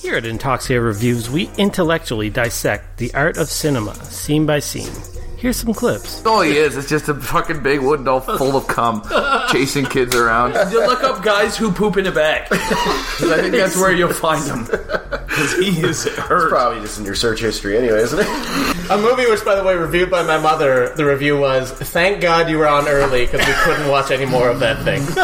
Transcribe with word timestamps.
Here 0.00 0.16
at 0.16 0.24
Intoxia 0.24 0.82
Reviews, 0.82 1.28
we 1.30 1.50
intellectually 1.58 2.30
dissect 2.30 2.96
the 2.98 3.12
art 3.14 3.36
of 3.36 3.48
cinema, 3.50 3.94
scene 4.06 4.46
by 4.46 4.58
scene. 4.58 4.90
Here's 5.36 5.56
some 5.56 5.72
clips. 5.72 6.24
All 6.26 6.40
he 6.42 6.56
is, 6.56 6.76
it's 6.76 6.88
just 6.88 7.08
a 7.08 7.14
fucking 7.14 7.62
big 7.62 7.80
wooden 7.80 8.04
doll 8.04 8.20
full 8.20 8.56
of 8.56 8.66
cum, 8.66 9.02
chasing 9.50 9.86
kids 9.86 10.14
around. 10.14 10.52
You 10.70 10.86
look 10.86 11.02
up 11.02 11.22
guys 11.22 11.56
who 11.56 11.70
poop 11.72 11.96
in 11.96 12.06
a 12.06 12.12
bag. 12.12 12.46
'Cause 12.50 13.30
I 13.30 13.40
think 13.40 13.54
that's 13.54 13.76
where 13.76 13.92
you'll 13.92 14.12
find 14.12 14.42
them. 14.44 14.64
Because 14.66 15.52
he 15.58 15.80
is 15.80 16.04
hurt. 16.04 16.50
Probably 16.50 16.80
just 16.82 16.98
in 16.98 17.04
your 17.06 17.14
search 17.14 17.40
history 17.40 17.76
anyway, 17.78 18.00
isn't 18.02 18.18
it? 18.20 18.90
A 18.90 18.98
movie 18.98 19.26
which, 19.30 19.42
by 19.44 19.54
the 19.54 19.62
way, 19.64 19.74
reviewed 19.76 20.10
by 20.10 20.22
my 20.22 20.36
mother. 20.38 20.92
The 20.94 21.06
review 21.06 21.38
was, 21.38 21.70
"Thank 21.70 22.20
God 22.20 22.50
you 22.50 22.58
were 22.58 22.66
on 22.68 22.86
early 22.88 23.24
because 23.26 23.46
we 23.46 23.52
couldn't 23.64 23.88
watch 23.88 24.10
any 24.10 24.26
more 24.26 24.48
of 24.50 24.60
that 24.60 24.82
thing." 24.84 25.00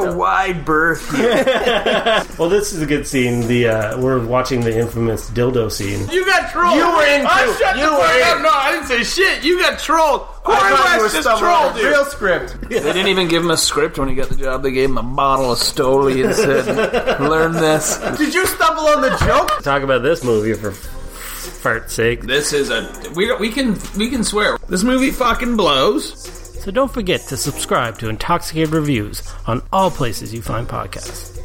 You 0.00 0.04
got 0.06 0.14
a 0.14 0.16
wide 0.16 0.64
berth. 0.64 1.10
Well, 2.38 2.48
this 2.48 2.72
is 2.72 2.82
a 2.82 2.86
good 2.86 3.06
scene. 3.06 3.46
The 3.46 3.68
uh, 3.68 4.00
we're 4.00 4.24
watching 4.24 4.60
the 4.60 4.76
infamous 4.76 5.30
dildo 5.30 5.70
scene. 5.70 6.08
You 6.10 6.24
got 6.26 6.50
trolled. 6.50 6.76
You 6.76 6.84
were 6.84 7.06
in 7.06 7.24
I 7.26 7.44
too. 7.46 7.52
shut 7.58 7.76
You 7.76 7.82
the 7.84 7.96
fuck 7.96 8.36
up. 8.36 8.42
No, 8.42 8.48
I 8.50 8.72
didn't 8.72 8.86
say 8.86 9.04
shit. 9.04 9.44
You 9.44 9.58
got 9.60 9.78
trolled. 9.78 10.22
Corey 10.42 10.58
I 10.60 10.70
thought 10.76 10.92
you 10.92 10.98
were 10.98 11.04
West 11.04 11.14
just 11.14 11.38
trolled 11.38 11.76
you. 11.76 11.88
real 11.88 12.04
script. 12.06 12.56
They 12.68 12.80
didn't 12.80 13.06
even 13.08 13.28
give 13.28 13.42
him 13.44 13.50
a 13.50 13.56
script 13.56 13.98
when 13.98 14.08
he 14.08 14.14
got 14.14 14.28
the 14.28 14.34
job. 14.36 14.62
They 14.62 14.72
gave 14.72 14.88
him 14.90 14.98
a 14.98 15.02
bottle 15.02 15.52
of 15.52 15.58
Stoli 15.58 16.24
and 16.24 16.34
said, 16.34 17.20
"Learn 17.20 17.52
this." 17.52 17.98
Did 18.18 18.34
you 18.34 18.46
stumble 18.46 18.84
on 18.86 19.00
the 19.02 19.16
joke? 19.24 19.62
Talk 19.62 19.82
about 19.82 20.02
this 20.02 20.24
movie 20.24 20.54
for 20.54 20.72
fart's 20.72 21.94
sake. 21.94 22.22
This 22.22 22.52
is 22.52 22.70
a 22.70 22.90
we 23.14 23.32
we 23.36 23.50
can 23.50 23.78
we 23.96 24.10
can 24.10 24.24
swear 24.24 24.58
this 24.68 24.82
movie 24.82 25.10
fucking 25.12 25.56
blows. 25.56 26.43
So 26.64 26.70
don't 26.70 26.90
forget 26.90 27.20
to 27.28 27.36
subscribe 27.36 27.98
to 27.98 28.08
Intoxicated 28.08 28.72
Reviews 28.72 29.22
on 29.46 29.60
all 29.70 29.90
places 29.90 30.32
you 30.32 30.40
find 30.40 30.66
podcasts, 30.66 31.38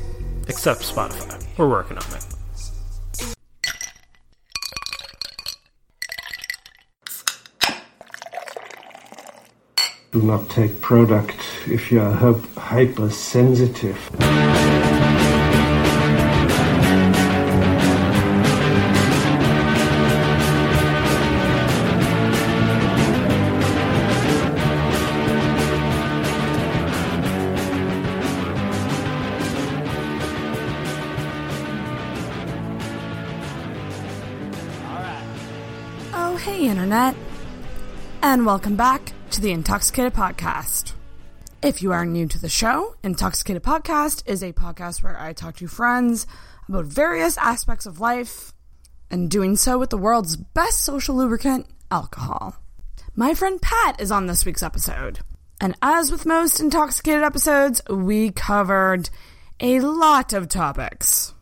except 0.47 0.79
Spotify. 0.79 1.45
We're 1.57 1.67
working 1.67 1.97
on 1.97 2.05
it. 2.13 2.25
Do 10.13 10.21
not 10.21 10.47
take 10.47 10.79
product 10.79 11.35
if 11.67 11.91
you 11.91 11.99
are 11.99 12.13
hypersensitive. 12.55 13.99
And 38.29 38.45
welcome 38.45 38.75
back 38.75 39.11
to 39.31 39.41
the 39.41 39.51
Intoxicated 39.51 40.13
Podcast. 40.13 40.93
If 41.63 41.81
you 41.81 41.91
are 41.93 42.05
new 42.05 42.27
to 42.27 42.39
the 42.39 42.47
show, 42.47 42.95
Intoxicated 43.01 43.63
Podcast 43.63 44.21
is 44.27 44.43
a 44.43 44.53
podcast 44.53 45.01
where 45.01 45.19
I 45.19 45.33
talk 45.33 45.55
to 45.55 45.67
friends 45.67 46.27
about 46.67 46.85
various 46.85 47.39
aspects 47.39 47.87
of 47.87 47.99
life 47.99 48.53
and 49.09 49.31
doing 49.31 49.55
so 49.55 49.79
with 49.79 49.89
the 49.89 49.97
world's 49.97 50.35
best 50.35 50.81
social 50.81 51.15
lubricant, 51.15 51.65
alcohol. 51.89 52.55
My 53.15 53.33
friend 53.33 53.59
Pat 53.59 53.99
is 53.99 54.11
on 54.11 54.27
this 54.27 54.45
week's 54.45 54.61
episode. 54.61 55.21
And 55.59 55.75
as 55.81 56.11
with 56.11 56.27
most 56.27 56.59
intoxicated 56.59 57.23
episodes, 57.23 57.81
we 57.89 58.29
covered 58.29 59.09
a 59.59 59.79
lot 59.79 60.33
of 60.33 60.49
topics 60.49 61.33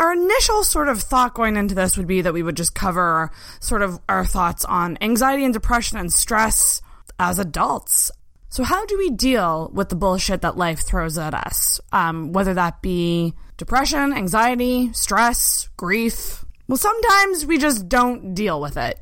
our 0.00 0.14
initial 0.14 0.64
sort 0.64 0.88
of 0.88 1.00
thought 1.00 1.34
going 1.34 1.56
into 1.56 1.74
this 1.74 1.96
would 1.98 2.06
be 2.06 2.22
that 2.22 2.32
we 2.32 2.42
would 2.42 2.56
just 2.56 2.74
cover 2.74 3.30
sort 3.60 3.82
of 3.82 4.00
our 4.08 4.24
thoughts 4.24 4.64
on 4.64 4.96
anxiety 5.02 5.44
and 5.44 5.52
depression 5.52 5.98
and 5.98 6.10
stress 6.10 6.80
as 7.18 7.38
adults. 7.38 8.10
So, 8.48 8.64
how 8.64 8.86
do 8.86 8.96
we 8.96 9.10
deal 9.10 9.70
with 9.72 9.90
the 9.90 9.96
bullshit 9.96 10.40
that 10.40 10.56
life 10.56 10.80
throws 10.80 11.18
at 11.18 11.34
us? 11.34 11.80
Um, 11.92 12.32
whether 12.32 12.54
that 12.54 12.82
be 12.82 13.34
depression, 13.58 14.14
anxiety, 14.14 14.90
stress, 14.94 15.68
grief. 15.76 16.44
Well, 16.66 16.78
sometimes 16.78 17.44
we 17.44 17.58
just 17.58 17.88
don't 17.88 18.34
deal 18.34 18.60
with 18.60 18.76
it. 18.78 18.98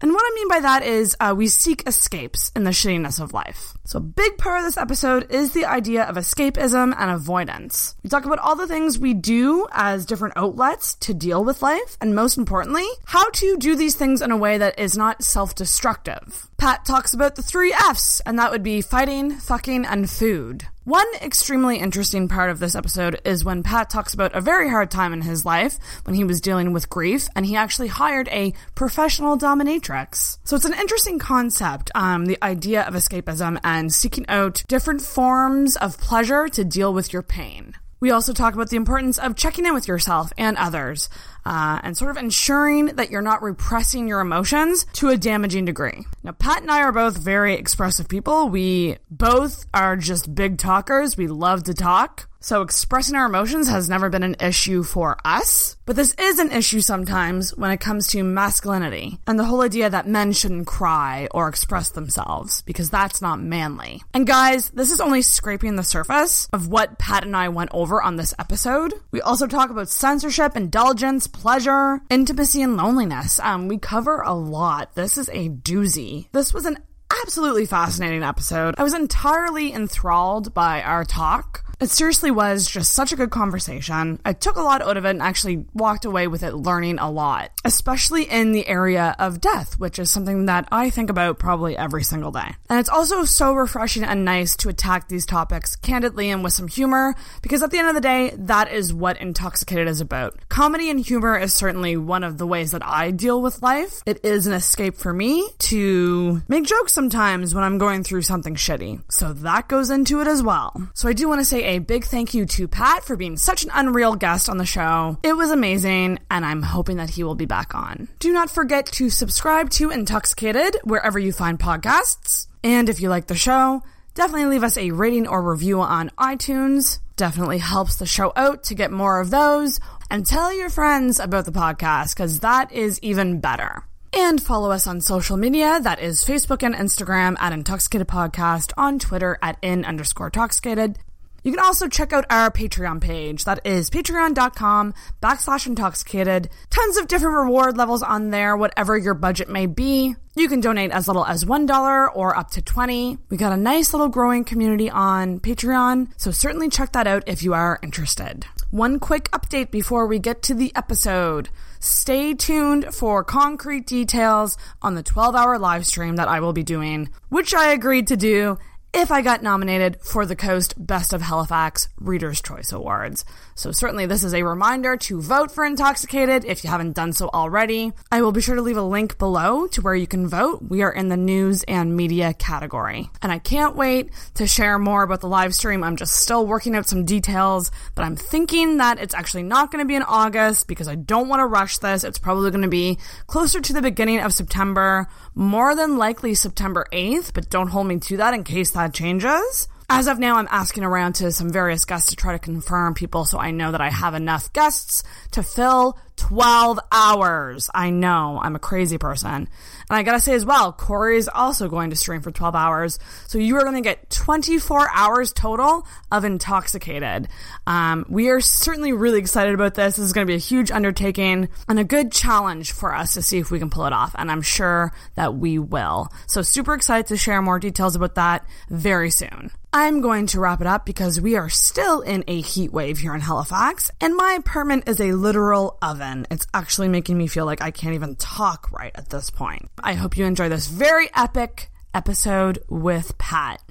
And 0.00 0.12
what 0.12 0.24
I 0.24 0.34
mean 0.34 0.48
by 0.48 0.60
that 0.60 0.82
is 0.82 1.16
uh, 1.20 1.34
we 1.36 1.46
seek 1.46 1.86
escapes 1.86 2.50
in 2.56 2.64
the 2.64 2.70
shittiness 2.70 3.20
of 3.20 3.32
life. 3.32 3.74
So, 3.84 3.98
a 3.98 4.00
big 4.00 4.38
part 4.38 4.60
of 4.60 4.64
this 4.64 4.76
episode 4.76 5.30
is 5.30 5.52
the 5.52 5.64
idea 5.64 6.04
of 6.04 6.16
escapism 6.16 6.94
and 6.96 7.10
avoidance. 7.10 7.96
We 8.04 8.10
talk 8.10 8.24
about 8.24 8.38
all 8.38 8.54
the 8.54 8.68
things 8.68 8.98
we 8.98 9.12
do 9.12 9.66
as 9.72 10.06
different 10.06 10.36
outlets 10.36 10.94
to 10.96 11.12
deal 11.12 11.44
with 11.44 11.62
life, 11.62 11.96
and 12.00 12.14
most 12.14 12.38
importantly, 12.38 12.86
how 13.06 13.28
to 13.30 13.56
do 13.56 13.74
these 13.74 13.96
things 13.96 14.22
in 14.22 14.30
a 14.30 14.36
way 14.36 14.56
that 14.58 14.78
is 14.78 14.96
not 14.96 15.24
self 15.24 15.56
destructive. 15.56 16.48
Pat 16.58 16.84
talks 16.84 17.12
about 17.12 17.34
the 17.34 17.42
three 17.42 17.72
F's, 17.72 18.20
and 18.20 18.38
that 18.38 18.52
would 18.52 18.62
be 18.62 18.82
fighting, 18.82 19.32
fucking, 19.32 19.84
and 19.84 20.08
food. 20.08 20.64
One 20.84 21.06
extremely 21.20 21.78
interesting 21.78 22.26
part 22.26 22.50
of 22.50 22.58
this 22.58 22.74
episode 22.74 23.20
is 23.24 23.44
when 23.44 23.62
Pat 23.62 23.88
talks 23.88 24.14
about 24.14 24.34
a 24.34 24.40
very 24.40 24.68
hard 24.68 24.90
time 24.90 25.12
in 25.12 25.22
his 25.22 25.44
life 25.44 25.78
when 26.04 26.16
he 26.16 26.24
was 26.24 26.40
dealing 26.40 26.72
with 26.72 26.90
grief, 26.90 27.28
and 27.36 27.46
he 27.46 27.54
actually 27.54 27.86
hired 27.88 28.28
a 28.28 28.52
professional 28.74 29.38
dominatrix. 29.38 30.38
So 30.42 30.56
it's 30.56 30.64
an 30.64 30.74
interesting 30.74 31.20
concept, 31.20 31.92
um, 31.94 32.26
the 32.26 32.38
idea 32.42 32.82
of 32.82 32.94
escapism 32.94 33.60
seeking 33.90 34.26
out 34.28 34.62
different 34.68 35.02
forms 35.02 35.76
of 35.76 35.98
pleasure 35.98 36.48
to 36.48 36.64
deal 36.64 36.92
with 36.92 37.12
your 37.12 37.22
pain. 37.22 37.74
We 38.00 38.10
also 38.10 38.32
talk 38.32 38.54
about 38.54 38.68
the 38.68 38.76
importance 38.76 39.16
of 39.16 39.36
checking 39.36 39.64
in 39.64 39.74
with 39.74 39.86
yourself 39.86 40.32
and 40.36 40.56
others, 40.56 41.08
uh, 41.46 41.78
and 41.84 41.96
sort 41.96 42.10
of 42.10 42.16
ensuring 42.16 42.86
that 42.96 43.10
you're 43.10 43.22
not 43.22 43.42
repressing 43.42 44.08
your 44.08 44.18
emotions 44.18 44.86
to 44.94 45.10
a 45.10 45.16
damaging 45.16 45.66
degree. 45.66 46.04
Now, 46.24 46.32
Pat 46.32 46.62
and 46.62 46.70
I 46.70 46.80
are 46.82 46.90
both 46.90 47.16
very 47.16 47.54
expressive 47.54 48.08
people. 48.08 48.48
We 48.48 48.96
both 49.08 49.66
are 49.72 49.96
just 49.96 50.34
big 50.34 50.58
talkers. 50.58 51.16
We 51.16 51.28
love 51.28 51.62
to 51.64 51.74
talk. 51.74 52.28
So 52.42 52.62
expressing 52.62 53.14
our 53.14 53.26
emotions 53.26 53.68
has 53.68 53.88
never 53.88 54.10
been 54.10 54.24
an 54.24 54.34
issue 54.40 54.82
for 54.82 55.16
us, 55.24 55.76
but 55.86 55.94
this 55.94 56.12
is 56.14 56.40
an 56.40 56.50
issue 56.50 56.80
sometimes 56.80 57.56
when 57.56 57.70
it 57.70 57.78
comes 57.78 58.08
to 58.08 58.24
masculinity 58.24 59.20
and 59.28 59.38
the 59.38 59.44
whole 59.44 59.62
idea 59.62 59.88
that 59.88 60.08
men 60.08 60.32
shouldn't 60.32 60.66
cry 60.66 61.28
or 61.30 61.48
express 61.48 61.90
themselves 61.90 62.62
because 62.62 62.90
that's 62.90 63.22
not 63.22 63.40
manly. 63.40 64.02
And 64.12 64.26
guys, 64.26 64.70
this 64.70 64.90
is 64.90 65.00
only 65.00 65.22
scraping 65.22 65.76
the 65.76 65.84
surface 65.84 66.48
of 66.52 66.66
what 66.66 66.98
Pat 66.98 67.24
and 67.24 67.36
I 67.36 67.48
went 67.48 67.70
over 67.72 68.02
on 68.02 68.16
this 68.16 68.34
episode. 68.40 68.92
We 69.12 69.20
also 69.20 69.46
talk 69.46 69.70
about 69.70 69.88
censorship, 69.88 70.56
indulgence, 70.56 71.28
pleasure, 71.28 72.00
intimacy, 72.10 72.60
and 72.60 72.76
loneliness. 72.76 73.38
Um, 73.38 73.68
we 73.68 73.78
cover 73.78 74.20
a 74.20 74.34
lot. 74.34 74.96
This 74.96 75.16
is 75.16 75.28
a 75.28 75.48
doozy. 75.48 76.26
This 76.32 76.52
was 76.52 76.66
an 76.66 76.78
absolutely 77.24 77.66
fascinating 77.66 78.22
episode. 78.22 78.74
I 78.78 78.82
was 78.82 78.94
entirely 78.94 79.72
enthralled 79.72 80.54
by 80.54 80.82
our 80.82 81.04
talk. 81.04 81.61
It 81.82 81.90
seriously 81.90 82.30
was 82.30 82.70
just 82.70 82.92
such 82.92 83.10
a 83.10 83.16
good 83.16 83.30
conversation. 83.32 84.20
I 84.24 84.34
took 84.34 84.54
a 84.54 84.62
lot 84.62 84.82
out 84.82 84.96
of 84.96 85.04
it 85.04 85.10
and 85.10 85.20
actually 85.20 85.66
walked 85.74 86.04
away 86.04 86.28
with 86.28 86.44
it 86.44 86.54
learning 86.54 87.00
a 87.00 87.10
lot, 87.10 87.50
especially 87.64 88.22
in 88.22 88.52
the 88.52 88.68
area 88.68 89.16
of 89.18 89.40
death, 89.40 89.80
which 89.80 89.98
is 89.98 90.08
something 90.08 90.46
that 90.46 90.68
I 90.70 90.90
think 90.90 91.10
about 91.10 91.40
probably 91.40 91.76
every 91.76 92.04
single 92.04 92.30
day. 92.30 92.54
And 92.70 92.78
it's 92.78 92.88
also 92.88 93.24
so 93.24 93.52
refreshing 93.54 94.04
and 94.04 94.24
nice 94.24 94.54
to 94.58 94.68
attack 94.68 95.08
these 95.08 95.26
topics 95.26 95.74
candidly 95.74 96.30
and 96.30 96.44
with 96.44 96.52
some 96.52 96.68
humor, 96.68 97.16
because 97.42 97.64
at 97.64 97.72
the 97.72 97.78
end 97.78 97.88
of 97.88 97.96
the 97.96 98.00
day, 98.00 98.32
that 98.38 98.70
is 98.70 98.94
what 98.94 99.20
Intoxicated 99.20 99.88
is 99.88 100.00
about. 100.00 100.38
Comedy 100.48 100.88
and 100.88 101.00
humor 101.00 101.36
is 101.36 101.52
certainly 101.52 101.96
one 101.96 102.22
of 102.22 102.38
the 102.38 102.46
ways 102.46 102.70
that 102.70 102.86
I 102.86 103.10
deal 103.10 103.42
with 103.42 103.60
life. 103.60 104.04
It 104.06 104.24
is 104.24 104.46
an 104.46 104.52
escape 104.52 104.94
for 104.94 105.12
me 105.12 105.48
to 105.58 106.42
make 106.46 106.62
jokes 106.62 106.92
sometimes 106.92 107.56
when 107.56 107.64
I'm 107.64 107.78
going 107.78 108.04
through 108.04 108.22
something 108.22 108.54
shitty. 108.54 109.02
So 109.10 109.32
that 109.32 109.66
goes 109.66 109.90
into 109.90 110.20
it 110.20 110.28
as 110.28 110.44
well. 110.44 110.88
So 110.94 111.08
I 111.08 111.12
do 111.12 111.28
want 111.28 111.40
to 111.40 111.44
say 111.44 111.71
a 111.72 111.78
big 111.78 112.04
thank 112.04 112.34
you 112.34 112.44
to 112.44 112.68
Pat 112.68 113.02
for 113.02 113.16
being 113.16 113.38
such 113.38 113.64
an 113.64 113.70
unreal 113.72 114.14
guest 114.14 114.50
on 114.50 114.58
the 114.58 114.66
show. 114.66 115.16
It 115.22 115.32
was 115.32 115.50
amazing, 115.50 116.18
and 116.30 116.44
I'm 116.44 116.60
hoping 116.60 116.98
that 116.98 117.08
he 117.08 117.24
will 117.24 117.34
be 117.34 117.46
back 117.46 117.74
on. 117.74 118.08
Do 118.18 118.30
not 118.30 118.50
forget 118.50 118.84
to 118.92 119.08
subscribe 119.08 119.70
to 119.70 119.90
Intoxicated 119.90 120.76
wherever 120.84 121.18
you 121.18 121.32
find 121.32 121.58
podcasts. 121.58 122.46
And 122.62 122.90
if 122.90 123.00
you 123.00 123.08
like 123.08 123.26
the 123.26 123.34
show, 123.34 123.82
definitely 124.14 124.46
leave 124.46 124.62
us 124.62 124.76
a 124.76 124.90
rating 124.90 125.26
or 125.26 125.42
review 125.42 125.80
on 125.80 126.10
iTunes. 126.18 126.98
Definitely 127.16 127.58
helps 127.58 127.96
the 127.96 128.04
show 128.06 128.34
out 128.36 128.64
to 128.64 128.74
get 128.74 128.92
more 128.92 129.18
of 129.20 129.30
those. 129.30 129.80
And 130.10 130.26
tell 130.26 130.54
your 130.54 130.68
friends 130.68 131.18
about 131.18 131.46
the 131.46 131.52
podcast 131.52 132.14
because 132.14 132.40
that 132.40 132.70
is 132.70 132.98
even 133.00 133.40
better. 133.40 133.84
And 134.12 134.42
follow 134.42 134.70
us 134.70 134.86
on 134.86 135.00
social 135.00 135.38
media. 135.38 135.80
That 135.80 136.00
is 136.00 136.22
Facebook 136.22 136.62
and 136.62 136.74
Instagram 136.74 137.34
at 137.40 137.54
Intoxicated 137.54 138.08
Podcast, 138.08 138.74
on 138.76 138.98
Twitter 138.98 139.38
at 139.40 139.56
in 139.62 139.86
underscore 139.86 140.28
toxicated. 140.28 140.98
You 141.42 141.50
can 141.50 141.60
also 141.60 141.88
check 141.88 142.12
out 142.12 142.24
our 142.30 142.50
Patreon 142.50 143.00
page. 143.00 143.44
That 143.44 143.66
is 143.66 143.90
patreon.com 143.90 144.94
backslash 145.20 145.66
intoxicated. 145.66 146.48
Tons 146.70 146.96
of 146.96 147.08
different 147.08 147.36
reward 147.36 147.76
levels 147.76 148.02
on 148.02 148.30
there, 148.30 148.56
whatever 148.56 148.96
your 148.96 149.14
budget 149.14 149.48
may 149.48 149.66
be. 149.66 150.14
You 150.34 150.48
can 150.48 150.60
donate 150.60 150.92
as 150.92 151.08
little 151.08 151.26
as 151.26 151.44
$1 151.44 152.08
or 152.14 152.36
up 152.36 152.52
to 152.52 152.62
20. 152.62 153.18
We 153.28 153.36
got 153.36 153.52
a 153.52 153.56
nice 153.56 153.92
little 153.92 154.08
growing 154.08 154.44
community 154.44 154.88
on 154.88 155.40
Patreon, 155.40 156.12
so 156.16 156.30
certainly 156.30 156.68
check 156.68 156.92
that 156.92 157.06
out 157.06 157.24
if 157.26 157.42
you 157.42 157.54
are 157.54 157.78
interested. 157.82 158.46
One 158.70 158.98
quick 158.98 159.30
update 159.32 159.70
before 159.70 160.06
we 160.06 160.18
get 160.18 160.42
to 160.44 160.54
the 160.54 160.72
episode. 160.74 161.50
Stay 161.80 162.32
tuned 162.32 162.94
for 162.94 163.24
concrete 163.24 163.86
details 163.86 164.56
on 164.80 164.94
the 164.94 165.02
12 165.02 165.34
hour 165.34 165.58
live 165.58 165.84
stream 165.84 166.16
that 166.16 166.28
I 166.28 166.40
will 166.40 166.52
be 166.52 166.62
doing, 166.62 167.10
which 167.28 167.52
I 167.52 167.72
agreed 167.72 168.06
to 168.06 168.16
do 168.16 168.56
if 168.94 169.10
I 169.10 169.22
got 169.22 169.42
nominated 169.42 170.02
for 170.02 170.26
the 170.26 170.36
Coast 170.36 170.74
Best 170.76 171.14
of 171.14 171.22
Halifax 171.22 171.88
Reader's 171.98 172.42
Choice 172.42 172.72
Awards. 172.72 173.24
So 173.54 173.72
certainly 173.72 174.04
this 174.04 174.22
is 174.22 174.34
a 174.34 174.42
reminder 174.42 174.98
to 174.98 175.22
vote 175.22 175.50
for 175.50 175.64
Intoxicated 175.64 176.44
if 176.44 176.62
you 176.62 176.68
haven't 176.68 176.92
done 176.92 177.14
so 177.14 177.30
already. 177.32 177.92
I 178.10 178.20
will 178.20 178.32
be 178.32 178.42
sure 178.42 178.54
to 178.54 178.60
leave 178.60 178.76
a 178.76 178.82
link 178.82 179.16
below 179.16 179.66
to 179.68 179.80
where 179.80 179.94
you 179.94 180.06
can 180.06 180.28
vote. 180.28 180.62
We 180.68 180.82
are 180.82 180.92
in 180.92 181.08
the 181.08 181.16
news 181.16 181.62
and 181.62 181.96
media 181.96 182.34
category. 182.34 183.08
And 183.22 183.32
I 183.32 183.38
can't 183.38 183.76
wait 183.76 184.10
to 184.34 184.46
share 184.46 184.78
more 184.78 185.02
about 185.02 185.22
the 185.22 185.28
live 185.28 185.54
stream. 185.54 185.82
I'm 185.82 185.96
just 185.96 186.14
still 186.16 186.46
working 186.46 186.76
out 186.76 186.86
some 186.86 187.06
details, 187.06 187.70
but 187.94 188.04
I'm 188.04 188.16
thinking 188.16 188.76
that 188.76 188.98
it's 189.00 189.14
actually 189.14 189.44
not 189.44 189.70
going 189.70 189.82
to 189.82 189.88
be 189.88 189.94
in 189.94 190.02
August 190.02 190.68
because 190.68 190.88
I 190.88 190.96
don't 190.96 191.28
want 191.28 191.40
to 191.40 191.46
rush 191.46 191.78
this. 191.78 192.04
It's 192.04 192.18
probably 192.18 192.50
going 192.50 192.62
to 192.62 192.68
be 192.68 192.98
closer 193.26 193.60
to 193.62 193.72
the 193.72 193.80
beginning 193.80 194.20
of 194.20 194.34
September, 194.34 195.08
more 195.34 195.74
than 195.74 195.96
likely 195.96 196.34
September 196.34 196.86
8th, 196.92 197.32
but 197.34 197.50
don't 197.50 197.68
hold 197.68 197.86
me 197.86 197.98
to 197.98 198.16
that 198.18 198.34
in 198.34 198.44
case 198.44 198.72
that 198.72 198.94
changes. 198.94 199.68
As 199.88 200.06
of 200.06 200.18
now, 200.18 200.36
I'm 200.36 200.48
asking 200.50 200.84
around 200.84 201.14
to 201.16 201.30
some 201.32 201.50
various 201.50 201.84
guests 201.84 202.10
to 202.10 202.16
try 202.16 202.32
to 202.32 202.38
confirm 202.38 202.94
people 202.94 203.26
so 203.26 203.38
I 203.38 203.50
know 203.50 203.72
that 203.72 203.80
I 203.82 203.90
have 203.90 204.14
enough 204.14 204.52
guests 204.52 205.02
to 205.32 205.42
fill 205.42 205.98
12 206.16 206.80
hours. 206.90 207.68
I 207.74 207.90
know, 207.90 208.40
I'm 208.42 208.56
a 208.56 208.58
crazy 208.58 208.96
person. 208.96 209.48
And 209.92 209.98
I 209.98 210.04
gotta 210.04 210.20
say 210.20 210.32
as 210.32 210.46
well, 210.46 210.72
Corey 210.72 211.18
is 211.18 211.28
also 211.28 211.68
going 211.68 211.90
to 211.90 211.96
stream 211.96 212.22
for 212.22 212.30
12 212.30 212.54
hours. 212.54 212.98
So 213.26 213.36
you 213.36 213.56
are 213.56 213.62
gonna 213.62 213.82
get 213.82 214.08
24 214.08 214.88
hours 214.90 215.34
total 215.34 215.86
of 216.10 216.24
Intoxicated. 216.24 217.28
Um, 217.66 218.06
we 218.08 218.30
are 218.30 218.40
certainly 218.40 218.94
really 218.94 219.18
excited 219.18 219.52
about 219.52 219.74
this. 219.74 219.96
This 219.96 220.06
is 220.06 220.14
gonna 220.14 220.24
be 220.24 220.34
a 220.34 220.38
huge 220.38 220.70
undertaking 220.70 221.50
and 221.68 221.78
a 221.78 221.84
good 221.84 222.10
challenge 222.10 222.72
for 222.72 222.94
us 222.94 223.12
to 223.12 223.22
see 223.22 223.36
if 223.36 223.50
we 223.50 223.58
can 223.58 223.68
pull 223.68 223.84
it 223.84 223.92
off. 223.92 224.14
And 224.16 224.30
I'm 224.30 224.40
sure 224.40 224.94
that 225.16 225.34
we 225.34 225.58
will. 225.58 226.10
So 226.26 226.40
super 226.40 226.72
excited 226.72 227.08
to 227.08 227.18
share 227.18 227.42
more 227.42 227.58
details 227.58 227.94
about 227.94 228.14
that 228.14 228.46
very 228.70 229.10
soon. 229.10 229.50
I'm 229.74 230.02
going 230.02 230.26
to 230.28 230.40
wrap 230.40 230.60
it 230.60 230.66
up 230.66 230.84
because 230.84 231.18
we 231.18 231.36
are 231.36 231.48
still 231.48 232.02
in 232.02 232.24
a 232.28 232.40
heat 232.42 232.72
wave 232.72 232.98
here 232.98 233.14
in 233.14 233.22
Halifax, 233.22 233.90
and 234.02 234.14
my 234.14 234.34
apartment 234.34 234.86
is 234.86 235.00
a 235.00 235.12
literal 235.12 235.78
oven. 235.80 236.26
It's 236.30 236.46
actually 236.52 236.88
making 236.88 237.16
me 237.16 237.26
feel 237.26 237.46
like 237.46 237.62
I 237.62 237.70
can't 237.70 237.94
even 237.94 238.16
talk 238.16 238.70
right 238.70 238.92
at 238.94 239.08
this 239.08 239.30
point. 239.30 239.70
I 239.82 239.94
hope 239.94 240.18
you 240.18 240.26
enjoy 240.26 240.50
this 240.50 240.66
very 240.66 241.08
epic 241.14 241.70
episode 241.94 242.62
with 242.68 243.16
Pat. 243.16 243.62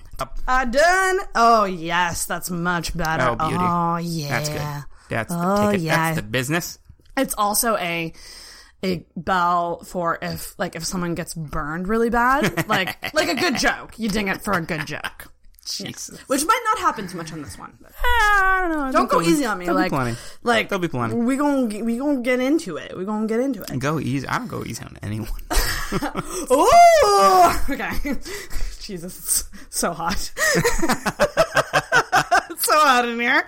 Uh, 0.48 0.66
done. 0.66 1.20
Oh 1.36 1.66
yes, 1.66 2.26
that's 2.26 2.50
much 2.50 2.98
better. 2.98 3.36
Oh, 3.40 3.48
beauty. 3.48 3.64
Oh 3.64 3.98
yeah, 3.98 4.30
That's 4.30 4.50
good. 4.50 4.86
That's 5.10 5.34
the, 5.34 5.40
Oh, 5.44 5.72
take 5.72 5.82
it- 5.82 5.84
yeah. 5.84 5.96
That's 5.96 6.16
the 6.18 6.24
business. 6.28 6.80
It's 7.18 7.36
also 7.38 7.76
a 7.78 8.14
a 8.84 9.06
bell 9.16 9.84
for 9.84 10.18
if 10.22 10.58
like 10.58 10.76
if 10.76 10.84
someone 10.86 11.14
gets 11.14 11.36
burned 11.36 11.88
really 11.88 12.10
bad, 12.10 12.68
like 12.68 13.14
like 13.14 13.30
a 13.30 13.36
good 13.40 13.58
joke. 13.58 14.00
You 14.00 14.10
ding 14.10 14.30
it 14.30 14.42
for 14.42 14.54
a 14.54 14.62
good 14.62 14.88
joke. 14.88 15.32
Jesus. 15.66 16.20
Which 16.28 16.44
might 16.46 16.62
not 16.66 16.80
happen 16.80 17.08
too 17.08 17.18
much 17.18 17.32
on 17.32 17.42
this 17.44 17.58
one. 17.58 17.74
but- 17.80 17.92
eh, 17.92 17.94
I 18.04 18.68
don't 18.68 18.72
know. 18.78 18.92
Don't 18.92 19.10
go 19.10 19.22
easy 19.22 19.46
on 19.46 19.60
me. 19.60 19.66
there'll 19.66 19.78
be 19.80 19.84
Like, 19.84 19.92
plenty. 19.92 20.18
like 20.44 20.70
There'll 20.70 20.82
be 20.82 20.88
plenty. 20.88 21.16
We 21.16 21.36
gonna 21.38 21.84
we 21.84 21.98
gonna 21.98 22.22
get 22.22 22.40
into 22.40 22.78
it. 22.78 22.98
We 22.98 23.06
gonna 23.06 23.28
get 23.28 23.40
into 23.40 23.62
it. 23.62 23.80
Go 23.80 24.00
easy. 24.00 24.28
I 24.28 24.38
don't 24.40 24.48
go 24.48 24.64
easy 24.66 24.84
on 24.84 24.98
anyone. 25.02 25.30
Oh, 26.50 27.66
okay. 27.70 27.92
Jesus, 28.80 29.18
it's 29.18 29.50
so 29.70 29.92
hot. 29.94 30.32
It's 32.54 32.66
so 32.66 32.78
hot 32.80 33.08
in 33.10 33.20
here. 33.20 33.44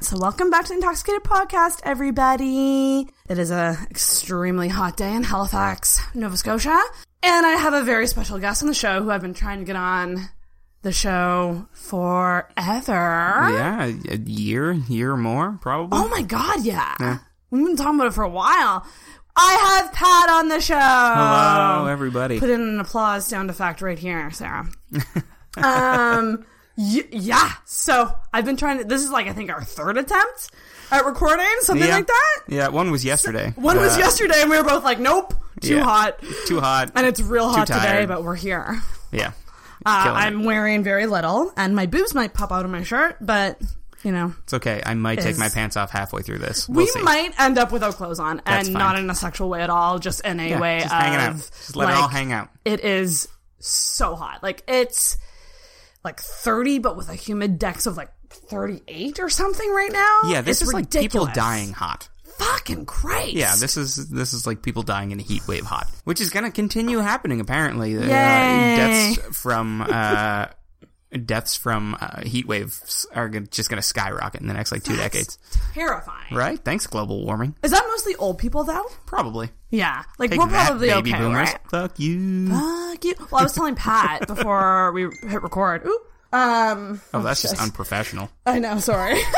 So, 0.00 0.18
welcome 0.18 0.50
back 0.50 0.64
to 0.64 0.68
the 0.68 0.74
Intoxicated 0.74 1.22
Podcast, 1.22 1.80
everybody. 1.84 3.08
It 3.28 3.38
is 3.38 3.50
a 3.50 3.78
extremely 3.90 4.68
hot 4.68 4.96
day 4.96 5.14
in 5.14 5.22
Halifax, 5.24 6.00
Nova 6.14 6.36
Scotia, 6.36 6.78
and 7.22 7.46
I 7.46 7.52
have 7.52 7.72
a 7.72 7.82
very 7.82 8.06
special 8.06 8.38
guest 8.38 8.62
on 8.62 8.68
the 8.68 8.74
show 8.74 9.02
who 9.02 9.10
I've 9.10 9.22
been 9.22 9.32
trying 9.34 9.60
to 9.60 9.64
get 9.64 9.76
on 9.76 10.28
the 10.82 10.92
show 10.92 11.66
forever. 11.72 12.52
yeah, 12.56 13.84
a 14.08 14.16
year, 14.18 14.72
year 14.72 15.16
more, 15.16 15.58
probably. 15.60 15.98
Oh 15.98 16.08
my 16.08 16.22
god, 16.22 16.64
yeah. 16.64 17.18
We've 17.50 17.64
been 17.64 17.76
talking 17.76 17.96
about 17.96 18.08
it 18.08 18.14
for 18.14 18.24
a 18.24 18.28
while. 18.28 18.86
I 19.36 19.80
have 19.80 19.92
Pat 19.92 20.30
on 20.30 20.48
the 20.48 20.60
show. 20.60 20.78
Hello, 20.78 21.86
everybody. 21.86 22.40
Put 22.40 22.50
in 22.50 22.60
an 22.60 22.80
applause 22.80 23.24
sound 23.26 23.50
effect 23.50 23.80
right 23.80 23.98
here, 23.98 24.30
Sarah. 24.32 24.68
um, 25.56 26.44
y- 26.76 27.06
yeah. 27.12 27.52
So 27.64 28.12
I've 28.32 28.44
been 28.44 28.56
trying 28.56 28.78
to. 28.78 28.84
This 28.84 29.02
is 29.04 29.10
like 29.10 29.28
I 29.28 29.32
think 29.32 29.50
our 29.50 29.62
third 29.62 29.96
attempt 29.96 30.50
at 30.90 31.04
recording, 31.04 31.46
something 31.60 31.86
yeah. 31.86 31.94
like 31.96 32.06
that. 32.08 32.40
Yeah, 32.48 32.68
one 32.68 32.90
was 32.90 33.04
yesterday. 33.04 33.52
One 33.56 33.78
was 33.78 33.94
Uh, 33.96 34.00
yesterday, 34.00 34.40
and 34.42 34.50
we 34.50 34.56
were 34.56 34.64
both 34.64 34.82
like, 34.84 34.98
"Nope, 34.98 35.34
too 35.60 35.76
yeah. 35.76 35.84
hot." 35.84 36.18
Too 36.46 36.60
hot. 36.60 36.90
And 36.96 37.06
it's 37.06 37.20
real 37.20 37.48
hot 37.48 37.68
today, 37.68 38.06
but 38.06 38.24
we're 38.24 38.34
here. 38.36 38.80
yeah. 39.12 39.32
Uh, 39.86 40.12
I'm 40.14 40.44
wearing 40.44 40.82
very 40.82 41.06
little, 41.06 41.52
and 41.56 41.74
my 41.76 41.86
boobs 41.86 42.14
might 42.14 42.34
pop 42.34 42.52
out 42.52 42.64
of 42.64 42.70
my 42.70 42.82
shirt, 42.82 43.16
but 43.20 43.60
you 44.04 44.12
know, 44.12 44.32
It's 44.44 44.54
okay. 44.54 44.80
I 44.86 44.94
might 44.94 45.16
take 45.16 45.32
Is- 45.32 45.38
my 45.38 45.48
pants 45.48 45.76
off 45.76 45.90
halfway 45.90 46.22
through 46.22 46.38
this. 46.38 46.68
We'll 46.68 46.84
we 46.84 46.86
see. 46.86 47.02
might 47.02 47.32
end 47.40 47.58
up 47.58 47.72
without 47.72 47.94
clothes 47.94 48.20
on, 48.20 48.40
That's 48.46 48.68
and 48.68 48.74
fine. 48.74 48.82
not 48.82 48.98
in 48.98 49.10
a 49.10 49.14
sexual 49.14 49.48
way 49.48 49.60
at 49.62 49.70
all, 49.70 49.98
just 49.98 50.20
in 50.24 50.38
a 50.40 50.48
Yeah, 50.50 50.60
way 50.60 50.80
just 50.80 50.94
of 50.94 51.00
hanging 51.00 51.18
out. 51.20 51.34
Just 51.36 51.74
let 51.76 51.88
it 51.90 51.94
all 51.96 52.08
hang 52.08 52.30
out. 52.32 52.48
It 52.64 52.80
is 52.84 53.26
so 53.58 54.14
hot. 54.14 54.42
Like 54.42 54.62
it's 54.68 55.16
like 56.04 56.20
30, 56.20 56.78
but 56.78 56.96
with 56.96 57.08
a 57.08 57.14
humidex 57.14 57.86
of 57.88 57.96
like 57.96 58.10
38 58.30 59.18
or 59.20 59.28
something 59.28 59.68
right 59.72 59.92
now. 59.92 60.20
Yeah, 60.30 60.42
this 60.42 60.60
It's 60.60 60.68
is 60.68 60.74
like 60.74 60.90
people 60.90 61.24
ridiculous. 61.26 61.34
dying 61.34 61.72
hot. 61.72 62.08
Fucking 62.38 62.86
Christ. 62.86 63.32
Yeah, 63.32 63.56
this 63.56 63.76
is 63.76 64.08
this 64.08 64.32
is 64.32 64.46
like 64.46 64.62
people 64.62 64.82
dying 64.82 65.10
in 65.10 65.20
a 65.20 65.22
heat 65.22 65.46
wave 65.48 65.64
hot, 65.64 65.88
which 66.04 66.20
is 66.20 66.30
going 66.30 66.44
to 66.44 66.50
continue 66.50 66.98
happening. 66.98 67.40
Apparently, 67.40 67.96
Uh, 67.96 68.02
deaths 68.06 69.18
from 69.40 69.82
uh, 69.82 70.46
deaths 71.24 71.56
from 71.56 71.96
uh, 72.00 72.20
heat 72.22 72.46
waves 72.46 73.06
are 73.14 73.28
gonna, 73.28 73.46
just 73.46 73.70
going 73.70 73.80
to 73.80 73.86
skyrocket 73.86 74.40
in 74.40 74.46
the 74.46 74.54
next 74.54 74.70
like 74.72 74.84
two 74.84 74.96
decades. 74.96 75.38
terrifying. 75.74 76.34
Right? 76.34 76.58
Thanks, 76.62 76.86
global 76.86 77.24
warming. 77.24 77.54
Is 77.62 77.70
that 77.72 77.84
mostly 77.88 78.14
old 78.16 78.38
people 78.38 78.64
though? 78.64 78.84
Probably. 79.06 79.50
Yeah, 79.70 80.02
like 80.18 80.30
Take 80.30 80.38
we're 80.40 80.48
that, 80.48 80.66
probably 80.68 80.88
baby 80.88 81.10
okay, 81.12 81.18
boomers. 81.22 81.48
right? 81.50 81.58
Fuck 81.70 81.98
you. 82.00 82.48
Fuck 82.50 83.04
you. 83.04 83.14
Well, 83.30 83.40
I 83.40 83.42
was 83.42 83.52
telling 83.52 83.74
Pat 83.74 84.26
before 84.26 84.92
we 84.92 85.02
hit 85.28 85.42
record. 85.42 85.86
Ooh, 85.86 86.00
um, 86.32 87.00
oh, 87.14 87.22
that's 87.22 87.42
just 87.42 87.60
unprofessional. 87.60 88.30
I 88.46 88.58
know, 88.60 88.78
sorry. 88.78 89.18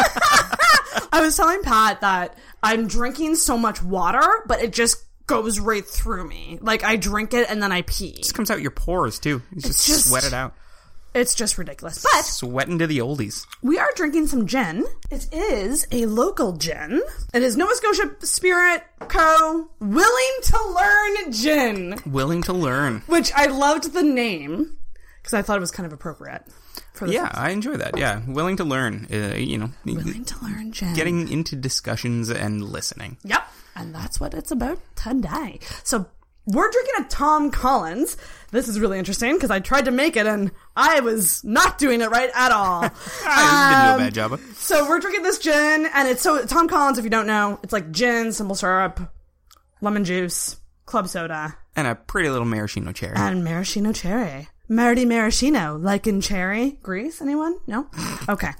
I 1.13 1.21
was 1.21 1.37
telling 1.37 1.63
Pat 1.63 2.01
that 2.03 2.37
I'm 2.63 2.87
drinking 2.87 3.37
so 3.37 3.57
much 3.59 3.83
water, 3.83 4.23
but 4.47 4.63
it 4.63 4.73
just 4.73 5.05
goes 5.27 5.61
right 5.61 5.85
through 5.87 6.27
me. 6.29 6.59
Like 6.61 6.83
I 6.85 6.97
drink 6.97 7.35
it 7.35 7.49
and 7.51 7.63
then 7.63 7.73
I 7.73 7.83
pee. 7.83 8.09
It 8.11 8.17
just 8.23 8.35
comes 8.35 8.51
out 8.51 8.61
your 8.61 8.71
pores 8.73 9.19
too. 9.19 9.43
You 9.55 9.61
just, 9.63 9.87
just- 9.87 10.09
sweat 10.09 10.25
it 10.25 10.33
out. 10.33 10.55
It's 11.13 11.35
just 11.35 11.59
ridiculous. 11.59 12.05
But 12.05 12.25
sweating 12.25 12.79
to 12.79 12.87
the 12.87 12.99
oldies. 12.99 13.45
we 13.63 13.81
are 13.81 13.91
drinking 13.97 14.29
some 14.29 14.47
gin. 14.47 14.85
It 15.11 15.27
is 15.33 15.85
a 15.91 16.07
local 16.07 16.53
gin. 16.57 17.03
It 17.35 17.43
is 17.43 17.57
Nova 17.57 17.75
Scotia 17.75 18.15
Spirit 18.21 18.85
Co. 19.09 19.69
Willing 19.81 20.37
to 20.45 20.59
Learn 20.77 21.33
Gin, 21.33 22.01
Willing 22.07 22.43
to 22.43 22.53
learn. 22.53 23.03
which 23.09 23.33
I 23.35 23.47
loved 23.47 23.93
the 23.93 24.05
name 24.05 24.77
because 25.21 25.35
I 25.35 25.43
thought 25.43 25.57
it 25.57 25.61
was 25.61 25.73
kind 25.73 25.85
of 25.85 25.93
appropriate 25.93 26.43
for 27.01 27.07
the 27.09 27.15
Yeah, 27.15 27.31
I 27.35 27.51
enjoy 27.51 27.77
that. 27.77 27.99
Yeah, 27.99 28.21
willing 28.29 28.57
to 28.59 28.65
learn. 28.65 29.09
Uh, 29.13 29.35
you 29.35 29.59
know, 29.59 29.71
Willing 29.85 30.25
to 30.25 30.45
Learn 30.45 30.71
Gin. 30.71 30.95
getting 30.95 31.29
into 31.29 31.57
discussions 31.57 32.31
and 32.31 32.63
listening. 32.63 33.17
Yep. 33.25 33.43
And 33.75 33.93
that's 33.95 34.21
what 34.21 34.35
it's 34.35 34.51
about 34.53 34.79
today. 34.95 35.59
So 35.83 36.07
we're 36.47 36.71
drinking 36.71 36.95
a 37.01 37.09
Tom 37.09 37.51
Collins. 37.51 38.17
This 38.51 38.67
is 38.69 38.79
really 38.81 38.99
interesting 38.99 39.35
because 39.35 39.51
I 39.51 39.61
tried 39.61 39.85
to 39.87 39.91
make 39.91 40.17
it 40.17 40.27
and 40.27 40.51
I 40.77 41.01
was 41.01 41.43
not 41.45 41.79
doing 41.79 42.01
it 42.01 42.11
right 42.11 42.31
at 42.35 42.51
all. 42.53 42.83
I 43.25 43.95
Um, 43.95 43.99
didn't 43.99 43.99
do 43.99 44.03
a 44.03 44.07
bad 44.07 44.15
job. 44.15 44.41
so 44.57 44.89
we're 44.89 44.99
drinking 44.99 45.23
this 45.23 45.39
gin 45.39 45.87
and 45.95 46.09
it's 46.09 46.23
so 46.23 46.45
Tom 46.47 46.69
Collins, 46.69 46.99
if 46.99 47.05
you 47.05 47.11
don't 47.11 47.27
know, 47.27 47.59
it's 47.63 47.73
like 47.73 47.91
gin, 47.93 48.33
simple 48.33 48.57
syrup, 48.57 49.01
lemon 49.81 50.05
juice, 50.05 50.57
club 50.87 51.09
soda, 51.09 51.57
And 51.77 51.87
a 51.87 51.95
pretty 51.95 52.29
little 52.29 52.47
maraschino 52.47 52.93
cherry. 52.93 53.15
and 53.17 53.45
maraschino 53.45 53.93
cherry. 53.93 54.49
Marity 54.71 55.05
maraschino, 55.07 55.77
like 55.77 56.07
in 56.07 56.21
cherry. 56.21 56.79
Grease? 56.83 57.21
Anyone? 57.21 57.57
No? 57.67 57.87
Okay. 58.29 58.51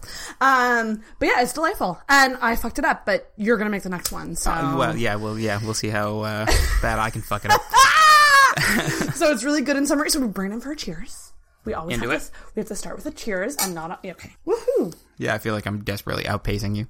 Um, 0.41 1.03
but 1.21 1.27
yeah, 1.27 1.43
it's 1.43 1.53
delightful. 1.53 2.01
And 2.09 2.37
I 2.41 2.57
fucked 2.57 2.79
it 2.81 2.85
up, 2.85 3.07
but 3.07 3.31
you're 3.37 3.57
gonna 3.57 3.71
make 3.71 3.85
the 3.85 3.89
next 3.91 4.11
one, 4.11 4.35
so. 4.35 4.51
Uh, 4.51 4.77
well, 4.77 4.97
yeah, 4.97 5.15
well, 5.15 5.39
yeah, 5.39 5.61
we'll 5.63 5.75
see 5.75 5.89
how 5.91 6.21
uh, 6.21 6.47
bad 6.83 6.99
I 6.99 7.11
can 7.11 7.21
fuck 7.23 7.45
it 7.45 7.53
up. 7.53 7.61
so 9.15 9.31
it's 9.31 9.45
really 9.45 9.61
good 9.63 9.77
in 9.77 9.87
summer. 9.87 10.09
So 10.09 10.19
we 10.19 10.27
bring 10.27 10.51
it 10.53 10.61
for 10.63 10.73
a 10.73 10.77
cheers. 10.77 11.33
We 11.65 11.75
always 11.75 11.95
Into 11.95 12.09
have 12.09 12.17
it? 12.17 12.19
this. 12.19 12.33
We 12.57 12.61
have 12.61 12.69
to 12.69 12.75
start 12.75 12.97
with 12.97 13.07
a 13.07 13.11
cheers 13.13 13.55
and 13.61 13.75
not 13.75 14.05
a, 14.05 14.11
okay. 14.11 14.31
Woohoo! 14.47 14.97
Yeah, 15.19 15.35
I 15.35 15.39
feel 15.39 15.55
like 15.55 15.67
I'm 15.67 15.85
desperately 15.85 16.25
outpacing 16.25 16.75
you. 16.75 16.87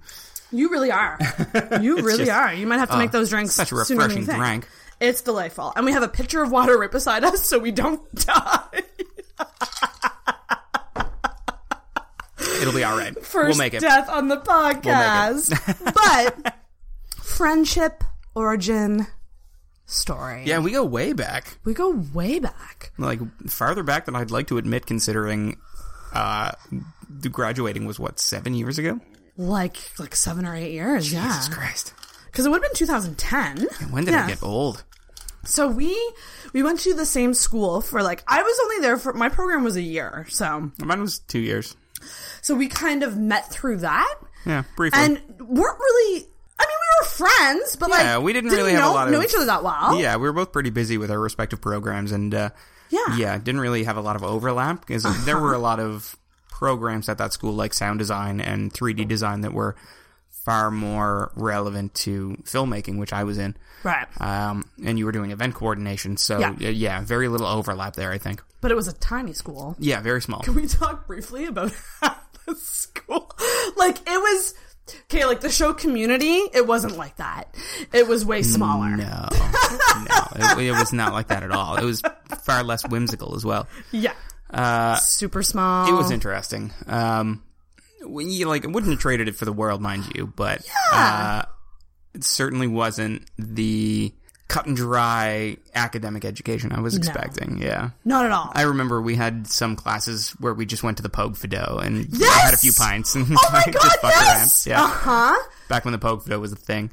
You 0.53 0.71
really 0.71 0.91
are. 0.93 1.19
You 1.83 1.97
really 1.97 2.25
just- 2.25 2.31
are. 2.31 2.55
You 2.55 2.67
might 2.67 2.79
have 2.79 2.91
to 2.91 2.99
make 2.99 3.11
those 3.11 3.29
drinks. 3.31 3.53
such 3.55 3.73
a 3.73 3.85
sooner 3.85 4.03
than 4.07 4.11
you 4.13 4.17
refreshing 4.23 4.41
drink. 4.43 4.69
It's 5.01 5.23
delightful, 5.23 5.73
and 5.77 5.85
we 5.87 5.93
have 5.93 6.03
a 6.03 6.09
pitcher 6.09 6.43
of 6.43 6.51
water 6.51 6.79
right 6.79 6.91
beside 6.91 7.25
us, 7.25 7.45
so 7.45 7.59
we 7.59 7.71
don't 7.73 8.01
die. 8.15 8.83
It'll 12.61 12.75
be 12.75 12.85
all 12.85 12.97
right. 12.97 13.15
1st 13.15 13.49
we'll 13.49 13.57
make 13.57 13.75
it. 13.75 13.81
death 13.81 14.09
on 14.09 14.29
the 14.29 14.37
podcast. 14.37 15.51
but 16.45 16.55
friendship 17.23 18.05
origin 18.35 19.07
story. 19.87 20.43
Yeah, 20.45 20.59
we 20.61 20.73
go 20.73 20.85
way 20.85 21.13
back. 21.15 21.59
We 21.65 21.73
go 21.75 21.91
way 22.13 22.39
back. 22.39 22.93
Like 22.99 23.21
farther 23.49 23.83
back 23.83 24.05
than 24.07 24.15
I'd 24.15 24.31
like 24.31 24.47
to 24.49 24.59
admit, 24.59 24.85
considering 24.87 25.59
uh, 26.13 26.53
the 27.09 27.29
graduating 27.31 27.87
was 27.87 27.99
what 27.99 28.19
seven 28.21 28.55
years 28.55 28.79
ago. 28.79 29.01
Like 29.39 29.77
like 29.99 30.15
seven 30.15 30.45
or 30.45 30.55
eight 30.55 30.73
years, 30.73 31.11
yeah. 31.13 31.27
Jesus 31.29 31.49
Christ! 31.49 31.95
Because 32.27 32.45
it 32.45 32.51
would 32.51 32.63
have 32.63 32.71
been 32.73 32.77
2010. 32.77 33.69
When 33.91 34.05
did 34.05 34.13
Yeah. 34.13 34.25
I 34.27 34.29
get 34.29 34.43
old? 34.43 34.85
So 35.45 35.69
we 35.69 35.97
we 36.53 36.63
went 36.63 36.81
to 36.81 36.95
the 36.95 37.07
same 37.07 37.33
school 37.35 37.81
for 37.81 38.03
like 38.03 38.23
I 38.27 38.43
was 38.43 38.59
only 38.65 38.81
there 38.81 38.99
for 38.99 39.13
my 39.13 39.29
program 39.29 39.65
was 39.65 39.77
a 39.77 39.83
year, 39.83 40.27
so 40.29 40.71
Mine 40.79 41.01
was 41.01 41.21
two 41.21 41.39
years. 41.41 41.77
so 42.43 42.55
we 42.55 42.69
kind 42.69 43.03
of 43.03 43.17
met 43.17 43.51
through 43.51 43.79
that 43.79 44.15
Yeah, 44.45 44.65
briefly. 44.77 45.01
and 45.03 45.15
weren't 45.41 45.79
really. 45.79 46.27
I 46.59 46.65
mean, 46.65 46.77
we 46.81 47.01
were 47.01 47.07
friends, 47.09 47.77
but 47.77 47.89
like 47.91 48.01
Yeah, 48.01 48.19
we 48.19 48.35
didn't 48.35 48.51
really 48.51 48.73
have 48.73 48.83
a 48.83 48.87
know, 48.87 48.93
lot 48.93 49.09
of- 49.09 49.13
know 49.15 49.23
each 49.23 49.35
other 49.35 49.47
that 49.47 49.65
well. 49.65 49.99
yeah, 49.99 50.17
we 50.17 50.23
were 50.25 50.33
both 50.35 50.53
pretty 50.53 50.69
busy 50.71 50.99
with 50.99 51.11
our 51.11 51.19
respective 51.19 51.61
programs, 51.63 52.13
and 52.13 52.35
uh, 52.35 52.51
Yeah. 52.91 53.17
yeah, 53.17 53.39
didn't 53.39 53.63
really 53.63 53.85
have 53.85 53.97
a 53.97 54.03
lot 54.03 54.17
of 54.17 54.23
overlap 54.23 54.85
because 54.87 55.05
there 55.25 55.39
were 55.39 55.55
a 55.55 55.59
lot 55.59 55.81
of 55.81 56.17
programs 56.51 57.09
at 57.09 57.17
that 57.17 57.33
school, 57.33 57.55
like 57.55 57.73
sound 57.73 57.99
design 57.99 58.41
and 58.43 58.71
3D 58.75 59.09
design, 59.09 59.41
that 59.41 59.55
were 59.55 59.75
far 60.45 60.71
more 60.71 61.31
relevant 61.35 61.95
to 61.95 62.37
filmmaking, 62.45 62.99
which 62.99 63.13
I 63.13 63.25
was 63.25 63.39
in. 63.39 63.57
right. 63.85 64.07
Um, 64.21 64.65
and 64.85 64.99
you 64.99 65.05
were 65.05 65.13
doing 65.13 65.31
event 65.31 65.55
coordination, 65.55 66.17
so 66.17 66.39
Yeah. 66.39 66.55
yeah. 66.59 67.01
very 67.03 67.29
little 67.29 67.47
overlap 67.47 67.95
there. 67.97 68.11
I 68.13 68.19
think. 68.19 68.43
But 68.61 68.71
it 68.71 68.75
was 68.75 68.89
a 68.89 68.93
tiny 68.93 69.33
school. 69.33 69.77
Yeah, 69.79 70.01
very 70.01 70.21
small. 70.23 70.41
Can 70.41 70.55
we 70.55 70.67
talk 70.67 71.07
briefly 71.07 71.47
about 71.47 71.73
the 72.47 72.55
school? 72.57 73.31
Like 73.77 73.97
it 74.07 74.19
was 74.21 74.55
okay. 75.05 75.25
Like 75.25 75.41
the 75.41 75.51
show 75.51 75.73
Community, 75.73 76.37
it 76.53 76.67
wasn't 76.67 76.97
like 76.97 77.17
that. 77.17 77.55
It 77.93 78.07
was 78.09 78.25
way 78.25 78.43
smaller. 78.43 78.97
No, 78.97 79.29
no, 79.31 80.27
it, 80.37 80.67
it 80.67 80.73
was 80.73 80.93
not 80.93 81.13
like 81.13 81.29
that 81.29 81.43
at 81.43 81.51
all. 81.53 81.77
It 81.77 81.85
was 81.85 82.03
far 82.43 82.63
less 82.65 82.87
whimsical 82.89 83.35
as 83.37 83.45
well. 83.45 83.67
Yeah. 83.93 84.15
Super 85.01 85.43
small. 85.43 85.87
Uh, 85.87 85.91
It 85.91 85.97
was 85.97 86.11
interesting. 86.11 86.73
Um, 86.87 87.43
you 88.09 88.47
like, 88.49 88.65
I 88.65 88.69
wouldn't 88.69 88.91
have 88.93 89.01
traded 89.01 89.29
it 89.29 89.37
for 89.37 89.45
the 89.45 89.53
world, 89.53 89.81
mind 89.81 90.05
you, 90.15 90.27
but 90.27 90.67
uh, 90.93 91.43
it 92.15 92.25
certainly 92.25 92.67
wasn't 92.67 93.27
the 93.39 94.13
cut 94.49 94.67
and 94.67 94.77
dry 94.77 95.57
academic 95.77 96.25
education 96.25 96.73
I 96.73 96.81
was 96.81 96.97
expecting. 96.97 97.63
Yeah. 97.63 97.91
not 98.05 98.25
at 98.27 98.33
all. 98.33 98.51
I 98.53 98.63
remember 98.63 99.01
we 99.01 99.15
had 99.15 99.47
some 99.47 99.77
classes 99.77 100.31
where 100.41 100.53
we 100.55 100.67
just 100.67 100.83
went 100.83 100.97
to 100.97 101.05
the 101.05 101.09
Pogue 101.09 101.37
Fado 101.37 101.81
and 101.81 102.07
Yes! 102.11 102.43
had 102.43 102.55
a 102.55 102.57
few 102.57 102.73
pints 102.73 103.15
and 103.15 103.27
oh 103.31 103.49
my 103.53 103.63
god, 103.67 103.73
just 103.75 104.01
fucked 104.01 104.17
yes. 104.17 104.67
around. 104.67 104.73
Yeah, 104.77 104.85
Uh 104.85 104.89
huh. 104.89 105.49
back 105.69 105.85
when 105.85 105.93
the 105.93 105.99
Pogue 105.99 106.25
Fado 106.25 106.41
was 106.41 106.51
a 106.53 106.57
thing. 106.57 106.91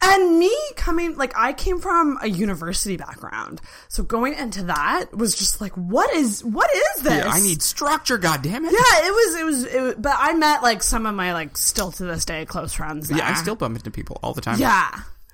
And 0.00 0.38
me 0.38 0.54
coming, 0.76 1.16
like, 1.16 1.32
I 1.36 1.52
came 1.52 1.80
from 1.80 2.18
a 2.22 2.28
university 2.28 2.96
background. 2.96 3.60
So 3.88 4.02
going 4.02 4.34
into 4.34 4.64
that 4.64 5.06
was 5.12 5.34
just 5.34 5.60
like, 5.60 5.72
what 5.72 6.14
is, 6.14 6.44
what 6.44 6.70
is 6.72 7.02
this? 7.02 7.24
Yeah, 7.24 7.30
I 7.30 7.40
need 7.40 7.62
structure. 7.62 8.16
God 8.16 8.42
damn 8.42 8.64
it! 8.64 8.72
Yeah, 8.72 9.06
it 9.06 9.10
was, 9.10 9.34
it 9.34 9.44
was, 9.44 9.64
it 9.64 10.02
but 10.02 10.14
I 10.16 10.34
met, 10.34 10.62
like, 10.62 10.82
some 10.82 11.04
of 11.04 11.14
my, 11.14 11.32
like, 11.32 11.56
still 11.56 11.90
to 11.92 12.04
this 12.04 12.24
day 12.24 12.44
close 12.46 12.74
friends. 12.74 13.10
Yeah, 13.10 13.28
I 13.28 13.34
still 13.34 13.56
bump 13.56 13.76
into 13.76 13.90
people 13.90 14.20
all 14.22 14.34
the 14.34 14.40
time. 14.40 14.60
Yeah. 14.60 14.88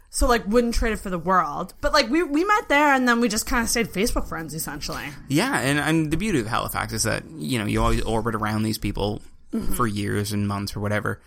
So, 0.08 0.26
like, 0.26 0.46
wouldn't 0.46 0.74
trade 0.74 0.92
it 0.92 1.00
for 1.00 1.10
the 1.10 1.18
world. 1.18 1.74
But, 1.80 1.92
like, 1.92 2.08
we, 2.08 2.22
we 2.22 2.44
met 2.44 2.68
there 2.68 2.94
and 2.94 3.06
then 3.06 3.20
we 3.20 3.28
just 3.28 3.46
kind 3.46 3.62
of 3.62 3.68
stayed 3.68 3.88
Facebook 3.88 4.28
friends, 4.28 4.54
essentially. 4.54 5.04
Yeah, 5.28 5.58
and, 5.58 5.78
and 5.78 6.10
the 6.10 6.16
beauty 6.16 6.40
of 6.40 6.46
Halifax 6.46 6.92
is 6.92 7.02
that 7.02 7.24
you 7.30 7.58
know 7.58 7.66
you 7.66 7.82
always 7.82 8.00
orbit 8.02 8.34
around 8.34 8.62
these 8.62 8.78
people 8.78 9.20
Mm-hmm. 9.52 9.74
for 9.74 9.86
years 9.86 10.32
and 10.32 10.48
months 10.48 10.74
or 10.74 10.80
whatever, 10.80 11.20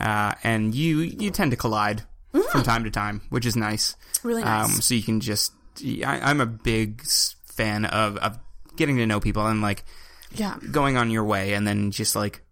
uh, 0.00 0.32
and 0.42 0.74
you 0.74 1.00
you 1.00 1.30
tend 1.30 1.50
to 1.50 1.56
collide 1.58 2.02
from 2.52 2.62
time 2.62 2.84
to 2.84 2.90
time, 2.90 3.22
which 3.30 3.46
is 3.46 3.56
nice. 3.56 3.92
Mm-hmm. 3.92 4.28
Really 4.28 4.44
nice. 4.44 4.64
Um, 4.64 4.80
so 4.80 4.94
you 4.94 5.02
can 5.02 5.20
just 5.20 5.52
I, 6.04 6.20
I'm 6.22 6.40
a 6.40 6.46
big 6.46 7.02
fan 7.44 7.84
of 7.84 8.16
of 8.18 8.38
getting 8.76 8.96
to 8.96 9.06
know 9.06 9.20
people 9.20 9.46
and 9.46 9.62
like 9.62 9.84
Yeah. 10.32 10.56
going 10.72 10.96
on 10.96 11.10
your 11.10 11.24
way 11.24 11.54
and 11.54 11.66
then 11.66 11.90
just 11.90 12.16
like 12.16 12.42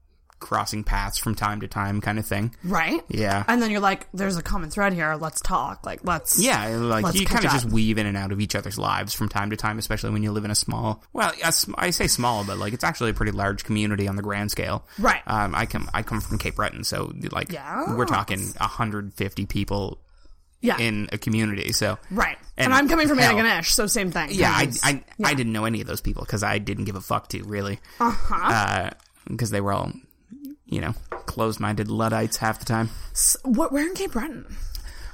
crossing 0.43 0.83
paths 0.85 1.17
from 1.17 1.35
time 1.35 1.61
to 1.61 1.69
time 1.69 2.01
kind 2.03 2.19
of 2.19 2.27
thing. 2.27 2.55
Right? 2.65 3.01
Yeah. 3.09 3.45
And 3.49 3.63
then 3.63 3.71
you're 3.71 3.81
like, 3.81 4.09
there's 4.13 4.37
a 4.37 4.43
common 4.43 4.69
thread 4.69 4.93
here. 4.93 5.15
Let's 5.15 5.41
talk. 5.41 5.87
Like, 5.87 6.01
let's. 6.05 6.39
Yeah, 6.43 6.77
like 6.77 7.05
Let's 7.05 7.19
you 7.21 7.25
kind 7.27 7.45
of 7.45 7.53
just 7.53 7.67
weave 7.71 7.97
in 7.97 8.07
and 8.07 8.17
out 8.17 8.33
of 8.33 8.41
each 8.41 8.55
other's 8.55 8.77
lives 8.77 9.15
from 9.15 9.29
time 9.29 9.51
to 9.51 9.57
time, 9.57 9.79
especially 9.79 10.11
when 10.11 10.23
you 10.23 10.33
live 10.33 10.45
in 10.45 10.51
a 10.51 10.55
small. 10.55 11.03
Well, 11.13 11.33
a 11.43 11.53
I 11.79 11.91
say 11.91 12.09
small, 12.09 12.45
but 12.45 12.59
like 12.59 12.73
it's 12.73 12.85
actually 12.85 13.11
a 13.11 13.15
pretty 13.15 13.33
large 13.33 13.65
community 13.65 14.09
on 14.09 14.17
the 14.17 14.23
grand 14.23 14.51
scale. 14.51 14.85
Right. 14.99 15.23
Um, 15.27 15.55
I 15.55 15.67
come 15.67 15.89
I 15.95 16.03
come 16.03 16.21
from 16.21 16.39
Cape 16.39 16.57
Breton, 16.57 16.85
so 16.85 17.13
like 17.31 17.53
Yeah. 17.53 17.95
we're 17.97 18.05
talking 18.07 18.41
150 18.59 19.47
people 19.47 19.99
Yeah. 20.61 20.79
in 20.79 21.09
a 21.13 21.19
community. 21.19 21.73
So 21.73 21.99
right. 22.11 22.37
And, 22.57 22.67
and 22.67 22.75
I'm 22.75 22.89
coming 22.89 23.09
from 23.09 23.19
hell, 23.19 23.35
Antigonish, 23.35 23.67
so 23.71 23.87
same 23.87 24.11
thing. 24.11 24.29
Yeah, 24.33 24.51
I, 24.53 24.71
I, 24.83 25.03
I 25.25 25.35
didn't 25.35 25.53
know 25.55 25.65
any 25.65 25.81
of 25.81 25.87
those 25.87 26.01
people 26.03 26.23
because 26.25 26.43
I 26.43 26.59
didn't 26.59 26.85
give 26.85 26.97
a 26.97 27.01
fuck 27.01 27.29
to 27.29 27.43
really. 27.45 27.79
Uh-huh. 27.99 28.91
Because 29.29 29.51
they 29.51 29.61
were 29.61 29.73
all, 29.73 29.93
you 30.73 30.81
know, 30.81 30.95
closed-minded 31.27 31.89
luddites 31.89 32.39
half 32.39 32.59
the 32.59 32.65
time. 32.65 32.91
S- 33.13 33.37
what, 33.45 33.73
where 33.73 33.87
in 33.87 33.95
Cape 33.95 34.13
Breton? 34.13 34.47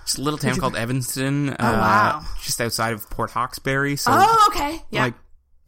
Just 0.04 0.18
a 0.18 0.22
little 0.22 0.38
town 0.38 0.56
called 0.56 0.76
Evanston. 0.76 1.50
Oh 1.50 1.52
uh, 1.58 1.72
wow. 1.72 2.24
Just 2.42 2.60
outside 2.60 2.94
of 2.94 3.08
Port 3.10 3.30
Hawkesbury. 3.30 3.96
So 3.96 4.10
Oh, 4.14 4.50
okay. 4.54 4.82
Yeah. 4.90 5.02
like 5.02 5.14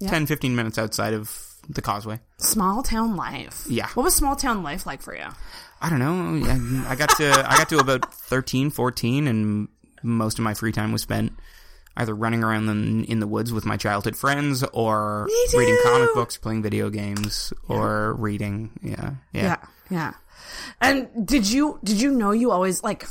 10, 0.06 0.26
15 0.26 0.56
minutes 0.56 0.78
outside 0.78 1.12
of 1.12 1.30
the 1.68 1.82
causeway. 1.82 2.20
small 2.38 2.82
town 2.82 3.16
life. 3.16 3.64
Yeah. 3.68 3.88
What 3.94 4.04
was 4.04 4.14
small 4.14 4.36
town 4.36 4.62
life 4.62 4.86
like 4.86 5.02
for 5.02 5.14
you? 5.14 5.26
I 5.82 5.90
don't 5.90 5.98
know. 5.98 6.48
I, 6.48 6.92
I 6.92 6.94
got 6.96 7.10
to 7.18 7.30
I 7.30 7.56
got 7.58 7.68
to 7.70 7.78
about 7.78 8.14
13, 8.14 8.70
14, 8.70 9.26
and 9.28 9.68
most 10.02 10.38
of 10.38 10.44
my 10.44 10.54
free 10.54 10.72
time 10.72 10.92
was 10.92 11.02
spent 11.02 11.32
either 11.96 12.14
running 12.14 12.42
around 12.42 12.68
in, 12.68 13.04
in 13.04 13.20
the 13.20 13.26
woods 13.26 13.52
with 13.52 13.66
my 13.66 13.76
childhood 13.76 14.16
friends 14.16 14.62
or 14.72 15.28
reading 15.54 15.76
comic 15.84 16.14
books, 16.14 16.38
playing 16.38 16.62
video 16.62 16.88
games, 16.88 17.52
or 17.68 18.14
reading. 18.14 18.70
Yeah, 18.82 19.14
yeah. 19.32 19.42
Yeah. 19.42 19.56
Yeah. 19.90 20.14
And 20.80 21.26
did 21.26 21.50
you 21.50 21.78
did 21.84 22.00
you 22.00 22.10
know 22.12 22.30
you 22.30 22.50
always 22.50 22.82
like 22.82 23.06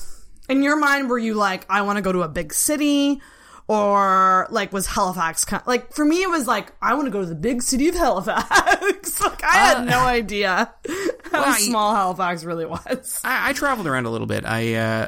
in 0.48 0.64
your 0.64 0.78
mind 0.78 1.10
were 1.10 1.20
you 1.20 1.36
like 1.36 1.66
I 1.70 1.82
want 1.84 1.98
to 1.98 2.02
go 2.02 2.12
to 2.12 2.22
a 2.22 2.28
big 2.28 2.54
city 2.54 3.22
or 3.68 4.48
like 4.50 4.74
was 4.74 4.88
Halifax 4.88 5.46
kind 5.46 5.62
like 5.68 5.94
for 5.94 6.04
me 6.04 6.24
it 6.24 6.30
was 6.30 6.48
like 6.48 6.74
I 6.82 6.96
want 6.96 7.06
to 7.06 7.12
go 7.12 7.22
to 7.22 7.28
the 7.28 7.36
big 7.36 7.62
city 7.62 7.88
of 7.88 7.96
Halifax. 7.96 9.22
like 9.22 9.44
I 9.44 9.52
had 9.52 9.86
no 9.86 10.00
idea 10.00 10.74
how 11.32 11.42
well, 11.42 11.46
I- 11.46 11.60
small 11.60 11.94
Halifax 11.96 12.44
really 12.44 12.66
was. 12.66 13.22
I, 13.24 13.50
I 13.50 13.54
traveled 13.54 13.88
around 13.88 14.06
a 14.06 14.10
little 14.10 14.28
bit. 14.28 14.46
I 14.46 14.74
uh, 14.74 15.08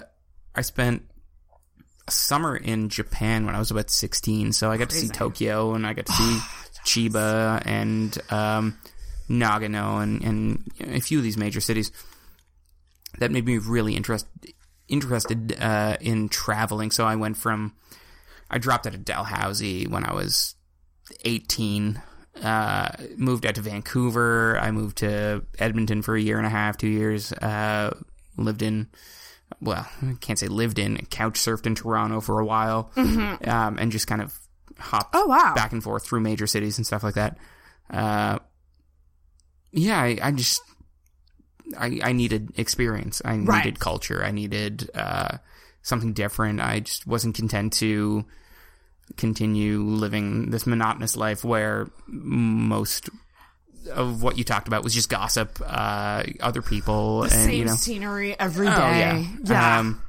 I 0.53 0.61
spent 0.61 1.03
a 2.07 2.11
summer 2.11 2.55
in 2.55 2.89
Japan 2.89 3.45
when 3.45 3.55
I 3.55 3.59
was 3.59 3.71
about 3.71 3.89
sixteen, 3.89 4.53
so 4.53 4.69
I 4.71 4.77
got 4.77 4.89
to 4.91 4.95
see 4.95 5.07
Tokyo 5.07 5.73
and 5.73 5.87
I 5.87 5.93
got 5.93 6.05
to 6.05 6.11
see 6.13 6.39
Chiba 6.85 7.61
and 7.65 8.15
um, 8.31 8.77
Nagano 9.29 10.01
and 10.01 10.21
and 10.23 10.71
a 10.79 10.99
few 10.99 11.17
of 11.17 11.23
these 11.23 11.37
major 11.37 11.61
cities. 11.61 11.91
That 13.19 13.29
made 13.31 13.45
me 13.45 13.57
really 13.57 13.95
interest, 13.95 14.25
interested 14.87 15.57
uh, 15.59 15.97
in 15.99 16.29
traveling. 16.29 16.91
So 16.91 17.05
I 17.05 17.15
went 17.17 17.35
from 17.37 17.73
I 18.49 18.57
dropped 18.57 18.87
out 18.87 18.93
of 18.95 19.03
Dalhousie 19.05 19.85
when 19.87 20.05
I 20.05 20.13
was 20.13 20.55
18. 21.25 22.01
Uh, 22.41 22.89
moved 23.17 23.45
out 23.45 23.55
to 23.55 23.61
Vancouver. 23.61 24.57
I 24.59 24.71
moved 24.71 24.99
to 24.99 25.43
Edmonton 25.59 26.01
for 26.01 26.15
a 26.15 26.21
year 26.21 26.37
and 26.37 26.47
a 26.47 26.49
half, 26.49 26.77
two 26.77 26.87
years. 26.87 27.33
Uh, 27.33 27.93
lived 28.37 28.61
in, 28.61 28.87
well, 29.61 29.85
I 30.01 30.13
can't 30.21 30.39
say 30.39 30.47
lived 30.47 30.79
in, 30.79 30.95
couch 31.09 31.33
surfed 31.37 31.65
in 31.65 31.75
Toronto 31.75 32.21
for 32.21 32.39
a 32.39 32.45
while. 32.45 32.91
Um, 32.95 33.77
and 33.77 33.91
just 33.91 34.07
kind 34.07 34.21
of 34.21 34.33
hopped 34.79 35.13
Oh, 35.13 35.25
wow. 35.27 35.53
back 35.53 35.73
and 35.73 35.83
forth 35.83 36.05
through 36.05 36.21
major 36.21 36.47
cities 36.47 36.77
and 36.77 36.87
stuff 36.87 37.03
like 37.03 37.15
that. 37.15 37.37
Yeah, 39.71 39.99
I, 40.01 40.17
I 40.21 40.31
just, 40.31 40.61
I, 41.77 41.99
I 42.03 42.11
needed 42.13 42.51
experience. 42.57 43.21
I 43.23 43.37
Right. 43.37 43.63
needed 43.65 43.79
culture. 43.79 44.23
I 44.23 44.31
needed, 44.31 44.89
uh, 44.93 45.37
something 45.83 46.13
different. 46.13 46.59
I 46.61 46.81
just 46.81 47.07
wasn't 47.07 47.35
content 47.35 47.73
to 47.73 48.25
continue 49.17 49.81
living 49.81 50.51
this 50.51 50.65
monotonous 50.67 51.15
life 51.17 51.43
where 51.43 51.89
most 52.07 53.09
of 53.93 54.21
what 54.21 54.37
you 54.37 54.43
talked 54.43 54.67
about 54.67 54.83
was 54.83 54.93
just 54.93 55.09
gossip, 55.09 55.59
uh, 55.65 56.23
other 56.39 56.61
people, 56.61 57.23
and 57.23 57.31
Same 57.31 57.59
you 57.59 57.65
know, 57.65 57.75
scenery 57.75 58.39
every 58.39 58.67
day. 58.67 58.73
oh 58.73 58.77
yeah, 58.91 59.25
Yeah. 59.43 59.79
Um, 59.79 60.01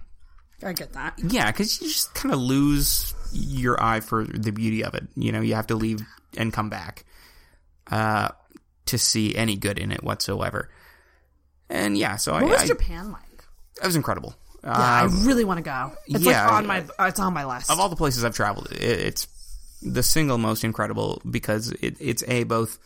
I 0.62 0.72
get 0.74 0.92
that. 0.92 1.18
yeah, 1.18 1.50
because 1.50 1.80
you 1.80 1.88
just 1.88 2.14
kind 2.14 2.32
of 2.34 2.40
lose 2.40 3.14
your 3.32 3.82
eye 3.82 4.00
for 4.00 4.24
the 4.24 4.52
beauty 4.52 4.84
of 4.84 4.94
it. 4.94 5.04
You 5.16 5.32
know, 5.32 5.40
you 5.40 5.54
have 5.54 5.68
to 5.68 5.74
leave 5.74 6.00
and 6.36 6.52
come 6.52 6.68
back 6.68 7.04
uh, 7.90 8.28
to 8.86 8.98
see 8.98 9.34
any 9.36 9.56
good 9.56 9.78
in 9.78 9.92
it 9.92 10.02
whatsoever. 10.02 10.68
And 11.70 11.96
yeah, 11.96 12.16
so 12.16 12.34
I, 12.34 12.42
What 12.42 12.50
was 12.52 12.62
I, 12.62 12.66
Japan 12.66 13.12
like? 13.12 13.22
it 13.82 13.86
was 13.86 13.96
incredible. 13.96 14.34
Yeah, 14.62 14.70
Uh, 14.70 14.74
I 14.74 15.04
really 15.24 15.44
want 15.44 15.58
to 15.58 15.62
go. 15.64 15.92
It's 16.06 16.24
yeah, 16.24 16.44
like 16.46 16.52
on 16.54 16.66
my 16.66 16.84
it's 17.08 17.18
on 17.20 17.32
my 17.32 17.44
list. 17.44 17.70
of 17.70 17.80
all 17.80 17.88
the 17.88 17.96
places 17.96 18.24
I've 18.24 18.34
traveled, 18.34 18.70
it, 18.72 18.80
it's 18.82 19.26
the 19.82 20.02
single 20.02 20.38
most 20.38 20.62
incredible 20.64 21.20
because 21.28 21.72
it, 21.80 21.96
it's 22.00 22.22
a 22.28 22.44
both 22.44 22.78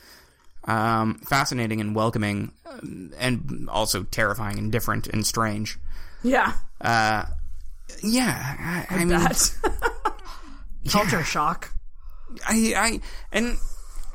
um, 0.65 1.17
fascinating 1.19 1.81
and 1.81 1.95
welcoming, 1.95 2.53
um, 2.65 3.13
and 3.19 3.69
also 3.71 4.05
terrifying 4.05 4.59
and 4.59 4.73
different 4.73 5.07
and 5.09 5.27
strange. 5.27 5.79
Yeah. 6.23 6.55
Yeah, 8.03 8.57
I, 8.59 8.87
I 8.91 8.99
mean, 8.99 9.09
That. 9.09 9.51
Culture 10.91 11.23
shock. 11.25 11.73
I, 12.49 12.75
I, 12.77 13.01
and 13.33 13.57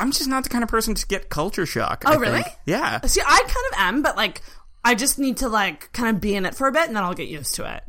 I'm 0.01 0.11
just 0.11 0.27
not 0.27 0.43
the 0.43 0.49
kind 0.49 0.63
of 0.63 0.69
person 0.69 0.95
to 0.95 1.05
get 1.07 1.29
culture 1.29 1.65
shock. 1.65 2.03
Oh, 2.05 2.13
I 2.13 2.15
really? 2.15 2.41
think. 2.41 2.55
Yeah. 2.65 3.01
See, 3.01 3.21
I 3.21 3.39
kind 3.39 3.65
of 3.71 3.79
am, 3.95 4.01
but 4.01 4.17
like, 4.17 4.41
I 4.83 4.95
just 4.95 5.19
need 5.19 5.37
to 5.37 5.49
like 5.49 5.91
kind 5.93 6.15
of 6.15 6.19
be 6.21 6.35
in 6.35 6.45
it 6.45 6.55
for 6.55 6.67
a 6.67 6.71
bit, 6.71 6.87
and 6.87 6.95
then 6.95 7.03
I'll 7.03 7.13
get 7.13 7.27
used 7.27 7.55
to 7.55 7.75
it. 7.75 7.83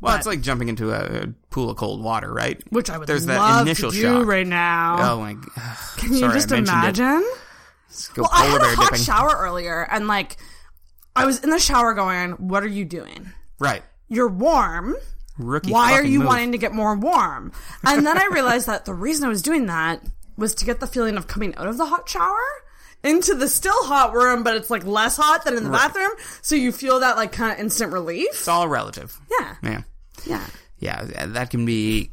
Well, 0.00 0.16
it's 0.16 0.26
like 0.26 0.40
jumping 0.40 0.68
into 0.68 0.92
a 0.92 1.28
pool 1.50 1.70
of 1.70 1.76
cold 1.76 2.02
water, 2.02 2.32
right? 2.32 2.60
Which 2.70 2.90
I 2.90 2.98
would 2.98 3.06
There's 3.06 3.26
love 3.26 3.36
that 3.38 3.62
initial 3.62 3.90
to 3.90 3.96
do 3.96 4.02
shock. 4.02 4.26
right 4.26 4.46
now. 4.46 5.12
Oh 5.14 5.20
my 5.20 5.34
god! 5.34 5.76
Can 5.96 6.12
you 6.12 6.20
Sorry, 6.20 6.34
just 6.34 6.52
imagine? 6.52 7.24
Well, 8.16 8.28
I 8.32 8.46
had 8.46 8.60
a 8.60 8.64
hot 8.74 8.90
dipping. 8.92 9.04
shower 9.04 9.36
earlier, 9.38 9.86
and 9.90 10.08
like, 10.08 10.36
I 11.14 11.26
was 11.26 11.42
in 11.44 11.50
the 11.50 11.58
shower 11.58 11.94
going, 11.94 12.32
"What 12.32 12.62
are 12.62 12.68
you 12.68 12.84
doing? 12.84 13.32
Right. 13.58 13.82
You're 14.08 14.28
warm. 14.28 14.96
Rookie. 15.38 15.72
Why 15.72 15.92
are 15.92 16.04
you 16.04 16.20
move. 16.20 16.28
wanting 16.28 16.52
to 16.52 16.58
get 16.58 16.72
more 16.72 16.96
warm?" 16.96 17.52
And 17.84 18.06
then 18.06 18.18
I 18.18 18.26
realized 18.26 18.66
that 18.66 18.84
the 18.86 18.94
reason 18.94 19.24
I 19.24 19.28
was 19.28 19.42
doing 19.42 19.66
that 19.66 20.02
was 20.36 20.54
to 20.56 20.64
get 20.64 20.80
the 20.80 20.86
feeling 20.86 21.16
of 21.16 21.26
coming 21.26 21.54
out 21.56 21.66
of 21.66 21.76
the 21.78 21.86
hot 21.86 22.08
shower 22.08 22.38
into 23.02 23.34
the 23.34 23.48
still 23.48 23.84
hot 23.84 24.14
room, 24.14 24.42
but 24.42 24.56
it's 24.56 24.70
like 24.70 24.84
less 24.86 25.16
hot 25.16 25.44
than 25.44 25.56
in 25.56 25.64
the 25.64 25.70
bathroom, 25.70 26.10
so 26.42 26.54
you 26.54 26.72
feel 26.72 27.00
that 27.00 27.16
like 27.16 27.32
kind 27.32 27.52
of 27.52 27.58
instant 27.58 27.92
relief. 27.92 28.28
It's 28.30 28.48
all 28.48 28.66
relative. 28.68 29.18
Yeah, 29.40 29.54
Yeah. 29.62 29.82
yeah. 30.26 30.46
Yeah, 30.78 31.26
that 31.28 31.50
can 31.50 31.64
be 31.64 32.10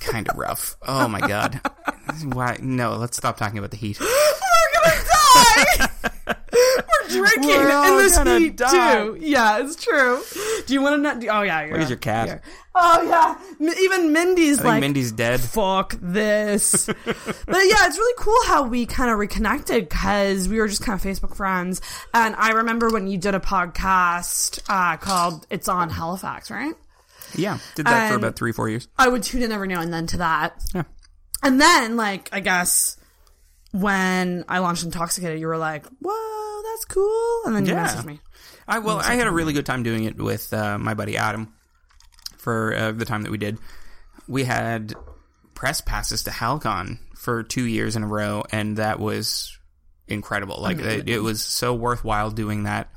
kind 0.00 0.28
of 0.28 0.36
rough. 0.36 0.76
Oh 0.82 1.06
my 1.08 1.20
god. 1.20 1.60
Why? 2.24 2.58
No, 2.60 2.96
let's 2.96 3.16
stop 3.16 3.36
talking 3.36 3.58
about 3.58 3.70
the 3.70 3.76
heat. 3.76 4.00
We're 4.00 4.06
gonna 4.82 5.04
die. 6.26 6.36
We're 6.54 7.08
drinking 7.08 7.48
We're 7.48 7.88
in 7.88 7.98
this 7.98 8.22
heat 8.22 8.56
die. 8.56 8.94
too. 9.04 9.18
Yeah, 9.20 9.62
it's 9.64 9.76
true. 9.76 10.22
Do 10.66 10.74
you 10.74 10.80
want 10.82 10.94
to 10.94 10.98
not? 10.98 11.20
Do, 11.20 11.28
oh 11.28 11.42
yeah, 11.42 11.64
you're 11.66 11.78
Look 11.78 11.88
your 11.88 11.98
cat. 11.98 12.42
Oh 12.74 13.02
yeah, 13.02 13.38
M- 13.60 13.74
even 13.78 14.12
Mindy's 14.12 14.62
like, 14.62 14.80
Mindy's 14.80 15.12
dead. 15.12 15.40
fuck 15.40 15.94
this. 16.00 16.86
but 16.86 16.96
yeah, 17.06 17.86
it's 17.86 17.96
really 17.98 18.14
cool 18.18 18.38
how 18.46 18.64
we 18.64 18.86
kind 18.86 19.10
of 19.10 19.18
reconnected 19.18 19.88
because 19.88 20.48
we 20.48 20.58
were 20.58 20.66
just 20.66 20.82
kind 20.82 20.98
of 20.98 21.04
Facebook 21.04 21.36
friends. 21.36 21.80
And 22.12 22.34
I 22.36 22.50
remember 22.50 22.90
when 22.90 23.06
you 23.06 23.18
did 23.18 23.34
a 23.34 23.40
podcast 23.40 24.60
uh, 24.68 24.96
called 24.96 25.46
"It's 25.50 25.68
on 25.68 25.90
Halifax," 25.90 26.50
right? 26.50 26.74
Yeah, 27.36 27.58
did 27.74 27.86
that 27.86 28.10
for 28.10 28.16
about 28.16 28.36
three, 28.36 28.52
four 28.52 28.68
years. 28.68 28.88
I 28.98 29.08
would 29.08 29.22
tune 29.22 29.42
in 29.42 29.52
every 29.52 29.68
now 29.68 29.80
and 29.80 29.92
then 29.92 30.06
to 30.08 30.18
that. 30.18 30.62
Yeah. 30.74 30.84
And 31.42 31.60
then, 31.60 31.96
like, 31.96 32.28
I 32.32 32.40
guess 32.40 32.96
when 33.74 34.44
I 34.48 34.60
launched 34.60 34.84
Intoxicated, 34.84 35.40
you 35.40 35.48
were 35.48 35.58
like, 35.58 35.84
"Whoa, 36.00 36.62
that's 36.62 36.84
cool," 36.84 37.42
and 37.46 37.56
then 37.56 37.66
you 37.66 37.72
Yeah. 37.74 37.86
messaged 37.88 38.04
me. 38.04 38.20
I 38.68 38.78
well, 38.78 38.98
I 39.00 39.14
had 39.16 39.26
a 39.26 39.32
really 39.32 39.52
good 39.52 39.66
time 39.66 39.82
doing 39.82 40.04
it 40.04 40.16
with 40.16 40.52
uh, 40.54 40.78
my 40.78 40.94
buddy 40.94 41.16
Adam 41.16 41.52
for 42.38 42.74
uh, 42.74 42.92
the 42.92 43.04
time 43.04 43.22
that 43.22 43.32
we 43.32 43.38
did. 43.38 43.58
We 44.28 44.44
had 44.44 44.94
press 45.54 45.80
passes 45.80 46.22
to 46.24 46.30
Halcon 46.30 46.98
for 47.16 47.42
two 47.42 47.64
years 47.64 47.96
in 47.96 48.02
a 48.04 48.06
row, 48.06 48.44
and 48.52 48.76
that 48.78 49.00
was 49.00 49.58
incredible. 50.06 50.60
Like 50.60 50.78
it, 50.78 51.08
it 51.08 51.18
was 51.18 51.42
so 51.42 51.74
worthwhile 51.74 52.30
doing 52.30 52.62
that 52.64 52.88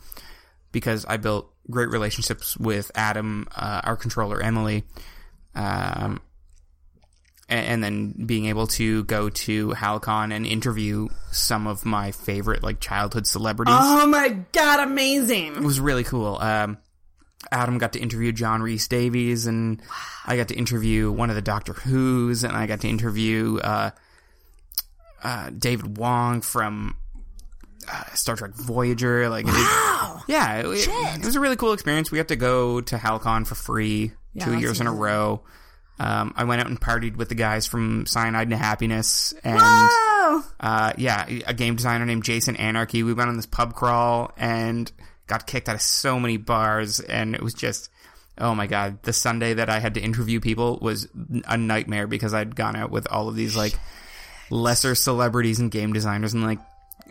because 0.71 1.05
I 1.05 1.17
built 1.17 1.51
great 1.71 1.89
relationships 1.89 2.55
with 2.55 2.91
Adam, 2.95 3.47
uh, 3.55 3.81
our 3.83 3.95
controller 3.97 4.41
Emily, 4.41 4.83
um, 5.55 6.21
and 7.49 7.81
then 7.83 8.11
being 8.25 8.47
able 8.47 8.67
to 8.67 9.03
go 9.05 9.29
to 9.29 9.69
Halcon 9.71 10.33
and 10.33 10.45
interview 10.45 11.07
some 11.31 11.65
of 11.67 11.85
my 11.85 12.11
favorite 12.11 12.61
like 12.63 12.79
childhood 12.81 13.25
celebrities 13.25 13.73
Oh 13.77 14.05
my 14.07 14.37
god, 14.51 14.81
amazing! 14.87 15.55
it 15.55 15.61
was 15.63 15.79
really 15.79 16.03
cool. 16.03 16.37
Um, 16.41 16.77
Adam 17.51 17.77
got 17.77 17.93
to 17.93 17.99
interview 17.99 18.31
John 18.33 18.61
Rhys-Davies, 18.61 19.47
and 19.47 19.81
I 20.25 20.35
got 20.35 20.49
to 20.49 20.55
interview 20.55 21.09
one 21.11 21.29
of 21.29 21.35
the 21.37 21.41
Doctor 21.41 21.71
Who's, 21.73 22.43
and 22.43 22.57
I 22.57 22.65
got 22.65 22.81
to 22.81 22.89
interview 22.89 23.59
uh, 23.63 23.91
uh, 25.23 25.49
David 25.57 25.97
Wong 25.97 26.41
from 26.41 26.95
uh, 27.89 28.03
Star 28.13 28.35
Trek 28.35 28.51
Voyager. 28.55 29.29
Like, 29.29 29.45
wow, 29.45 30.21
yeah, 30.27 30.59
it, 30.59 30.65
it- 30.65 30.87
it 31.19 31.25
was 31.25 31.35
a 31.35 31.39
really 31.39 31.55
cool 31.55 31.73
experience. 31.73 32.11
We 32.11 32.17
got 32.17 32.27
to 32.29 32.35
go 32.35 32.81
to 32.81 32.97
Halcon 32.97 33.45
for 33.47 33.55
free 33.55 34.11
two 34.39 34.51
that's 34.51 34.61
years 34.61 34.81
in 34.81 34.87
a 34.87 34.93
row. 34.93 35.43
Um, 35.99 36.33
I 36.35 36.43
went 36.43 36.61
out 36.61 36.67
and 36.67 36.79
partied 36.79 37.15
with 37.15 37.29
the 37.29 37.35
guys 37.35 37.65
from 37.65 38.05
Cyanide 38.05 38.47
and 38.49 38.55
Happiness, 38.55 39.33
and 39.43 39.59
Oh, 39.59 40.45
uh, 40.59 40.93
yeah, 40.97 41.25
a 41.47 41.53
game 41.53 41.75
designer 41.75 42.05
named 42.05 42.23
Jason 42.23 42.55
Anarchy. 42.57 43.01
We 43.03 43.13
went 43.13 43.29
on 43.29 43.35
this 43.35 43.45
pub 43.45 43.73
crawl 43.73 44.31
and 44.37 44.91
got 45.25 45.47
kicked 45.47 45.67
out 45.69 45.75
of 45.75 45.81
so 45.81 46.19
many 46.19 46.37
bars, 46.37 46.99
and 46.99 47.33
it 47.33 47.41
was 47.41 47.53
just, 47.53 47.89
oh 48.37 48.53
my 48.53 48.67
god, 48.67 49.01
the 49.03 49.13
Sunday 49.13 49.55
that 49.55 49.69
I 49.69 49.79
had 49.79 49.95
to 49.95 50.01
interview 50.01 50.39
people 50.39 50.77
was 50.81 51.07
a 51.45 51.57
nightmare 51.57 52.05
because 52.07 52.33
I'd 52.33 52.55
gone 52.55 52.75
out 52.75 52.91
with 52.91 53.07
all 53.11 53.27
of 53.29 53.35
these 53.35 53.55
like 53.55 53.73
lesser 54.51 54.93
celebrities 54.95 55.59
and 55.59 55.71
game 55.71 55.93
designers 55.93 56.33
and 56.33 56.43
like 56.43 56.59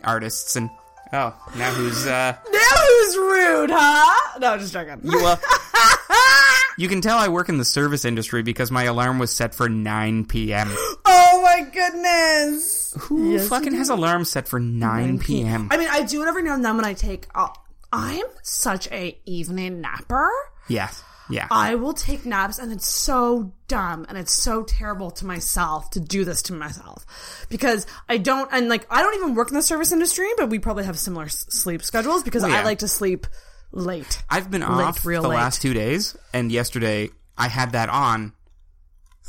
artists, 0.03 0.55
and 0.55 0.69
oh, 1.11 1.35
now 1.57 1.71
who's 1.71 2.07
uh, 2.07 2.37
now 2.51 2.59
who's 2.85 3.17
rude, 3.17 3.69
huh? 3.73 4.39
No, 4.39 4.57
just 4.57 4.71
joking. 4.73 5.01
you? 5.03 5.19
Uh, 5.25 5.35
you 6.77 6.87
can 6.87 7.01
tell 7.01 7.17
I 7.17 7.27
work 7.27 7.49
in 7.49 7.57
the 7.57 7.65
service 7.65 8.05
industry 8.05 8.43
because 8.43 8.71
my 8.71 8.83
alarm 8.83 9.19
was 9.19 9.31
set 9.31 9.53
for 9.55 9.67
9 9.69 10.25
p.m. 10.25 10.67
oh 11.05 11.41
my 11.43 11.61
goodness. 11.71 12.93
Who 12.99 13.39
fucking 13.39 13.73
has 13.73 13.89
alarms 13.89 14.29
set 14.29 14.47
for 14.47 14.59
9 14.59 15.19
p.m.? 15.19 15.67
I 15.71 15.77
mean, 15.77 15.89
I 15.89 16.03
do 16.03 16.23
it 16.23 16.27
every 16.27 16.43
now 16.43 16.53
and 16.53 16.63
then 16.63 16.75
when 16.75 16.85
I 16.85 16.93
take. 16.93 17.27
Uh, 17.33 17.49
I'm 17.91 18.25
such 18.43 18.91
a 18.91 19.17
evening 19.25 19.81
napper. 19.81 20.29
Yes. 20.67 21.01
yeah. 21.29 21.47
I 21.49 21.75
will 21.75 21.93
take 21.93 22.25
naps, 22.25 22.59
and 22.59 22.71
it's 22.73 22.85
so 22.85 23.53
dumb 23.67 24.05
and 24.09 24.17
it's 24.17 24.31
so 24.33 24.63
terrible 24.63 25.11
to 25.11 25.25
myself 25.25 25.89
to 25.91 25.99
do 25.99 26.25
this 26.25 26.41
to 26.43 26.53
myself 26.53 27.45
because 27.49 27.85
I 28.09 28.17
don't. 28.17 28.49
And 28.51 28.67
like, 28.69 28.85
I 28.89 29.01
don't 29.01 29.15
even 29.15 29.35
work 29.35 29.49
in 29.49 29.55
the 29.55 29.61
service 29.61 29.91
industry, 29.91 30.27
but 30.37 30.49
we 30.49 30.59
probably 30.59 30.83
have 30.85 30.99
similar 30.99 31.25
s- 31.25 31.45
sleep 31.49 31.83
schedules 31.83 32.23
because 32.23 32.43
Well, 32.43 32.51
I 32.51 32.63
like 32.63 32.79
to 32.79 32.87
sleep 32.87 33.27
late. 33.71 34.23
I've 34.29 34.49
been 34.51 34.61
Late, 34.61 34.69
off 34.69 35.05
real 35.05 35.21
the 35.21 35.29
late. 35.29 35.35
last 35.37 35.61
two 35.61 35.73
days, 35.73 36.15
and 36.33 36.51
yesterday 36.51 37.09
I 37.37 37.47
had 37.47 37.71
that 37.73 37.89
on 37.89 38.33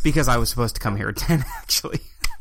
because 0.02 0.28
I 0.28 0.36
was 0.38 0.48
supposed 0.50 0.74
to 0.76 0.80
come 0.80 0.96
here 0.96 1.08
at 1.08 1.16
ten. 1.18 1.44
Actually, 1.58 2.00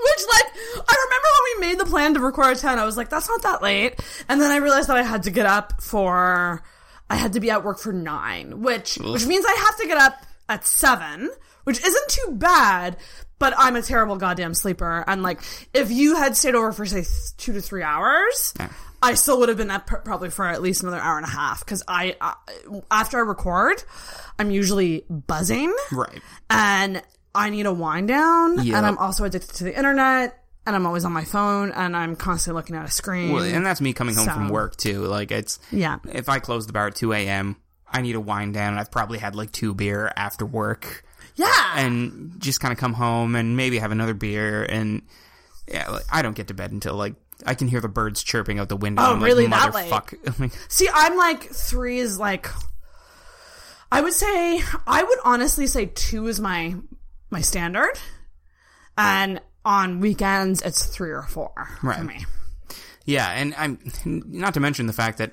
Which, 0.00 0.22
like, 0.30 0.46
I 0.88 1.06
remember 1.06 1.28
when 1.32 1.44
we 1.54 1.60
made 1.66 1.78
the 1.78 1.84
plan 1.84 2.14
to 2.14 2.20
record 2.20 2.52
at 2.56 2.58
10, 2.58 2.78
I 2.78 2.84
was 2.84 2.96
like, 2.96 3.08
that's 3.08 3.28
not 3.28 3.42
that 3.42 3.62
late. 3.62 4.00
And 4.28 4.40
then 4.40 4.50
I 4.50 4.56
realized 4.56 4.88
that 4.88 4.96
I 4.96 5.02
had 5.02 5.24
to 5.24 5.30
get 5.30 5.44
up 5.46 5.80
for, 5.82 6.62
I 7.10 7.16
had 7.16 7.32
to 7.34 7.40
be 7.40 7.50
at 7.50 7.64
work 7.64 7.78
for 7.78 7.92
9, 7.92 8.60
which, 8.62 8.96
which 8.96 9.26
means 9.26 9.44
I 9.46 9.54
have 9.66 9.76
to 9.78 9.86
get 9.86 9.98
up 9.98 10.24
at 10.48 10.66
7, 10.66 11.30
which 11.64 11.84
isn't 11.84 12.08
too 12.08 12.32
bad, 12.32 12.96
but 13.38 13.54
I'm 13.56 13.76
a 13.76 13.82
terrible 13.82 14.16
goddamn 14.16 14.54
sleeper. 14.54 15.04
And, 15.06 15.22
like, 15.22 15.40
if 15.74 15.90
you 15.90 16.16
had 16.16 16.36
stayed 16.36 16.54
over 16.54 16.72
for, 16.72 16.86
say, 16.86 17.04
two 17.36 17.52
to 17.52 17.60
three 17.60 17.82
hours, 17.82 18.54
I 19.02 19.14
still 19.14 19.38
would 19.40 19.48
have 19.48 19.58
been 19.58 19.70
up 19.70 19.86
probably 19.86 20.30
for 20.30 20.46
at 20.46 20.60
least 20.62 20.82
another 20.82 20.98
hour 21.00 21.16
and 21.18 21.26
a 21.26 21.30
half. 21.30 21.64
Cause 21.66 21.82
I, 21.86 22.16
uh, 22.20 22.34
after 22.90 23.18
I 23.18 23.20
record, 23.20 23.82
I'm 24.38 24.50
usually 24.50 25.04
buzzing 25.08 25.74
right? 25.92 26.20
and 26.50 27.02
I 27.34 27.50
need 27.50 27.66
a 27.66 27.72
wind 27.72 28.08
down, 28.08 28.64
Yeah. 28.64 28.78
and 28.78 28.86
I'm 28.86 28.98
also 28.98 29.24
addicted 29.24 29.54
to 29.56 29.64
the 29.64 29.76
internet, 29.76 30.42
and 30.66 30.74
I'm 30.74 30.86
always 30.86 31.04
on 31.04 31.12
my 31.12 31.24
phone, 31.24 31.70
and 31.70 31.96
I'm 31.96 32.16
constantly 32.16 32.58
looking 32.58 32.74
at 32.74 32.84
a 32.86 32.90
screen. 32.90 33.32
Well, 33.32 33.44
and 33.44 33.64
that's 33.64 33.80
me 33.80 33.92
coming 33.92 34.14
home 34.16 34.26
from 34.28 34.48
work 34.48 34.76
too. 34.76 35.02
Like 35.02 35.30
it's 35.30 35.58
Yeah. 35.70 35.98
If 36.12 36.28
I 36.28 36.40
close 36.40 36.66
the 36.66 36.72
bar 36.72 36.88
at 36.88 36.96
two 36.96 37.12
a.m., 37.12 37.56
I 37.90 38.02
need 38.02 38.16
a 38.16 38.20
wind 38.20 38.54
down. 38.54 38.72
and 38.72 38.80
I've 38.80 38.90
probably 38.90 39.18
had 39.18 39.34
like 39.36 39.52
two 39.52 39.74
beer 39.74 40.12
after 40.16 40.44
work, 40.44 41.04
yeah, 41.36 41.52
and 41.76 42.34
just 42.38 42.60
kind 42.60 42.72
of 42.72 42.78
come 42.78 42.94
home 42.94 43.36
and 43.36 43.56
maybe 43.56 43.78
have 43.78 43.92
another 43.92 44.14
beer. 44.14 44.64
And 44.64 45.02
yeah, 45.68 45.88
like, 45.88 46.04
I 46.10 46.22
don't 46.22 46.34
get 46.34 46.48
to 46.48 46.54
bed 46.54 46.72
until 46.72 46.96
like 46.96 47.14
I 47.46 47.54
can 47.54 47.68
hear 47.68 47.80
the 47.80 47.88
birds 47.88 48.22
chirping 48.22 48.58
out 48.58 48.68
the 48.68 48.76
window. 48.76 49.02
Oh, 49.02 49.12
I'm 49.12 49.20
like, 49.20 49.26
really? 49.28 49.46
That 49.46 49.74
late? 49.74 49.90
Like, 50.38 50.52
See, 50.68 50.88
I'm 50.92 51.16
like 51.16 51.44
three 51.44 51.98
is 51.98 52.18
like. 52.18 52.48
I 53.90 54.00
would 54.02 54.12
say 54.12 54.60
I 54.86 55.02
would 55.02 55.18
honestly 55.24 55.66
say 55.66 55.86
two 55.86 56.26
is 56.28 56.40
my 56.40 56.74
my 57.30 57.40
standard, 57.40 57.92
and 58.96 59.40
on 59.64 60.00
weekends 60.00 60.60
it's 60.62 60.84
three 60.86 61.10
or 61.10 61.22
four 61.22 61.52
Right. 61.82 61.98
for 61.98 62.04
me. 62.04 62.26
Yeah, 63.04 63.28
and 63.30 63.54
I'm 63.56 63.78
not 64.04 64.54
to 64.54 64.60
mention 64.60 64.86
the 64.86 64.92
fact 64.92 65.18
that 65.18 65.32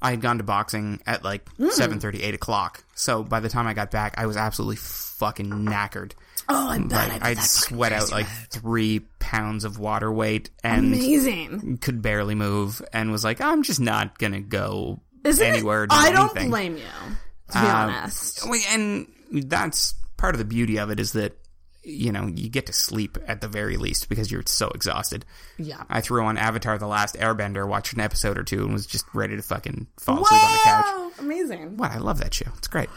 I 0.00 0.10
had 0.10 0.20
gone 0.20 0.38
to 0.38 0.44
boxing 0.44 1.00
at 1.06 1.24
like 1.24 1.44
Mm. 1.56 1.70
seven 1.72 1.98
thirty, 2.00 2.22
eight 2.22 2.34
o'clock. 2.34 2.84
So 2.94 3.24
by 3.24 3.40
the 3.40 3.48
time 3.48 3.66
I 3.66 3.74
got 3.74 3.90
back, 3.90 4.14
I 4.16 4.26
was 4.26 4.36
absolutely 4.36 4.76
fucking 4.76 5.46
knackered. 5.50 6.12
Oh, 6.52 6.68
I 6.68 6.78
bet 6.78 7.08
Like 7.08 7.22
I 7.24 7.34
that's 7.34 7.50
sweat 7.50 7.92
out 7.92 8.10
like 8.10 8.26
three 8.50 9.00
pounds 9.18 9.64
of 9.64 9.78
water 9.78 10.10
weight 10.12 10.50
and 10.64 10.92
amazing. 10.94 11.78
could 11.80 12.02
barely 12.02 12.34
move, 12.34 12.82
and 12.92 13.10
was 13.12 13.22
like, 13.24 13.40
I'm 13.40 13.62
just 13.62 13.80
not 13.80 14.18
gonna 14.18 14.40
go 14.40 15.00
Isn't 15.24 15.46
anywhere. 15.46 15.84
it? 15.84 15.90
I 15.92 16.10
don't 16.12 16.30
anything. 16.30 16.50
blame 16.50 16.76
you. 16.76 16.82
To 16.82 17.52
be 17.52 17.58
Um, 17.58 17.66
honest, 17.90 18.46
And 18.70 19.06
that's 19.32 19.94
part 20.16 20.34
of 20.34 20.38
the 20.38 20.44
beauty 20.44 20.78
of 20.78 20.90
it 20.90 20.98
is 21.00 21.12
that 21.12 21.36
you 21.82 22.12
know, 22.12 22.26
you 22.26 22.48
get 22.48 22.66
to 22.66 22.72
sleep 22.72 23.18
at 23.26 23.40
the 23.40 23.48
very 23.48 23.76
least 23.76 24.08
because 24.08 24.30
you're 24.30 24.42
so 24.46 24.68
exhausted. 24.68 25.24
Yeah. 25.58 25.82
I 25.88 26.00
threw 26.00 26.24
on 26.24 26.36
Avatar: 26.36 26.78
The 26.78 26.86
Last 26.86 27.16
Airbender, 27.16 27.66
watched 27.66 27.94
an 27.94 28.00
episode 28.00 28.38
or 28.38 28.44
two, 28.44 28.64
and 28.64 28.72
was 28.72 28.86
just 28.86 29.06
ready 29.14 29.36
to 29.36 29.42
fucking 29.42 29.86
fall 29.98 30.22
asleep 30.22 30.44
on 30.44 30.52
the 30.52 30.58
couch. 30.64 31.12
Amazing. 31.20 31.76
What? 31.76 31.90
I 31.92 31.98
love 31.98 32.18
that 32.18 32.34
show. 32.34 32.50
It's 32.58 32.68
great. 32.68 32.88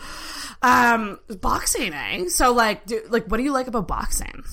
Um, 0.62 1.20
boxing, 1.42 1.94
eh? 1.94 2.30
So, 2.30 2.54
like, 2.54 2.86
do, 2.86 3.02
like, 3.10 3.26
what 3.28 3.38
do 3.38 3.44
you 3.44 3.52
like 3.52 3.68
about 3.68 3.88
boxing? 3.88 4.44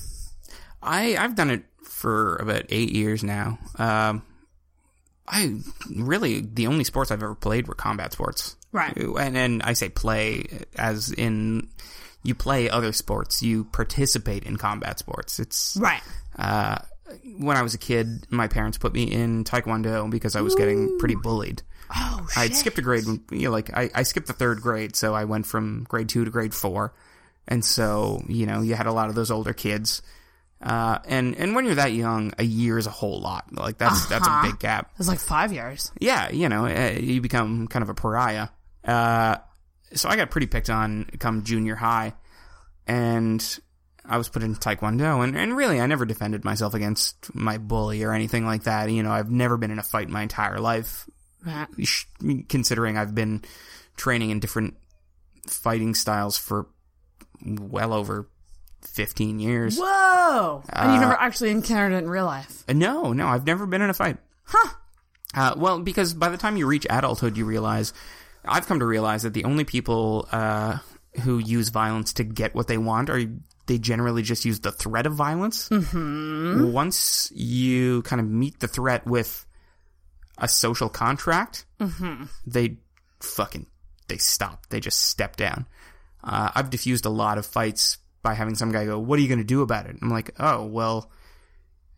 I 0.81 1.15
I've 1.17 1.35
done 1.35 1.49
it 1.49 1.63
for 1.83 2.37
about 2.37 2.65
eight 2.69 2.91
years 2.91 3.23
now. 3.23 3.59
Um, 3.77 4.23
I 5.27 5.59
really 5.95 6.41
the 6.41 6.67
only 6.67 6.83
sports 6.83 7.11
I've 7.11 7.23
ever 7.23 7.35
played 7.35 7.67
were 7.67 7.75
combat 7.75 8.13
sports. 8.13 8.55
Right. 8.71 8.95
And 8.95 9.37
and 9.37 9.63
I 9.63 9.73
say 9.73 9.89
play 9.89 10.45
as 10.75 11.11
in 11.11 11.69
you 12.23 12.35
play 12.35 12.69
other 12.69 12.91
sports. 12.93 13.41
You 13.41 13.65
participate 13.65 14.43
in 14.43 14.57
combat 14.57 14.99
sports. 14.99 15.39
It's 15.39 15.77
Right. 15.79 16.01
uh, 16.37 16.77
when 17.37 17.57
I 17.57 17.61
was 17.61 17.73
a 17.73 17.77
kid, 17.77 18.25
my 18.29 18.47
parents 18.47 18.77
put 18.77 18.93
me 18.93 19.03
in 19.03 19.43
taekwondo 19.43 20.09
because 20.09 20.35
I 20.35 20.41
was 20.41 20.55
getting 20.55 20.97
pretty 20.97 21.15
bullied. 21.15 21.61
Oh, 21.93 22.25
shit. 22.29 22.37
I'd 22.37 22.55
skipped 22.55 22.77
a 22.77 22.81
grade 22.81 23.03
you 23.05 23.21
know, 23.31 23.51
like 23.51 23.75
I, 23.75 23.89
I 23.93 24.03
skipped 24.03 24.27
the 24.27 24.33
third 24.33 24.61
grade, 24.61 24.95
so 24.95 25.13
I 25.13 25.25
went 25.25 25.45
from 25.45 25.83
grade 25.89 26.07
two 26.07 26.23
to 26.23 26.31
grade 26.31 26.53
four, 26.53 26.93
and 27.49 27.65
so 27.65 28.21
you 28.29 28.45
know 28.45 28.61
you 28.61 28.75
had 28.75 28.85
a 28.85 28.93
lot 28.93 29.09
of 29.09 29.15
those 29.15 29.29
older 29.29 29.51
kids, 29.51 30.01
uh, 30.61 30.99
and 31.05 31.35
and 31.35 31.53
when 31.53 31.65
you're 31.65 31.75
that 31.75 31.91
young, 31.91 32.31
a 32.37 32.43
year 32.45 32.77
is 32.77 32.87
a 32.87 32.91
whole 32.91 33.19
lot. 33.19 33.51
Like 33.51 33.77
that's 33.77 34.05
that's 34.07 34.25
a 34.25 34.39
big 34.43 34.57
gap. 34.59 34.89
It's 34.99 35.09
like 35.09 35.19
five 35.19 35.51
years. 35.51 35.91
Yeah, 35.99 36.29
you 36.29 36.47
know, 36.47 36.65
uh, 36.65 36.97
you 36.97 37.19
become 37.19 37.67
kind 37.67 37.83
of 37.83 37.89
a 37.89 37.93
pariah. 37.93 38.47
Uh, 38.85 39.35
so 39.93 40.09
I 40.09 40.15
got 40.15 40.31
pretty 40.31 40.47
picked 40.47 40.69
on 40.69 41.05
come 41.19 41.43
junior 41.43 41.75
high, 41.75 42.13
and 42.87 43.59
I 44.05 44.17
was 44.17 44.29
put 44.29 44.43
into 44.43 44.59
taekwondo, 44.59 45.23
and, 45.23 45.37
and 45.37 45.55
really, 45.55 45.79
I 45.79 45.85
never 45.87 46.05
defended 46.05 46.43
myself 46.43 46.73
against 46.73 47.33
my 47.35 47.57
bully 47.57 48.03
or 48.03 48.13
anything 48.13 48.45
like 48.45 48.63
that. 48.63 48.89
You 48.91 49.03
know, 49.03 49.11
I've 49.11 49.31
never 49.31 49.57
been 49.57 49.71
in 49.71 49.79
a 49.79 49.83
fight 49.83 50.09
my 50.09 50.21
entire 50.23 50.59
life, 50.59 51.07
considering 52.49 52.97
I've 52.97 53.15
been 53.15 53.43
training 53.97 54.29
in 54.31 54.39
different 54.39 54.75
fighting 55.47 55.95
styles 55.95 56.37
for 56.37 56.67
well 57.43 57.93
over 57.93 58.27
15 58.81 59.39
years. 59.39 59.77
Whoa! 59.77 60.63
and 60.69 60.93
you've 60.93 61.01
never 61.01 61.13
actually 61.13 61.51
encountered 61.51 61.93
it 61.93 62.03
in 62.03 62.09
real 62.09 62.25
life. 62.25 62.63
Uh, 62.67 62.73
No, 62.73 63.13
no, 63.13 63.27
I've 63.27 63.45
never 63.45 63.65
been 63.65 63.81
in 63.81 63.89
a 63.89 63.93
fight. 63.93 64.17
Huh. 64.43 64.69
Uh, 65.33 65.53
well, 65.55 65.79
because 65.79 66.13
by 66.13 66.29
the 66.29 66.37
time 66.37 66.57
you 66.57 66.67
reach 66.67 66.85
adulthood, 66.89 67.37
you 67.37 67.45
realize, 67.45 67.93
I've 68.45 68.67
come 68.67 68.79
to 68.79 68.85
realize 68.85 69.23
that 69.23 69.33
the 69.33 69.45
only 69.45 69.63
people 69.63 70.27
uh, 70.31 70.77
who 71.21 71.37
use 71.37 71.69
violence 71.69 72.13
to 72.13 72.23
get 72.23 72.55
what 72.55 72.67
they 72.67 72.77
want 72.77 73.09
are 73.09 73.21
they 73.67 73.77
generally 73.77 74.23
just 74.23 74.43
use 74.43 74.59
the 74.59 74.71
threat 74.71 75.05
of 75.05 75.13
violence. 75.13 75.69
Mm-hmm. 75.69 76.71
Once 76.71 77.31
you 77.33 78.01
kind 78.03 78.19
of 78.19 78.27
meet 78.27 78.59
the 78.59 78.67
threat 78.67 79.05
with 79.05 79.45
a 80.37 80.47
social 80.47 80.89
contract, 80.89 81.65
they 82.45 82.77
fucking 83.19 83.67
they 84.07 84.17
stop. 84.17 84.67
They 84.69 84.79
just 84.79 85.01
step 85.01 85.35
down. 85.35 85.67
Uh, 86.23 86.51
I've 86.53 86.69
diffused 86.69 87.05
a 87.05 87.09
lot 87.09 87.37
of 87.37 87.45
fights 87.45 87.97
by 88.23 88.33
having 88.33 88.55
some 88.55 88.71
guy 88.71 88.85
go, 88.85 88.99
"What 88.99 89.19
are 89.19 89.21
you 89.21 89.27
going 89.27 89.39
to 89.39 89.43
do 89.45 89.61
about 89.61 89.85
it?" 89.85 89.95
I'm 90.01 90.09
like, 90.09 90.31
"Oh, 90.39 90.65
well." 90.65 91.11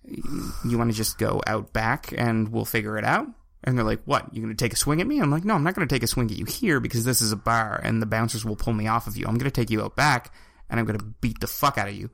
you 0.05 0.77
want 0.77 0.91
to 0.91 0.97
just 0.97 1.17
go 1.17 1.41
out 1.47 1.71
back 1.71 2.13
and 2.17 2.49
we'll 2.49 2.65
figure 2.65 2.97
it 2.97 3.05
out? 3.05 3.27
And 3.63 3.77
they're 3.77 3.85
like, 3.85 4.01
what? 4.05 4.33
You 4.33 4.41
going 4.41 4.55
to 4.55 4.61
take 4.61 4.73
a 4.73 4.75
swing 4.77 4.99
at 4.99 5.07
me? 5.07 5.19
I'm 5.19 5.31
like, 5.31 5.45
no, 5.45 5.53
I'm 5.53 5.63
not 5.63 5.73
going 5.75 5.87
to 5.87 5.93
take 5.95 6.03
a 6.03 6.07
swing 6.07 6.29
at 6.29 6.37
you 6.37 6.45
here 6.45 6.79
because 6.79 7.05
this 7.05 7.21
is 7.21 7.31
a 7.31 7.37
bar 7.37 7.79
and 7.81 8.01
the 8.01 8.05
bouncers 8.05 8.43
will 8.43 8.55
pull 8.57 8.73
me 8.73 8.87
off 8.87 9.07
of 9.07 9.15
you. 9.15 9.25
I'm 9.25 9.35
going 9.37 9.49
to 9.49 9.51
take 9.51 9.69
you 9.69 9.81
out 9.81 9.95
back 9.95 10.33
and 10.69 10.79
I'm 10.79 10.85
going 10.85 10.99
to 10.99 11.05
beat 11.21 11.39
the 11.39 11.47
fuck 11.47 11.77
out 11.77 11.87
of 11.87 11.93
you. 11.95 12.09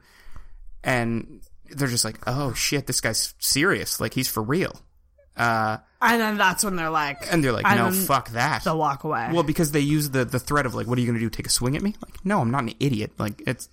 And 0.83 1.41
they're 1.71 1.87
just 1.87 2.05
like, 2.05 2.17
oh 2.27 2.53
shit, 2.53 2.87
this 2.87 3.01
guy's 3.01 3.33
serious. 3.39 3.99
Like 3.99 4.13
he's 4.13 4.27
for 4.27 4.43
real. 4.43 4.79
Uh, 5.35 5.77
And 6.01 6.21
then 6.21 6.37
that's 6.37 6.63
when 6.63 6.75
they're 6.75 6.89
like, 6.89 7.17
and 7.31 7.43
they're 7.43 7.51
like, 7.53 7.65
no, 7.65 7.91
fuck 7.91 8.29
that. 8.31 8.63
They'll 8.63 8.77
walk 8.77 9.03
away. 9.03 9.29
Well, 9.33 9.43
because 9.43 9.71
they 9.71 9.79
use 9.79 10.09
the, 10.09 10.25
the 10.25 10.39
threat 10.39 10.65
of 10.65 10.75
like, 10.75 10.85
what 10.85 10.97
are 10.97 11.01
you 11.01 11.07
going 11.07 11.17
to 11.17 11.23
do? 11.25 11.29
Take 11.29 11.47
a 11.47 11.51
swing 11.51 11.75
at 11.75 11.81
me? 11.81 11.95
Like, 12.05 12.23
no, 12.25 12.41
I'm 12.41 12.51
not 12.51 12.63
an 12.63 12.73
idiot. 12.79 13.13
Like, 13.17 13.41
it's, 13.47 13.69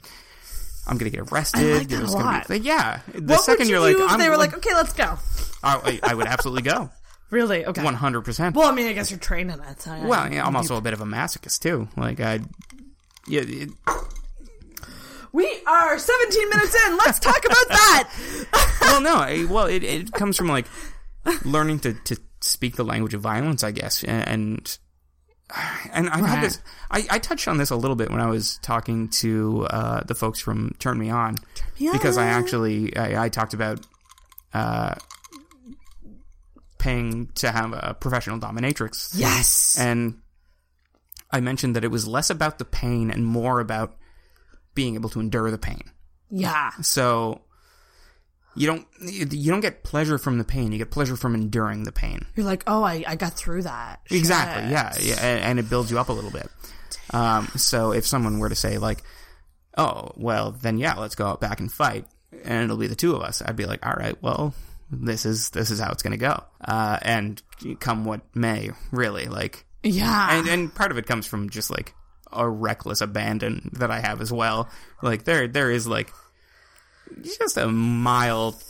I'm 0.87 0.97
going 0.97 1.11
to 1.11 1.17
get 1.19 1.31
arrested. 1.33 1.61
Like 1.79 1.89
that 1.89 1.97
There's 1.97 2.15
a 2.15 2.17
gonna 2.17 2.45
be- 2.47 2.55
like, 2.55 2.65
yeah. 2.65 3.01
The 3.13 3.35
what 3.35 3.45
second 3.45 3.59
would 3.65 3.69
you 3.69 3.75
you're 3.75 3.81
like, 3.81 3.97
if 3.97 4.11
I'm, 4.13 4.19
they 4.21 4.29
were 4.29 4.37
like, 4.37 4.55
okay, 4.57 4.75
let's 4.75 4.93
go? 4.93 5.19
I, 5.63 5.99
I 6.03 6.15
would 6.15 6.27
absolutely 6.27 6.63
go. 6.63 6.91
Really? 7.31 7.67
Okay. 7.67 7.83
One 7.83 7.95
hundred 7.95 8.23
percent. 8.23 8.55
Well, 8.55 8.69
I 8.69 8.73
mean, 8.75 8.87
I 8.87 8.93
guess 8.93 9.11
you're 9.11 9.19
trained 9.21 9.51
in 9.51 9.61
it. 9.61 9.81
So. 9.83 9.91
Well, 10.07 10.33
yeah, 10.33 10.47
I'm 10.47 10.55
also 10.57 10.77
a 10.77 10.81
bit 10.81 10.93
of 10.93 11.01
a 11.01 11.05
masochist 11.05 11.61
too. 11.61 11.89
Like 11.97 12.21
I, 12.21 12.41
yeah, 13.27 13.43
it, 13.45 13.71
we 15.33 15.45
are 15.67 15.99
17 15.99 16.49
minutes 16.49 16.75
in. 16.87 16.97
Let's 16.99 17.19
talk 17.19 17.45
about 17.45 17.69
that. 17.69 18.79
well, 18.81 19.01
no, 19.03 19.17
I, 19.17 19.45
well, 19.45 19.67
it, 19.67 19.83
it 19.85 20.13
comes 20.13 20.37
from 20.37 20.49
like 20.49 20.67
learning 21.45 21.81
to, 21.81 21.93
to 22.05 22.17
speak 22.41 22.77
the 22.77 22.85
language 22.85 23.13
of 23.13 23.21
violence, 23.21 23.63
I 23.65 23.73
guess, 23.73 24.03
and 24.05 24.79
and 25.93 26.09
I 26.09 26.17
had 26.19 26.23
Right. 26.23 26.43
this. 26.43 26.61
I, 26.91 27.07
I 27.11 27.19
touched 27.19 27.49
on 27.49 27.59
this 27.59 27.71
a 27.71 27.77
little 27.77 27.97
bit 27.97 28.11
when 28.11 28.21
I 28.21 28.27
was 28.29 28.59
talking 28.63 29.09
to 29.21 29.67
uh, 29.71 30.01
the 30.05 30.15
folks 30.15 30.41
from 30.41 30.75
Turn 30.79 30.99
Me 30.99 31.11
On, 31.11 31.37
Me 31.79 31.91
because 31.93 32.17
I 32.19 32.27
actually 32.27 32.97
I, 32.97 33.25
I 33.25 33.29
talked 33.29 33.53
about 33.55 33.85
uh, 34.55 34.95
paying 36.87 37.27
to 37.35 37.51
have 37.51 37.73
a 37.73 37.95
professional 37.99 38.39
dominatrix. 38.39 39.11
yes. 39.15 39.77
And 39.79 40.21
I 41.31 41.41
mentioned 41.41 41.75
that 41.77 41.85
it 41.85 41.91
was 41.91 42.07
less 42.07 42.31
about 42.31 42.59
the 42.59 42.65
pain 42.65 43.11
and 43.11 43.27
more 43.27 43.59
about 43.59 43.97
being 44.75 44.95
able 44.95 45.11
to 45.11 45.21
endure 45.21 45.51
the 45.51 45.59
pain. 45.59 45.83
yeah. 46.31 46.71
So 46.83 47.43
you 48.55 48.67
don't 48.67 48.87
you 49.01 49.51
don't 49.51 49.61
get 49.61 49.83
pleasure 49.83 50.17
from 50.17 50.39
the 50.39 50.45
pain. 50.45 50.73
You 50.73 50.79
get 50.79 50.91
pleasure 50.91 51.17
from 51.17 51.35
enduring 51.35 51.83
the 51.83 51.93
pain. 51.93 52.25
You're 52.37 52.47
like, 52.47 52.63
oh, 52.67 52.83
I, 52.83 53.05
I 53.07 53.17
got 53.17 53.35
through 53.35 53.63
that. 53.63 54.01
Exactly. 54.11 54.71
Yeah. 54.71 54.95
yeah 55.01 55.17
and, 55.21 55.41
and 55.45 55.59
it 55.59 55.69
builds 55.69 55.91
you 55.91 55.99
up 55.99 56.09
a 56.09 56.13
little 56.13 56.31
bit. 56.31 56.49
Um, 57.13 57.49
so 57.57 57.93
if 57.93 58.07
someone 58.07 58.39
were 58.39 58.49
to 58.49 58.55
say 58.55 58.79
like, 58.79 59.03
"Oh, 59.77 60.13
well, 60.17 60.53
then 60.53 60.79
yeah, 60.79 60.95
let's 60.95 61.15
go 61.15 61.27
out 61.27 61.41
back 61.41 61.61
and 61.61 61.71
fight," 61.71 62.07
and 62.45 62.65
it'll 62.65 62.77
be 62.77 62.87
the 62.87 62.97
two 62.97 63.15
of 63.15 63.23
us, 63.23 63.43
I'd 63.43 63.57
be 63.57 63.67
like, 63.67 63.85
"All 63.85 63.95
right, 63.95 64.21
well." 64.23 64.55
This 64.91 65.27
is 65.27 65.51
this 65.51 65.71
is 65.71 65.81
how 65.81 65.91
it's 65.91 66.03
going 66.03 66.13
to 66.13 66.17
go, 66.17 66.45
uh, 66.65 66.99
and 67.03 67.43
come 67.81 68.05
what 68.05 68.21
may, 68.37 68.71
really 68.93 69.27
like 69.27 69.65
Yeah. 69.83 70.39
and 70.39 70.47
and 70.49 70.75
part 70.75 70.91
of 70.93 70.99
it 70.99 71.07
comes 71.07 71.27
from 71.27 71.51
just 71.51 71.71
like 71.71 71.93
a 72.33 72.49
reckless 72.49 73.01
abandon 73.01 73.71
that 73.79 73.91
I 73.91 74.01
have 74.01 74.21
as 74.21 74.33
well. 74.33 74.69
Like 75.03 75.25
there 75.25 75.49
there 75.49 75.71
is 75.73 75.87
like 75.89 76.13
just 77.23 77.57
a 77.57 77.67
mild 77.69 78.63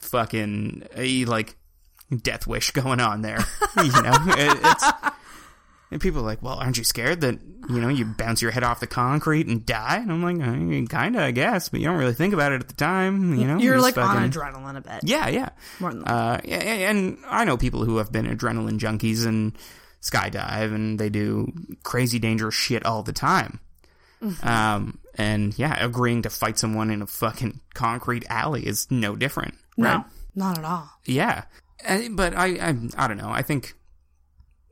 fucking 0.00 0.84
uh, 0.96 1.30
like 1.30 1.56
death 2.22 2.46
wish 2.46 2.70
going 2.72 3.00
on 3.00 3.22
there. 3.22 3.38
you 3.76 3.90
know, 4.02 4.14
It- 4.28 4.60
it's 4.62 4.84
and 5.90 6.00
people 6.00 6.20
are 6.20 6.24
like, 6.24 6.42
well, 6.42 6.54
aren't 6.54 6.78
you 6.78 6.84
scared 6.84 7.20
that 7.22 7.38
you 7.68 7.80
know 7.80 7.88
you 7.88 8.04
bounce 8.04 8.42
your 8.42 8.50
head 8.50 8.62
off 8.64 8.80
the 8.80 8.86
concrete 8.86 9.46
and 9.46 9.64
die? 9.64 9.98
And 9.98 10.10
I'm 10.10 10.22
like, 10.22 10.88
kind 10.88 11.16
of, 11.16 11.22
I 11.22 11.30
guess, 11.30 11.68
but 11.68 11.80
you 11.80 11.86
don't 11.86 11.98
really 11.98 12.14
think 12.14 12.34
about 12.34 12.52
it 12.52 12.60
at 12.60 12.68
the 12.68 12.74
time. 12.74 13.34
You 13.34 13.46
know, 13.46 13.58
You're 13.58 13.80
like 13.80 13.96
on 13.98 14.30
adrenaline 14.30 14.76
a 14.76 14.80
bit. 14.80 15.00
yeah, 15.04 15.28
yeah. 15.28 15.50
More 15.80 15.92
than 15.92 16.04
Uh, 16.04 16.40
yeah, 16.44 16.56
and 16.56 17.18
I 17.26 17.44
know 17.44 17.56
people 17.56 17.84
who 17.84 17.98
have 17.98 18.10
been 18.12 18.26
adrenaline 18.26 18.78
junkies 18.78 19.26
and 19.26 19.56
skydive, 20.02 20.74
and 20.74 20.98
they 20.98 21.08
do 21.08 21.52
crazy 21.82 22.18
dangerous 22.18 22.54
shit 22.54 22.84
all 22.84 23.02
the 23.02 23.12
time. 23.12 23.60
Mm-hmm. 24.22 24.48
Um, 24.48 24.98
and 25.16 25.58
yeah, 25.58 25.84
agreeing 25.84 26.22
to 26.22 26.30
fight 26.30 26.58
someone 26.58 26.90
in 26.90 27.02
a 27.02 27.06
fucking 27.06 27.60
concrete 27.74 28.24
alley 28.30 28.66
is 28.66 28.86
no 28.90 29.14
different, 29.16 29.54
No, 29.76 29.88
right? 29.88 30.04
not 30.34 30.58
at 30.58 30.64
all. 30.64 30.88
Yeah, 31.04 31.44
but 32.10 32.34
I, 32.34 32.46
I, 32.56 32.74
I 32.96 33.08
don't 33.08 33.18
know. 33.18 33.30
I 33.30 33.42
think 33.42 33.74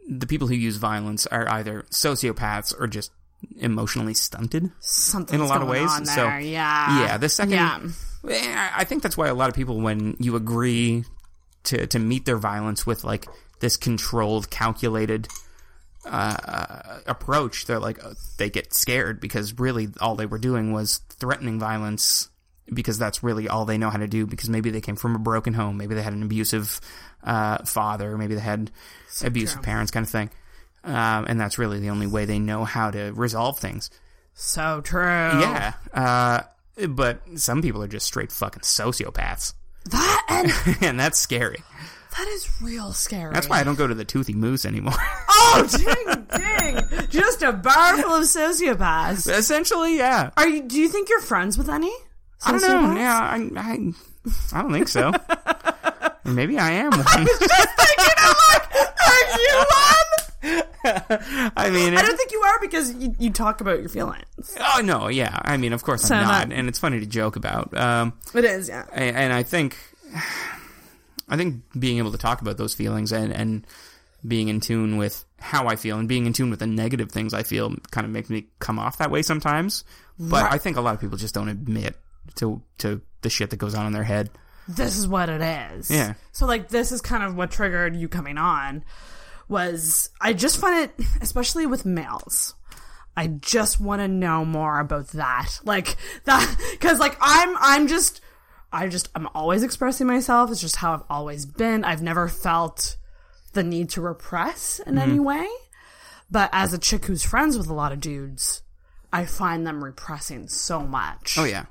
the 0.09 0.27
people 0.27 0.49
who 0.49 0.55
use 0.55 0.77
violence 0.77 1.27
are 1.27 1.49
either 1.49 1.83
sociopaths 1.91 2.75
or 2.79 2.87
just 2.87 3.11
emotionally 3.59 4.15
stunted. 4.15 4.71
Something's 4.81 5.41
In 5.41 5.47
a 5.47 5.49
lot 5.49 5.63
of 5.63 5.69
ways, 5.69 5.91
so- 6.15 6.27
yeah. 6.39 7.01
Yeah, 7.01 7.17
the 7.19 7.29
second. 7.29 7.53
Yeah. 7.53 7.81
Eh, 8.29 8.71
I 8.77 8.85
think 8.85 9.03
that's 9.03 9.17
why 9.19 9.29
a 9.29 9.35
lot 9.35 9.49
of 9.51 9.55
people, 9.55 9.81
when 9.81 10.17
you 10.19 10.35
agree 10.37 11.05
to 11.65 11.87
to 11.87 11.99
meet 11.99 12.25
their 12.25 12.39
violence 12.39 12.87
with 12.87 13.05
like 13.05 13.27
this 13.61 13.77
controlled, 13.77 14.49
calculated 14.51 15.29
uh, 16.07 17.01
approach, 17.07 17.67
they're 17.67 17.79
like 17.79 18.03
uh, 18.05 18.15
they 18.39 18.51
get 18.51 18.75
scared 18.75 19.21
because 19.21 19.59
really 19.59 19.89
all 20.01 20.15
they 20.17 20.27
were 20.27 20.39
doing 20.39 20.73
was 20.73 20.99
threatening 21.09 21.59
violence 21.59 22.29
because 22.73 22.99
that's 22.99 23.23
really 23.23 23.49
all 23.49 23.65
they 23.65 23.79
know 23.79 23.91
how 23.91 23.99
to 23.99 24.07
do. 24.09 24.27
Because 24.27 24.49
maybe 24.51 24.71
they 24.71 24.81
came 24.81 24.97
from 24.97 25.15
a 25.15 25.19
broken 25.19 25.55
home, 25.55 25.77
maybe 25.77 25.95
they 25.95 26.03
had 26.03 26.13
an 26.13 26.23
abusive 26.23 26.81
uh, 27.23 27.59
father, 27.65 28.17
maybe 28.19 28.35
they 28.35 28.41
had 28.41 28.71
abusive 29.23 29.63
parents, 29.63 29.91
kind 29.91 30.05
of 30.05 30.11
thing. 30.11 30.31
Um, 30.85 31.27
and 31.29 31.41
that's 31.41 31.59
really 31.59 31.81
the 31.81 31.91
only 31.91 32.07
way 32.07 32.25
they 32.25 32.39
know 32.39 32.65
how 32.65 32.91
to 32.91 33.13
resolve 33.13 33.59
things. 33.59 33.91
So 34.35 34.81
true. 34.83 35.03
Yeah. 35.03 35.75
Uh, 35.93 36.41
but 36.89 37.21
some 37.37 37.63
people 37.63 37.83
are 37.83 37.89
just 37.89 38.07
straight 38.07 38.33
fucking 38.33 38.63
sociopaths. 38.63 39.55
That 39.91 40.27
and 40.29 40.77
and 40.83 41.01
that's 41.01 41.19
scary. 41.19 41.63
That 42.17 42.29
is 42.29 42.49
real 42.63 42.93
scary. 42.93 43.33
That's 43.33 43.49
why 43.49 43.61
I 43.61 43.65
don't 43.65 43.77
go 43.77 43.87
to 43.87 43.95
the 43.95 44.05
Toothy 44.05 44.35
Moose 44.35 44.65
anymore. 44.65 44.95
Oh, 45.47 45.67
ding, 45.69 46.27
ding! 46.37 47.09
Just 47.11 47.43
a 47.43 47.53
bar 47.53 48.01
full 48.01 48.15
of 48.15 48.25
sociopaths. 48.25 49.31
Essentially, 49.31 49.99
yeah. 49.99 50.31
Are 50.37 50.49
you? 50.49 50.63
Do 50.63 50.81
you 50.81 50.89
think 50.89 51.09
you're 51.09 51.21
friends 51.21 51.59
with 51.59 51.69
any? 51.69 51.93
I 52.45 52.53
don't 52.53 52.63
know. 52.63 52.69
sociopaths? 52.69 52.97
Yeah, 52.97 53.19
I, 53.21 53.61
I, 53.61 54.59
I 54.59 54.63
don't 54.63 54.73
think 54.73 54.89
so. 54.89 55.13
Maybe 56.25 56.59
I 56.59 56.71
am 56.73 56.91
one. 56.91 57.27
Are 59.15 59.39
you 59.41 59.65
one? 59.71 60.63
I 61.57 61.71
mean, 61.71 61.97
I 61.97 62.03
don't 62.03 62.17
think 62.17 62.33
you 62.33 62.41
are 62.43 62.61
because 62.61 62.95
you, 62.95 63.15
you 63.19 63.31
talk 63.31 63.61
about 63.63 63.81
your 63.81 63.89
feelings. 63.89 64.25
oh 64.61 64.83
no, 64.85 65.09
yeah. 65.09 65.39
I 65.43 65.57
mean, 65.57 65.73
of 65.73 65.83
course 65.83 66.03
So 66.03 66.15
I'm 66.15 66.27
not, 66.27 66.53
and 66.57 66.69
it's 66.69 66.79
funny 66.79 67.01
to 67.01 67.07
joke 67.07 67.37
about. 67.37 67.75
Um, 67.77 68.13
It 68.35 68.45
is, 68.45 68.69
yeah. 68.69 68.85
and, 68.93 69.17
and 69.17 69.33
I 69.33 69.43
think, 69.43 69.77
I 71.29 71.37
think 71.37 71.63
being 71.79 71.99
able 71.99 72.13
to 72.13 72.19
talk 72.19 72.43
about 72.43 72.59
those 72.59 72.75
feelings 72.75 73.13
and 73.13 73.33
and 73.33 73.67
being 74.27 74.49
in 74.49 74.61
tune 74.61 74.97
with 74.97 75.25
how 75.39 75.69
I 75.69 75.77
feel 75.77 75.99
and 75.99 76.09
being 76.09 76.27
in 76.27 76.33
tune 76.33 76.51
with 76.51 76.59
the 76.61 76.67
negative 76.67 77.11
things 77.13 77.35
I 77.35 77.43
feel 77.43 77.75
kind 77.91 78.07
of 78.07 78.11
makes 78.11 78.31
me 78.31 78.47
come 78.59 78.79
off 78.79 78.99
that 78.99 79.11
way 79.11 79.23
sometimes. 79.23 79.85
But 80.19 80.51
I 80.53 80.59
think 80.59 80.77
a 80.77 80.81
lot 80.81 80.95
of 80.95 81.01
people 81.01 81.19
just 81.19 81.35
don't 81.35 81.49
admit 81.49 81.97
to 82.37 82.63
to 82.79 83.01
the 83.23 83.31
shit 83.31 83.51
that 83.51 83.57
goes 83.57 83.75
on 83.75 83.87
in 83.87 83.93
their 83.93 84.05
head. 84.05 84.31
This 84.69 84.97
is 84.97 85.07
what 85.07 85.29
it 85.29 85.41
is. 85.41 85.91
Yeah. 85.91 86.15
So 86.33 86.47
like 86.47 86.69
this 86.69 86.93
is 86.93 87.01
kind 87.01 87.23
of 87.23 87.37
what 87.37 87.51
triggered 87.51 87.97
you 87.97 88.09
coming 88.09 88.39
on 88.39 88.85
was 89.49 90.11
I 90.21 90.33
just 90.33 90.59
find 90.59 90.85
it 90.85 91.07
especially 91.21 91.67
with 91.67 91.85
males. 91.85 92.55
I 93.17 93.29
just 93.29 93.81
want 93.81 94.01
to 94.01 94.09
know 94.09 94.45
more 94.45 94.81
about 94.81 95.09
that. 95.09 95.61
Like 95.65 95.97
that 96.25 96.77
cuz 96.81 96.99
like 96.99 97.17
I'm 97.21 97.57
I'm 97.59 97.87
just 97.87 98.21
I 98.73 98.89
just 98.89 99.09
I'm 99.15 99.29
always 99.35 99.63
expressing 99.63 100.07
myself. 100.07 100.51
It's 100.51 100.61
just 100.61 100.77
how 100.77 100.95
I've 100.95 101.05
always 101.09 101.47
been. 101.47 101.85
I've 101.85 102.03
never 102.03 102.29
felt 102.29 102.97
the 103.53 103.63
need 103.63 103.91
to 103.91 104.01
repress 104.01 104.81
in 104.81 104.99
any 104.99 105.15
mm-hmm. 105.15 105.25
way. 105.25 105.49
But 106.31 106.51
as 106.53 106.73
a 106.73 106.79
chick 106.79 107.05
who's 107.05 107.23
friends 107.23 107.57
with 107.57 107.69
a 107.69 107.75
lot 107.75 107.93
of 107.93 108.01
dudes, 108.01 108.63
I 109.13 109.27
find 109.27 109.65
them 109.65 109.85
repressing 109.85 110.49
so 110.49 110.81
much. 110.81 111.37
Oh 111.39 111.45
yeah. 111.45 111.67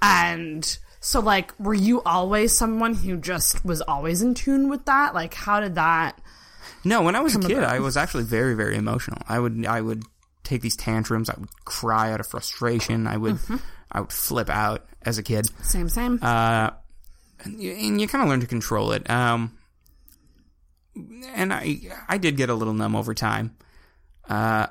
And 0.00 0.78
so, 1.06 1.20
like, 1.20 1.52
were 1.60 1.74
you 1.74 2.00
always 2.02 2.56
someone 2.56 2.94
who 2.94 3.18
just 3.18 3.62
was 3.64 3.82
always 3.82 4.22
in 4.22 4.32
tune 4.34 4.70
with 4.70 4.86
that? 4.86 5.12
Like, 5.14 5.34
how 5.34 5.60
did 5.60 5.74
that? 5.74 6.18
No, 6.82 7.02
when 7.02 7.14
I 7.14 7.20
was 7.20 7.36
a 7.36 7.40
kid, 7.40 7.58
about? 7.58 7.68
I 7.70 7.78
was 7.80 7.96
actually 7.98 8.24
very, 8.24 8.54
very 8.54 8.76
emotional. 8.76 9.20
I 9.28 9.38
would, 9.38 9.66
I 9.66 9.80
would 9.82 10.02
take 10.44 10.62
these 10.62 10.76
tantrums. 10.76 11.28
I 11.28 11.34
would 11.38 11.50
cry 11.66 12.10
out 12.12 12.20
of 12.20 12.26
frustration. 12.26 13.06
I 13.06 13.18
would, 13.18 13.34
Mm-hmm. 13.34 13.56
I 13.92 14.00
would 14.00 14.12
flip 14.12 14.48
out 14.48 14.86
as 15.02 15.18
a 15.18 15.22
kid. 15.22 15.46
Same, 15.62 15.88
same. 15.90 16.18
Uh, 16.22 16.70
and 17.44 17.60
you, 17.60 17.72
and 17.72 18.00
you 18.00 18.08
kind 18.08 18.22
of 18.24 18.28
learn 18.30 18.40
to 18.40 18.46
control 18.46 18.92
it. 18.92 19.08
Um, 19.10 19.56
and 21.34 21.52
I, 21.52 21.80
I 22.08 22.18
did 22.18 22.36
get 22.36 22.48
a 22.50 22.54
little 22.54 22.74
numb 22.74 22.96
over 22.96 23.14
time. 23.14 23.56
Uh, 24.28 24.66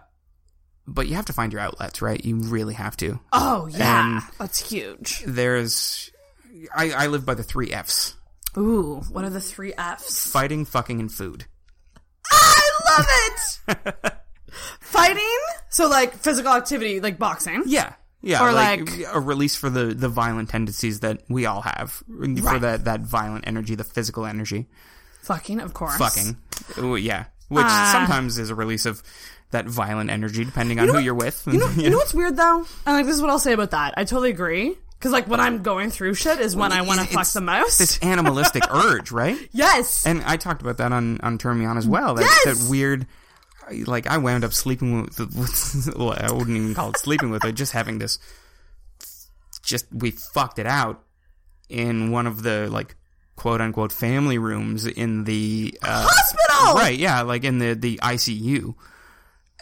but 0.87 1.07
you 1.07 1.15
have 1.15 1.25
to 1.25 1.33
find 1.33 1.53
your 1.53 1.61
outlets, 1.61 2.01
right? 2.01 2.23
You 2.23 2.37
really 2.37 2.73
have 2.73 2.97
to. 2.97 3.19
oh, 3.31 3.67
yeah. 3.67 4.15
and- 4.15 4.23
That's 4.39 4.69
huge. 4.69 5.23
There's, 5.25 6.11
I, 6.75 6.91
I 6.91 7.07
live 7.07 7.25
by 7.25 7.33
the 7.33 7.43
three 7.43 7.71
F's: 7.71 8.15
Ooh, 8.57 9.01
what 9.11 9.23
are 9.25 9.29
the 9.29 9.41
three 9.41 9.73
F's? 9.73 10.31
fighting, 10.31 10.65
fucking, 10.65 10.99
and 10.99 11.11
food. 11.11 11.45
I 12.31 12.69
love 12.97 13.05
it! 13.09 14.13
Fighting? 14.81 15.37
So, 15.69 15.89
like, 15.89 16.13
physical 16.15 16.51
activity, 16.53 16.99
like 16.99 17.17
boxing. 17.17 17.63
Yeah. 17.65 17.93
Yeah, 18.21 18.41
Or 18.41 18.53
like, 18.53 18.89
like- 18.89 19.05
a 19.11 19.19
release 19.19 19.55
for 19.55 19.69
the, 19.69 19.85
the 19.87 20.07
violent 20.07 20.49
tendencies 20.49 21.01
that 21.01 21.23
we 21.27 21.45
all 21.45 21.61
have 21.61 21.91
for 22.07 22.59
that, 22.59 22.85
that 22.85 23.01
violent 23.01 23.45
energy, 23.47 23.75
the 23.75 23.83
physical 23.83 24.25
energy. 24.25 24.69
Fucking, 25.23 25.59
of 25.59 25.73
course. 25.73 25.97
Fucking, 25.97 26.37
Ooh, 26.77 26.95
yeah, 26.95 27.25
which 27.49 27.65
Uh, 27.67 27.91
sometimes 27.91 28.37
is 28.37 28.49
a 28.49 28.55
release 28.55 28.85
of 28.85 29.03
that 29.51 29.65
violent 29.65 30.09
energy, 30.09 30.45
depending 30.45 30.79
on 30.79 30.87
who 30.87 30.99
you're 30.99 31.13
with. 31.13 31.43
You 31.47 31.57
know, 31.59 31.69
you 31.75 31.89
know 31.89 31.97
what's 31.97 32.13
weird, 32.13 32.37
though? 32.37 32.59
And, 32.85 32.95
like, 32.95 33.05
this 33.05 33.15
is 33.15 33.21
what 33.21 33.29
I'll 33.29 33.39
say 33.39 33.53
about 33.53 33.71
that. 33.71 33.95
I 33.97 34.05
totally 34.05 34.29
agree. 34.29 34.77
Because, 35.03 35.11
like, 35.11 35.27
when 35.27 35.41
I'm 35.41 35.63
going 35.63 35.89
through 35.89 36.13
shit 36.13 36.39
is 36.39 36.55
when 36.55 36.71
I 36.71 36.81
want 36.83 37.01
to 37.01 37.05
fuck 37.05 37.27
the 37.27 37.41
most. 37.41 37.77
This 37.77 37.99
animalistic 38.01 38.63
urge, 38.71 39.11
right? 39.11 39.37
yes. 39.51 40.05
And 40.05 40.23
I 40.23 40.37
talked 40.37 40.61
about 40.61 40.77
that 40.77 40.93
on 40.93 41.19
on 41.19 41.37
Turn 41.37 41.59
Me 41.59 41.65
On 41.65 41.77
as 41.77 41.85
well. 41.85 42.15
That, 42.15 42.21
Yes! 42.21 42.45
that 42.63 42.69
weird, 42.71 43.05
like 43.85 44.07
I 44.07 44.17
wound 44.19 44.45
up 44.45 44.53
sleeping 44.53 45.01
with, 45.01 45.19
with 45.19 45.93
well, 45.97 46.13
I 46.17 46.31
wouldn't 46.31 46.55
even 46.55 46.73
call 46.73 46.91
it 46.91 46.97
sleeping 46.99 47.31
with 47.31 47.43
it, 47.43 47.51
just 47.51 47.73
having 47.73 47.99
this, 47.99 48.17
just 49.61 49.87
we 49.93 50.11
fucked 50.11 50.57
it 50.57 50.67
out 50.67 51.03
in 51.67 52.11
one 52.11 52.25
of 52.25 52.41
the 52.41 52.69
like 52.71 52.95
quote 53.35 53.59
unquote 53.59 53.91
family 53.91 54.37
rooms 54.37 54.85
in 54.85 55.25
the 55.25 55.77
uh, 55.81 56.07
Hospital! 56.09 56.75
right? 56.75 56.97
Yeah, 56.97 57.23
like 57.23 57.43
in 57.43 57.57
the 57.57 57.73
the 57.73 57.97
ICU, 57.97 58.73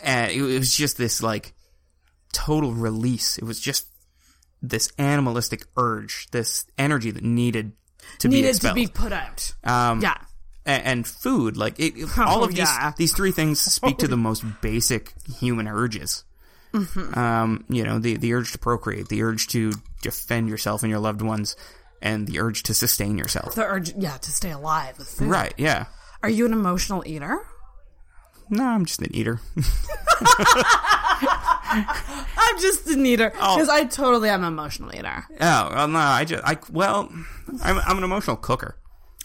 and 0.04 0.32
it 0.32 0.44
was 0.44 0.76
just 0.76 0.98
this 1.00 1.24
like 1.24 1.56
total 2.32 2.74
release. 2.74 3.40
It 3.40 3.44
was 3.44 3.60
just 3.60 3.88
this 4.62 4.92
animalistic 4.98 5.66
urge, 5.78 6.28
this 6.32 6.66
energy 6.78 7.12
that 7.12 7.24
needed 7.24 7.74
to 8.20 8.30
be 8.30 8.36
Needed 8.36 8.50
expelled. 8.56 8.76
to 8.78 8.82
be 8.82 8.88
put 8.88 9.12
out. 9.12 9.54
Um, 9.64 10.02
yeah. 10.02 10.18
a- 10.66 10.70
and 10.70 11.06
food. 11.08 11.58
Like 11.58 11.80
it, 11.80 11.96
it- 11.98 12.18
all 12.20 12.42
Oh, 12.42 12.44
of 12.44 12.50
these 12.50 12.60
yeah. 12.60 12.94
these 12.98 13.14
three 13.14 13.32
things 13.32 13.60
speak 13.62 13.98
to 14.00 14.08
the 14.08 14.18
most 14.30 14.44
basic 14.62 15.14
human 15.40 15.68
urges. 15.68 16.24
Mm-hmm. 16.74 17.18
Um, 17.20 17.66
you 17.70 17.84
know, 17.84 18.00
the 18.00 18.16
the 18.18 18.34
urge 18.34 18.52
to 18.54 18.58
procreate, 18.58 19.08
the 19.10 19.24
urge 19.24 19.48
to 19.50 19.74
defend 20.02 20.48
yourself 20.50 20.84
and 20.84 20.90
your 20.90 21.00
loved 21.00 21.22
ones, 21.22 21.56
and 22.02 22.26
the 22.28 22.40
urge 22.40 22.64
to 22.64 22.74
sustain 22.74 23.18
yourself. 23.18 23.56
The 23.56 23.66
urge, 23.66 23.94
yeah, 23.96 24.18
to 24.18 24.32
stay 24.32 24.52
alive 24.52 24.98
with 24.98 25.08
food. 25.10 25.28
Right? 25.28 25.54
Yeah. 25.58 25.88
Are 26.24 26.30
you 26.30 26.46
an 26.46 26.54
emotional 26.54 27.04
eater? 27.06 27.40
No, 28.52 28.66
I'm 28.66 28.86
just 28.86 29.02
an 29.02 29.16
eater. 29.16 29.40
I'm 31.24 32.60
just 32.60 32.88
an 32.88 33.06
eater 33.06 33.32
Oh. 33.40 33.56
because 33.56 33.70
I 33.70 33.86
totally 33.86 34.30
am 34.30 34.42
an 34.44 34.48
emotional 34.54 34.94
eater. 34.94 35.24
oh 35.40 35.70
well, 35.74 35.88
no, 35.88 36.00
I 36.00 36.26
just 36.26 36.44
I 36.44 36.58
well, 36.72 37.10
I'm 37.64 37.80
I'm 37.80 37.98
an 37.98 38.04
emotional 38.04 38.36
cooker. 38.36 38.78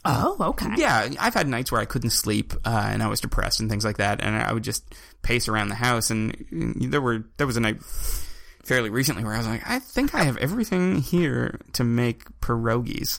Oh, 0.08 0.36
okay. 0.40 0.68
Yeah, 0.76 1.08
I've 1.18 1.34
had 1.34 1.48
nights 1.48 1.72
where 1.72 1.80
I 1.80 1.84
couldn't 1.84 2.10
sleep 2.10 2.52
uh, 2.64 2.88
and 2.92 3.02
I 3.02 3.08
was 3.08 3.20
depressed 3.20 3.58
and 3.58 3.68
things 3.68 3.84
like 3.84 3.96
that, 3.96 4.22
and 4.22 4.36
I 4.36 4.52
would 4.52 4.62
just 4.62 4.94
pace 5.22 5.48
around 5.48 5.68
the 5.68 5.74
house. 5.74 6.10
And 6.10 6.46
there 6.80 7.00
were 7.00 7.24
there 7.38 7.46
was 7.46 7.56
a 7.56 7.60
night 7.60 7.82
fairly 8.64 8.88
recently 8.90 9.24
where 9.24 9.34
I 9.34 9.38
was 9.38 9.48
like, 9.48 9.68
I 9.68 9.80
think 9.80 10.14
I 10.14 10.22
have 10.22 10.36
everything 10.36 10.98
here 11.00 11.58
to 11.72 11.82
make 11.82 12.24
pierogies. 12.40 13.18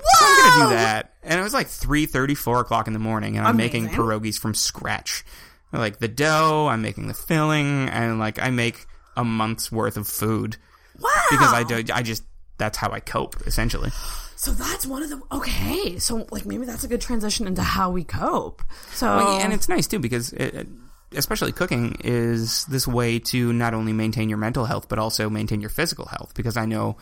So 0.00 0.24
I'm 0.24 0.50
gonna 0.50 0.64
do 0.70 0.76
that. 0.76 1.14
And 1.22 1.38
it 1.38 1.42
was 1.42 1.52
like 1.54 1.66
three 1.68 2.06
thirty, 2.06 2.34
four 2.34 2.60
o'clock 2.60 2.86
in 2.86 2.92
the 2.92 2.98
morning, 2.98 3.36
and 3.36 3.46
I'm 3.46 3.56
making 3.56 3.84
Amazing. 3.86 3.98
pierogies 4.00 4.38
from 4.38 4.54
scratch. 4.54 5.24
Like 5.72 5.98
the 5.98 6.08
dough, 6.08 6.66
I'm 6.68 6.80
making 6.82 7.08
the 7.08 7.14
filling, 7.14 7.88
and 7.90 8.18
like 8.18 8.38
I 8.40 8.50
make 8.50 8.86
a 9.16 9.24
month's 9.24 9.70
worth 9.70 9.96
of 9.96 10.06
food 10.08 10.56
Wow. 10.98 11.10
because 11.30 11.52
I 11.52 11.64
do. 11.64 11.82
I 11.92 12.02
just 12.02 12.22
that's 12.56 12.78
how 12.78 12.90
I 12.90 13.00
cope 13.00 13.36
essentially. 13.46 13.90
So 14.36 14.52
that's 14.52 14.86
one 14.86 15.02
of 15.02 15.10
the 15.10 15.20
okay. 15.32 15.98
So 15.98 16.26
like 16.30 16.46
maybe 16.46 16.64
that's 16.64 16.84
a 16.84 16.88
good 16.88 17.00
transition 17.00 17.46
into 17.46 17.62
how 17.62 17.90
we 17.90 18.04
cope. 18.04 18.62
So 18.94 19.06
Well, 19.16 19.38
and 19.40 19.52
it's 19.52 19.68
nice 19.68 19.86
too 19.86 19.98
because 19.98 20.32
it- 20.32 20.68
especially 21.14 21.52
cooking 21.52 21.96
is 22.04 22.64
this 22.66 22.86
way 22.86 23.18
to 23.18 23.50
not 23.52 23.72
only 23.74 23.92
maintain 23.94 24.28
your 24.28 24.36
mental 24.38 24.66
health 24.66 24.88
but 24.90 24.98
also 24.98 25.30
maintain 25.30 25.58
your 25.60 25.70
physical 25.70 26.04
health 26.04 26.32
because 26.34 26.56
I 26.58 26.66
know 26.66 26.98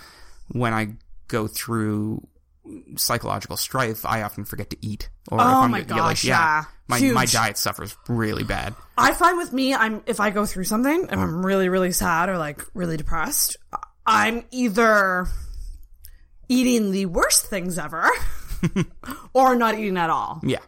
when 0.48 0.72
I 0.72 0.94
go 1.26 1.48
through 1.48 2.24
psychological 2.96 3.56
strife 3.56 4.04
I 4.04 4.22
often 4.22 4.44
forget 4.44 4.70
to 4.70 4.76
eat 4.80 5.08
or 5.30 5.38
Oh 5.40 5.68
my 5.68 5.82
gosh, 5.82 6.24
yeah. 6.24 6.64
my 6.88 6.98
Huge. 6.98 7.14
my 7.14 7.24
diet 7.26 7.56
suffers 7.58 7.96
really 8.08 8.44
bad 8.44 8.74
I 8.98 9.12
find 9.12 9.38
with 9.38 9.52
me, 9.52 9.74
I'm 9.74 10.02
if 10.06 10.20
I 10.20 10.30
go 10.30 10.46
through 10.46 10.64
something 10.64 11.08
and 11.10 11.20
I'm 11.20 11.44
really 11.44 11.68
really 11.68 11.92
sad 11.92 12.28
or 12.28 12.38
like 12.38 12.62
really 12.74 12.96
depressed, 12.96 13.56
I'm 14.06 14.44
either 14.50 15.26
eating 16.48 16.90
the 16.92 17.06
worst 17.06 17.46
things 17.46 17.78
ever 17.78 18.08
or 19.34 19.56
not 19.56 19.74
eating 19.78 19.96
at 19.98 20.10
all. 20.10 20.40
yeah 20.44 20.60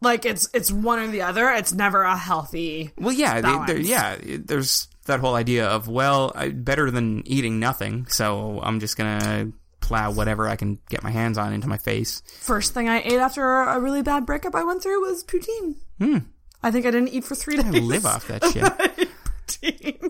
Like 0.00 0.24
it's 0.26 0.48
it's 0.54 0.70
one 0.72 0.98
or 0.98 1.06
the 1.08 1.22
other. 1.22 1.48
It's 1.50 1.72
never 1.72 2.02
a 2.02 2.16
healthy. 2.16 2.92
well 2.98 3.12
yeah 3.12 3.36
they, 3.36 3.42
Balance. 3.42 3.66
there- 3.70 3.78
yeah 3.80 4.16
there's 4.44 4.88
that 5.06 5.20
whole 5.20 5.34
idea 5.36 5.68
of 5.68 5.86
well 5.88 6.32
I, 6.34 6.48
better 6.48 6.90
than 6.90 7.22
eating 7.26 7.60
nothing 7.60 8.06
so 8.08 8.60
I'm 8.62 8.80
just 8.80 8.96
gonna 8.96 9.52
plow 9.80 10.10
whatever 10.10 10.48
I 10.48 10.56
can 10.56 10.78
get 10.88 11.02
my 11.02 11.10
hands 11.10 11.38
on 11.38 11.52
into 11.52 11.68
my 11.68 11.76
face 11.78 12.22
First 12.40 12.74
thing 12.74 12.88
I 12.88 13.00
ate 13.02 13.18
after 13.18 13.44
a 13.62 13.78
really 13.80 14.02
bad 14.02 14.26
breakup 14.26 14.54
I 14.54 14.64
went 14.64 14.82
through 14.82 15.00
was 15.02 15.22
poutine. 15.24 15.76
Hmm. 16.00 16.18
I 16.62 16.70
think 16.70 16.86
I 16.86 16.90
didn't 16.90 17.08
eat 17.08 17.24
for 17.24 17.34
three 17.34 17.56
days. 17.56 17.66
I 17.66 17.70
live 17.70 18.06
off 18.06 18.26
that 18.28 18.44
shit 18.52 19.08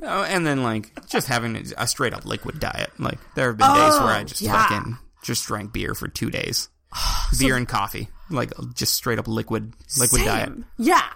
Oh, 0.03 0.23
and 0.25 0.47
then 0.47 0.63
like 0.63 1.07
just 1.09 1.29
having 1.29 1.57
a 1.77 1.87
straight 1.87 2.15
up 2.15 2.25
liquid 2.25 2.59
diet. 2.59 2.91
Like 2.99 3.19
there 3.35 3.49
have 3.49 3.59
been 3.59 3.69
days 3.75 3.99
where 4.01 4.09
I 4.09 4.21
oh, 4.21 4.25
just 4.25 4.43
Oh, 4.43 4.47
yeah. 4.47 4.67
fucking 4.67 4.99
just 5.23 5.47
drank 5.47 5.73
beer 5.73 5.95
for 5.95 6.09
two 6.09 6.31
days, 6.31 6.69
beer 7.39 7.57
and 7.57 7.69
coffee, 7.69 8.09
like 8.31 8.53
just 8.75 8.95
straight 8.95 9.19
up 9.19 9.29
liquid 9.29 9.73
liquid 9.99 10.23
Same. 10.23 10.27
diet. 10.27 10.53
Yeah. 10.79 11.09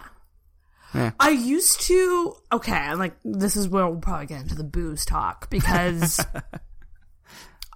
Yeah. 0.95 1.13
I 1.21 1.31
used 1.31 1.83
to. 1.83 2.35
Okay, 2.53 2.73
I'm 2.73 2.99
like 2.99 3.15
this 3.25 3.57
is 3.57 3.69
where 3.69 3.87
we'll 3.87 4.01
probably 4.01 4.27
get 4.27 4.43
into 4.43 4.55
the 4.57 4.65
booze 4.65 5.05
talk 5.05 5.49
because 5.49 6.21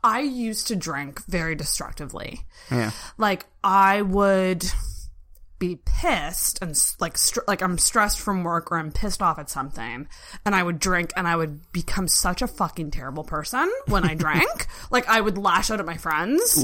I 0.04 0.20
used 0.20 0.68
to 0.68 0.76
drink 0.76 1.24
very 1.26 1.54
destructively. 1.56 2.42
Yeah, 2.70 2.90
Like 3.18 3.46
I 3.64 4.02
would 4.02 4.64
be 5.58 5.78
pissed 5.86 6.58
and 6.60 6.76
like 7.00 7.16
str- 7.16 7.40
like 7.48 7.62
I'm 7.62 7.78
stressed 7.78 8.20
from 8.20 8.44
work 8.44 8.70
or 8.70 8.76
I'm 8.76 8.92
pissed 8.92 9.22
off 9.22 9.38
at 9.38 9.48
something 9.48 10.06
and 10.44 10.54
I 10.54 10.62
would 10.62 10.78
drink 10.78 11.12
and 11.16 11.26
I 11.26 11.36
would 11.36 11.72
become 11.72 12.06
such 12.06 12.42
a 12.42 12.46
fucking 12.46 12.90
terrible 12.90 13.24
person 13.24 13.70
when 13.86 14.04
I 14.04 14.14
drank. 14.24 14.66
like 14.90 15.08
I 15.08 15.20
would 15.20 15.38
lash 15.38 15.70
out 15.70 15.80
at 15.80 15.86
my 15.86 15.96
friends 15.96 16.62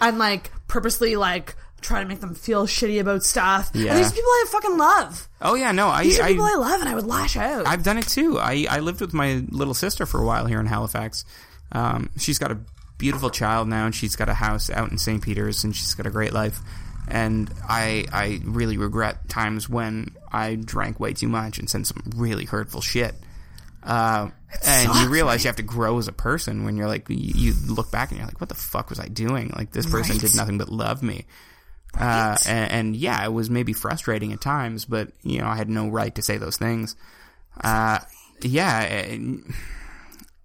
and 0.00 0.18
like 0.18 0.50
purposely 0.66 1.14
like 1.16 1.56
try 1.82 2.00
to 2.02 2.08
make 2.08 2.20
them 2.20 2.34
feel 2.34 2.66
shitty 2.66 3.00
about 3.00 3.22
stuff. 3.22 3.70
Yeah. 3.74 3.90
And 3.94 3.98
these 3.98 4.12
people 4.12 4.30
I 4.30 4.44
fucking 4.48 4.78
love. 4.78 5.28
Oh 5.42 5.54
yeah, 5.54 5.72
no, 5.72 5.88
I, 5.88 6.04
These 6.04 6.18
are 6.20 6.28
people 6.28 6.44
I 6.44 6.52
I 6.52 6.56
love 6.56 6.80
and 6.80 6.88
I 6.88 6.94
would 6.94 7.06
lash 7.06 7.36
out. 7.36 7.66
I've 7.66 7.82
done 7.82 7.98
it 7.98 8.06
too. 8.08 8.38
I 8.38 8.66
I 8.70 8.78
lived 8.80 9.00
with 9.00 9.12
my 9.12 9.44
little 9.50 9.74
sister 9.74 10.06
for 10.06 10.20
a 10.22 10.24
while 10.24 10.46
here 10.46 10.60
in 10.60 10.66
Halifax. 10.66 11.24
Um, 11.72 12.08
she's 12.16 12.38
got 12.38 12.50
a 12.50 12.58
beautiful 12.98 13.30
child 13.30 13.68
now, 13.68 13.86
and 13.86 13.94
she's 13.94 14.16
got 14.16 14.28
a 14.28 14.34
house 14.34 14.68
out 14.70 14.90
in 14.90 14.98
St. 14.98 15.22
Peter's, 15.22 15.64
and 15.64 15.74
she's 15.74 15.94
got 15.94 16.06
a 16.06 16.10
great 16.10 16.32
life. 16.32 16.58
And 17.08 17.50
I 17.66 18.04
I 18.12 18.40
really 18.44 18.76
regret 18.76 19.28
times 19.28 19.68
when 19.68 20.14
I 20.30 20.56
drank 20.56 21.00
way 21.00 21.14
too 21.14 21.28
much 21.28 21.58
and 21.58 21.70
said 21.70 21.86
some 21.86 22.02
really 22.16 22.44
hurtful 22.44 22.80
shit. 22.82 23.14
Uh, 23.82 24.28
and 24.66 24.94
you 24.96 25.08
realize 25.08 25.44
you 25.44 25.48
have 25.48 25.56
to 25.56 25.62
grow 25.62 25.98
as 25.98 26.08
a 26.08 26.12
person 26.12 26.64
when 26.64 26.76
you're 26.76 26.88
like 26.88 27.08
you, 27.08 27.16
you 27.16 27.54
look 27.66 27.90
back 27.90 28.10
and 28.10 28.18
you're 28.18 28.26
like, 28.26 28.40
what 28.40 28.48
the 28.48 28.54
fuck 28.54 28.90
was 28.90 29.00
I 29.00 29.06
doing? 29.08 29.52
Like 29.56 29.70
this 29.72 29.86
person 29.86 30.12
Right. 30.16 30.20
did 30.20 30.36
nothing 30.36 30.58
but 30.58 30.68
love 30.68 31.02
me. 31.02 31.24
Uh, 31.98 32.36
and, 32.46 32.70
and 32.70 32.96
yeah, 32.96 33.24
it 33.24 33.32
was 33.32 33.48
maybe 33.48 33.72
frustrating 33.72 34.32
at 34.34 34.40
times, 34.42 34.84
but 34.84 35.08
you 35.22 35.38
know, 35.40 35.46
I 35.46 35.56
had 35.56 35.70
no 35.70 35.88
right 35.88 36.14
to 36.16 36.22
say 36.22 36.36
those 36.36 36.58
things. 36.58 36.96
Uh, 37.62 38.00
yeah, 38.42 39.16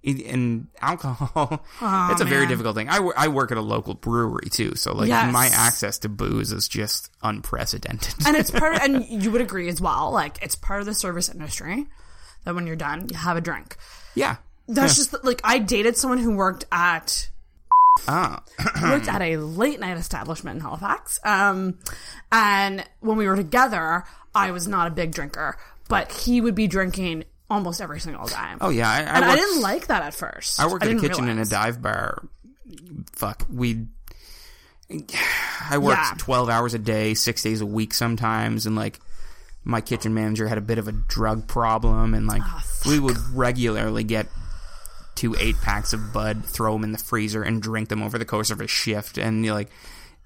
and 0.06 0.68
alcohol, 0.82 1.66
it's 2.12 2.22
a 2.22 2.26
very 2.26 2.46
difficult 2.48 2.76
thing. 2.76 2.90
I, 2.90 2.98
I 3.16 3.28
work 3.30 3.52
at 3.52 3.58
a 3.58 3.62
local 3.62 3.94
brewery 3.94 4.50
too, 4.50 4.76
so 4.76 4.94
like 4.94 5.08
Yes. 5.08 5.32
my 5.32 5.48
access 5.48 6.00
to 6.00 6.10
booze 6.10 6.52
is 6.52 6.68
just 6.68 7.10
unprecedented. 7.22 8.14
and 8.28 8.36
it's 8.36 8.52
part 8.52 8.78
and 8.82 9.06
you 9.06 9.32
would 9.32 9.42
agree 9.42 9.70
as 9.70 9.80
well 9.80 10.12
like 10.12 10.42
it's 10.42 10.56
part 10.56 10.80
of 10.82 10.86
the 10.86 10.94
service 10.94 11.30
industry 11.30 11.86
that 12.44 12.54
when 12.56 12.68
you're 12.68 12.76
done 12.76 13.08
you 13.10 13.16
have 13.18 13.38
a 13.38 13.42
drink 13.42 13.78
yeah. 14.16 14.36
that's 14.68 14.96
just 14.96 15.14
like 15.24 15.40
i 15.44 15.58
dated 15.60 15.96
someone 15.96 16.18
who 16.20 16.36
worked 16.36 16.66
at 16.72 17.30
Oh, 18.08 18.38
worked 18.82 19.08
at 19.08 19.22
a 19.22 19.38
late 19.38 19.80
night 19.80 19.98
establishment 19.98 20.58
in 20.58 20.62
halifax 20.62 21.20
um 21.24 21.78
and 22.32 22.84
when 23.00 23.18
we 23.18 23.28
were 23.28 23.36
together 23.36 24.04
i 24.36 24.52
was 24.52 24.68
not 24.68 24.88
a 24.88 24.92
big 24.92 25.12
drinker 25.12 25.58
but 25.88 26.12
he 26.12 26.42
would 26.42 26.56
be 26.56 26.68
drinking 26.68 27.24
almost 27.50 27.82
every 27.82 28.00
single 28.00 28.26
time 28.28 28.58
oh 28.62 28.70
yeah. 28.70 28.90
I, 28.90 28.96
I, 28.96 29.00
and 29.00 29.26
i 29.26 29.36
didn't 29.36 29.62
like 29.62 29.88
that 29.88 30.04
at 30.04 30.14
first 30.14 30.60
I 30.60 30.68
work 30.68 30.84
in 30.84 30.98
a 30.98 31.02
kitchen 31.02 31.28
and 31.28 31.40
a 31.40 31.46
dive 31.46 31.82
bar. 31.82 32.24
Fuck, 33.14 33.46
we. 33.52 33.86
I 35.70 35.78
worked 35.78 35.98
Yeah. 35.98 36.14
twelve 36.18 36.50
hours 36.50 36.74
a 36.74 36.80
day, 36.80 37.14
six 37.14 37.42
days 37.44 37.62
a 37.62 37.66
week 37.66 37.94
sometimes, 37.94 38.66
and 38.66 38.76
like 38.76 39.00
my 39.64 39.82
kitchen 39.82 40.14
manager 40.14 40.48
had 40.48 40.58
a 40.58 40.62
bit 40.62 40.78
of 40.78 40.88
a 40.88 40.92
drug 40.92 41.48
problem, 41.48 42.14
and 42.14 42.28
like 42.28 42.42
Ah, 42.44 42.64
we 42.86 43.00
would 43.00 43.18
regularly 43.34 44.04
get 44.04 44.28
two 45.16 45.36
eight 45.40 45.56
packs 45.62 45.94
of 45.94 46.12
Bud, 46.14 46.44
throw 46.46 46.74
them 46.74 46.84
in 46.84 46.92
the 46.92 46.98
freezer, 46.98 47.44
and 47.44 47.62
drink 47.62 47.90
them 47.90 48.02
over 48.04 48.18
the 48.18 48.26
course 48.26 48.50
of 48.52 48.60
a 48.62 48.68
shift, 48.68 49.18
and 49.18 49.46
you're 49.46 49.54
like, 49.54 49.70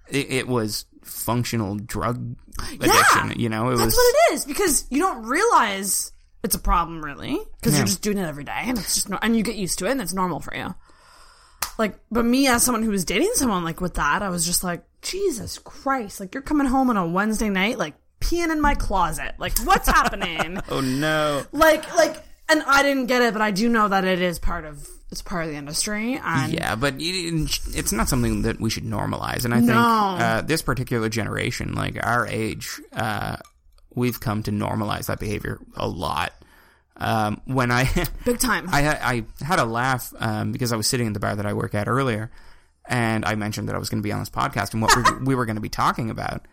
it, 0.10 0.30
it 0.32 0.48
was 0.48 0.86
functional 1.04 1.76
drug 1.76 2.36
addiction. 2.60 3.34
You 3.40 3.50
know, 3.50 3.70
it 3.70 3.78
that's 3.78 3.86
was. 3.88 3.96
what 3.96 4.16
it 4.32 4.34
is 4.36 4.46
because 4.46 4.86
you 4.90 5.00
don't 5.00 5.24
realize 5.24 6.12
it's 6.48 6.56
a 6.56 6.60
problem 6.60 7.04
really 7.04 7.38
because 7.60 7.74
Yeah. 7.74 7.80
you're 7.80 7.88
just 7.88 8.02
doing 8.02 8.18
it 8.18 8.26
every 8.26 8.44
day 8.44 8.64
and 8.66 8.78
it's 8.78 8.96
just 8.96 9.10
no- 9.10 9.20
and 9.22 9.36
you 9.38 9.44
get 9.44 9.56
used 9.56 9.78
to 9.80 9.86
it 9.86 9.92
and 9.92 10.02
it's 10.02 10.14
normal 10.14 10.40
for 10.40 10.56
you. 10.56 10.74
Like, 11.78 12.00
but 12.10 12.26
me 12.26 12.48
as 12.48 12.64
someone 12.64 12.82
who 12.84 12.90
was 12.90 13.06
dating 13.06 13.32
someone 13.36 13.64
like 13.64 13.82
with 13.82 13.96
that, 13.96 14.24
I 14.24 14.30
was 14.30 14.46
just 14.46 14.64
like, 14.64 14.84
Jesus 15.02 15.60
Christ! 15.60 16.20
Like 16.20 16.34
you're 16.34 16.42
coming 16.42 16.66
home 16.68 16.90
on 16.90 16.98
a 16.98 17.06
Wednesday 17.08 17.50
night, 17.50 17.78
like 17.78 17.94
peeing 18.20 18.52
in 18.52 18.60
my 18.62 18.74
closet. 18.74 19.36
Like 19.38 19.58
what's 19.60 19.88
happening? 19.88 20.60
Oh 20.70 20.82
no! 20.82 21.44
Like, 21.52 21.96
like, 21.96 22.24
and 22.50 22.64
I 22.66 22.82
didn't 22.82 23.06
get 23.06 23.22
it, 23.22 23.34
but 23.34 23.42
I 23.44 23.52
do 23.52 23.70
know 23.70 23.88
that 23.90 24.06
it 24.06 24.22
is 24.22 24.40
part 24.40 24.66
of 24.66 24.88
it's 25.12 25.22
part 25.22 25.46
of 25.46 25.52
the 25.52 25.56
industry. 25.58 26.20
And 26.22 26.52
Yeah, 26.52 26.76
but 26.76 26.96
it's 26.98 27.92
not 27.92 28.10
something 28.10 28.42
that 28.42 28.60
we 28.60 28.70
should 28.70 28.84
normalize. 28.84 29.46
And 29.46 29.54
I 29.54 29.58
think 29.58 29.70
No. 29.70 29.78
uh, 29.78 30.42
this 30.42 30.62
particular 30.62 31.08
generation, 31.10 31.76
like 31.76 31.98
our 32.04 32.26
age, 32.28 32.82
uh, 32.94 33.38
we've 33.96 34.20
come 34.20 34.44
to 34.44 34.52
normalize 34.52 35.06
that 35.06 35.20
behavior 35.20 35.60
a 35.76 35.88
lot. 35.88 36.34
Um, 37.00 37.42
when 37.46 37.72
I 37.72 37.84
big 38.26 38.40
time. 38.40 38.68
I, 38.72 38.82
had- 38.82 39.00
I 39.02 39.24
had 39.46 39.60
a 39.60 39.66
laugh 39.66 40.12
um, 40.20 40.52
because 40.52 40.72
I 40.74 40.76
was 40.78 40.88
sitting 40.88 41.08
in 41.08 41.14
the 41.14 41.20
bar 41.20 41.36
that 41.36 41.46
I 41.46 41.54
work 41.54 41.76
at 41.76 41.88
earlier, 41.88 42.32
and 42.88 43.24
I 43.26 43.36
mentioned 43.36 43.70
that 43.70 43.76
I 43.76 43.80
was 43.80 43.90
going 43.90 44.02
to 44.02 44.08
be 44.08 44.12
on 44.12 44.20
this 44.20 44.30
podcast 44.30 44.74
and 44.74 44.82
what 44.82 44.96
we, 44.96 45.04
we 45.26 45.36
were 45.36 45.46
going 45.46 45.58
to 45.58 45.62
be 45.62 45.70
talking 45.70 46.10
about. 46.10 46.46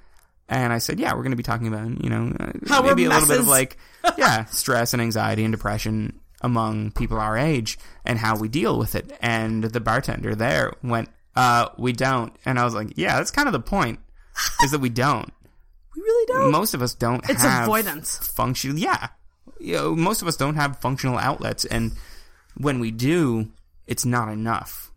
And 0.48 0.72
I 0.72 0.78
said, 0.78 1.00
"Yeah, 1.00 1.12
we're 1.14 1.22
going 1.22 1.30
to 1.32 1.36
be 1.36 1.42
talking 1.42 1.68
about 1.68 2.04
you 2.04 2.10
know 2.10 2.36
uh, 2.38 2.52
How 2.68 2.82
maybe 2.82 3.06
a 3.06 3.08
little 3.08 3.26
bit 3.26 3.38
of 3.40 3.48
like 3.48 3.78
yeah 4.18 4.44
stress 4.46 4.92
and 4.92 5.00
anxiety 5.00 5.42
and 5.44 5.52
depression 5.52 6.20
among 6.42 6.90
people 6.90 7.18
our 7.18 7.38
age 7.38 7.78
and 8.04 8.18
how 8.18 8.36
we 8.36 8.48
deal 8.48 8.78
with 8.78 8.94
it." 8.94 9.10
And 9.22 9.64
the 9.64 9.80
bartender 9.80 10.34
there 10.34 10.74
went, 10.82 11.08
"Uh, 11.34 11.68
we 11.78 11.92
don't." 11.94 12.36
And 12.44 12.58
I 12.58 12.64
was 12.64 12.74
like, 12.74 12.92
"Yeah, 12.96 13.16
that's 13.16 13.30
kind 13.30 13.48
of 13.48 13.52
the 13.54 13.60
point, 13.60 14.00
is 14.62 14.72
that 14.72 14.80
we 14.80 14.90
don't." 14.90 15.32
we 15.96 16.02
really 16.02 16.26
don't. 16.26 16.50
most 16.50 16.74
of 16.74 16.82
us 16.82 16.92
don't 16.92 17.24
It's 17.30 17.40
have 17.40 17.62
avoidance. 17.62 18.18
function 18.34 18.76
yeah 18.76 19.08
you 19.60 19.74
know, 19.74 19.94
most 19.96 20.22
of 20.22 20.28
us 20.28 20.36
don't 20.36 20.56
have 20.56 20.78
functional 20.80 21.18
outlets 21.18 21.64
and 21.64 21.92
when 22.56 22.78
we 22.80 22.90
do 22.90 23.48
it's 23.86 24.04
not 24.04 24.28
enough 24.28 24.90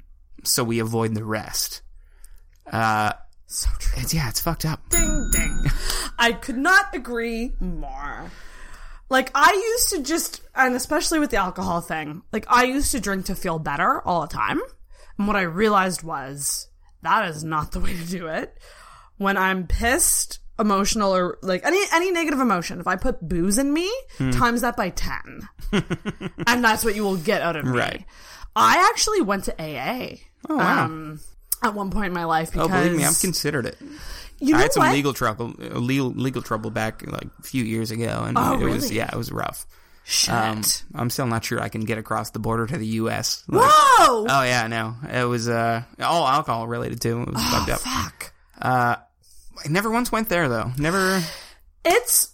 so 0.43 0.63
we 0.63 0.79
avoid 0.79 1.13
the 1.15 1.23
rest 1.23 1.81
uh 2.71 3.11
so 3.47 3.69
true. 3.79 4.01
it's 4.01 4.13
yeah 4.13 4.29
it's 4.29 4.39
fucked 4.41 4.65
up 4.65 4.87
Ding 4.89 5.29
ding. 5.31 5.65
I 6.19 6.33
could 6.33 6.57
not 6.57 6.95
agree 6.95 7.53
more. 7.59 8.31
Like 9.09 9.31
I 9.35 9.53
used 9.53 9.89
to 9.89 10.01
just 10.01 10.41
and 10.55 10.75
especially 10.75 11.19
with 11.19 11.29
the 11.29 11.37
alcohol 11.37 11.81
thing, 11.81 12.23
like 12.33 12.45
I 12.49 12.63
used 12.63 12.91
to 12.91 12.99
drink 12.99 13.25
to 13.27 13.35
feel 13.35 13.59
better 13.59 14.01
all 14.01 14.21
the 14.21 14.27
time. 14.27 14.59
And 15.17 15.27
what 15.27 15.37
I 15.37 15.43
realized 15.43 16.03
was 16.03 16.67
that 17.03 17.29
is 17.29 17.43
not 17.43 17.71
the 17.71 17.79
way 17.79 17.95
to 17.95 18.05
do 18.05 18.27
it. 18.27 18.57
When 19.17 19.37
I'm 19.37 19.67
pissed, 19.67 20.39
emotional 20.59 21.15
or 21.15 21.37
like 21.41 21.65
any 21.65 21.79
any 21.93 22.11
negative 22.11 22.39
emotion, 22.39 22.79
if 22.79 22.87
I 22.87 22.95
put 22.95 23.21
booze 23.27 23.57
in 23.57 23.71
me, 23.73 23.91
Hmm. 24.17 24.31
times 24.31 24.61
that 24.61 24.75
by 24.77 24.89
10. 24.89 25.47
and 26.47 26.63
that's 26.63 26.83
what 26.85 26.95
you 26.95 27.03
will 27.03 27.17
get 27.17 27.41
out 27.41 27.55
of 27.55 27.65
me. 27.65 27.71
Right. 27.77 28.05
I 28.55 28.89
actually 28.91 29.21
went 29.21 29.43
to 29.45 29.53
AA. 29.61 30.17
oh 30.49 30.55
wow 30.57 30.85
Um 30.85 31.19
at 31.63 31.73
one 31.73 31.89
point 31.91 32.07
in 32.07 32.13
my 32.13 32.25
life 32.25 32.49
oh 32.55 32.67
because 32.67 32.83
believe 32.85 32.97
me 32.97 33.03
i've 33.03 33.19
considered 33.19 33.65
it 33.65 33.75
you 34.39 34.51
know 34.53 34.59
i 34.59 34.61
had 34.61 34.71
some 34.71 34.83
what? 34.83 34.93
legal 34.93 35.11
trouble 35.11 35.53
uh, 35.59 35.79
legal 35.79 36.09
legal 36.11 36.41
trouble 36.43 36.69
back 36.69 37.01
like 37.07 37.27
a 37.39 37.41
few 37.43 37.63
years 37.63 37.89
ago 37.89 38.23
and 38.27 38.37
Oh, 38.37 38.53
it 38.61 38.63
was 38.63 38.91
yeah 38.91 39.09
it 39.11 39.15
was 39.17 39.31
rough 39.31 39.65
Shit. 40.03 40.29
um 40.35 40.61
i'm 40.93 41.09
still 41.09 41.25
not 41.25 41.43
sure 41.43 41.59
i 41.59 41.67
can 41.69 41.81
get 41.81 41.97
across 41.97 42.29
the 42.29 42.37
border 42.37 42.67
to 42.67 42.77
the 42.77 42.85
us 42.87 43.43
Like, 43.47 43.63
Whoa! 43.67 44.27
oh 44.29 44.43
yeah 44.43 44.67
no 44.67 44.95
it 45.11 45.23
was 45.25 45.49
uh 45.49 45.81
all 45.99 46.27
alcohol 46.27 46.67
related 46.67 47.01
too 47.01 47.23
it 47.23 47.33
was 47.33 47.43
fucked 47.43 47.69
up 47.71 47.79
Fuck. 47.79 48.33
I 49.67 49.69
never 49.69 49.91
once 49.91 50.13
went 50.13 50.29
there 50.29 50.47
though. 50.47 50.71
Never. 50.77 51.21
It's 51.83 52.33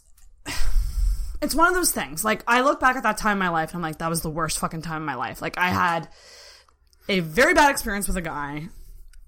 it's 1.42 1.56
one 1.56 1.68
of 1.68 1.74
those 1.74 1.92
things. 1.92 2.24
Like 2.24 2.44
I 2.48 2.62
look 2.62 2.80
back 2.80 2.96
at 2.96 3.04
that 3.04 3.18
time 3.18 3.34
in 3.34 3.40
my 3.40 3.50
life 3.50 3.72
and 3.72 3.78
I'm 3.78 3.82
like, 3.82 3.98
that 3.98 4.10
was 4.10 4.22
the 4.22 4.30
worst 4.30 4.60
fucking 4.60 4.84
time 4.84 4.98
in 4.98 5.06
my 5.06 5.16
life. 5.16 5.42
Like 5.42 5.58
I 5.58 5.70
had 5.70 6.08
a 7.10 7.22
very 7.22 7.56
bad 7.56 7.72
experience 7.72 8.08
with 8.08 8.18
a 8.18 8.22
guy. 8.22 8.70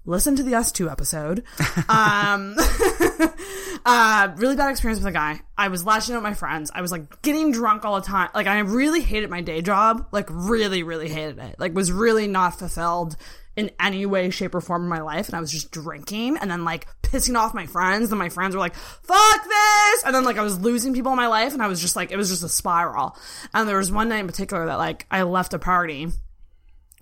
Listen 0.04 0.36
to 0.36 0.44
the 0.44 0.54
Us 0.54 0.70
Two 0.70 0.88
episode. 0.88 1.42
um, 1.88 2.54
uh, 3.84 4.28
really 4.36 4.54
bad 4.54 4.70
experience 4.70 5.00
with 5.00 5.08
a 5.08 5.12
guy. 5.12 5.40
I 5.58 5.66
was 5.66 5.84
lashing 5.84 6.14
out 6.14 6.18
at 6.18 6.22
my 6.22 6.34
friends. 6.34 6.70
I 6.72 6.82
was 6.82 6.92
like 6.92 7.22
getting 7.22 7.50
drunk 7.50 7.84
all 7.84 7.96
the 7.96 8.06
time. 8.06 8.28
Like 8.36 8.46
I 8.46 8.60
really 8.60 9.00
hated 9.00 9.30
my 9.30 9.40
day 9.40 9.62
job. 9.62 10.06
Like 10.12 10.28
really, 10.30 10.84
really 10.84 11.08
hated 11.08 11.40
it. 11.40 11.56
Like 11.58 11.74
was 11.74 11.90
really 11.90 12.28
not 12.28 12.56
fulfilled 12.56 13.16
in 13.56 13.70
any 13.80 14.04
way, 14.04 14.28
shape, 14.30 14.54
or 14.54 14.60
form 14.60 14.82
in 14.82 14.88
my 14.88 15.00
life. 15.00 15.28
And 15.28 15.36
I 15.36 15.40
was 15.40 15.50
just 15.50 15.70
drinking 15.70 16.36
and 16.36 16.50
then 16.50 16.64
like 16.64 16.86
pissing 17.02 17.38
off 17.38 17.54
my 17.54 17.66
friends. 17.66 18.12
And 18.12 18.18
my 18.18 18.28
friends 18.28 18.54
were 18.54 18.60
like, 18.60 18.74
fuck 18.74 19.44
this. 19.44 20.04
And 20.04 20.14
then 20.14 20.24
like 20.24 20.36
I 20.36 20.42
was 20.42 20.60
losing 20.60 20.92
people 20.92 21.12
in 21.12 21.16
my 21.16 21.26
life. 21.26 21.54
And 21.54 21.62
I 21.62 21.68
was 21.68 21.80
just 21.80 21.96
like, 21.96 22.12
it 22.12 22.16
was 22.16 22.28
just 22.28 22.44
a 22.44 22.48
spiral. 22.48 23.16
And 23.54 23.68
there 23.68 23.78
was 23.78 23.90
one 23.90 24.10
night 24.10 24.20
in 24.20 24.26
particular 24.26 24.66
that 24.66 24.76
like 24.76 25.06
I 25.10 25.22
left 25.22 25.54
a 25.54 25.58
party 25.58 26.08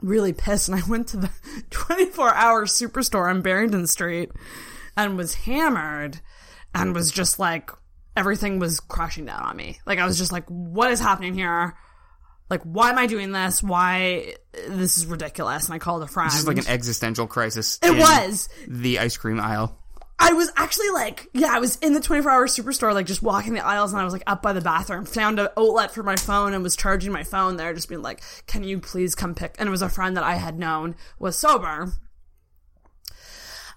really 0.00 0.32
pissed 0.32 0.68
and 0.68 0.78
I 0.78 0.86
went 0.88 1.08
to 1.08 1.16
the 1.16 1.30
24 1.70 2.34
hour 2.34 2.66
superstore 2.66 3.28
on 3.28 3.42
Barrington 3.42 3.86
Street 3.86 4.30
and 4.96 5.16
was 5.16 5.34
hammered 5.34 6.20
and 6.74 6.94
was 6.94 7.10
just 7.10 7.38
like 7.38 7.70
everything 8.16 8.58
was 8.58 8.81
crashing 8.81 9.24
down 9.24 9.42
on 9.42 9.56
me. 9.56 9.79
Like 9.87 9.98
I 9.98 10.06
was 10.06 10.18
just 10.18 10.33
like 10.33 10.48
what 10.48 10.90
is 10.90 11.00
happening 11.00 11.35
here? 11.35 11.76
Like 12.50 12.62
why 12.62 12.90
am 12.90 12.98
I 12.98 13.06
doing 13.06 13.32
this? 13.32 13.62
Why 13.62 14.34
this 14.68 14.98
is 14.98 15.06
ridiculous? 15.06 15.66
And 15.66 15.74
I 15.74 15.78
called 15.78 16.02
a 16.02 16.06
friend. 16.06 16.30
Just 16.30 16.46
like 16.46 16.58
an 16.58 16.68
existential 16.68 17.26
crisis. 17.26 17.78
It 17.82 17.96
was. 17.96 18.48
the 18.68 18.98
ice 18.98 19.16
cream 19.16 19.40
aisle. 19.40 19.78
I 20.16 20.32
was 20.32 20.50
actually 20.56 20.90
like, 20.90 21.28
yeah, 21.34 21.48
I 21.50 21.58
was 21.58 21.76
in 21.76 21.92
the 21.92 22.00
24 22.00 22.30
hour 22.30 22.46
superstore, 22.46 22.94
like 22.94 23.06
just 23.06 23.20
walking 23.22 23.54
the 23.54 23.66
aisles, 23.66 23.92
and 23.92 24.00
I 24.00 24.04
was 24.04 24.12
like 24.12 24.22
up 24.28 24.42
by 24.42 24.52
the 24.52 24.60
bathroom, 24.60 25.06
found 25.06 25.40
an 25.40 25.48
outlet 25.56 25.92
for 25.92 26.04
my 26.04 26.14
phone 26.16 26.54
and 26.54 26.62
was 26.62 26.76
charging 26.76 27.12
my 27.12 27.24
phone 27.24 27.56
there, 27.56 27.74
just 27.74 27.88
being 27.88 28.00
like, 28.00 28.22
can 28.46 28.62
you 28.62 28.78
please 28.78 29.14
come 29.16 29.34
pick? 29.34 29.56
And 29.58 29.66
it 29.66 29.70
was 29.70 29.82
a 29.82 29.88
friend 29.88 30.16
that 30.16 30.22
I 30.22 30.36
had 30.36 30.56
known 30.58 30.94
was 31.18 31.36
sober. 31.36 31.92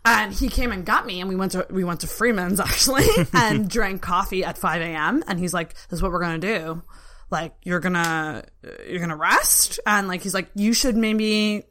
And 0.06 0.32
he 0.32 0.48
came 0.48 0.72
and 0.72 0.86
got 0.86 1.06
me, 1.06 1.20
and 1.20 1.28
we 1.28 1.36
went 1.36 1.52
to 1.54 1.66
we 1.70 1.84
went 1.84 2.02
to 2.02 2.08
Freeman's 2.08 2.60
actually, 2.62 3.08
and 3.34 3.70
drank 3.70 4.02
coffee 4.02 4.46
at 4.46 4.58
five 4.58 4.82
a.m. 4.82 5.24
And 5.28 5.40
he's 5.40 5.54
like, 5.54 5.74
"This 5.74 5.98
is 5.98 6.02
what 6.02 6.12
we're 6.12 6.22
gonna 6.22 6.38
do. 6.38 6.82
Like, 7.30 7.54
you're 7.64 7.80
gonna 7.80 8.44
you're 8.88 9.00
gonna 9.00 9.16
rest." 9.18 9.80
And 9.86 10.08
like, 10.08 10.22
he's 10.22 10.34
like, 10.34 10.50
"You 10.56 10.74
should 10.74 10.96
maybe 10.96 11.64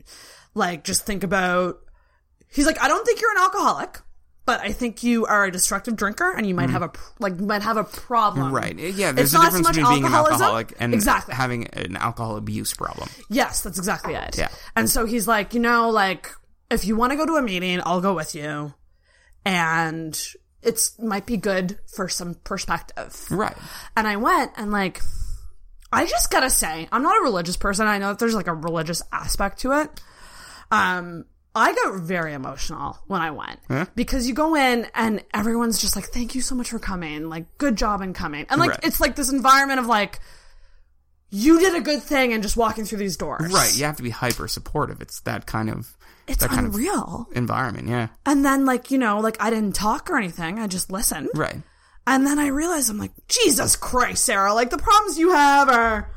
like 0.54 0.84
just 0.84 1.06
think 1.06 1.24
about." 1.24 1.78
He's 2.48 2.66
like, 2.66 2.80
"I 2.82 2.88
don't 2.88 3.04
think 3.04 3.20
you're 3.20 3.32
an 3.32 3.38
alcoholic." 3.38 4.00
But 4.44 4.60
I 4.60 4.70
think 4.70 5.02
you 5.02 5.26
are 5.26 5.44
a 5.44 5.50
destructive 5.50 5.96
drinker, 5.96 6.30
and 6.32 6.46
you 6.46 6.54
might 6.54 6.70
have 6.70 6.82
a 6.82 6.92
like 7.18 7.36
you 7.40 7.46
might 7.46 7.62
have 7.62 7.76
a 7.76 7.82
problem. 7.82 8.52
Right. 8.52 8.78
Yeah, 8.78 9.10
there's 9.10 9.34
It's 9.34 9.42
a 9.42 9.44
difference 9.44 9.66
between 9.68 9.86
being 9.88 10.04
an 10.04 10.12
alcoholic 10.14 10.72
and 10.78 10.94
Exactly. 10.94 11.34
having 11.34 11.66
an 11.68 11.96
alcohol 11.96 12.36
abuse 12.36 12.72
problem. 12.72 13.08
Yes, 13.28 13.62
that's 13.62 13.76
exactly 13.76 14.14
it. 14.14 14.38
Yeah. 14.38 14.48
And 14.76 14.88
so 14.88 15.04
he's 15.04 15.26
like, 15.26 15.52
you 15.52 15.58
know, 15.58 15.90
like 15.90 16.30
if 16.70 16.84
you 16.84 16.94
want 16.94 17.10
to 17.10 17.16
go 17.16 17.26
to 17.26 17.32
a 17.32 17.42
meeting, 17.42 17.80
I'll 17.84 18.00
go 18.00 18.14
with 18.14 18.36
you, 18.36 18.72
and 19.44 20.16
it's 20.62 20.96
might 21.00 21.26
be 21.26 21.36
good 21.36 21.78
for 21.94 22.08
some 22.08 22.34
perspective. 22.44 23.26
Right. 23.30 23.56
And 23.96 24.06
I 24.06 24.14
went 24.16 24.52
and 24.56 24.70
like, 24.70 25.00
I 25.96 26.06
just 26.06 26.30
gotta 26.30 26.50
say, 26.50 26.88
I'm 26.92 27.02
not 27.02 27.16
a 27.18 27.22
religious 27.24 27.56
person. 27.56 27.86
I 27.86 27.98
know 27.98 28.08
that 28.08 28.18
there's 28.18 28.34
like 28.34 28.46
a 28.48 28.54
religious 28.54 29.02
aspect 29.12 29.60
to 29.60 29.72
it. 29.80 29.90
Um, 30.70 31.24
I 31.54 31.72
got 31.74 32.00
very 32.02 32.34
emotional 32.34 32.98
when 33.06 33.22
I 33.22 33.30
went 33.30 33.60
because 33.94 34.28
you 34.28 34.34
go 34.34 34.54
in 34.56 34.86
and 34.94 35.24
everyone's 35.32 35.80
just 35.80 35.96
like, 35.96 36.04
"Thank 36.06 36.34
you 36.34 36.42
so 36.42 36.54
much 36.54 36.68
for 36.70 36.78
coming. 36.78 37.28
Like, 37.30 37.56
good 37.56 37.76
job 37.76 38.02
in 38.02 38.12
coming." 38.12 38.44
And 38.50 38.60
like, 38.60 38.70
Right. 38.72 38.80
it's 38.82 39.00
like 39.00 39.16
this 39.16 39.30
environment 39.30 39.80
of 39.80 39.86
like, 39.86 40.20
you 41.30 41.58
did 41.58 41.74
a 41.74 41.80
good 41.80 42.02
thing 42.02 42.32
and 42.32 42.42
just 42.42 42.56
walking 42.56 42.84
through 42.84 42.98
these 42.98 43.16
doors. 43.16 43.50
Right. 43.52 43.74
You 43.76 43.84
have 43.84 43.96
to 43.96 44.02
be 44.02 44.10
hyper 44.10 44.48
supportive. 44.48 45.00
It's 45.00 45.20
that 45.20 45.46
kind 45.46 45.70
of 45.70 45.96
It's 46.28 46.40
that 46.40 46.50
kind 46.50 46.66
unreal. 46.66 47.26
of 47.30 47.36
environment. 47.36 47.88
Yeah. 47.88 48.08
And 48.26 48.44
then 48.44 48.64
like, 48.66 48.90
you 48.90 48.98
know, 48.98 49.20
like 49.20 49.36
I 49.40 49.48
didn't 49.50 49.74
talk 49.74 50.10
or 50.10 50.16
anything. 50.18 50.58
I 50.58 50.66
just 50.66 50.92
listened. 50.92 51.30
Right. 51.34 51.62
And 52.06 52.26
then 52.26 52.38
I 52.38 52.48
realized 52.48 52.88
I'm 52.90 52.98
like, 52.98 53.12
Jesus 53.28 53.76
Christ, 53.76 54.24
Sarah, 54.24 54.54
like 54.54 54.70
the 54.70 54.78
problems 54.78 55.18
you 55.18 55.32
have 55.32 55.68
are 55.68 56.08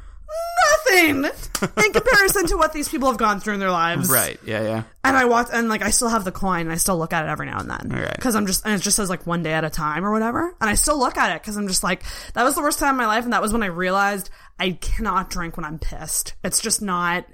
nothing 0.87 1.25
in 1.85 1.93
comparison 1.93 2.45
to 2.47 2.57
what 2.57 2.73
these 2.73 2.87
people 2.87 3.07
have 3.07 3.17
gone 3.17 3.39
through 3.39 3.55
in 3.55 3.59
their 3.59 3.71
lives. 3.71 4.09
Right. 4.09 4.39
Yeah. 4.45 4.61
Yeah. 4.61 4.83
And 5.03 5.17
I 5.17 5.25
watch, 5.25 5.47
and 5.51 5.69
like 5.69 5.81
I 5.81 5.89
still 5.89 6.09
have 6.09 6.25
the 6.25 6.31
coin, 6.31 6.61
and 6.61 6.71
I 6.71 6.75
still 6.75 6.97
look 6.97 7.13
at 7.13 7.25
it 7.25 7.29
every 7.29 7.47
now 7.47 7.59
and 7.59 7.69
then. 7.69 7.89
Right. 7.89 8.15
Because 8.15 8.35
I'm 8.35 8.45
just, 8.45 8.65
and 8.65 8.75
it 8.75 8.81
just 8.83 8.95
says 8.95 9.09
like 9.09 9.25
one 9.25 9.41
day 9.43 9.53
at 9.53 9.63
a 9.63 9.69
time 9.69 10.05
or 10.05 10.11
whatever. 10.11 10.53
And 10.61 10.69
I 10.69 10.75
still 10.75 10.99
look 10.99 11.17
at 11.17 11.35
it 11.35 11.41
because 11.41 11.57
I'm 11.57 11.67
just 11.67 11.83
like, 11.83 12.03
that 12.33 12.43
was 12.43 12.55
the 12.55 12.61
worst 12.61 12.79
time 12.79 12.91
in 12.91 12.97
my 12.97 13.07
life, 13.07 13.23
and 13.23 13.33
that 13.33 13.41
was 13.41 13.51
when 13.51 13.63
I 13.63 13.67
realized 13.67 14.29
I 14.59 14.71
cannot 14.71 15.29
drink 15.29 15.57
when 15.57 15.65
I'm 15.65 15.79
pissed. 15.79 16.33
It's 16.43 16.61
just 16.61 16.81
not. 16.81 17.25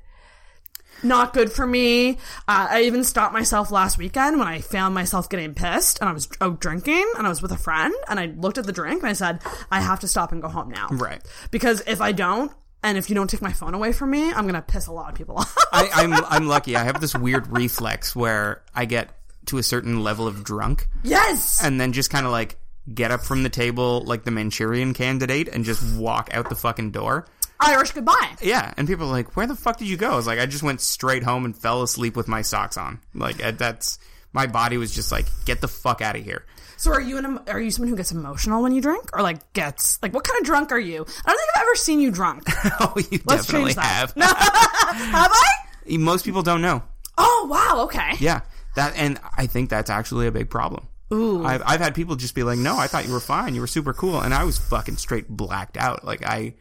Not 1.03 1.33
good 1.33 1.51
for 1.51 1.65
me. 1.65 2.11
Uh, 2.47 2.67
I 2.69 2.81
even 2.83 3.03
stopped 3.03 3.33
myself 3.33 3.71
last 3.71 3.97
weekend 3.97 4.39
when 4.39 4.47
I 4.47 4.61
found 4.61 4.95
myself 4.95 5.29
getting 5.29 5.53
pissed 5.53 5.99
and 5.99 6.09
I 6.09 6.13
was 6.13 6.27
out 6.41 6.59
drinking 6.59 7.05
and 7.17 7.25
I 7.25 7.29
was 7.29 7.41
with 7.41 7.51
a 7.51 7.57
friend 7.57 7.93
and 8.07 8.19
I 8.19 8.27
looked 8.27 8.57
at 8.57 8.65
the 8.65 8.71
drink 8.71 9.01
and 9.01 9.09
I 9.09 9.13
said, 9.13 9.41
I 9.71 9.81
have 9.81 9.99
to 10.01 10.07
stop 10.07 10.31
and 10.31 10.41
go 10.41 10.47
home 10.47 10.69
now. 10.69 10.87
Right. 10.91 11.21
Because 11.51 11.81
if 11.85 12.01
I 12.01 12.11
don't, 12.11 12.51
and 12.83 12.99
if 12.99 13.09
you 13.09 13.15
don't 13.15 13.29
take 13.29 13.41
my 13.41 13.51
phone 13.51 13.73
away 13.73 13.93
from 13.93 14.11
me, 14.11 14.31
I'm 14.31 14.45
gonna 14.45 14.61
piss 14.61 14.87
a 14.87 14.91
lot 14.91 15.09
of 15.09 15.15
people 15.15 15.37
off. 15.39 15.55
I, 15.71 15.89
I'm 15.93 16.13
I'm 16.13 16.47
lucky. 16.47 16.75
I 16.75 16.83
have 16.83 17.01
this 17.01 17.15
weird 17.15 17.47
reflex 17.47 18.15
where 18.15 18.63
I 18.75 18.85
get 18.85 19.09
to 19.47 19.57
a 19.57 19.63
certain 19.63 20.03
level 20.03 20.27
of 20.27 20.43
drunk 20.43 20.87
yes. 21.03 21.63
and 21.63 21.79
then 21.79 21.93
just 21.93 22.09
kind 22.09 22.25
of 22.25 22.31
like 22.31 22.57
get 22.93 23.11
up 23.11 23.21
from 23.21 23.43
the 23.43 23.49
table 23.49 24.01
like 24.01 24.23
the 24.23 24.31
Manchurian 24.31 24.93
candidate 24.93 25.47
and 25.47 25.65
just 25.65 25.97
walk 25.97 26.29
out 26.33 26.49
the 26.49 26.55
fucking 26.55 26.91
door. 26.91 27.25
Irish 27.65 27.91
goodbye. 27.91 28.35
Yeah, 28.41 28.73
and 28.77 28.87
people 28.87 29.07
are 29.07 29.11
like, 29.11 29.35
"Where 29.35 29.47
the 29.47 29.55
fuck 29.55 29.77
did 29.77 29.87
you 29.87 29.97
go?" 29.97 30.11
I 30.11 30.15
was 30.15 30.27
like, 30.27 30.39
"I 30.39 30.45
just 30.45 30.63
went 30.63 30.81
straight 30.81 31.23
home 31.23 31.45
and 31.45 31.55
fell 31.55 31.81
asleep 31.81 32.15
with 32.15 32.27
my 32.27 32.41
socks 32.41 32.77
on." 32.77 32.99
Like 33.13 33.43
uh, 33.43 33.51
that's 33.51 33.99
my 34.33 34.47
body 34.47 34.77
was 34.77 34.93
just 34.93 35.11
like, 35.11 35.25
"Get 35.45 35.61
the 35.61 35.67
fuck 35.67 36.01
out 36.01 36.15
of 36.15 36.23
here." 36.23 36.45
So 36.77 36.91
are 36.91 37.01
you 37.01 37.17
an 37.17 37.39
are 37.47 37.59
you 37.59 37.71
someone 37.71 37.89
who 37.89 37.95
gets 37.95 38.11
emotional 38.11 38.61
when 38.61 38.73
you 38.73 38.81
drink, 38.81 39.15
or 39.15 39.21
like 39.21 39.53
gets 39.53 40.01
like 40.01 40.13
what 40.13 40.23
kind 40.23 40.39
of 40.39 40.45
drunk 40.45 40.71
are 40.71 40.79
you? 40.79 41.01
I 41.01 41.29
don't 41.29 41.37
think 41.37 41.49
I've 41.55 41.61
ever 41.61 41.75
seen 41.75 41.99
you 41.99 42.11
drunk. 42.11 42.43
oh, 42.79 42.93
you 43.09 43.19
Let's 43.25 43.47
definitely 43.47 43.73
have. 43.73 44.13
Have 44.15 45.31
I? 45.31 45.97
Most 45.97 46.25
people 46.25 46.41
don't 46.41 46.61
know. 46.61 46.83
Oh 47.17 47.47
wow. 47.49 47.83
Okay. 47.85 48.11
Yeah, 48.19 48.41
that 48.75 48.93
and 48.95 49.19
I 49.37 49.47
think 49.47 49.69
that's 49.69 49.89
actually 49.89 50.27
a 50.27 50.31
big 50.31 50.49
problem. 50.49 50.87
Ooh. 51.13 51.45
I've 51.45 51.61
I've 51.65 51.79
had 51.79 51.95
people 51.95 52.15
just 52.15 52.35
be 52.35 52.43
like, 52.43 52.57
"No, 52.57 52.77
I 52.77 52.87
thought 52.87 53.05
you 53.07 53.13
were 53.13 53.19
fine. 53.19 53.55
You 53.55 53.61
were 53.61 53.67
super 53.67 53.93
cool," 53.93 54.19
and 54.19 54.33
I 54.33 54.43
was 54.43 54.57
fucking 54.57 54.97
straight 54.97 55.29
blacked 55.29 55.77
out. 55.77 56.03
Like 56.03 56.25
I, 56.25 56.55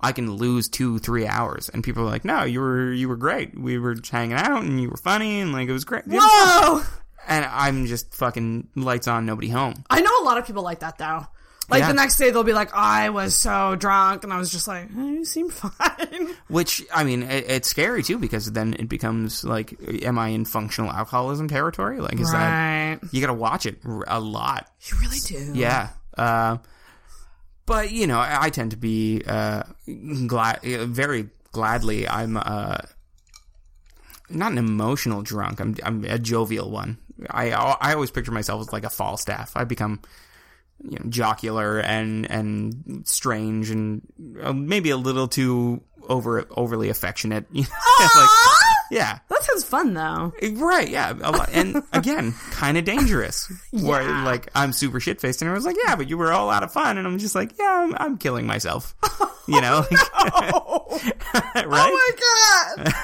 I 0.00 0.12
can 0.12 0.32
lose 0.36 0.68
two, 0.68 0.98
three 0.98 1.26
hours, 1.26 1.68
and 1.70 1.82
people 1.82 2.02
are 2.02 2.10
like, 2.10 2.24
"No, 2.24 2.44
you 2.44 2.60
were 2.60 2.92
you 2.92 3.08
were 3.08 3.16
great. 3.16 3.58
We 3.58 3.78
were 3.78 3.94
just 3.94 4.10
hanging 4.12 4.36
out, 4.36 4.62
and 4.62 4.80
you 4.80 4.90
were 4.90 4.96
funny, 4.98 5.40
and 5.40 5.52
like 5.52 5.68
it 5.68 5.72
was 5.72 5.84
great." 5.84 6.04
Whoa. 6.06 6.82
And 7.28 7.44
I'm 7.44 7.86
just 7.86 8.14
fucking 8.14 8.68
lights 8.76 9.08
on, 9.08 9.26
nobody 9.26 9.48
home. 9.48 9.82
I 9.90 10.00
know 10.00 10.12
a 10.20 10.24
lot 10.24 10.38
of 10.38 10.46
people 10.46 10.62
like 10.62 10.78
that 10.78 10.96
though. 10.96 11.26
Like 11.68 11.80
Yeah. 11.80 11.88
the 11.88 11.94
next 11.94 12.18
day 12.18 12.30
they'll 12.30 12.44
be 12.44 12.52
like, 12.52 12.72
I 12.72 13.10
was 13.10 13.34
so 13.34 13.74
drunk, 13.74 14.22
and 14.22 14.32
I 14.32 14.38
was 14.38 14.48
just 14.52 14.68
like, 14.68 14.84
eh, 14.96 15.00
you 15.02 15.24
seem 15.24 15.50
fine. 15.50 16.28
Which 16.46 16.84
I 16.94 17.02
mean, 17.02 17.24
it, 17.24 17.50
it's 17.50 17.68
scary 17.68 18.04
too 18.04 18.18
because 18.18 18.52
then 18.52 18.76
it 18.78 18.88
becomes 18.88 19.42
like, 19.42 19.74
am 20.04 20.20
I 20.20 20.28
in 20.28 20.44
functional 20.44 20.88
alcoholism 20.92 21.48
territory? 21.48 21.98
Like, 21.98 22.14
is 22.20 22.32
Right. 22.32 22.98
that 23.00 23.12
you 23.12 23.20
got 23.20 23.26
to 23.26 23.34
watch 23.34 23.66
it 23.66 23.80
a 24.06 24.20
lot? 24.20 24.70
You 24.82 24.96
really 25.00 25.18
do. 25.18 25.50
Yeah. 25.58 25.88
Uh, 26.16 26.58
but 27.66 27.90
you 27.90 28.06
know, 28.06 28.18
I, 28.18 28.50
tend 28.50 28.70
to 28.70 28.76
be 28.76 29.22
uh, 29.26 29.64
glad, 30.26 30.62
very 30.62 31.28
gladly. 31.52 32.08
I'm 32.08 32.36
uh, 32.36 32.78
not 34.30 34.52
an 34.52 34.58
emotional 34.58 35.22
drunk. 35.22 35.60
I'm 35.60 35.76
I'm 35.82 36.04
a 36.04 36.18
jovial 36.18 36.70
one. 36.70 36.98
I 37.28 37.50
I 37.50 37.94
always 37.94 38.10
picture 38.10 38.32
myself 38.32 38.60
as 38.60 38.72
like 38.72 38.84
a 38.84 38.90
Falstaff. 38.90 39.52
I 39.56 39.64
become 39.64 40.00
you 40.82 40.98
know 40.98 41.06
jocular 41.08 41.80
and 41.80 42.30
and 42.30 43.02
strange 43.04 43.70
and 43.70 44.02
uh, 44.42 44.52
maybe 44.52 44.90
a 44.90 44.96
little 44.96 45.28
too 45.28 45.82
over 46.08 46.46
overly 46.50 46.88
affectionate. 46.88 47.46
Like, 47.98 48.28
yeah. 48.90 49.18
That 49.28 49.42
sounds 49.42 49.64
fun 49.64 49.94
though. 49.94 50.32
Right, 50.54 50.88
yeah, 50.88 51.12
a 51.12 51.32
lot, 51.32 51.48
and 51.52 51.82
again, 51.92 52.32
kind 52.50 52.78
of 52.78 52.84
dangerous. 52.84 53.50
Where 53.72 54.04
like 54.22 54.48
I'm 54.54 54.72
super 54.72 55.00
shit 55.00 55.20
faced, 55.20 55.42
and 55.42 55.50
I 55.50 55.54
was 55.54 55.64
like, 55.64 55.76
"Yeah, 55.84 55.96
but 55.96 56.08
you 56.08 56.16
were 56.18 56.32
all 56.32 56.50
out 56.50 56.62
of 56.62 56.72
fun," 56.72 56.98
and 56.98 57.06
I'm 57.06 57.18
just 57.18 57.34
like, 57.34 57.58
"Yeah, 57.58 57.70
I'm, 57.70 57.94
I'm 57.98 58.18
killing 58.18 58.46
myself," 58.46 58.94
you 59.48 59.60
know, 59.60 59.84
oh, 59.90 61.00
right? 61.54 61.66
Oh 61.66 62.12
my 62.76 62.84
god! 62.86 62.94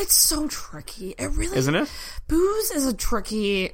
it's 0.00 0.16
so 0.16 0.48
tricky. 0.48 1.14
It 1.18 1.30
really 1.32 1.56
Isn't 1.56 1.74
it? 1.74 1.90
Booze 2.28 2.70
is 2.70 2.86
a 2.86 2.94
tricky, 2.94 3.72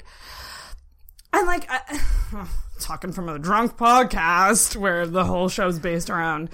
and 1.32 1.46
like 1.46 1.66
I, 1.70 2.46
talking 2.80 3.12
from 3.12 3.28
a 3.28 3.38
drunk 3.38 3.76
podcast 3.76 4.76
where 4.76 5.06
the 5.06 5.24
whole 5.24 5.48
show's 5.48 5.78
based 5.78 6.10
around 6.10 6.50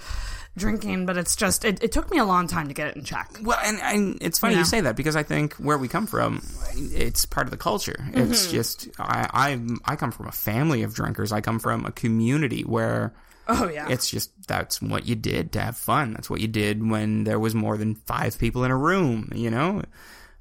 drinking, 0.56 1.06
but 1.06 1.16
it's 1.16 1.36
just 1.36 1.64
it, 1.64 1.82
it 1.82 1.92
took 1.92 2.10
me 2.10 2.18
a 2.18 2.24
long 2.24 2.46
time 2.46 2.68
to 2.68 2.74
get 2.74 2.88
it 2.88 2.96
in 2.96 3.04
check. 3.04 3.38
Well, 3.42 3.58
and, 3.64 3.80
and 3.80 4.18
it's 4.20 4.38
funny 4.38 4.54
You 4.54 4.60
you, 4.60 4.64
say 4.64 4.80
that 4.82 4.96
because 4.96 5.16
I 5.16 5.22
think 5.22 5.54
where 5.54 5.78
we 5.78 5.88
come 5.88 6.06
from, 6.06 6.42
it's 6.74 7.26
part 7.26 7.46
of 7.46 7.50
the 7.50 7.56
culture. 7.56 7.96
Mm-hmm. 7.98 8.32
It's 8.32 8.50
just 8.50 8.88
I, 8.98 9.28
I 9.32 9.92
I 9.92 9.96
come 9.96 10.12
from 10.12 10.26
a 10.26 10.32
family 10.32 10.82
of 10.82 10.94
drinkers. 10.94 11.32
I 11.32 11.40
come 11.40 11.58
from 11.58 11.86
a 11.86 11.92
community 11.92 12.62
where 12.62 13.14
Oh 13.48 13.68
yeah, 13.68 13.88
it's 13.88 14.08
just 14.08 14.30
that's 14.46 14.80
what 14.80 15.06
you 15.06 15.14
did 15.14 15.52
to 15.52 15.60
have 15.60 15.76
fun. 15.76 16.12
That's 16.12 16.30
what 16.30 16.40
you 16.40 16.48
did 16.48 16.88
when 16.88 17.24
there 17.24 17.38
was 17.38 17.54
more 17.54 17.76
than 17.76 17.94
five 17.94 18.38
people 18.38 18.64
in 18.64 18.70
a 18.70 18.76
room. 18.76 19.30
You 19.34 19.50
know. 19.50 19.82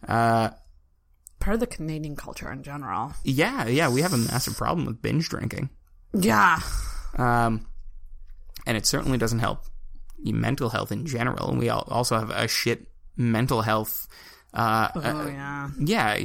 Uh, 0.08 0.52
part 1.40 1.56
of 1.56 1.60
the 1.60 1.68
Canadian 1.68 2.16
culture 2.16 2.52
in 2.52 2.64
general. 2.64 3.14
yeah, 3.24 3.68
yeah, 3.68 3.90
we 3.90 4.02
have 4.02 4.14
a 4.14 4.18
massive 4.18 4.56
problem 4.56 4.86
with 4.86 5.02
binge 5.02 5.28
drinking. 5.30 5.70
Yeah, 6.14 6.60
Um, 7.18 7.68
and 8.66 8.78
it 8.78 8.86
certainly 8.86 9.18
doesn't 9.18 9.40
help 9.40 9.66
mental 10.32 10.70
health 10.70 10.92
in 10.92 11.06
general. 11.06 11.50
And 11.50 11.60
we 11.60 11.70
al- 11.70 11.88
also 11.90 12.18
have 12.18 12.30
a 12.30 12.48
shit 12.48 12.88
mental 13.18 13.62
health. 13.62 14.08
Uh, 14.54 14.90
oh 14.96 15.00
uh, 15.02 15.28
yeah. 15.28 15.70
yeah, 15.80 16.18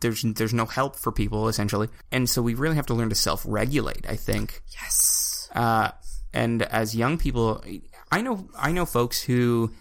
there's 0.00 0.22
there's 0.22 0.54
no 0.54 0.66
help 0.66 0.96
for 0.96 1.12
people 1.12 1.48
essentially, 1.48 1.88
and 2.10 2.28
so 2.28 2.40
we 2.42 2.54
really 2.54 2.76
have 2.76 2.86
to 2.86 2.94
learn 2.94 3.08
to 3.10 3.14
self 3.14 3.44
regulate. 3.46 4.06
I 4.08 4.16
think. 4.16 4.62
Yes. 4.80 5.48
Uh, 5.54 5.90
and 6.32 6.62
as 6.62 6.94
young 6.94 7.18
people, 7.18 7.62
I 8.10 8.22
know 8.22 8.48
I 8.56 8.72
know 8.72 8.86
folks 8.86 9.20
who 9.20 9.72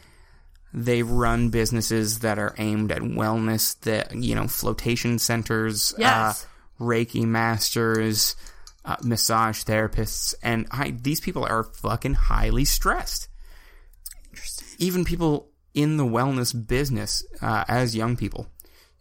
they 0.73 1.03
run 1.03 1.49
businesses 1.49 2.19
that 2.19 2.37
are 2.37 2.53
aimed 2.57 2.91
at 2.91 3.01
wellness, 3.01 3.79
that 3.81 4.15
you 4.15 4.35
know, 4.35 4.47
flotation 4.47 5.19
centers, 5.19 5.93
Yes. 5.97 6.45
uh, 6.79 6.83
Reiki 6.83 7.23
masters, 7.25 8.35
uh, 8.89 8.95
massage 9.03 9.63
therapists, 9.63 10.33
and 10.41 10.67
I 10.71 10.89
these 10.89 11.19
people 11.19 11.45
are 11.45 11.63
fucking 11.63 12.15
highly 12.15 12.65
stressed. 12.65 13.27
Even 14.79 15.05
people 15.05 15.49
in 15.75 15.97
the 15.97 16.05
wellness 16.05 16.55
business, 16.67 17.23
uh, 17.39 17.65
as 17.67 17.95
young 17.95 18.17
people 18.17 18.47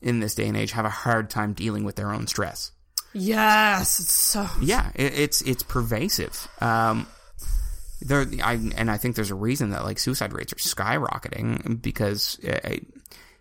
in 0.02 0.20
this 0.20 0.34
day 0.34 0.46
and 0.46 0.56
age, 0.56 0.72
have 0.72 0.84
a 0.84 0.90
hard 0.90 1.30
time 1.30 1.54
dealing 1.54 1.84
with 1.84 1.96
their 1.96 2.12
own 2.12 2.26
stress. 2.26 2.72
Yes, 3.14 3.98
it's 4.00 4.12
so. 4.12 4.46
Yeah, 4.60 4.90
it, 4.94 5.18
it's 5.18 5.40
it's 5.40 5.62
pervasive. 5.62 6.48
Um, 6.60 7.06
there, 8.02 8.26
I 8.42 8.54
and 8.76 8.90
I 8.90 8.98
think 8.98 9.16
there's 9.16 9.30
a 9.30 9.34
reason 9.36 9.70
that 9.70 9.84
like 9.84 9.98
suicide 9.98 10.34
rates 10.34 10.52
are 10.52 10.56
skyrocketing 10.56 11.80
because 11.80 12.38
uh, 12.44 12.76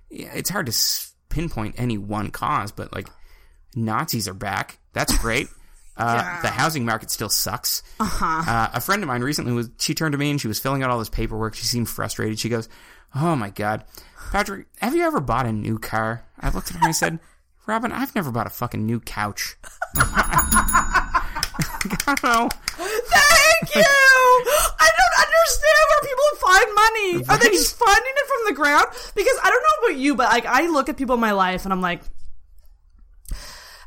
it's 0.09 0.49
hard 0.49 0.67
to 0.67 1.07
pinpoint 1.27 1.75
any 1.77 1.97
one 1.97 2.31
cause, 2.31 2.71
but 2.71 2.93
like 2.93 3.09
Nazis 3.75 4.29
are 4.29 4.33
back. 4.33 4.79
That's 4.93 5.17
great. 5.17 5.49
Uh, 5.97 6.41
The 6.41 6.49
housing 6.49 6.85
market 6.85 7.09
still 7.11 7.29
sucks. 7.29 7.83
Uh-huh. 7.99 8.69
A 8.73 8.79
friend 8.81 9.01
of 9.03 9.07
mine 9.07 9.21
recently 9.21 9.51
was. 9.53 9.69
She 9.79 9.93
turned 9.93 10.11
to 10.13 10.17
me 10.17 10.29
and 10.31 10.39
she 10.39 10.47
was 10.47 10.59
filling 10.59 10.83
out 10.83 10.89
all 10.89 10.99
this 10.99 11.09
paperwork. 11.09 11.55
She 11.55 11.65
seemed 11.65 11.89
frustrated. 11.89 12.39
She 12.39 12.49
goes, 12.49 12.69
"Oh 13.15 13.35
my 13.35 13.49
god, 13.49 13.83
Patrick, 14.31 14.67
have 14.79 14.95
you 14.95 15.03
ever 15.03 15.19
bought 15.19 15.45
a 15.45 15.51
new 15.51 15.79
car?" 15.79 16.23
I 16.39 16.49
looked 16.49 16.67
at 16.69 16.73
her 16.73 16.79
and 16.79 16.87
I 16.89 16.91
said, 16.91 17.19
"Robin, 17.65 17.91
I've 17.91 18.13
never 18.15 18.31
bought 18.31 18.47
a 18.47 18.51
fucking 18.51 18.85
new 18.85 18.99
couch." 18.99 19.57
I 19.95 21.21
don't 22.05 22.23
know. 22.23 22.49
Thank 22.77 23.75
you. 23.75 23.81
I 24.79 24.89
don't 24.97 25.15
understand 25.25 25.85
where 25.89 26.01
people 26.03 26.29
find 26.39 26.67
money. 26.75 27.25
Are 27.29 27.37
they 27.37 27.49
just 27.55 27.75
finding 27.77 28.03
it 28.15 28.27
from 28.27 28.37
the 28.47 28.53
ground? 28.53 28.85
Because 29.15 29.37
I 29.43 29.49
don't 29.49 29.61
know 29.63 29.87
about 29.89 29.99
you, 29.99 30.15
but 30.15 30.29
like 30.29 30.45
I 30.45 30.67
look 30.67 30.89
at 30.89 30.97
people 30.97 31.15
in 31.15 31.21
my 31.21 31.31
life 31.31 31.65
and 31.65 31.73
I'm 31.73 31.81
like, 31.81 32.01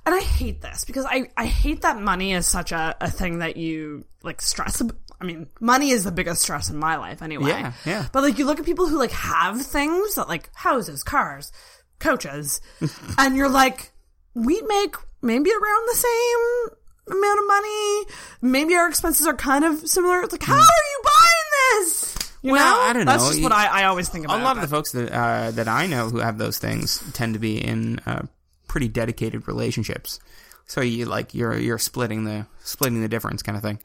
and 0.07 0.15
I 0.15 0.21
hate 0.21 0.61
this 0.61 0.85
because 0.85 1.05
I 1.05 1.29
I 1.37 1.47
hate 1.47 1.83
that 1.83 2.01
money 2.01 2.33
is 2.33 2.47
such 2.47 2.73
a, 2.73 2.97
a 3.01 3.11
thing 3.11 3.39
that 3.39 3.57
you 3.57 4.05
like 4.23 4.41
stress. 4.41 4.83
I 5.21 5.25
mean, 5.25 5.49
money 5.61 5.91
is 5.91 6.05
the 6.05 6.13
biggest 6.13 6.43
stress 6.43 6.71
in 6.71 6.79
my 6.79 6.97
life 6.97 7.21
anyway. 7.21 7.51
Yeah, 7.51 7.73
yeah. 7.85 8.07
But 8.13 8.23
like 8.23 8.39
you 8.39 8.47
look 8.47 8.59
at 8.59 8.65
people 8.65 8.89
who 8.89 8.99
like 8.99 9.13
have 9.13 9.61
things 9.61 10.15
that 10.15 10.29
like 10.29 10.51
houses, 10.55 11.03
cars, 11.03 11.53
coaches, 11.99 12.61
and 13.19 13.37
you're 13.37 13.51
like, 13.51 13.93
we 14.35 14.61
make 14.63 14.97
maybe 15.23 15.51
around 15.51 15.89
the 15.89 15.97
same 15.97 17.19
amount 17.19 17.39
of 17.39 17.47
money. 17.47 18.05
Maybe 18.41 18.75
our 18.75 18.89
expenses 18.89 19.27
are 19.27 19.37
kind 19.37 19.65
of 19.65 19.87
similar. 19.87 20.23
It's 20.23 20.33
like, 20.33 20.43
how 20.43 20.55
are 20.55 20.59
you 20.59 21.03
buying 21.05 21.83
this? 21.83 22.33
You. 22.43 22.53
Well, 22.53 22.77
know? 22.77 22.83
I 22.83 22.93
don't 22.95 23.05
know. 23.05 23.13
That's 23.13 23.29
just 23.29 23.43
what 23.43 23.53
I, 23.53 23.83
I 23.83 23.85
always 23.85 24.09
think 24.09 24.25
about. 24.25 24.41
a 24.41 24.43
lot 24.43 24.57
of 24.57 24.63
the 24.63 24.69
folks 24.69 24.93
that 24.93 25.13
uh, 25.13 25.51
that 25.51 25.69
I 25.69 25.87
know 25.87 26.09
who 26.09 26.19
have 26.19 26.39
those 26.39 26.59
things 26.59 27.03
tend 27.13 27.35
to 27.35 27.39
be 27.39 27.63
in 27.63 27.99
uh, 28.07 28.23
pretty 28.71 28.87
dedicated 28.87 29.49
relationships. 29.49 30.21
So 30.67 30.81
you 30.81 31.07
like 31.07 31.35
you're 31.35 31.59
you're 31.59 31.79
splitting 31.79 32.23
the 32.23 32.47
splitting 32.63 33.03
the 33.03 33.09
difference 33.09 33.43
kind 33.43 33.57
of 33.57 33.63
thing. 33.63 33.81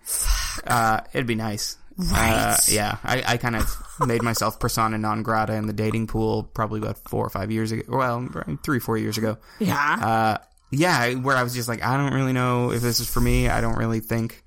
Uh, 0.65 1.01
it'd 1.11 1.25
be 1.25 1.33
nice. 1.33 1.77
Right. 1.97 2.31
Uh, 2.31 2.57
yeah, 2.69 2.97
I, 3.03 3.23
I 3.25 3.37
kind 3.37 3.55
of 3.55 3.65
made 4.05 4.21
myself 4.21 4.59
persona 4.59 4.99
non 4.99 5.23
grata 5.23 5.53
in 5.53 5.65
the 5.65 5.73
dating 5.73 6.05
pool 6.05 6.43
probably 6.43 6.79
about 6.79 6.99
four 7.09 7.25
or 7.25 7.29
five 7.29 7.51
years 7.51 7.71
ago. 7.71 7.81
Well, 7.87 8.29
three 8.63 8.79
four 8.79 8.97
years 8.97 9.17
ago. 9.17 9.37
yeah. 9.59 10.37
Uh, 10.39 10.45
yeah, 10.71 11.13
where 11.13 11.35
I 11.35 11.41
was 11.41 11.55
just 11.55 11.67
like, 11.69 11.83
I 11.83 11.97
don't 11.97 12.13
really 12.13 12.33
know 12.33 12.71
if 12.71 12.81
this 12.81 12.99
is 12.99 13.09
for 13.09 13.21
me. 13.21 13.49
I 13.49 13.61
don't 13.61 13.77
really 13.77 14.01
think. 14.01 14.43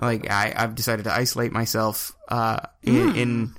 Like 0.00 0.30
I, 0.30 0.52
I've 0.56 0.74
decided 0.74 1.04
to 1.04 1.12
isolate 1.12 1.52
myself 1.52 2.16
uh, 2.28 2.60
in, 2.82 3.16
in 3.16 3.54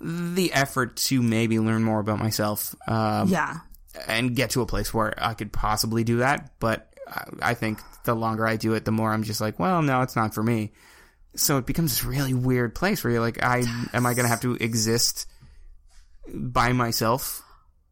the 0.00 0.52
effort 0.52 0.96
to 0.96 1.22
maybe 1.22 1.58
learn 1.58 1.82
more 1.82 2.00
about 2.00 2.18
myself 2.18 2.74
um, 2.86 3.28
yeah. 3.28 3.58
And 4.06 4.34
get 4.34 4.50
to 4.50 4.62
a 4.62 4.66
place 4.66 4.92
where 4.92 5.14
I 5.16 5.34
could 5.34 5.52
possibly 5.52 6.04
do 6.04 6.18
that. 6.18 6.52
But 6.60 6.92
I- 7.06 7.50
I 7.50 7.54
think 7.54 7.78
the 8.04 8.14
longer 8.14 8.46
I 8.46 8.56
do 8.56 8.74
it, 8.74 8.84
the 8.84 8.92
more 8.92 9.12
I'm 9.12 9.22
just 9.22 9.40
like, 9.40 9.58
well, 9.58 9.82
no, 9.82 10.02
it's 10.02 10.16
not 10.16 10.34
for 10.34 10.42
me. 10.42 10.72
So 11.36 11.58
it 11.58 11.66
becomes 11.66 11.92
this 11.92 12.04
really 12.04 12.34
weird 12.34 12.74
place 12.74 13.02
where 13.04 13.12
you're 13.12 13.20
like, 13.22 13.42
I 13.44 13.64
am 13.92 14.06
I 14.06 14.14
going 14.14 14.24
to 14.24 14.28
have 14.30 14.40
to 14.42 14.54
exist 14.54 15.26
by 16.32 16.72
myself 16.72 17.42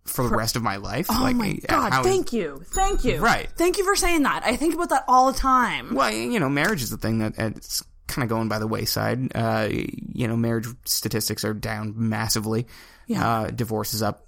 for 0.04 0.28
the 0.28 0.36
rest 0.36 0.56
of 0.56 0.62
my 0.62 0.76
life? 0.76 1.06
Oh 1.10 1.20
like, 1.22 1.36
my 1.36 1.58
uh, 1.68 1.72
god! 1.72 1.92
how 1.92 2.00
is- 2.00 2.06
Thank 2.06 2.32
you, 2.32 2.62
thank 2.66 3.04
you. 3.04 3.18
Right. 3.18 3.48
Thank 3.56 3.78
you 3.78 3.84
for 3.84 3.96
saying 3.96 4.22
that. 4.22 4.42
I 4.44 4.56
think 4.56 4.74
about 4.74 4.90
that 4.90 5.04
all 5.08 5.32
the 5.32 5.38
time. 5.38 5.94
Well, 5.94 6.12
you 6.12 6.38
know, 6.40 6.48
marriage 6.48 6.82
is 6.82 6.90
the 6.90 6.96
thing 6.96 7.18
that 7.18 7.34
it's 7.38 7.82
kind 8.06 8.22
of 8.22 8.28
going 8.28 8.48
by 8.48 8.58
the 8.58 8.66
wayside. 8.66 9.32
Uh, 9.34 9.68
you 9.70 10.28
know, 10.28 10.36
marriage 10.36 10.66
statistics 10.84 11.44
are 11.44 11.54
down 11.54 11.94
massively. 11.96 12.66
Yeah. 13.06 13.28
Uh, 13.28 13.50
divorce 13.50 13.94
is 13.94 14.02
up 14.02 14.25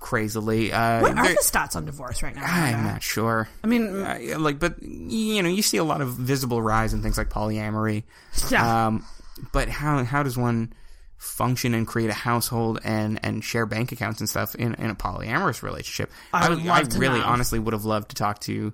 crazily. 0.00 0.72
Uh, 0.72 1.02
What 1.02 1.16
are 1.18 1.28
the 1.28 1.38
stats 1.42 1.76
on 1.76 1.84
divorce 1.84 2.22
right 2.22 2.34
now? 2.34 2.42
I'm 2.44 2.84
not 2.84 3.02
sure. 3.02 3.48
I 3.62 3.66
mean, 3.68 3.94
Uh, 4.02 4.18
like, 4.38 4.58
but 4.58 4.82
you 4.82 5.42
know, 5.42 5.48
you 5.48 5.62
see 5.62 5.76
a 5.76 5.84
lot 5.84 6.00
of 6.00 6.08
visible 6.14 6.60
rise 6.60 6.92
in 6.92 7.02
things 7.02 7.16
like 7.18 7.28
polyamory. 7.30 8.02
yeah. 8.50 8.86
Um, 8.88 9.04
but 9.52 9.68
how 9.68 10.02
how 10.04 10.22
does 10.22 10.36
one 10.36 10.72
function 11.16 11.74
and 11.74 11.86
create 11.86 12.08
a 12.10 12.14
household 12.14 12.80
and 12.82 13.20
and 13.22 13.44
share 13.44 13.66
bank 13.66 13.92
accounts 13.92 14.20
and 14.20 14.28
stuff 14.28 14.54
in, 14.54 14.74
in 14.74 14.90
a 14.90 14.94
polyamorous 14.94 15.62
relationship? 15.62 16.10
I 16.32 16.48
would 16.48 16.64
love 16.64 16.88
to 16.90 16.98
really 16.98 17.20
know. 17.20 17.26
honestly 17.26 17.58
would 17.58 17.74
have 17.74 17.84
loved 17.84 18.08
to 18.10 18.16
talk 18.16 18.40
to 18.40 18.72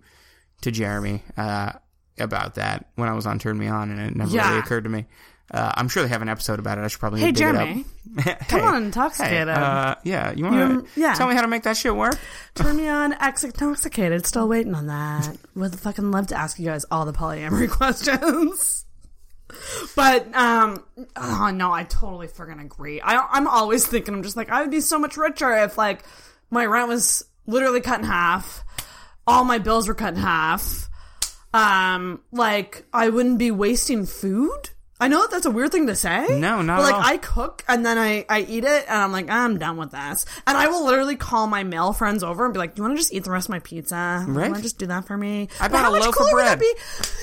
to 0.63 0.71
Jeremy 0.71 1.23
uh, 1.37 1.73
about 2.19 2.55
that 2.55 2.87
when 2.95 3.09
I 3.09 3.13
was 3.15 3.27
on 3.27 3.39
Turn 3.39 3.59
Me 3.59 3.67
On, 3.69 3.91
and 3.91 4.01
it 4.01 4.17
never 4.17 4.31
Yeah. 4.31 4.49
really 4.49 4.61
occurred 4.61 4.85
to 4.85 4.91
me. 4.91 5.07
Uh, 5.51 5.73
I'm 5.77 5.89
sure 5.89 6.03
they 6.03 6.09
have 6.09 6.23
an 6.23 6.29
episode 6.29 6.59
about 6.59 6.79
it. 6.79 6.81
I 6.83 6.89
should 6.89 6.99
probably 6.99 7.21
Hey, 7.21 7.27
dig 7.27 7.37
Jeremy. 7.37 7.85
it 8.19 8.27
up. 8.29 8.39
Come 8.49 8.61
Hey, 8.61 8.67
on, 8.67 8.83
intoxicated. 8.85 9.47
Hey, 9.49 9.55
uh, 9.55 9.95
yeah, 10.03 10.33
you 10.33 10.45
You're- 10.51 10.57
want 10.73 10.87
to 10.95 11.01
yeah. 11.01 11.15
tell 11.15 11.29
me 11.29 11.35
how 11.37 11.43
to 11.43 11.49
make 11.49 11.63
that 11.63 11.77
shit 11.77 11.95
work? 11.95 12.19
Turn 12.57 12.77
me 12.77 12.89
on, 12.89 13.13
ex 13.15 13.45
intoxicated. 13.45 14.27
Still 14.27 14.49
waiting 14.49 14.75
on 14.75 14.87
that. 14.89 15.37
Would 15.55 15.79
fucking 15.79 16.11
love 16.11 16.27
to 16.29 16.35
ask 16.37 16.59
you 16.59 16.67
guys 16.67 16.85
all 16.91 17.05
the 17.05 17.13
polyamory 17.13 17.71
questions. 17.71 18.85
But 19.95 20.35
um, 20.35 20.83
oh 21.15 21.51
no, 21.55 21.71
I 21.73 21.85
totally 21.85 22.27
freaking 22.27 22.61
agree. 22.61 23.01
I, 23.01 23.17
I'm 23.31 23.47
always 23.47 23.87
thinking, 23.87 24.15
I'm 24.15 24.25
just 24.25 24.37
like, 24.37 24.51
I 24.51 24.61
would 24.63 24.73
be 24.73 24.81
so 24.81 24.99
much 24.99 25.17
richer 25.17 25.57
if 25.59 25.79
like 25.79 26.03
my 26.51 26.67
rent 26.67 26.89
was 26.89 27.25
literally 27.47 27.81
cut 27.81 28.01
in 28.01 28.07
half, 28.07 28.65
all 29.27 29.45
my 29.45 29.59
bills 29.59 29.87
were 29.87 29.95
cut 29.95 30.15
in 30.15 30.21
half. 30.21 30.89
Um, 31.55 32.21
like 32.33 32.85
I 32.93 33.09
wouldn't 33.09 33.39
be 33.39 33.53
wasting 33.53 34.05
food. 34.07 34.71
I 34.99 35.09
know 35.09 35.21
that 35.21 35.31
that's 35.31 35.47
a 35.47 35.51
weird 35.51 35.73
thing 35.73 35.89
to 35.89 35.95
say. 35.95 36.39
No, 36.39 36.63
not 36.63 36.79
but 36.79 36.83
at 36.89 36.93
like 36.93 36.95
all. 36.95 37.03
I 37.03 37.17
cook 37.19 37.65
and 37.69 37.85
then 37.85 37.99
I 37.99 38.25
I 38.29 38.41
eat 38.41 38.65
it 38.65 38.85
and 38.89 38.99
I'm 38.99 39.13
like 39.13 39.29
I'm 39.29 39.59
done 39.59 39.77
with 39.77 39.91
this. 39.91 40.25
And 40.47 40.57
I 40.57 40.69
will 40.69 40.87
literally 40.87 41.17
call 41.17 41.47
my 41.47 41.65
male 41.65 41.93
friends 41.93 42.23
over 42.23 42.45
and 42.45 42.55
be 42.55 42.59
like, 42.59 42.75
"Do 42.75 42.81
you 42.81 42.85
want 42.85 42.97
to 42.97 43.01
just 43.01 43.13
eat 43.13 43.25
the 43.25 43.31
rest 43.31 43.47
of 43.47 43.51
my 43.51 43.59
pizza? 43.59 44.25
Do 44.25 44.33
Right. 44.33 44.45
You 44.45 44.51
want 44.53 44.57
to 44.57 44.63
just 44.63 44.79
do 44.79 44.87
that 44.87 45.07
for 45.07 45.17
me?" 45.17 45.49
I 45.61 45.69
bought 45.69 45.85
a 45.85 45.91
loaf 45.91 46.09
of 46.09 46.15
cooler 46.15 46.35
would 46.35 46.45
that 46.45 46.59
bread. 46.59 46.75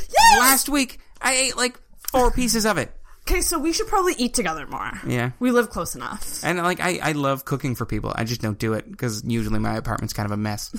Yes. 0.10 0.40
Last 0.40 0.70
week, 0.70 1.00
I 1.22 1.34
ate 1.34 1.58
like 1.58 1.80
four 2.12 2.32
pieces 2.32 2.66
of 2.66 2.78
it. 2.78 2.92
Okay, 3.26 3.40
so 3.40 3.58
we 3.58 3.72
should 3.72 3.88
probably 3.88 4.14
eat 4.18 4.34
together 4.34 4.68
more. 4.68 4.92
Yeah. 5.08 5.32
We 5.40 5.52
live 5.52 5.70
close 5.70 5.96
enough. 5.96 6.44
And 6.44 6.58
like 6.58 6.82
I, 6.82 7.00
I 7.02 7.12
love 7.14 7.46
cooking 7.46 7.74
for 7.74 7.86
people. 7.86 8.12
I 8.14 8.26
just 8.26 8.42
don't 8.42 8.60
do 8.60 8.74
it 8.74 8.90
because 8.92 9.24
usually 9.26 9.60
my 9.60 9.78
apartment's 9.78 10.14
kind 10.14 10.26
of 10.26 10.34
a 10.34 10.38
mess. 10.38 10.72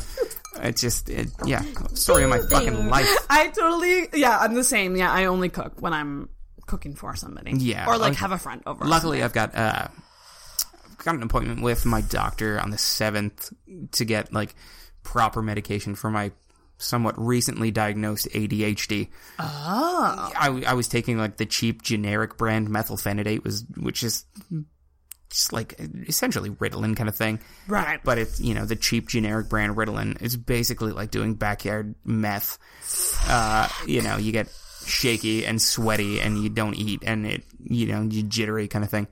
it's 0.57 0.83
just 0.83 1.09
it, 1.09 1.31
yeah, 1.47 1.63
story 1.95 2.23
of 2.23 2.31
my 2.31 2.41
fucking 2.41 2.89
life. 2.89 3.09
I 3.31 3.49
totally 3.49 4.09
yeah, 4.13 4.39
I'm 4.39 4.55
the 4.55 4.63
same. 4.63 4.95
Yeah, 4.95 5.11
I 5.11 5.25
only 5.25 5.49
cook 5.49 5.81
when 5.81 5.95
I'm 5.95 6.29
cooking 6.67 6.95
for 6.95 7.15
somebody. 7.17 7.53
Yeah, 7.53 7.87
Or 7.87 7.99
like 7.99 8.15
have 8.17 8.33
a 8.33 8.39
friend 8.39 8.63
over. 8.67 8.85
Luckily, 8.85 9.23
I've 9.23 9.33
got 9.33 9.55
uh, 9.55 9.89
I've 10.91 11.05
got 11.05 11.15
an 11.15 11.23
appointment 11.23 11.63
with 11.63 11.85
my 11.85 12.01
doctor 12.01 12.61
on 12.61 12.71
the 12.71 12.79
seventh 12.79 13.53
to 13.93 14.05
get 14.05 14.33
like 14.33 14.55
proper 15.03 15.43
medication 15.43 15.95
for 15.95 16.11
my 16.11 16.33
somewhat 16.79 17.15
recently 17.19 17.71
diagnosed 17.71 18.29
ADHD. 18.33 19.09
Oh, 19.39 20.33
I, 20.37 20.65
I 20.67 20.75
was 20.75 20.89
taking 20.89 21.19
like 21.19 21.37
the 21.37 21.47
cheap 21.47 21.83
generic 21.83 22.37
brand 22.37 22.69
methylphenidate 22.69 23.45
was 23.45 23.65
which 23.77 24.03
is 24.03 24.25
just 25.31 25.53
like 25.53 25.75
essentially 26.09 26.51
Ritalin 26.51 26.97
kind 26.97 27.09
of 27.09 27.17
thing. 27.17 27.41
Right. 27.69 28.01
But 28.03 28.19
it's 28.19 28.41
you 28.41 28.55
know 28.55 28.65
the 28.65 28.77
cheap 28.77 29.09
generic 29.09 29.49
brand 29.49 29.77
Ritalin 29.77 30.21
is 30.23 30.37
basically 30.37 30.93
like 30.93 31.11
doing 31.11 31.35
backyard 31.35 31.95
meth. 32.05 32.59
Uh, 33.29 33.69
you 33.87 34.03
know, 34.03 34.17
you 34.17 34.33
get 34.33 34.49
shaky 34.87 35.45
and 35.47 35.61
sweaty, 35.61 36.21
and 36.21 36.43
you 36.43 36.49
don't 36.49 36.75
eat, 36.75 37.03
and 37.07 37.27
it 37.27 37.45
you 37.63 37.87
know 37.87 38.03
you 38.03 38.23
jittery 38.23 38.69
kind 38.69 38.85
of 38.85 38.91
thing. 38.91 39.07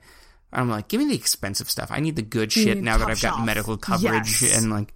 I'm 0.51 0.69
like, 0.69 0.87
give 0.87 0.99
me 1.01 1.07
the 1.07 1.15
expensive 1.15 1.69
stuff. 1.69 1.89
I 1.91 1.99
need 1.99 2.15
the 2.15 2.21
good 2.21 2.51
shit 2.51 2.77
now 2.79 2.97
that 2.97 3.05
I've 3.09 3.21
got 3.21 3.35
shelf. 3.35 3.45
medical 3.45 3.75
coverage 3.77 4.41
Yes. 4.43 4.61
and 4.61 4.71
like. 4.71 4.93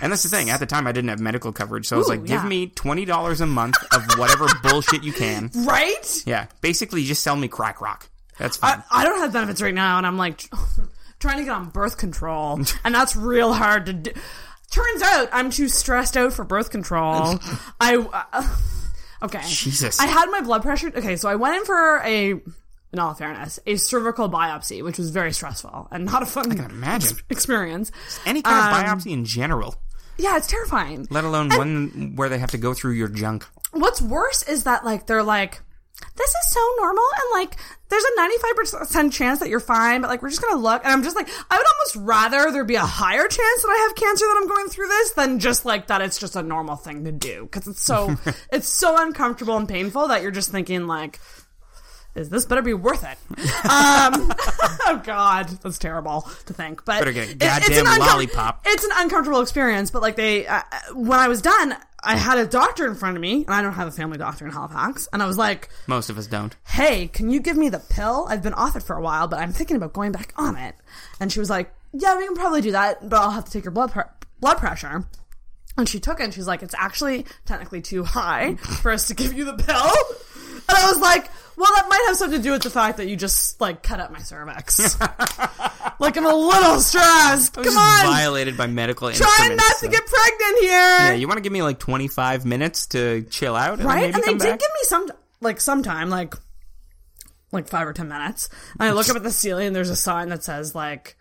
And 0.00 0.10
that's 0.10 0.22
the 0.22 0.30
thing. 0.30 0.48
At 0.48 0.60
the 0.60 0.66
time, 0.66 0.86
I 0.86 0.92
didn't 0.92 1.10
have 1.10 1.20
medical 1.20 1.52
coverage, 1.52 1.86
so 1.86 1.96
I 1.96 1.98
was 1.98 2.08
like, 2.08 2.20
"Give 2.20 2.42
yeah. 2.42 2.48
me 2.48 2.68
twenty 2.68 3.04
dollars 3.04 3.42
a 3.42 3.46
month 3.46 3.76
of 3.92 4.02
whatever 4.18 4.46
bullshit 4.62 5.02
you 5.04 5.12
can." 5.12 5.50
right? 5.56 6.22
Yeah, 6.24 6.46
basically, 6.62 7.04
just 7.04 7.22
sell 7.22 7.36
me 7.36 7.48
crack 7.48 7.82
rock. 7.82 8.08
That's 8.38 8.56
fine. 8.56 8.82
I, 8.90 9.02
I 9.02 9.04
don't 9.04 9.18
have 9.18 9.34
benefits 9.34 9.60
right 9.60 9.74
now, 9.74 9.98
and 9.98 10.06
I'm 10.06 10.16
like 10.16 10.48
trying 11.18 11.36
to 11.36 11.44
get 11.44 11.50
on 11.50 11.68
birth 11.68 11.98
control, 11.98 12.60
and 12.84 12.94
that's 12.94 13.14
real 13.14 13.52
hard 13.52 13.84
to 13.84 13.92
do. 13.92 14.10
Turns 14.70 15.02
out 15.02 15.28
I'm 15.32 15.50
too 15.50 15.68
stressed 15.68 16.16
out 16.16 16.32
for 16.32 16.44
birth 16.46 16.70
control. 16.70 17.38
I 17.78 17.96
uh, 18.32 18.56
okay. 19.24 19.42
Jesus. 19.46 20.00
I 20.00 20.06
had 20.06 20.26
my 20.30 20.40
blood 20.40 20.62
pressure. 20.62 20.88
Okay, 20.94 21.16
so 21.16 21.28
I 21.28 21.34
went 21.36 21.56
in 21.56 21.64
for 21.64 21.98
a, 22.04 22.30
in 22.92 22.98
all 22.98 23.14
fairness, 23.14 23.58
a 23.66 23.76
cervical 23.76 24.30
biopsy, 24.30 24.82
which 24.82 24.98
was 24.98 25.10
very 25.10 25.32
stressful 25.32 25.88
and 25.90 26.04
not 26.04 26.22
a 26.22 26.26
fun 26.26 26.50
I 26.52 26.54
can 26.54 26.70
imagine 26.70 27.16
experience. 27.30 27.90
any 28.24 28.42
kind 28.42 28.56
of 28.58 28.78
Um, 28.78 28.98
biopsy 28.98 29.12
in 29.12 29.24
general, 29.24 29.74
Yeah, 30.16 30.36
it's 30.36 30.46
terrifying. 30.46 31.06
let 31.10 31.24
alone 31.24 31.48
one 31.50 32.12
where 32.16 32.28
they 32.28 32.38
have 32.38 32.50
to 32.52 32.58
go 32.58 32.72
through 32.74 32.92
your 32.92 33.08
junk. 33.08 33.44
What's 33.72 34.00
worse 34.00 34.42
is 34.44 34.64
that 34.64 34.84
like 34.84 35.06
they're 35.06 35.24
like, 35.24 35.60
this 36.16 36.30
is 36.30 36.52
so 36.52 36.60
normal, 36.78 37.04
and 37.16 37.42
like 37.42 37.56
there's 37.88 38.04
a 38.04 38.94
95% 38.94 39.12
chance 39.12 39.40
that 39.40 39.48
you're 39.48 39.60
fine, 39.60 40.00
but 40.00 40.10
like 40.10 40.22
we're 40.22 40.30
just 40.30 40.42
gonna 40.42 40.60
look, 40.60 40.82
and 40.84 40.92
I'm 40.92 41.02
just 41.02 41.16
like, 41.16 41.28
I 41.28 41.56
would 41.56 41.66
almost 41.66 42.08
rather 42.08 42.50
there 42.50 42.64
be 42.64 42.74
a 42.74 42.80
higher 42.80 43.28
chance 43.28 43.62
that 43.62 43.68
I 43.68 43.86
have 43.86 43.96
cancer 43.96 44.24
that 44.26 44.38
I'm 44.40 44.48
going 44.48 44.68
through 44.68 44.88
this 44.88 45.12
than 45.12 45.38
just 45.38 45.64
like 45.64 45.86
that 45.88 46.00
it's 46.00 46.18
just 46.18 46.36
a 46.36 46.42
normal 46.42 46.76
thing 46.76 47.04
to 47.04 47.12
do 47.12 47.44
because 47.44 47.66
it's 47.68 47.82
so 47.82 48.16
it's 48.52 48.68
so 48.68 49.00
uncomfortable 49.00 49.56
and 49.56 49.68
painful 49.68 50.08
that 50.08 50.22
you're 50.22 50.30
just 50.30 50.50
thinking 50.50 50.86
like. 50.86 51.20
Is 52.14 52.28
this 52.28 52.46
better 52.46 52.62
be 52.62 52.74
worth 52.74 53.02
it? 53.04 53.18
Um, 53.64 54.32
oh 54.86 55.02
God, 55.04 55.48
that's 55.62 55.78
terrible 55.78 56.22
to 56.46 56.52
think. 56.52 56.84
But 56.84 57.00
Better 57.00 57.12
get 57.12 57.30
a 57.30 57.34
goddamn 57.34 57.84
uncom- 57.86 57.98
lollipop. 57.98 58.62
It's 58.66 58.84
an 58.84 58.90
uncomfortable 58.96 59.40
experience. 59.40 59.90
But 59.90 60.02
like 60.02 60.16
they, 60.16 60.46
uh, 60.46 60.62
when 60.94 61.18
I 61.18 61.28
was 61.28 61.42
done, 61.42 61.74
I 62.02 62.16
had 62.16 62.38
a 62.38 62.46
doctor 62.46 62.86
in 62.86 62.94
front 62.94 63.16
of 63.16 63.20
me, 63.22 63.44
and 63.46 63.50
I 63.50 63.62
don't 63.62 63.72
have 63.72 63.88
a 63.88 63.92
family 63.92 64.18
doctor 64.18 64.44
in 64.44 64.52
Halifax, 64.52 65.08
and 65.12 65.22
I 65.22 65.26
was 65.26 65.38
like, 65.38 65.70
Most 65.86 66.10
of 66.10 66.18
us 66.18 66.26
don't. 66.26 66.54
hey, 66.66 67.08
can 67.08 67.30
you 67.30 67.40
give 67.40 67.56
me 67.56 67.68
the 67.70 67.78
pill? 67.78 68.26
I've 68.28 68.42
been 68.42 68.52
off 68.54 68.76
it 68.76 68.82
for 68.82 68.94
a 68.96 69.00
while, 69.00 69.26
but 69.26 69.38
I'm 69.40 69.52
thinking 69.52 69.76
about 69.76 69.92
going 69.94 70.12
back 70.12 70.34
on 70.36 70.56
it. 70.56 70.74
And 71.18 71.32
she 71.32 71.40
was 71.40 71.48
like, 71.48 71.72
yeah, 71.94 72.16
we 72.18 72.26
can 72.26 72.34
probably 72.34 72.60
do 72.60 72.72
that, 72.72 73.08
but 73.08 73.16
I'll 73.20 73.30
have 73.30 73.44
to 73.46 73.50
take 73.50 73.64
your 73.64 73.70
blood 73.70 73.90
pre- 73.92 74.02
blood 74.40 74.58
pressure. 74.58 75.04
And 75.76 75.88
she 75.88 75.98
took 75.98 76.20
it 76.20 76.24
and 76.24 76.34
she's 76.34 76.46
like, 76.46 76.62
it's 76.62 76.74
actually 76.76 77.24
technically 77.46 77.80
too 77.82 78.04
high 78.04 78.54
for 78.56 78.90
us 78.92 79.08
to 79.08 79.14
give 79.14 79.32
you 79.32 79.44
the 79.44 79.54
pill. 79.54 79.90
And 80.68 80.78
I 80.78 80.90
was 80.90 81.00
like, 81.00 81.28
well, 81.56 81.70
that 81.74 81.86
might 81.88 82.04
have 82.06 82.16
something 82.16 82.38
to 82.38 82.42
do 82.42 82.52
with 82.52 82.62
the 82.62 82.70
fact 82.70 82.98
that 82.98 83.06
you 83.06 83.16
just 83.16 83.60
like 83.60 83.82
cut 83.82 84.00
up 84.00 84.10
my 84.10 84.18
cervix. 84.18 84.98
like 86.00 86.16
I'm 86.16 86.26
a 86.26 86.34
little 86.34 86.80
stressed. 86.80 87.54
Come 87.54 87.76
on. 87.76 88.06
violated 88.06 88.56
by 88.56 88.66
medical 88.66 89.10
Trying 89.10 89.56
not 89.56 89.76
to 89.80 89.88
get 89.88 90.04
pregnant 90.06 90.58
here. 90.60 90.70
Yeah, 90.70 91.14
you 91.14 91.28
want 91.28 91.38
to 91.38 91.42
give 91.42 91.52
me 91.52 91.62
like 91.62 91.78
25 91.78 92.44
minutes 92.44 92.86
to 92.88 93.22
chill 93.30 93.54
out? 93.54 93.78
And 93.78 93.84
right? 93.84 94.14
And 94.14 94.22
they 94.22 94.32
did 94.32 94.38
back? 94.38 94.60
give 94.60 94.70
me 94.70 94.82
some 94.82 95.10
like 95.40 95.60
sometime 95.60 96.10
like 96.10 96.34
like 97.52 97.68
five 97.68 97.86
or 97.86 97.92
ten 97.92 98.08
minutes. 98.08 98.48
And 98.78 98.88
I 98.88 98.92
look 98.92 99.08
up 99.08 99.16
at 99.16 99.22
the 99.22 99.30
ceiling 99.30 99.68
and 99.68 99.76
there's 99.76 99.90
a 99.90 99.96
sign 99.96 100.30
that 100.30 100.42
says 100.42 100.74
like 100.74 101.16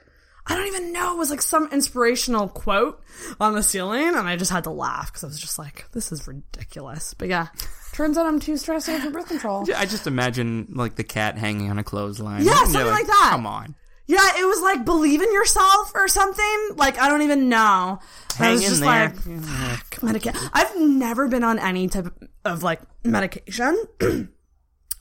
I 0.46 0.56
don't 0.56 0.68
even 0.68 0.92
know. 0.92 1.14
It 1.14 1.18
was 1.18 1.30
like 1.30 1.42
some 1.42 1.70
inspirational 1.72 2.50
quote 2.50 3.02
on 3.40 3.54
the 3.54 3.64
ceiling, 3.64 4.08
and 4.08 4.28
I 4.28 4.36
just 4.36 4.52
had 4.52 4.66
to 4.66 4.72
laugh 4.72 5.08
because 5.08 5.24
I 5.24 5.28
was 5.28 5.40
just 5.40 5.58
like, 5.58 5.90
"This 5.94 6.12
is 6.12 6.28
ridiculous." 6.28 7.14
But 7.14 7.30
yeah, 7.30 7.48
turns 7.94 8.18
out 8.18 8.26
I'm 8.26 8.40
too 8.40 8.58
stressed 8.58 8.90
out 8.90 9.02
for 9.02 9.10
birth 9.12 9.28
control. 9.28 9.66
I 9.76 9.86
just 9.86 10.08
imagine 10.08 10.68
like 10.76 10.96
the 10.96 11.04
cat 11.04 11.38
hanging 11.38 11.70
on 11.70 11.80
a 11.80 11.84
clothesline. 11.84 12.44
Yeah, 12.44 12.54
something 12.64 12.86
like 12.86 13.08
that. 13.08 13.30
Come 13.32 13.48
on. 13.48 13.76
Yeah, 14.06 14.28
it 14.38 14.46
was 14.46 14.62
like 14.62 14.84
believe 14.84 15.22
in 15.22 15.32
yourself 15.32 15.92
or 15.96 16.08
something. 16.10 16.70
Like 16.76 17.00
I 17.00 17.08
don't 17.08 17.22
even 17.22 17.48
know. 17.50 18.00
I 18.40 18.44
Hang 18.44 18.54
was 18.54 18.64
in 18.64 18.70
just 18.70 18.82
there. 18.82 18.90
like, 18.90 19.16
fuck, 19.16 20.04
medication. 20.04 20.42
I've 20.52 20.78
never 20.80 21.28
been 21.28 21.44
on 21.44 21.58
any 21.60 21.88
type 21.88 22.08
of 22.44 22.64
like 22.64 22.82
medication. 23.06 23.82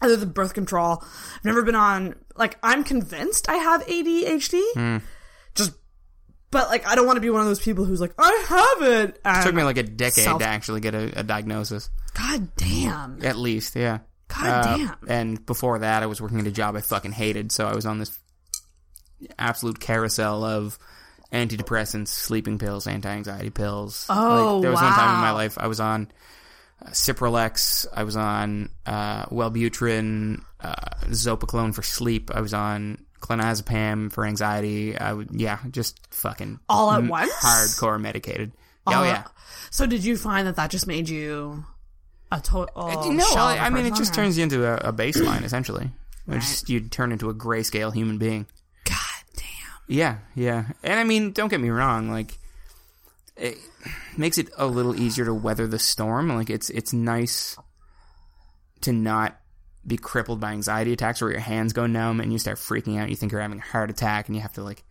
Other 0.00 0.16
than 0.16 0.30
birth 0.30 0.52
control, 0.54 0.98
I've 1.02 1.44
never 1.44 1.62
been 1.62 1.76
on. 1.76 2.16
Like, 2.34 2.58
I'm 2.62 2.82
convinced 2.82 3.48
I 3.48 3.54
have 3.56 3.86
ADHD. 3.86 4.60
Hmm. 4.74 4.96
But 6.52 6.68
like, 6.68 6.86
I 6.86 6.94
don't 6.94 7.06
want 7.06 7.16
to 7.16 7.20
be 7.20 7.30
one 7.30 7.40
of 7.40 7.48
those 7.48 7.58
people 7.60 7.84
who's 7.84 8.00
like, 8.00 8.12
I 8.18 8.44
have 8.48 8.88
it. 8.88 9.20
It 9.24 9.42
took 9.42 9.54
me 9.54 9.64
like 9.64 9.78
a 9.78 9.82
decade 9.82 10.22
self- 10.24 10.40
to 10.40 10.46
actually 10.46 10.80
get 10.80 10.94
a, 10.94 11.20
a 11.20 11.22
diagnosis. 11.24 11.90
God 12.14 12.54
damn. 12.56 13.24
At 13.24 13.36
least, 13.36 13.74
yeah. 13.74 13.98
God 14.28 14.46
Uh, 14.46 14.76
damn. 14.76 14.96
And 15.08 15.46
before 15.46 15.80
that, 15.80 16.02
I 16.04 16.06
was 16.06 16.20
working 16.20 16.38
at 16.38 16.46
a 16.46 16.52
job 16.52 16.76
I 16.76 16.80
fucking 16.82 17.12
hated, 17.12 17.50
so 17.52 17.66
I 17.66 17.74
was 17.74 17.86
on 17.86 17.98
this 17.98 18.16
absolute 19.38 19.80
carousel 19.80 20.44
of 20.44 20.78
antidepressants, 21.32 22.08
sleeping 22.08 22.58
pills, 22.58 22.86
anti-anxiety 22.86 23.50
pills. 23.50 24.06
Oh, 24.10 24.56
like, 24.56 24.62
there 24.62 24.70
was 24.70 24.80
one 24.82 24.92
time 24.92 25.14
in 25.14 25.20
my 25.20 25.32
life 25.32 25.56
I 25.58 25.66
was 25.68 25.80
on 25.80 26.10
uh, 26.84 26.90
Cipralex, 26.90 27.86
I 27.94 28.04
was 28.04 28.16
on 28.16 28.68
uh, 28.84 29.24
Wellbutrin, 29.26 30.42
uh, 30.60 30.74
Zopiclone 31.06 31.74
for 31.74 31.82
sleep, 31.82 32.30
I 32.34 32.40
was 32.42 32.52
on 32.52 33.04
clonazepam 33.22 34.12
for 34.12 34.26
anxiety. 34.26 34.98
I 34.98 35.12
would, 35.12 35.30
yeah, 35.32 35.58
just 35.70 35.98
fucking 36.12 36.58
All 36.68 36.90
at 36.90 36.98
m- 36.98 37.08
once? 37.08 37.32
hardcore 37.34 37.98
medicated. 38.00 38.52
oh 38.86 39.00
Uh, 39.00 39.04
yeah. 39.04 39.24
So 39.70 39.86
did 39.86 40.04
you 40.04 40.16
find 40.18 40.46
that 40.46 40.56
that 40.56 40.70
just 40.70 40.86
made 40.86 41.08
you 41.08 41.64
a 42.30 42.40
total? 42.40 42.88
no, 43.12 43.24
shell 43.24 43.48
of 43.48 43.56
a 43.56 43.60
I 43.60 43.70
mean 43.70 43.86
it 43.86 43.94
just 43.94 44.12
or- 44.12 44.16
turns 44.16 44.36
you 44.36 44.42
into 44.42 44.66
a, 44.66 44.88
a 44.88 44.92
baseline 44.92 45.42
essentially. 45.44 45.90
It 46.28 46.34
just 46.40 46.68
you 46.68 46.80
turn 46.80 47.10
into 47.12 47.30
a 47.30 47.34
grayscale 47.34 47.92
human 47.92 48.18
being. 48.18 48.46
God 48.84 48.96
damn. 49.36 49.44
Yeah, 49.88 50.18
yeah. 50.34 50.64
And 50.82 50.98
I 51.00 51.04
mean, 51.04 51.32
don't 51.32 51.48
get 51.48 51.60
me 51.60 51.70
wrong, 51.70 52.10
like 52.10 52.38
it 53.36 53.56
makes 54.16 54.38
it 54.38 54.48
a 54.56 54.66
little 54.66 54.94
easier 54.94 55.24
to 55.24 55.34
weather 55.34 55.66
the 55.66 55.78
storm. 55.78 56.28
Like 56.28 56.48
it's 56.50 56.70
it's 56.70 56.92
nice 56.92 57.56
to 58.82 58.92
not 58.92 59.36
be 59.86 59.96
crippled 59.96 60.40
by 60.40 60.52
anxiety 60.52 60.92
attacks 60.92 61.20
where 61.20 61.30
your 61.30 61.40
hands 61.40 61.72
go 61.72 61.86
numb 61.86 62.20
and 62.20 62.32
you 62.32 62.38
start 62.38 62.58
freaking 62.58 62.98
out. 62.98 63.10
You 63.10 63.16
think 63.16 63.32
you're 63.32 63.40
having 63.40 63.58
a 63.58 63.62
heart 63.62 63.90
attack 63.90 64.28
and 64.28 64.36
you 64.36 64.42
have 64.42 64.52
to 64.54 64.62
like, 64.62 64.84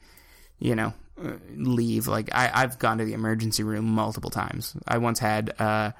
you 0.60 0.76
know, 0.76 0.94
uh, 1.24 1.34
leave. 1.56 2.08
Like 2.08 2.30
I, 2.34 2.52
I've 2.54 2.80
gone 2.80 2.98
to 2.98 3.06
the 3.06 3.14
emergency 3.14 3.64
room 3.64 3.86
multiple 3.86 4.30
times. 4.30 4.76
I 4.88 4.98
once 4.98 5.20
had 5.20 5.54
uh, 5.60 5.92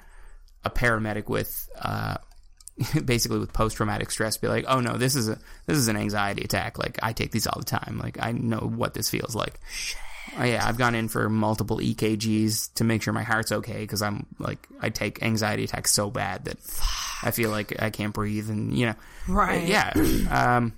a 0.64 0.70
paramedic 0.70 1.28
with 1.28 1.68
uh, 1.80 2.16
basically 3.04 3.38
with 3.38 3.52
post 3.52 3.76
traumatic 3.76 4.10
stress 4.10 4.36
be 4.36 4.48
like, 4.48 4.64
"Oh 4.68 4.80
no, 4.80 4.96
this 4.96 5.14
is 5.14 5.28
a 5.28 5.38
this 5.66 5.78
is 5.78 5.88
an 5.88 5.96
anxiety 5.96 6.42
attack. 6.42 6.78
Like 6.78 6.98
I 7.02 7.12
take 7.12 7.32
these 7.32 7.46
all 7.46 7.58
the 7.58 7.66
time. 7.66 7.98
Like 8.02 8.18
I 8.20 8.32
know 8.32 8.58
what 8.58 8.94
this 8.94 9.08
feels 9.10 9.34
like." 9.34 9.60
Oh, 10.38 10.44
yeah, 10.44 10.66
I've 10.66 10.78
gone 10.78 10.94
in 10.94 11.08
for 11.08 11.28
multiple 11.28 11.78
EKGs 11.78 12.74
to 12.74 12.84
make 12.84 13.02
sure 13.02 13.12
my 13.12 13.22
heart's 13.22 13.52
okay 13.52 13.80
because 13.80 14.00
I'm 14.02 14.26
like 14.38 14.66
I 14.80 14.88
take 14.90 15.22
anxiety 15.22 15.64
attacks 15.64 15.90
so 15.92 16.10
bad 16.10 16.46
that 16.46 16.56
I 17.22 17.30
feel 17.32 17.50
like 17.50 17.80
I 17.82 17.90
can't 17.90 18.14
breathe 18.14 18.48
and 18.50 18.76
you 18.76 18.86
know 18.86 18.94
Right. 19.28 19.66
yeah 19.68 19.92
um 20.30 20.72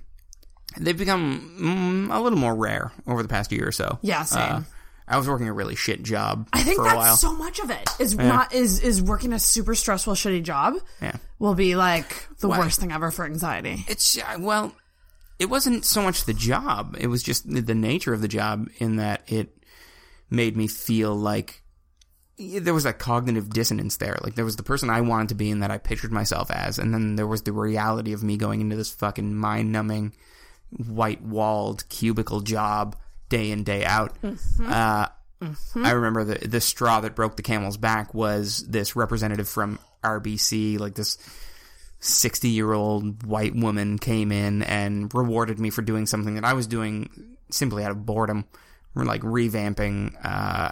they've 0.77 0.97
become 0.97 2.07
mm, 2.09 2.15
a 2.15 2.19
little 2.19 2.37
more 2.39 2.53
rare 2.55 2.91
over 3.07 3.23
the 3.23 3.29
past 3.29 3.51
year 3.51 3.67
or 3.67 3.71
so 3.71 3.97
Yeah, 4.01 4.23
same. 4.23 4.41
Uh, 4.41 4.61
I 5.07 5.17
was 5.17 5.27
working 5.27 5.47
a 5.47 5.53
really 5.53 5.75
shit 5.75 6.01
job 6.03 6.49
I 6.51 6.63
think 6.63 6.83
that's 6.83 7.21
so 7.21 7.33
much 7.33 7.59
of 7.59 7.69
it 7.69 7.89
is 7.99 8.15
not 8.17 8.53
is 8.53 8.81
is 8.81 9.01
working 9.01 9.33
a 9.33 9.39
super 9.39 9.75
stressful 9.75 10.13
shitty 10.15 10.43
job 10.43 10.73
yeah 11.01 11.15
will 11.39 11.53
be 11.55 11.75
like 11.75 12.27
the 12.39 12.47
Why? 12.49 12.59
worst 12.59 12.79
thing 12.79 12.91
ever 12.91 13.11
for 13.11 13.23
anxiety. 13.25 13.85
It's 13.87 14.17
uh, 14.17 14.37
well, 14.39 14.73
it 15.39 15.47
wasn't 15.47 15.85
so 15.85 16.01
much 16.01 16.25
the 16.25 16.33
job; 16.33 16.95
it 16.99 17.07
was 17.07 17.23
just 17.23 17.49
the, 17.49 17.75
nature 17.75 18.13
of 18.13 18.21
the 18.21 18.27
job. 18.27 18.69
In 18.77 18.97
that 18.97 19.23
it 19.27 19.57
made 20.29 20.55
me 20.55 20.67
feel 20.67 21.15
like 21.15 21.61
there 22.37 22.73
was 22.73 22.83
that 22.83 22.99
cognitive 22.99 23.49
dissonance 23.49 23.97
there. 23.97 24.17
Like 24.21 24.35
there 24.35 24.45
was 24.45 24.55
the 24.55 24.63
person 24.63 24.89
I 24.89 25.01
wanted 25.01 25.29
to 25.29 25.35
be 25.35 25.51
and 25.51 25.63
that 25.63 25.71
I 25.71 25.77
pictured 25.77 26.11
myself 26.11 26.51
as, 26.51 26.79
and 26.79 26.93
then 26.93 27.15
there 27.15 27.27
was 27.27 27.43
the 27.43 27.53
reality 27.53 28.13
of 28.13 28.23
me 28.23 28.37
going 28.37 28.61
into 28.61 28.75
this 28.75 28.91
fucking 28.91 29.35
mind-numbing, 29.35 30.13
white-walled 30.87 31.87
cubicle 31.89 32.41
job 32.41 32.95
day 33.29 33.51
in 33.51 33.63
day 33.63 33.83
out. 33.85 34.17
Uh, 34.63 35.07
I 35.75 35.91
remember 35.91 36.23
the 36.23 36.47
the 36.47 36.61
straw 36.61 37.01
that 37.01 37.15
broke 37.15 37.35
the 37.35 37.43
camel's 37.43 37.77
back 37.77 38.13
was 38.13 38.65
this 38.67 38.95
representative 38.95 39.49
from 39.49 39.79
RBC, 40.03 40.79
like 40.79 40.95
this 40.95 41.17
60 42.05 42.49
year 42.49 42.71
old 42.71 43.23
white 43.25 43.55
woman 43.55 43.97
came 43.97 44.31
in 44.31 44.61
and 44.63 45.13
rewarded 45.13 45.59
me 45.59 45.69
for 45.69 45.81
doing 45.81 46.05
something 46.05 46.35
that 46.35 46.45
I 46.45 46.53
was 46.53 46.67
doing 46.67 47.37
simply 47.49 47.83
out 47.83 47.91
of 47.91 48.05
boredom. 48.05 48.45
We're 48.93 49.05
like 49.05 49.21
revamping 49.21 50.15
uh, 50.23 50.71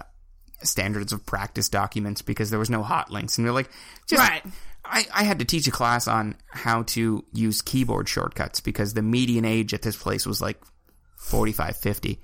standards 0.62 1.12
of 1.12 1.26
practice 1.26 1.70
documents 1.70 2.22
because 2.22 2.50
there 2.50 2.60
was 2.60 2.70
no 2.70 2.84
hot 2.84 3.10
links. 3.12 3.38
And 3.38 3.46
they're 3.46 3.54
like, 3.54 3.70
just, 4.08 4.22
Right. 4.22 4.44
I, 4.86 5.06
I 5.14 5.24
had 5.24 5.40
to 5.40 5.46
teach 5.46 5.68
a 5.68 5.72
class 5.72 6.08
on 6.08 6.36
how 6.50 6.84
to 6.84 7.24
use 7.34 7.62
keyboard 7.62 8.08
shortcuts 8.08 8.60
because 8.62 8.94
the 8.94 9.02
median 9.02 9.46
age 9.46 9.74
at 9.74 9.82
this 9.82 9.96
place 9.96 10.26
was 10.26 10.42
like 10.42 10.62
45, 11.18 11.78
50. 11.78 12.20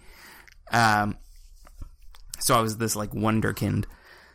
Um, 0.71 1.17
so 2.39 2.55
I 2.55 2.61
was 2.61 2.77
this 2.77 2.95
like 2.95 3.11
wonderkind 3.11 3.85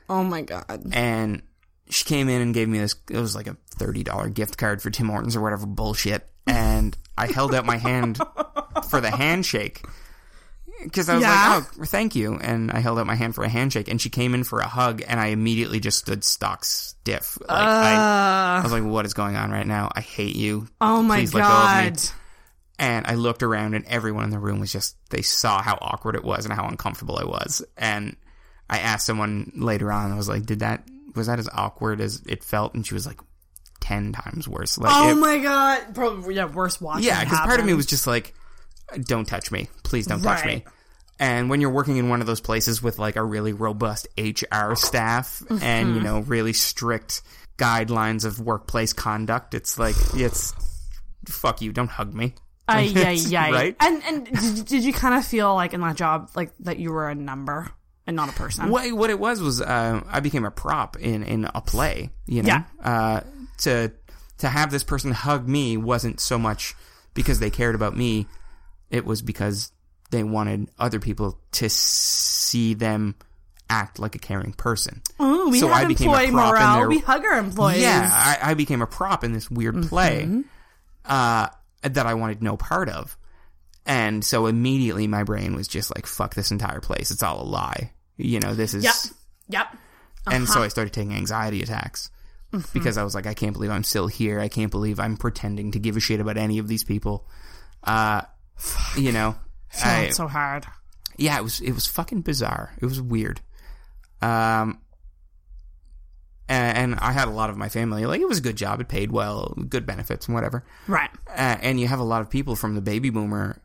Oh 0.09 0.25
my 0.25 0.43
god. 0.43 0.83
and 0.93 1.43
she 1.91 2.05
came 2.05 2.29
in 2.29 2.41
and 2.43 2.55
gave 2.55 2.69
me 2.69 2.79
this 2.79 2.95
it 3.11 3.19
was 3.19 3.35
like 3.35 3.47
a 3.47 3.57
$30 3.79 4.33
gift 4.35 4.57
card 4.59 4.81
for 4.83 4.91
Tim 4.91 5.09
Hortons 5.09 5.37
or 5.37 5.41
whatever 5.41 5.67
bullshit 5.67 6.27
and 6.47 6.97
I 7.17 7.27
held 7.33 7.55
out 7.55 7.65
my 7.67 7.77
hand 7.77 8.19
for 8.89 9.01
the 9.01 9.11
handshake 9.11 9.83
because 10.83 11.09
I 11.09 11.15
was 11.15 11.23
Yeah. 11.23 11.57
like 11.57 11.65
oh 11.81 11.85
thank 11.85 12.15
you 12.15 12.35
and 12.37 12.71
I 12.71 12.81
held 12.81 12.99
out 12.99 13.07
my 13.07 13.15
hand 13.15 13.35
for 13.35 13.45
a 13.45 13.49
handshake 13.49 13.89
and 13.89 14.01
she 14.01 14.11
came 14.11 14.35
in 14.35 14.45
for 14.45 14.61
a 14.61 14.67
hug 14.69 15.03
and 15.07 15.19
I 15.21 15.27
immediately 15.29 15.81
just 15.81 15.99
stood 15.99 16.25
stock 16.25 16.65
stiff 16.65 17.39
like 17.41 17.51
I, 17.51 18.59
I 18.59 18.63
was 18.63 18.73
like 18.73 18.85
what 18.85 19.07
is 19.07 19.15
going 19.15 19.37
on 19.37 19.51
right 19.51 19.67
now 19.67 19.91
I 19.95 20.01
hate 20.01 20.37
you 20.37 20.69
Oh 20.81 21.03
my 21.03 21.19
Please 21.19 21.35
let 21.35 21.43
go 21.43 21.47
of 21.49 21.85
me. 21.85 21.91
god. 21.91 22.03
and 22.79 23.07
I 23.07 23.15
looked 23.15 23.43
around, 23.43 23.75
and 23.75 23.85
everyone 23.87 24.25
in 24.25 24.31
the 24.31 24.39
room 24.39 24.59
was 24.59 24.73
just, 24.73 24.97
they 25.11 25.23
saw 25.23 25.63
how 25.63 25.79
awkward 25.81 26.17
it 26.17 26.25
was 26.25 26.45
and 26.45 26.53
how 26.53 26.67
uncomfortable 26.67 27.17
I 27.17 27.25
was. 27.25 27.63
And 27.79 28.17
I 28.69 28.79
asked 28.81 29.07
someone 29.07 29.53
later 29.55 29.93
on, 29.93 30.11
I 30.11 30.17
was 30.17 30.29
like, 30.29 30.45
did 30.45 30.59
that, 30.59 30.83
was 31.15 31.27
that 31.27 31.39
as 31.39 31.49
awkward 31.53 32.01
as 32.01 32.23
it 32.27 32.43
felt? 32.45 32.75
And 32.75 32.87
she 32.87 32.95
was 32.95 33.07
like, 33.07 33.21
10 33.81 34.13
times 34.13 34.49
worse. 34.49 34.79
Like, 34.79 34.91
Oh 34.95 35.11
it- 35.11 35.15
my 35.17 35.39
god. 35.39 35.95
Probably 35.95 36.37
yeah, 36.37 36.47
worse 36.47 36.81
watching. 36.81 37.05
yeah, 37.05 37.23
because 37.23 37.41
part 37.41 37.61
of 37.61 37.67
me 37.67 37.75
was 37.75 37.87
just 37.87 38.07
like, 38.07 38.35
don't 39.03 39.27
touch 39.27 39.51
me. 39.53 39.69
Please 39.83 40.07
don't 40.07 40.23
touch 40.23 40.45
me. 40.45 40.65
And 41.21 41.49
when 41.51 41.61
you're 41.61 41.71
working 41.71 41.97
in 41.99 42.09
one 42.09 42.21
of 42.21 42.27
those 42.27 42.41
places 42.41 42.83
with 42.83 42.99
like 42.99 43.17
a 43.17 43.23
really 43.23 43.53
robust 43.53 44.09
HR 44.19 44.75
staff 44.75 45.43
and, 45.49 45.61
Mm-hmm. 45.61 45.95
you 45.95 46.01
know, 46.01 46.21
really 46.21 46.53
strict 46.53 47.23
guidelines 47.59 48.25
of 48.25 48.41
workplace 48.41 48.93
conduct, 48.93 49.55
it's 49.55 49.79
like, 49.79 49.95
it's, 50.15 50.53
fuck 51.29 51.63
you, 51.63 51.73
don't 51.73 51.89
hug 51.91 52.13
me. 52.15 52.35
Ay, 52.67 52.91
ay, 52.97 53.37
ay. 53.37 53.51
Right? 53.53 53.77
And 53.81 54.03
and 54.05 54.25
did, 54.57 54.65
did 54.67 54.85
you 54.85 54.93
kind 54.95 55.15
of 55.15 55.25
feel 55.27 55.55
like 55.55 55.75
in 55.75 55.83
that 55.83 55.97
job 55.97 56.31
like 56.35 56.53
that 56.61 56.79
you 56.79 56.91
were 56.91 57.09
a 57.11 57.15
number 57.15 57.71
and 58.07 58.17
not 58.17 58.29
a 58.29 58.33
person? 58.33 58.69
What 58.69 58.93
what 58.93 59.11
it 59.11 59.19
was 59.19 59.41
was 59.41 59.61
uh, 59.61 60.01
I 60.09 60.21
became 60.21 60.45
a 60.45 60.51
prop 60.51 60.97
in 60.99 61.23
in 61.23 61.49
a 61.55 61.61
play, 61.61 62.11
you 62.27 62.43
know, 62.43 62.49
Yeah. 62.49 62.63
uh, 62.83 63.21
to 63.59 63.93
to 64.39 64.49
have 64.49 64.71
this 64.71 64.85
person 64.85 65.11
hug 65.13 65.49
me 65.49 65.77
wasn't 65.77 66.21
so 66.21 66.39
much 66.39 66.75
because 67.15 67.39
they 67.39 67.51
cared 67.51 67.75
about 67.75 67.97
me. 67.97 68.27
It 68.91 69.05
was 69.05 69.23
because 69.23 69.73
they 70.11 70.23
wanted 70.23 70.69
other 70.79 71.01
people 71.01 71.39
to 71.53 71.69
see 71.71 72.75
them 72.75 73.15
act 73.71 73.99
like 73.99 74.15
a 74.15 74.19
caring 74.19 74.53
person. 74.53 75.01
Oh, 75.19 75.49
we 75.49 75.59
So 75.59 75.69
have 75.69 75.77
I 75.77 75.85
became 75.87 76.11
a 76.11 76.13
employee 76.13 76.31
prop 76.33 76.55
in 76.55 76.61
morale. 76.61 76.77
their- 76.81 76.89
We 76.89 76.99
hug 76.99 77.25
our 77.25 77.39
employees. 77.39 77.83
Yeah, 77.83 78.11
I, 78.13 78.51
I 78.51 78.55
became 78.55 78.83
a 78.83 78.87
prop 78.87 79.25
in 79.25 79.33
this 79.33 79.51
weird 79.51 79.83
play 79.89 80.43
uh, 81.07 81.49
that 81.83 82.07
I 82.07 82.15
wanted 82.15 82.43
no 82.43 82.57
part 82.57 82.89
of. 82.89 83.17
And 83.87 84.25
so 84.25 84.47
immediately 84.47 85.07
my 85.07 85.25
brain 85.25 85.55
was 85.55 85.67
just 85.69 85.95
like, 85.95 86.07
fuck 86.07 86.35
this 86.35 86.51
entire 86.51 86.81
place. 86.81 87.11
It's 87.11 87.23
all 87.23 87.43
a 87.43 87.45
lie. 87.45 87.93
You 88.17 88.41
know, 88.41 88.55
this 88.55 88.75
is. 88.75 88.85
Yep. 88.85 88.95
Yep. 89.49 89.77
And 90.31 90.49
so 90.49 90.63
I 90.63 90.69
started 90.69 90.93
taking 90.95 91.13
anxiety 91.13 91.63
attacks 91.63 92.11
because 92.73 92.97
I 92.97 93.05
was 93.05 93.15
like, 93.15 93.27
I 93.27 93.35
can't 93.35 93.53
believe 93.53 93.71
I'm 93.71 93.85
still 93.85 94.07
here. 94.07 94.41
I 94.41 94.49
can't 94.49 94.71
believe 94.71 94.99
I'm 94.99 95.17
pretending 95.17 95.73
to 95.73 95.79
give 95.79 95.97
a 95.97 96.01
shit 96.01 96.21
about 96.21 96.37
any 96.37 96.59
of 96.59 96.69
these 96.69 96.85
people. 96.85 97.27
Uh, 97.83 98.23
you 98.97 99.13
know, 99.13 99.37
I, 99.83 100.11
so 100.11 100.27
hard. 100.27 100.67
yeah, 101.19 101.39
it 101.39 101.43
was 101.43 101.61
it 101.61 101.73
was 101.73 101.87
fucking 101.87 102.23
bizarre. 102.23 102.73
It 102.81 102.87
was 102.87 103.01
weird. 103.01 103.41
Um, 104.23 104.81
and, 106.49 106.93
and 106.93 107.01
I 107.01 107.13
had 107.13 107.29
a 107.29 107.33
lot 107.33 107.51
of 107.51 107.57
my 107.57 107.69
family 107.69 108.07
like 108.07 108.21
it 108.21 108.29
was 108.29 108.39
a 108.39 108.43
good 108.43 108.57
job. 108.57 108.81
It 108.81 108.89
paid 108.89 109.13
well, 109.13 109.55
good 109.69 109.87
benefits 109.87 110.27
and 110.27 110.35
whatever. 110.35 110.65
Right. 110.87 111.11
Uh, 111.29 111.57
and 111.61 111.79
you 111.81 111.89
have 111.89 112.01
a 112.01 112.05
lot 112.05 112.23
of 112.23 112.31
people 112.31 112.57
from 112.57 112.75
the 112.75 112.81
baby 112.81 113.11
boomer 113.11 113.61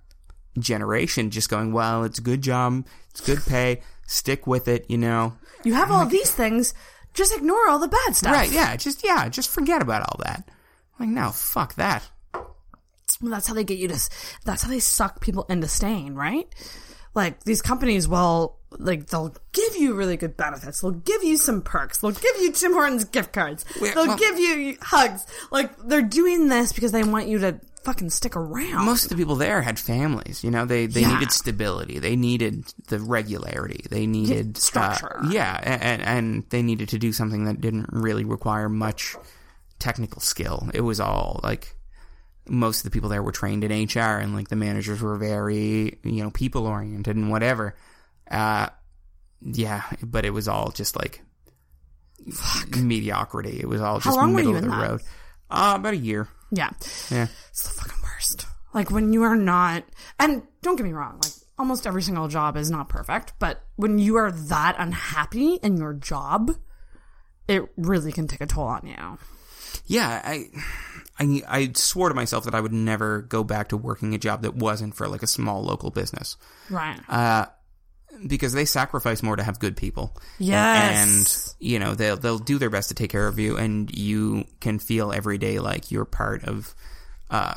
generation 0.58 1.30
just 1.30 1.50
going, 1.50 1.72
"Well, 1.72 2.04
it's 2.04 2.20
a 2.20 2.24
good 2.24 2.42
job, 2.42 2.86
it's 3.12 3.22
good 3.22 3.40
pay, 3.46 3.82
stick 4.10 4.48
with 4.48 4.68
it," 4.68 4.86
you 4.90 4.98
know. 4.98 5.38
You 5.64 5.74
have 5.74 5.92
all 5.92 6.06
these 6.06 6.32
things. 6.32 6.74
Just 7.14 7.36
ignore 7.36 7.68
all 7.70 7.80
the 7.80 7.88
bad 7.88 8.16
stuff. 8.16 8.34
Right? 8.34 8.52
Yeah, 8.52 8.76
just 8.76 9.04
yeah, 9.04 9.30
just 9.30 9.50
forget 9.50 9.82
about 9.82 10.02
all 10.04 10.20
that. 10.24 10.50
Like, 11.00 11.10
no, 11.10 11.32
fuck 11.32 11.76
that. 11.76 12.10
Well, 12.34 13.32
that's 13.32 13.48
how 13.48 13.54
they 13.54 13.64
get 13.64 13.78
you 13.78 13.88
to. 13.90 14.10
That's 14.46 14.64
how 14.64 14.70
they 14.70 14.80
suck 14.80 15.20
people 15.20 15.46
into 15.50 15.68
staying, 15.68 16.16
right? 16.16 16.48
Like 17.16 17.44
these 17.44 17.62
companies 17.62 18.08
will, 18.08 18.58
like 18.72 19.08
they'll 19.08 19.36
give 19.52 19.76
you 19.76 19.94
really 19.94 20.16
good 20.16 20.38
benefits. 20.38 20.82
They'll 20.82 20.92
give 20.92 21.24
you 21.24 21.38
some 21.38 21.62
perks. 21.62 22.00
They'll 22.00 22.12
give 22.12 22.40
you 22.40 22.52
Tim 22.52 22.74
Hortons 22.74 23.04
gift 23.06 23.34
cards. 23.34 23.66
Wait, 23.82 23.94
they'll 23.96 24.08
well- 24.08 24.18
give 24.18 24.40
you 24.40 24.78
hugs. 24.82 25.26
Like 25.52 25.76
they're 25.80 26.02
doing 26.02 26.48
this 26.48 26.72
because 26.72 26.92
they 26.92 27.04
want 27.04 27.28
you 27.28 27.40
to 27.40 27.60
fucking 27.84 28.10
stick 28.10 28.36
around. 28.36 28.86
Most 28.86 29.04
of 29.04 29.10
the 29.10 29.16
people 29.16 29.36
there 29.36 29.62
had 29.62 29.80
families. 29.80 30.44
You 30.44 30.52
know, 30.52 30.66
they 30.66 30.86
they 30.86 31.02
Yeah. 31.02 31.14
needed 31.14 31.32
stability. 31.32 32.00
They 32.00 32.16
needed 32.16 32.66
the 32.88 33.00
regularity. 33.00 33.86
They 33.90 34.06
needed 34.08 34.58
uh, 34.58 34.60
structure. 34.60 35.20
yeah, 35.30 35.60
and 35.64 36.02
and 36.02 36.44
they 36.50 36.62
needed 36.62 36.90
to 36.90 37.00
do 37.00 37.12
something 37.14 37.46
that 37.46 37.62
didn't 37.62 37.88
really 37.92 38.24
require 38.26 38.70
much 38.70 39.16
technical 39.80 40.22
skill. 40.22 40.70
It 40.74 40.82
was 40.82 41.00
all 41.00 41.40
like 41.44 41.76
most 42.48 42.80
of 42.80 42.84
the 42.84 42.90
people 42.92 43.10
there 43.10 43.22
were 43.24 43.32
trained 43.32 43.64
in 43.64 43.72
HR, 43.86 44.18
and 44.20 44.34
like 44.36 44.50
the 44.50 44.56
managers 44.56 45.02
were 45.02 45.18
very 45.18 45.98
you 46.04 46.24
know 46.24 46.32
people 46.32 46.66
oriented 46.68 47.16
and 47.16 47.30
whatever. 47.30 47.76
Uh, 48.30 48.68
yeah, 49.42 49.84
but 50.04 50.26
it 50.26 50.32
was 50.32 50.48
all 50.48 50.72
just 50.72 50.96
like 50.96 51.22
Fuck. 52.34 52.76
mediocrity. 52.78 53.60
It 53.60 53.68
was 53.70 53.82
all 53.82 54.00
just 54.00 54.18
middle 54.22 54.56
of 54.56 54.62
the 54.64 54.70
that? 54.70 54.90
road. 54.90 55.02
Uh, 55.50 55.74
about 55.78 55.94
a 55.94 55.98
year. 55.98 56.28
Yeah, 56.52 56.70
Yeah. 57.10 57.28
it's 57.50 57.64
the 57.64 57.70
fucking 57.82 58.02
worst. 58.04 58.46
Like 58.74 58.92
when 58.92 59.14
you 59.14 59.24
are 59.24 59.36
not, 59.36 59.84
and 60.20 60.44
don't 60.62 60.76
get 60.76 60.86
me 60.86 60.94
wrong, 60.94 61.20
like 61.24 61.32
almost 61.58 61.86
every 61.88 62.02
single 62.02 62.28
job 62.28 62.56
is 62.58 62.70
not 62.70 62.88
perfect, 62.90 63.34
but 63.40 63.64
when 63.76 64.00
you 64.00 64.16
are 64.18 64.32
that 64.32 64.76
unhappy 64.78 65.56
in 65.56 65.78
your 65.78 65.94
job, 65.94 66.52
it 67.48 67.64
really 67.78 68.12
can 68.12 68.28
take 68.28 68.42
a 68.42 68.46
toll 68.46 68.66
on 68.66 68.86
you. 68.86 69.18
Yeah, 69.86 70.22
I, 70.24 70.46
I, 71.20 71.42
I 71.48 71.72
swore 71.76 72.10
to 72.10 72.16
myself 72.16 72.46
that 72.46 72.54
I 72.54 72.62
would 72.62 72.72
never 72.74 73.22
go 73.24 73.44
back 73.44 73.70
to 73.70 73.78
working 73.78 74.14
a 74.14 74.18
job 74.20 74.44
that 74.44 74.56
wasn't 74.56 74.96
for 74.96 75.08
like 75.08 75.24
a 75.24 75.28
small 75.28 75.64
local 75.64 75.90
business 75.90 76.38
Right. 76.70 77.00
Uh, 77.10 77.48
because 78.26 78.54
they 78.54 78.66
sacrifice 78.66 79.24
more 79.24 79.36
to 79.36 79.44
have 79.44 79.60
good 79.60 79.78
people. 79.78 80.16
yes. 80.38 81.56
And 81.60 81.68
you 81.68 81.80
know 81.80 81.96
they'll 81.96 82.18
they'll 82.18 82.40
do 82.40 82.58
their 82.58 82.70
best 82.70 82.90
to 82.90 82.96
take 82.96 83.10
care 83.10 83.28
of 83.28 83.40
you, 83.40 83.58
and 83.58 83.96
you 83.96 84.46
can 84.60 84.80
feel 84.80 85.12
every 85.12 85.38
day 85.38 85.60
like 85.60 85.92
you're 85.92 86.06
part 86.06 86.44
of 86.44 86.74
uh, 87.30 87.56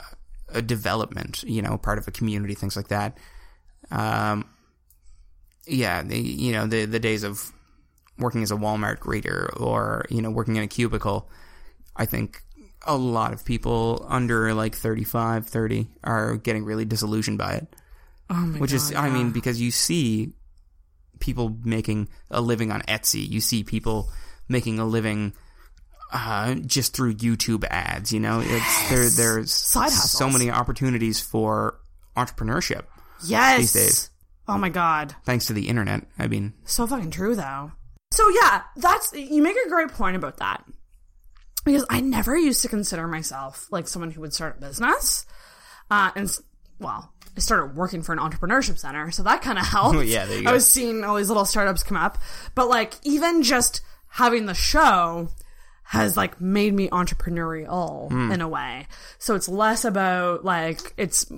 a 0.49 0.63
development. 0.63 1.43
You 1.45 1.63
know, 1.63 1.79
part 1.79 1.99
of 1.99 2.09
a 2.09 2.11
community, 2.11 2.55
things 2.55 2.77
like 2.77 2.89
that. 2.89 3.19
Um, 3.91 4.49
yeah, 5.67 6.03
the, 6.03 6.19
you 6.19 6.53
know 6.53 6.67
the 6.67 6.85
the 6.85 7.01
days 7.01 7.25
of 7.25 7.53
working 8.19 8.43
as 8.43 8.51
a 8.51 8.57
Walmart 8.57 8.99
greeter 8.99 9.49
or 9.61 10.05
you 10.11 10.23
know 10.23 10.31
working 10.31 10.57
in 10.57 10.63
a 10.63 10.69
cubicle. 10.69 11.29
I 11.95 12.07
think 12.07 12.43
a 12.87 12.97
lot 12.97 13.33
of 13.33 13.45
people 13.45 14.05
under 14.09 14.55
like 14.55 14.75
35, 14.75 15.47
30 15.47 15.89
are 16.03 16.37
getting 16.37 16.65
really 16.65 16.85
disillusioned 16.85 17.39
by 17.39 17.53
it 17.55 17.77
oh 18.33 18.35
my 18.35 18.59
which 18.59 18.71
God, 18.71 18.77
is 18.77 18.95
i 18.95 19.11
mean 19.11 19.31
because 19.31 19.61
you 19.61 19.71
see 19.71 20.33
people 21.23 21.57
making 21.65 22.09
a 22.31 22.43
living 22.43 22.71
on 22.71 22.83
etsy. 22.83 23.27
You 23.27 23.41
see 23.41 23.65
people 23.65 24.11
making 24.49 24.79
a 24.79 24.85
living 24.85 25.33
uh, 26.13 26.57
just 26.57 26.95
through 26.95 27.15
youtube 27.15 27.65
ads 27.71 28.13
you 28.13 28.21
know? 28.21 28.43
It's 28.45 28.91
there 28.91 29.09
there's 29.09 29.53
Side 29.53 29.91
so 29.91 30.29
many 30.29 30.51
opportunities 30.51 31.21
for 31.21 31.79
entrepreneurship 32.15 32.83
yes. 33.25 33.59
these 33.59 33.73
days. 33.73 34.11
Oh 34.49 34.59
my 34.59 34.69
god, 34.69 35.15
thanks 35.25 35.47
to 35.47 35.55
the 35.55 35.69
internet 35.69 36.07
i 36.19 36.27
mean. 36.27 36.53
So 36.65 36.87
fucking 36.87 37.13
true 37.13 37.35
though. 37.35 37.73
So 38.13 38.29
yeah, 38.43 38.63
that's 38.77 39.13
you 39.15 39.43
make 39.43 39.57
a 39.65 39.69
great 39.71 39.93
point 39.93 40.17
about 40.17 40.39
that. 40.39 40.65
Because 41.65 41.87
I 41.89 42.01
never 42.01 42.37
used 42.37 42.63
to 42.63 42.69
consider 42.69 43.07
myself 43.07 43.69
like 43.71 43.87
someone 43.87 44.11
who 44.11 44.21
would 44.23 44.35
start 44.35 44.57
a 44.59 44.61
business, 44.61 45.25
uh, 45.93 46.11
and 46.17 46.29
well, 46.81 47.15
I 47.37 47.41
started 47.41 47.77
working 47.77 48.03
for 48.03 48.13
an 48.13 48.19
entrepreneurship 48.19 48.79
center, 48.79 49.11
so 49.11 49.23
that 49.23 49.43
kind 49.43 49.59
of 49.59 49.67
helped. 49.77 50.05
Yeah, 50.05 50.27
there 50.27 50.39
you 50.39 50.45
go. 50.45 50.51
I 50.51 50.53
was 50.53 50.67
seeing 50.69 51.03
all 51.05 51.17
these 51.17 51.29
little 51.29 51.45
startups 51.47 51.83
come 51.83 51.97
up, 51.97 52.19
but 52.55 52.69
like 52.69 52.95
even 53.05 53.43
just 53.43 53.81
having 54.09 54.47
the 54.47 54.55
show 54.55 55.29
has 55.85 56.17
like 56.17 56.41
made 56.41 56.73
me 56.75 56.89
entrepreneurial 56.89 58.11
Hmm. 58.11 58.33
in 58.33 58.41
a 58.41 58.49
way. 58.49 58.87
So 59.19 59.35
it's 59.35 59.49
less 59.49 59.85
about 59.85 60.45
like 60.45 60.95
it's 60.97 61.31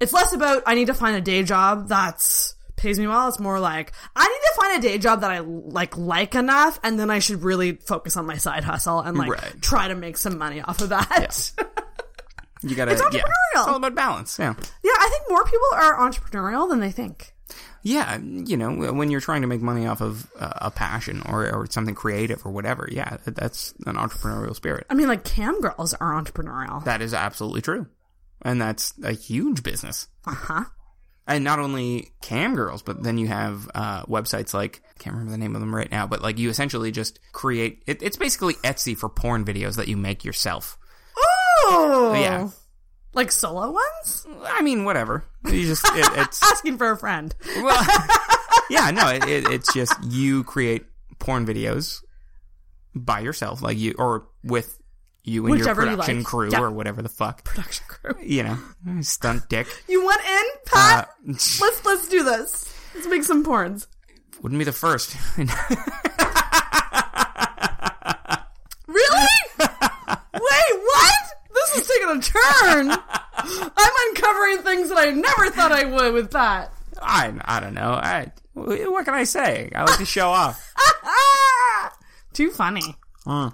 it's 0.00 0.12
less 0.12 0.32
about 0.32 0.62
I 0.66 0.74
need 0.74 0.86
to 0.88 0.94
find 0.94 1.16
a 1.16 1.20
day 1.20 1.42
job 1.42 1.88
that's 1.88 2.54
pays 2.76 2.98
me 2.98 3.06
well. 3.06 3.28
It's 3.28 3.38
more 3.38 3.60
like 3.60 3.92
I 4.16 4.26
need 4.26 4.40
to 4.48 4.54
find 4.60 4.78
a 4.84 4.88
day 4.88 4.98
job 4.98 5.20
that 5.20 5.30
I 5.30 5.38
like 5.40 5.96
like 5.96 6.34
enough, 6.34 6.78
and 6.82 6.98
then 6.98 7.10
I 7.10 7.18
should 7.20 7.42
really 7.42 7.72
focus 7.72 8.16
on 8.16 8.26
my 8.26 8.36
side 8.38 8.64
hustle 8.64 9.00
and 9.00 9.16
like 9.16 9.30
Right. 9.30 9.60
try 9.62 9.88
to 9.88 9.94
make 9.94 10.16
some 10.16 10.38
money 10.38 10.60
off 10.60 10.80
of 10.80 10.88
that. 10.90 11.52
Yeah. 11.58 11.64
you 12.62 12.74
gotta 12.76 12.92
It's 12.92 13.00
yeah 13.00 13.08
entrepreneurial. 13.20 13.60
it's 13.60 13.68
all 13.68 13.76
about 13.76 13.94
balance 13.94 14.38
Yeah. 14.38 14.54
yeah 14.82 14.92
I 14.98 15.08
think 15.10 15.22
more 15.30 15.44
people 15.44 15.68
are 15.74 15.98
entrepreneurial 16.10 16.68
than 16.68 16.80
they 16.80 16.90
think. 16.90 17.34
yeah 17.82 18.18
you 18.18 18.56
know 18.56 18.92
when 18.92 19.10
you're 19.10 19.20
trying 19.20 19.42
to 19.42 19.46
make 19.48 19.60
money 19.60 19.86
off 19.86 20.00
of 20.00 20.30
uh, 20.38 20.52
a 20.56 20.70
passion 20.70 21.22
or, 21.26 21.50
or 21.52 21.66
something 21.70 21.94
creative 21.94 22.44
or 22.46 22.50
whatever 22.52 22.88
yeah 22.90 23.16
that's 23.26 23.74
an 23.86 23.96
entrepreneurial 23.96 24.54
spirit 24.54 24.86
I 24.90 24.94
mean, 24.94 25.08
like 25.08 25.24
cam 25.24 25.60
girls 25.60 25.94
are 25.94 26.12
entrepreneurial. 26.22 26.84
That 26.84 27.02
is 27.02 27.12
absolutely 27.14 27.60
true. 27.62 27.86
And 28.44 28.60
that's 28.60 28.92
a 29.04 29.12
huge 29.12 29.62
business. 29.62 30.08
Uh 30.26 30.34
huh. 30.34 30.64
And 31.28 31.44
not 31.44 31.60
only 31.60 32.10
cam 32.20 32.56
girls, 32.56 32.82
but 32.82 33.00
then 33.04 33.16
you 33.16 33.28
have 33.28 33.70
uh, 33.76 34.02
websites 34.06 34.52
like, 34.52 34.82
I 34.90 34.98
can't 34.98 35.14
remember 35.14 35.30
the 35.30 35.38
name 35.38 35.54
of 35.54 35.60
them 35.60 35.72
right 35.74 35.88
now, 35.90 36.08
but 36.08 36.20
like 36.20 36.38
you 36.38 36.50
essentially 36.50 36.90
just 36.90 37.20
create, 37.30 37.84
it, 37.86 38.02
it's 38.02 38.16
basically 38.16 38.54
Etsy 38.54 38.96
for 38.96 39.08
porn 39.08 39.44
videos 39.44 39.76
that 39.76 39.86
you 39.86 39.96
make 39.96 40.24
yourself. 40.24 40.76
Oh, 41.64 42.14
Yeah. 42.18 42.48
Like 43.14 43.30
solo 43.30 43.70
ones? 43.70 44.26
I 44.46 44.62
mean, 44.62 44.84
whatever. 44.84 45.24
You 45.44 45.66
just, 45.66 45.84
it, 45.88 46.06
it's, 46.16 46.42
Asking 46.42 46.78
for 46.78 46.90
a 46.90 46.96
friend. 46.96 47.34
well, 47.56 47.84
yeah, 48.70 48.90
no, 48.90 49.08
it, 49.08 49.24
it, 49.28 49.50
it's 49.52 49.72
just 49.74 49.92
you 50.04 50.44
create 50.44 50.86
porn 51.18 51.44
videos 51.44 51.98
by 52.94 53.20
yourself, 53.20 53.60
like 53.60 53.76
you, 53.76 53.94
or 53.98 54.28
with 54.42 54.78
you 55.24 55.44
and 55.44 55.52
Whichever 55.52 55.82
your 55.82 55.90
production 55.90 56.16
like. 56.18 56.26
crew 56.26 56.50
Yeah. 56.50 56.60
or 56.62 56.70
whatever 56.70 57.02
the 57.02 57.10
fuck. 57.10 57.44
Production 57.44 57.84
crew. 57.86 58.14
You 58.24 58.44
know, 58.44 59.00
stunt 59.02 59.46
dick. 59.50 59.66
You 59.88 60.02
want 60.02 60.20
in, 60.24 60.44
Pat? 60.72 61.08
Uh, 61.08 61.32
let's 61.60 61.84
let's 61.84 62.08
do 62.08 62.24
this. 62.24 62.74
Let's 62.94 63.06
make 63.08 63.24
some 63.24 63.44
porns. 63.44 63.86
wouldn't 64.40 64.58
be 64.58 64.64
the 64.64 64.72
first. 64.72 65.14
Really? 68.86 69.28
Wait, 69.58 70.80
what? 70.80 71.14
This 71.74 71.82
is 71.82 71.88
taking 71.88 72.08
a 72.10 72.20
turn. 72.20 72.90
I'm 72.90 73.92
uncovering 74.08 74.58
things 74.58 74.88
that 74.90 74.98
I 74.98 75.10
never 75.10 75.50
thought 75.50 75.72
I 75.72 75.84
would 75.84 76.12
with 76.14 76.30
Pat. 76.30 76.72
I, 77.00 77.32
I 77.44 77.60
don't 77.60 77.74
know. 77.74 77.92
I, 77.92 78.32
what 78.54 79.04
can 79.04 79.14
I 79.14 79.24
say? 79.24 79.70
I 79.74 79.82
like 79.84 79.98
to 79.98 80.04
show 80.04 80.28
off. 80.28 80.72
Too 82.32 82.50
funny. 82.50 82.96
The, 83.24 83.52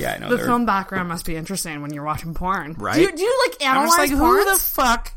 Yeah, 0.00 0.14
I 0.14 0.18
know, 0.18 0.28
the 0.28 0.36
they're- 0.36 0.46
film 0.46 0.66
background 0.66 1.08
must 1.08 1.24
be 1.24 1.34
interesting 1.36 1.80
when 1.82 1.92
you're 1.92 2.04
watching 2.04 2.34
porn. 2.34 2.74
Right? 2.74 2.94
Do 2.96 3.00
you, 3.02 3.12
do 3.16 3.22
you 3.22 3.48
like 3.48 3.62
analyze 3.64 3.98
like, 3.98 4.10
porn? 4.10 4.38
who 4.38 4.44
the 4.52 4.58
fuck 4.58 5.12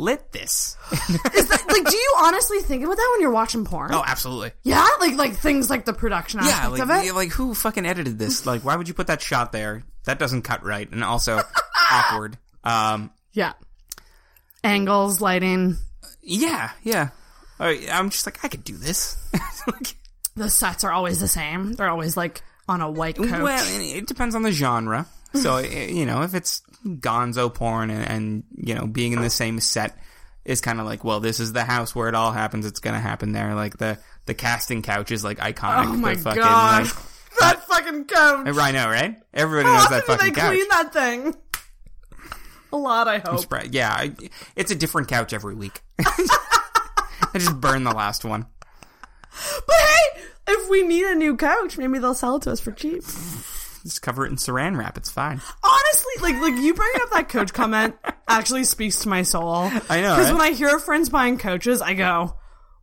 lit 0.00 0.32
this. 0.32 0.76
Is 0.92 1.48
that, 1.48 1.64
like, 1.68 1.84
do 1.86 1.96
you 1.96 2.14
honestly 2.18 2.60
think 2.60 2.82
about 2.84 2.96
that 2.96 3.08
when 3.12 3.20
you're 3.20 3.30
watching 3.32 3.64
porn? 3.64 3.92
oh, 3.92 4.02
absolutely. 4.06 4.52
Yeah, 4.62 4.86
like 5.00 5.14
like 5.16 5.34
things 5.34 5.68
like 5.70 5.84
the 5.84 5.92
production 5.92 6.40
Yeah, 6.42 6.48
aspect 6.48 6.72
like, 6.72 6.80
of 6.82 6.90
it. 6.90 7.06
yeah, 7.06 7.12
like 7.12 7.30
who 7.30 7.54
fucking 7.54 7.86
edited 7.86 8.18
this? 8.18 8.46
Like, 8.46 8.64
why 8.64 8.76
would 8.76 8.88
you 8.88 8.94
put 8.94 9.06
that 9.08 9.20
shot 9.22 9.52
there? 9.52 9.82
That 10.04 10.18
doesn't 10.18 10.42
cut 10.42 10.64
right, 10.64 10.90
and 10.90 11.04
also 11.04 11.40
awkward. 11.92 12.38
Um, 12.64 13.10
yeah, 13.32 13.52
angles, 14.64 15.20
lighting. 15.20 15.76
yeah, 16.22 16.70
yeah. 16.82 17.10
I- 17.58 17.88
I'm 17.92 18.10
just 18.10 18.26
like, 18.26 18.44
I 18.44 18.48
could 18.48 18.64
do 18.64 18.76
this. 18.76 19.16
Like, 19.66 19.94
The 20.36 20.48
sets 20.48 20.84
are 20.84 20.90
always 20.92 21.20
the 21.20 21.28
same. 21.28 21.74
They're 21.74 21.90
always 21.90 22.16
like 22.16 22.42
on 22.66 22.80
a 22.80 22.90
white 22.90 23.16
coach. 23.16 23.30
Well, 23.30 23.62
it 23.68 24.06
depends 24.06 24.34
on 24.34 24.42
the 24.42 24.52
genre. 24.52 25.06
So 25.34 25.58
you 25.58 26.06
know, 26.06 26.22
if 26.22 26.34
it's 26.34 26.62
Gonzo 26.84 27.52
porn 27.52 27.90
and, 27.90 28.08
and 28.08 28.44
you 28.56 28.74
know 28.74 28.86
being 28.86 29.12
in 29.12 29.20
the 29.20 29.30
same 29.30 29.60
set 29.60 29.96
is 30.44 30.60
kind 30.60 30.80
of 30.80 30.86
like, 30.86 31.04
well, 31.04 31.20
this 31.20 31.38
is 31.38 31.52
the 31.52 31.64
house 31.64 31.94
where 31.94 32.08
it 32.08 32.14
all 32.14 32.32
happens. 32.32 32.64
It's 32.66 32.80
gonna 32.80 33.00
happen 33.00 33.32
there. 33.32 33.54
Like 33.54 33.76
the 33.78 33.98
the 34.26 34.34
casting 34.34 34.82
couch 34.82 35.10
is 35.10 35.22
like 35.24 35.38
iconic. 35.38 35.86
oh 35.86 35.96
my 35.96 36.14
fucking, 36.14 36.40
gosh, 36.42 36.94
Like, 36.94 37.04
that 37.40 37.66
fucking 37.66 38.04
couch! 38.06 38.46
I 38.56 38.70
know, 38.72 38.88
right? 38.88 39.16
Everybody 39.34 39.68
How 39.68 39.74
knows 39.76 39.86
often 39.86 40.02
that 40.06 40.20
do 40.20 40.26
they 40.26 40.30
couch. 40.32 40.50
clean 40.50 40.68
that 40.70 40.92
thing? 40.92 41.34
A 42.72 42.76
lot, 42.76 43.08
I 43.08 43.18
hope. 43.18 43.44
Yeah, 43.70 43.90
I, 43.90 44.12
it's 44.54 44.70
a 44.70 44.76
different 44.76 45.08
couch 45.08 45.32
every 45.32 45.56
week. 45.56 45.80
I 45.98 47.32
just 47.34 47.60
burned 47.60 47.84
the 47.84 47.90
last 47.92 48.24
one. 48.24 48.46
But 49.66 49.76
hey, 49.76 50.22
if 50.48 50.70
we 50.70 50.82
need 50.82 51.04
a 51.04 51.14
new 51.14 51.36
couch, 51.36 51.78
maybe 51.78 51.98
they'll 51.98 52.14
sell 52.14 52.36
it 52.36 52.42
to 52.42 52.52
us 52.52 52.60
for 52.60 52.70
cheap. 52.72 53.02
Just 53.82 54.02
cover 54.02 54.26
it 54.26 54.30
in 54.30 54.36
saran 54.36 54.76
wrap. 54.78 54.96
It's 54.96 55.10
fine. 55.10 55.40
Honestly, 55.64 56.12
like 56.22 56.40
like 56.42 56.54
you 56.62 56.74
bringing 56.74 57.00
up 57.02 57.10
that 57.12 57.28
coach 57.28 57.52
comment 57.52 57.94
actually 58.28 58.64
speaks 58.64 59.00
to 59.00 59.08
my 59.08 59.22
soul. 59.22 59.70
I 59.88 60.00
know, 60.00 60.14
because 60.16 60.30
right? 60.30 60.32
when 60.32 60.40
I 60.42 60.50
hear 60.50 60.78
friends 60.78 61.08
buying 61.08 61.38
coaches, 61.38 61.80
I 61.80 61.94
go, 61.94 62.36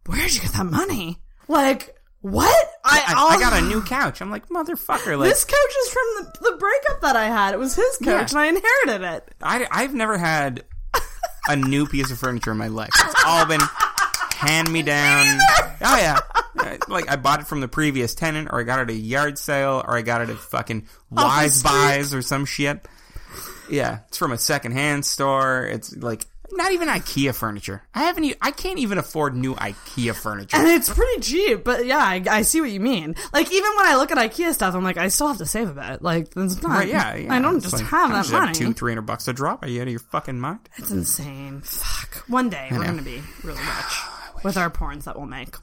"Where'd 0.07 0.33
you 0.33 0.41
get 0.41 0.53
that 0.53 0.65
money?" 0.65 1.19
Like 1.47 1.95
what? 2.21 2.67
I 2.83 3.03
I, 3.07 3.13
I'll- 3.15 3.39
got 3.39 3.61
a 3.61 3.65
new 3.65 3.81
couch. 3.85 4.21
I'm 4.21 4.31
like, 4.31 4.49
motherfucker. 4.49 5.17
Like, 5.17 5.29
This 5.29 5.45
coach 5.45 5.73
is 5.83 5.89
from 5.89 6.03
the, 6.17 6.51
the 6.51 6.57
breakup 6.57 7.01
that 7.01 7.15
I 7.15 7.25
had. 7.27 7.53
It 7.53 7.57
was 7.59 7.75
his 7.75 7.97
coach, 7.97 8.33
Yeah. 8.33 8.39
and 8.39 8.39
I 8.39 8.45
inherited 8.47 9.07
it. 9.15 9.35
I, 9.41 9.67
I've 9.71 9.93
never 9.93 10.17
had 10.17 10.63
a 11.47 11.55
new 11.55 11.85
piece 11.87 12.11
of 12.11 12.17
furniture 12.19 12.51
in 12.51 12.57
my 12.57 12.67
life. 12.67 12.89
It's 12.97 13.23
all 13.25 13.45
been 13.45 13.61
hand 14.37 14.71
me 14.71 14.81
down. 14.83 15.39
Oh 15.79 15.95
yeah, 15.95 16.17
Uh, 16.57 16.77
like 16.87 17.07
I 17.07 17.17
bought 17.17 17.39
it 17.39 17.45
from 17.45 17.61
the 17.61 17.67
previous 17.67 18.15
tenant, 18.15 18.49
or 18.51 18.59
I 18.59 18.63
got 18.63 18.79
it 18.79 18.83
at 18.83 18.89
a 18.89 18.93
yard 18.93 19.37
sale, 19.37 19.83
or 19.87 19.95
I 19.95 20.01
got 20.01 20.21
it 20.21 20.29
at 20.29 20.37
fucking 20.37 20.87
Wise. 21.11 21.61
Buys 21.61 22.15
or 22.15 22.23
some 22.23 22.45
shit. 22.45 22.83
Yeah, 23.69 23.99
it's 24.07 24.17
from 24.17 24.31
a 24.31 24.39
secondhand 24.39 25.05
store. 25.05 25.67
It's 25.69 25.95
like 25.95 26.25
not 26.51 26.71
even 26.71 26.87
IKEA 26.87 27.35
furniture. 27.35 27.83
I 27.93 28.05
haven't. 28.05 28.35
I 28.41 28.49
can't 28.49 28.79
even 28.79 28.97
afford 28.97 29.35
new 29.35 29.53
IKEA 29.53 30.15
furniture. 30.15 30.57
And 30.57 30.67
it's 30.67 30.89
pretty 30.89 31.21
cheap, 31.21 31.63
but 31.63 31.85
yeah, 31.85 31.99
I, 31.99 32.23
I 32.27 32.41
see 32.41 32.59
what 32.59 32.71
you 32.71 32.79
mean. 32.79 33.13
Like 33.33 33.51
even 33.51 33.71
when 33.77 33.85
I 33.85 33.95
look 33.97 34.09
at 34.09 34.17
IKEA 34.17 34.51
stuff, 34.53 34.73
I'm 34.73 34.83
like, 34.83 34.97
I 34.97 35.09
still 35.09 35.27
have 35.27 35.37
to 35.37 35.45
save 35.45 35.69
a 35.69 35.73
bit. 35.73 36.01
Like 36.01 36.29
it's 36.35 36.61
not. 36.63 36.71
Right, 36.71 36.87
yeah, 36.87 37.15
yeah. 37.15 37.33
I 37.35 37.39
don't 37.39 37.59
just 37.61 37.73
like, 37.75 37.85
have 37.85 38.09
that 38.09 38.21
just 38.23 38.31
money. 38.33 38.53
two, 38.53 38.73
three 38.73 38.93
hundred 38.93 39.03
bucks 39.05 39.27
a 39.27 39.33
drop. 39.33 39.63
Are 39.63 39.67
you 39.67 39.79
out 39.81 39.87
of 39.87 39.91
your 39.91 39.99
fucking 39.99 40.39
mind? 40.39 40.67
It's 40.77 40.89
insane. 40.89 41.61
Fuck. 41.61 42.23
One 42.27 42.49
day 42.49 42.67
we're 42.71 42.83
gonna 42.83 43.03
be 43.03 43.21
really 43.43 43.59
rich 43.59 43.99
with 44.47 44.57
our 44.57 44.71
porns 44.71 45.03
that 45.03 45.15
we'll 45.17 45.27
make. 45.27 45.55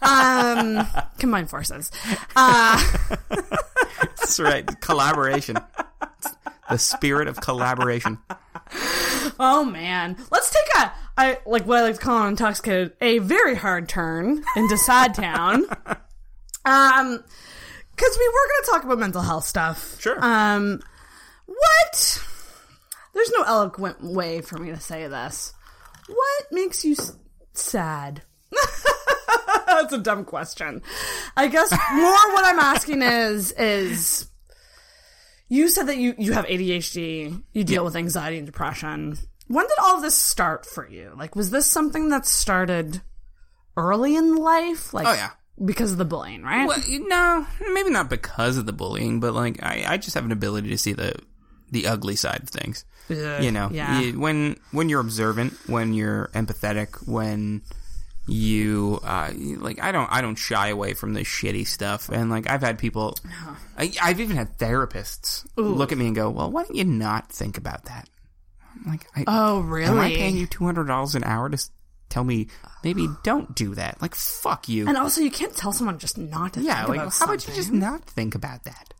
um, 0.00 0.86
combined 1.18 1.50
forces. 1.50 1.90
Uh, 2.34 2.82
That's 4.00 4.40
right. 4.40 4.66
Collaboration. 4.80 5.58
The 6.70 6.78
spirit 6.78 7.28
of 7.28 7.40
collaboration. 7.40 8.18
oh 9.38 9.64
man, 9.64 10.16
let's 10.30 10.50
take 10.50 10.82
a 10.84 10.92
I 11.16 11.38
like 11.44 11.66
what 11.66 11.78
I 11.78 11.82
like 11.82 11.96
to 11.96 12.00
call 12.00 12.22
an 12.22 12.28
intoxicated 12.30 12.92
a 13.00 13.18
very 13.18 13.54
hard 13.54 13.88
turn 13.88 14.42
into 14.56 14.76
Sad 14.78 15.14
Town. 15.14 15.66
Um, 16.66 17.22
because 17.94 18.18
we 18.18 18.26
were 18.26 18.32
gonna 18.32 18.72
talk 18.72 18.84
about 18.84 18.98
mental 18.98 19.20
health 19.20 19.44
stuff. 19.44 20.00
Sure. 20.00 20.16
Um, 20.24 20.80
what? 21.44 22.24
There's 23.12 23.30
no 23.32 23.42
eloquent 23.42 24.02
way 24.02 24.40
for 24.40 24.56
me 24.56 24.70
to 24.70 24.80
say 24.80 25.06
this. 25.06 25.52
What 26.08 26.52
makes 26.52 26.82
you 26.82 26.96
sad? 27.62 28.22
That's 29.66 29.92
a 29.92 29.98
dumb 29.98 30.24
question. 30.24 30.82
I 31.36 31.48
guess 31.48 31.70
more 31.70 32.32
what 32.32 32.44
I'm 32.44 32.58
asking 32.60 33.02
is 33.02 33.52
is 33.52 34.28
you 35.48 35.68
said 35.68 35.88
that 35.88 35.96
you 35.96 36.14
you 36.18 36.32
have 36.32 36.46
ADHD, 36.46 37.42
you 37.52 37.64
deal 37.64 37.84
with 37.84 37.96
anxiety 37.96 38.38
and 38.38 38.46
depression. 38.46 39.18
When 39.48 39.66
did 39.66 39.78
all 39.82 39.96
of 39.96 40.02
this 40.02 40.14
start 40.14 40.64
for 40.64 40.88
you? 40.88 41.12
Like 41.16 41.34
was 41.36 41.50
this 41.50 41.66
something 41.66 42.08
that 42.10 42.26
started 42.26 43.02
early 43.76 44.14
in 44.16 44.36
life? 44.36 44.94
Like 44.94 45.06
Oh, 45.06 45.12
yeah. 45.12 45.30
because 45.64 45.92
of 45.92 45.98
the 45.98 46.04
bullying, 46.04 46.42
right? 46.42 46.66
Well, 46.68 46.80
no, 46.88 47.46
maybe 47.72 47.90
not 47.90 48.08
because 48.08 48.56
of 48.56 48.66
the 48.66 48.72
bullying, 48.72 49.20
but 49.20 49.34
like 49.34 49.62
I, 49.62 49.84
I 49.86 49.96
just 49.96 50.14
have 50.14 50.24
an 50.24 50.32
ability 50.32 50.68
to 50.70 50.78
see 50.78 50.92
the 50.92 51.14
the 51.70 51.86
ugly 51.88 52.14
side 52.16 52.42
of 52.42 52.48
things. 52.48 52.84
You 53.08 53.50
know, 53.50 53.68
yeah. 53.72 54.00
You- 54.00 54.18
when 54.18 54.56
when 54.72 54.88
you're 54.88 55.00
observant, 55.00 55.52
when 55.66 55.92
you're 55.94 56.28
empathetic, 56.34 57.06
when 57.06 57.62
you 58.26 59.00
uh, 59.04 59.30
like, 59.58 59.82
I 59.82 59.92
don't 59.92 60.10
I 60.10 60.20
don't 60.22 60.36
shy 60.36 60.68
away 60.68 60.94
from 60.94 61.12
the 61.12 61.20
shitty 61.20 61.66
stuff, 61.66 62.08
and 62.08 62.30
like 62.30 62.48
I've 62.48 62.62
had 62.62 62.78
people, 62.78 63.16
I, 63.76 63.92
I've 64.02 64.20
even 64.20 64.36
had 64.36 64.56
therapists 64.58 65.46
look 65.56 65.92
at 65.92 65.98
me 65.98 66.06
and 66.06 66.16
go, 66.16 66.30
"Well, 66.30 66.50
why 66.50 66.62
don't 66.64 66.74
you 66.76 66.84
not 66.84 67.30
think 67.30 67.58
about 67.58 67.84
that?" 67.84 68.08
I'm 68.74 68.90
like, 68.90 69.06
I, 69.14 69.24
Oh, 69.26 69.60
really 69.60 69.86
Am 69.90 70.00
I 70.00 70.08
paying 70.08 70.36
you 70.36 70.46
two 70.46 70.64
hundred 70.64 70.86
dollars 70.86 71.14
an 71.14 71.22
hour 71.24 71.48
to 71.50 71.68
tell 72.08 72.24
me 72.24 72.48
maybe 72.82 73.08
don't 73.22 73.54
do 73.54 73.74
that? 73.74 74.00
Like, 74.00 74.14
fuck 74.14 74.68
you. 74.68 74.88
And 74.88 74.96
also, 74.96 75.20
you 75.20 75.30
can't 75.30 75.54
tell 75.54 75.72
someone 75.72 75.98
just 75.98 76.16
not 76.18 76.54
to 76.54 76.60
Yeah, 76.62 76.86
think 76.86 76.96
like 76.96 77.12
how 77.12 77.26
about 77.26 77.46
you 77.46 77.54
just 77.54 77.72
not 77.72 78.04
think 78.04 78.34
about 78.34 78.64
that? 78.64 78.93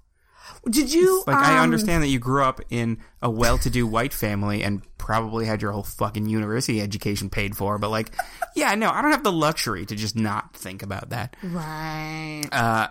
Did 0.69 0.93
you? 0.93 1.23
Like 1.27 1.37
I 1.37 1.59
um, 1.59 1.63
understand 1.65 2.03
that 2.03 2.09
you 2.09 2.19
grew 2.19 2.43
up 2.43 2.61
in 2.71 2.99
a 3.21 3.31
well-to-do 3.31 3.87
white 3.87 4.13
family 4.13 4.63
and 4.63 4.83
probably 4.99 5.47
had 5.47 5.61
your 5.61 5.73
whole 5.73 5.83
fucking 5.83 6.27
university 6.27 6.81
education 6.81 7.29
paid 7.29 7.57
for, 7.57 7.79
but 7.79 7.91
like, 7.91 8.13
yeah, 8.57 8.75
no, 8.75 8.91
I 8.91 9.03
don't 9.03 9.11
have 9.13 9.25
the 9.25 9.33
luxury 9.33 9.85
to 9.87 9.95
just 9.95 10.17
not 10.17 10.57
think 10.57 10.83
about 10.83 11.11
that. 11.11 11.37
Right. 11.43 12.45
Uh, 12.51 12.89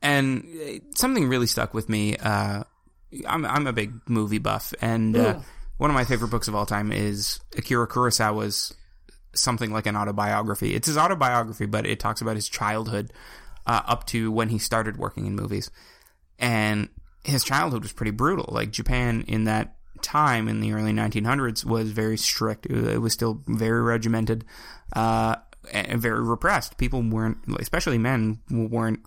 and 0.00 0.80
something 0.94 1.28
really 1.28 1.46
stuck 1.46 1.74
with 1.74 1.88
me. 1.88 2.16
Uh, 2.16 2.64
I'm 3.26 3.44
I'm 3.44 3.66
a 3.66 3.72
big 3.72 3.92
movie 4.08 4.38
buff, 4.38 4.72
and 4.80 5.16
uh, 5.16 5.38
one 5.76 5.90
of 5.90 5.94
my 5.94 6.04
favorite 6.04 6.30
books 6.30 6.48
of 6.48 6.54
all 6.54 6.66
time 6.66 6.92
is 6.92 7.40
Akira 7.56 7.86
Kurosawa's 7.86 8.74
something 9.34 9.72
like 9.72 9.86
an 9.86 9.96
autobiography. 9.96 10.74
It's 10.74 10.86
his 10.86 10.96
autobiography, 10.96 11.66
but 11.66 11.86
it 11.86 12.00
talks 12.00 12.20
about 12.20 12.36
his 12.36 12.48
childhood 12.48 13.12
uh, 13.66 13.82
up 13.86 14.06
to 14.08 14.30
when 14.30 14.48
he 14.48 14.58
started 14.58 14.96
working 14.96 15.26
in 15.26 15.34
movies, 15.34 15.70
and 16.42 16.90
his 17.24 17.42
childhood 17.44 17.82
was 17.82 17.92
pretty 17.94 18.10
brutal. 18.10 18.50
Like 18.52 18.70
Japan 18.70 19.24
in 19.26 19.44
that 19.44 19.76
time 20.02 20.48
in 20.48 20.60
the 20.60 20.72
early 20.72 20.92
1900s 20.92 21.64
was 21.64 21.90
very 21.92 22.18
strict. 22.18 22.66
It 22.66 22.98
was- 23.00 23.12
still 23.14 23.40
very 23.46 23.80
regimented. 23.80 24.44
Uh, 24.94 25.36
and 25.72 26.02
very 26.02 26.20
repressed. 26.20 26.76
People 26.76 27.02
weren't, 27.02 27.38
especially 27.60 27.96
men, 27.96 28.40
weren't 28.50 28.98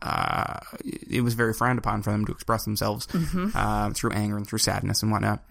uh, 0.00 0.58
it 0.80 1.22
was 1.22 1.34
very 1.34 1.52
frowned 1.52 1.78
upon 1.78 2.02
for 2.02 2.10
them 2.10 2.24
to 2.26 2.32
express 2.32 2.64
themselves 2.64 3.06
uh, 3.54 3.90
through 3.90 4.10
anger 4.12 4.36
and 4.36 4.46
through 4.46 4.58
sadness 4.58 5.02
and 5.02 5.12
whatnot. 5.12 5.42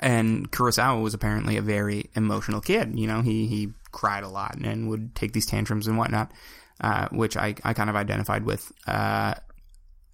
And 0.00 0.50
Kurosawa 0.50 1.02
was 1.02 1.14
apparently 1.14 1.56
a 1.56 1.62
very 1.62 2.10
emotional 2.14 2.60
kid. 2.60 2.98
You 2.98 3.06
know, 3.06 3.22
he 3.22 3.46
he 3.46 3.72
cried 3.92 4.24
a 4.24 4.28
lot 4.28 4.56
and 4.56 4.88
would 4.88 5.14
take 5.14 5.32
these 5.32 5.46
tantrums 5.46 5.86
and 5.86 5.96
whatnot, 5.96 6.32
uh, 6.80 7.08
which 7.10 7.36
I, 7.36 7.54
I 7.64 7.74
kind 7.74 7.90
of 7.90 7.96
identified 7.96 8.44
with. 8.44 8.70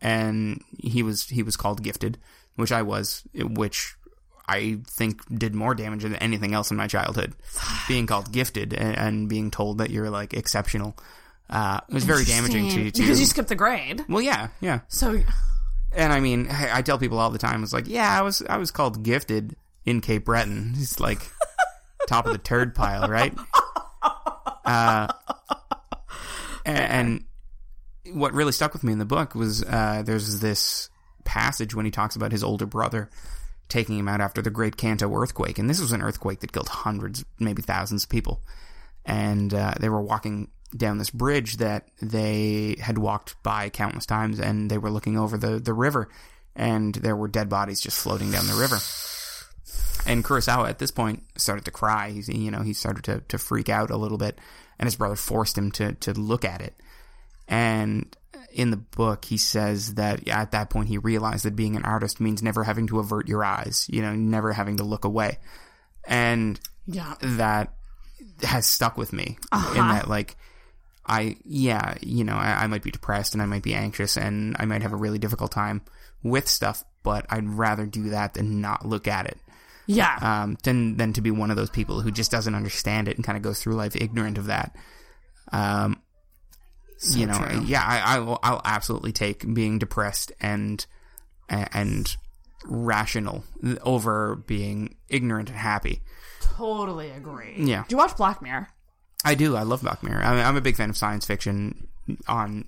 And 0.00 0.62
he 0.78 1.02
was 1.02 1.28
he 1.28 1.42
was 1.42 1.56
called 1.56 1.82
gifted, 1.82 2.18
which 2.56 2.72
I 2.72 2.82
was, 2.82 3.22
which 3.34 3.94
I 4.48 4.78
think 4.86 5.22
did 5.38 5.54
more 5.54 5.74
damage 5.74 6.02
than 6.02 6.16
anything 6.16 6.54
else 6.54 6.70
in 6.70 6.76
my 6.76 6.86
childhood. 6.86 7.34
being 7.88 8.06
called 8.06 8.32
gifted 8.32 8.72
and, 8.74 8.98
and 8.98 9.28
being 9.28 9.50
told 9.50 9.78
that 9.78 9.90
you're 9.90 10.10
like 10.10 10.34
exceptional. 10.34 10.96
Uh, 11.48 11.80
was 11.88 12.04
very 12.04 12.24
damaging 12.24 12.70
to, 12.70 12.90
to 12.92 13.02
because 13.02 13.18
you 13.18 13.26
skipped 13.26 13.48
the 13.48 13.56
grade. 13.56 14.04
well, 14.08 14.22
yeah, 14.22 14.48
yeah. 14.60 14.80
So 14.86 15.20
And 15.92 16.12
I 16.12 16.20
mean, 16.20 16.48
I, 16.48 16.78
I 16.78 16.82
tell 16.82 16.98
people 16.98 17.18
all 17.18 17.30
the 17.30 17.38
time, 17.38 17.62
it's 17.62 17.72
like, 17.72 17.88
yeah, 17.88 18.16
I 18.16 18.22
was 18.22 18.42
I 18.48 18.56
was 18.56 18.70
called 18.70 19.02
gifted 19.02 19.56
in 19.84 20.00
Cape 20.00 20.24
Breton. 20.24 20.74
It's 20.78 21.00
like 21.00 21.20
top 22.06 22.26
of 22.26 22.32
the 22.32 22.38
turd 22.38 22.74
pile, 22.74 23.08
right? 23.08 23.34
Uh, 24.62 25.08
and, 26.64 26.78
and 26.78 27.24
what 28.12 28.32
really 28.32 28.52
stuck 28.52 28.72
with 28.72 28.84
me 28.84 28.92
in 28.92 28.98
the 28.98 29.04
book 29.04 29.34
was 29.34 29.62
uh, 29.64 30.02
there's 30.04 30.40
this 30.40 30.90
passage 31.24 31.74
when 31.74 31.84
he 31.84 31.90
talks 31.90 32.16
about 32.16 32.32
his 32.32 32.42
older 32.42 32.66
brother 32.66 33.10
taking 33.68 33.98
him 33.98 34.08
out 34.08 34.20
after 34.20 34.42
the 34.42 34.50
Great 34.50 34.76
Kanto 34.76 35.12
earthquake, 35.14 35.58
and 35.58 35.70
this 35.70 35.80
was 35.80 35.92
an 35.92 36.02
earthquake 36.02 36.40
that 36.40 36.52
killed 36.52 36.68
hundreds, 36.68 37.24
maybe 37.38 37.62
thousands 37.62 38.04
of 38.04 38.10
people. 38.10 38.40
And 39.06 39.54
uh, 39.54 39.74
they 39.80 39.88
were 39.88 40.02
walking 40.02 40.48
down 40.76 40.98
this 40.98 41.10
bridge 41.10 41.56
that 41.56 41.88
they 42.00 42.76
had 42.80 42.98
walked 42.98 43.40
by 43.42 43.70
countless 43.70 44.06
times, 44.06 44.38
and 44.38 44.70
they 44.70 44.78
were 44.78 44.90
looking 44.90 45.18
over 45.18 45.36
the 45.36 45.58
the 45.58 45.72
river, 45.72 46.08
and 46.54 46.94
there 46.96 47.16
were 47.16 47.28
dead 47.28 47.48
bodies 47.48 47.80
just 47.80 48.00
floating 48.00 48.30
down 48.30 48.46
the 48.46 48.54
river. 48.54 48.78
and 50.06 50.24
Kurosawa 50.24 50.68
at 50.68 50.78
this 50.78 50.90
point 50.90 51.24
started 51.36 51.64
to 51.64 51.70
cry. 51.70 52.10
He's, 52.10 52.28
you 52.28 52.50
know, 52.50 52.62
he 52.62 52.72
started 52.72 53.04
to, 53.04 53.22
to 53.28 53.38
freak 53.38 53.68
out 53.68 53.90
a 53.90 53.96
little 53.96 54.18
bit, 54.18 54.38
and 54.78 54.86
his 54.86 54.96
brother 54.96 55.16
forced 55.16 55.56
him 55.56 55.70
to 55.72 55.92
to 55.94 56.12
look 56.12 56.44
at 56.44 56.60
it. 56.60 56.74
And 57.50 58.16
in 58.52 58.70
the 58.70 58.76
book, 58.78 59.24
he 59.26 59.36
says 59.36 59.94
that 59.94 60.26
at 60.28 60.52
that 60.52 60.70
point 60.70 60.88
he 60.88 60.98
realized 60.98 61.44
that 61.44 61.54
being 61.56 61.76
an 61.76 61.84
artist 61.84 62.20
means 62.20 62.42
never 62.42 62.64
having 62.64 62.86
to 62.88 62.98
avert 63.00 63.28
your 63.28 63.44
eyes, 63.44 63.86
you 63.90 64.00
know, 64.02 64.14
never 64.14 64.52
having 64.52 64.76
to 64.78 64.84
look 64.84 65.04
away, 65.04 65.38
and 66.06 66.58
Yeah. 66.86 67.14
that 67.20 67.74
has 68.42 68.66
stuck 68.66 68.96
with 68.96 69.12
me 69.12 69.36
Uh-huh. 69.52 69.70
in 69.80 69.88
that 69.88 70.08
like 70.08 70.36
I 71.06 71.36
yeah 71.44 71.96
you 72.00 72.24
know 72.24 72.36
I, 72.36 72.62
I 72.64 72.66
might 72.68 72.82
be 72.82 72.90
depressed 72.90 73.34
and 73.34 73.42
I 73.42 73.46
might 73.46 73.62
be 73.62 73.74
anxious 73.74 74.16
and 74.16 74.56
I 74.58 74.64
might 74.64 74.82
have 74.82 74.92
a 74.92 74.96
really 74.96 75.18
difficult 75.18 75.50
time 75.52 75.82
with 76.22 76.48
stuff 76.48 76.84
but 77.02 77.26
I'd 77.30 77.48
rather 77.48 77.84
do 77.86 78.10
that 78.10 78.34
than 78.34 78.60
not 78.60 78.84
look 78.86 79.06
at 79.08 79.26
it 79.26 79.38
Yeah. 79.86 80.16
um 80.22 80.56
than 80.62 80.96
than 80.96 81.12
to 81.14 81.20
be 81.20 81.30
one 81.30 81.50
of 81.50 81.56
those 81.56 81.70
people 81.70 82.00
who 82.00 82.10
just 82.10 82.30
doesn't 82.30 82.54
understand 82.54 83.08
it 83.08 83.16
and 83.16 83.24
kind 83.24 83.36
of 83.36 83.42
goes 83.42 83.60
through 83.60 83.74
life 83.74 83.94
ignorant 83.96 84.38
of 84.38 84.46
that 84.46 84.74
um 85.52 86.00
you 87.02 87.26
know 87.26 87.34
true. 87.38 87.62
yeah 87.64 87.82
I, 87.84 88.16
I 88.16 88.18
will 88.20 88.38
I'll 88.42 88.60
absolutely 88.64 89.12
take 89.12 89.52
being 89.54 89.78
depressed 89.78 90.32
and 90.40 90.84
and 91.48 92.16
rational 92.64 93.44
over 93.82 94.36
being 94.36 94.96
ignorant 95.08 95.48
and 95.48 95.58
happy 95.58 96.02
totally 96.40 97.10
agree. 97.10 97.54
Yeah. 97.56 97.84
Do 97.88 97.94
you 97.94 97.96
watch 97.96 98.16
Black 98.16 98.42
Mirror? 98.42 98.68
I 99.24 99.34
do. 99.34 99.56
I 99.56 99.62
love 99.62 99.82
Black 99.82 100.02
Mirror. 100.02 100.22
I 100.22 100.34
mean, 100.36 100.44
I'm 100.44 100.56
a 100.56 100.60
big 100.60 100.76
fan 100.76 100.90
of 100.90 100.96
science 100.96 101.24
fiction 101.26 101.88
on 102.28 102.66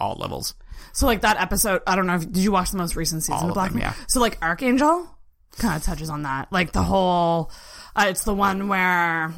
all 0.00 0.14
levels. 0.16 0.54
So 0.92 1.06
like 1.06 1.22
that 1.22 1.40
episode, 1.40 1.82
I 1.86 1.96
don't 1.96 2.06
know 2.06 2.14
if 2.16 2.22
did 2.22 2.38
you 2.38 2.52
watch 2.52 2.70
the 2.70 2.78
most 2.78 2.94
recent 2.96 3.22
season 3.22 3.34
All 3.34 3.42
of 3.44 3.48
of 3.50 3.54
Black 3.54 3.70
them, 3.70 3.80
Mirror? 3.80 3.94
yeah. 3.98 4.04
So 4.08 4.20
like 4.20 4.38
Arkangel 4.40 5.08
kind 5.58 5.76
of 5.76 5.82
touches 5.82 6.10
on 6.10 6.22
that. 6.22 6.52
Like 6.52 6.72
the 6.72 6.82
whole 6.82 7.50
uh, 7.96 8.06
it's 8.08 8.24
the 8.24 8.34
one 8.34 8.68
where 8.68 9.32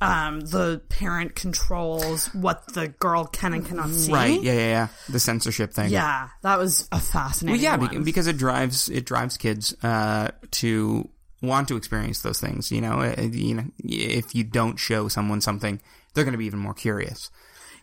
um 0.00 0.40
the 0.40 0.80
parent 0.88 1.34
controls 1.34 2.32
what 2.34 2.66
the 2.74 2.88
girl 2.88 3.24
can 3.24 3.52
and 3.52 3.66
cannot 3.66 3.90
see. 3.90 4.12
Right? 4.12 4.40
Yeah, 4.42 4.52
yeah, 4.52 4.58
yeah. 4.68 4.88
The 5.08 5.18
censorship 5.20 5.72
thing. 5.72 5.90
Yeah, 5.90 6.28
that 6.42 6.58
was 6.58 6.88
a 6.92 7.00
fascinating 7.00 7.60
Well, 7.60 7.62
yeah, 7.62 7.76
one. 7.76 7.98
be- 7.98 8.04
because 8.04 8.26
it 8.26 8.36
drives 8.38 8.88
it 8.88 9.04
drives 9.06 9.36
kids 9.36 9.74
uh, 9.82 10.28
to 10.52 11.08
want 11.42 11.68
to 11.68 11.76
experience 11.76 12.22
those 12.22 12.40
things. 12.40 12.70
You 12.70 12.80
know, 12.80 13.00
Uh, 13.00 13.20
you 13.22 13.54
know, 13.54 13.64
if 13.84 14.34
you 14.34 14.44
don't 14.44 14.76
show 14.76 15.08
someone 15.08 15.40
something, 15.40 15.80
they're 16.14 16.24
going 16.24 16.32
to 16.32 16.38
be 16.38 16.46
even 16.46 16.58
more 16.60 16.74
curious. 16.74 17.30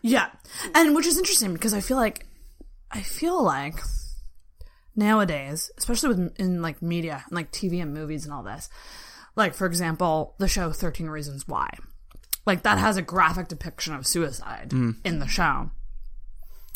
Yeah. 0.02 0.28
And 0.74 0.94
which 0.94 1.06
is 1.06 1.18
interesting 1.18 1.52
because 1.52 1.74
I 1.74 1.80
feel 1.80 1.96
like 1.96 2.26
I 2.90 3.02
feel 3.02 3.42
like 3.42 3.76
nowadays, 4.94 5.70
especially 5.78 6.08
with 6.10 6.36
in 6.38 6.62
like 6.62 6.80
media 6.82 7.22
and 7.26 7.34
like 7.36 7.50
TV 7.52 7.82
and 7.82 7.92
movies 7.92 8.24
and 8.24 8.32
all 8.32 8.42
this, 8.42 8.68
like 9.36 9.54
for 9.54 9.66
example, 9.66 10.34
the 10.38 10.48
show 10.48 10.72
13 10.72 11.08
Reasons 11.08 11.46
Why. 11.48 11.68
Like 12.46 12.62
that 12.62 12.78
has 12.78 12.96
a 12.96 13.02
graphic 13.02 13.48
depiction 13.48 13.94
of 13.94 14.06
suicide 14.06 14.72
in 14.72 15.18
the 15.18 15.26
show. 15.26 15.70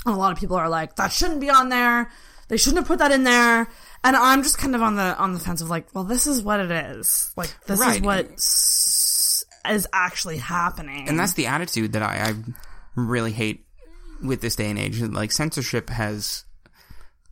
And 0.04 0.14
a 0.14 0.18
lot 0.18 0.32
of 0.32 0.38
people 0.38 0.56
are 0.56 0.68
like, 0.68 0.96
that 0.96 1.12
shouldn't 1.12 1.40
be 1.40 1.48
on 1.50 1.68
there. 1.68 2.10
They 2.48 2.56
shouldn't 2.56 2.78
have 2.78 2.88
put 2.88 2.98
that 2.98 3.12
in 3.12 3.22
there. 3.22 3.68
And 4.02 4.16
I'm 4.16 4.42
just 4.42 4.58
kind 4.58 4.74
of 4.74 4.82
on 4.82 4.96
the 4.96 5.16
on 5.16 5.34
the 5.34 5.38
fence 5.38 5.60
of 5.60 5.70
like, 5.70 5.86
well, 5.94 6.04
this 6.04 6.26
is 6.26 6.42
what 6.42 6.58
it 6.58 6.70
is. 6.70 7.32
Like 7.36 7.54
this 7.66 7.78
is 7.78 7.86
Right. 7.86 8.02
what 8.02 8.30
s- 8.32 9.44
is 9.68 9.86
actually 9.92 10.38
happening. 10.38 11.08
and 11.08 11.18
that's 11.18 11.34
the 11.34 11.46
attitude 11.46 11.92
that 11.92 12.02
I, 12.02 12.30
I 12.30 12.34
really 12.96 13.30
hate 13.30 13.66
with 14.22 14.40
this 14.40 14.56
day 14.56 14.68
and 14.70 14.78
age. 14.78 15.00
Like 15.00 15.30
censorship 15.32 15.90
has 15.90 16.44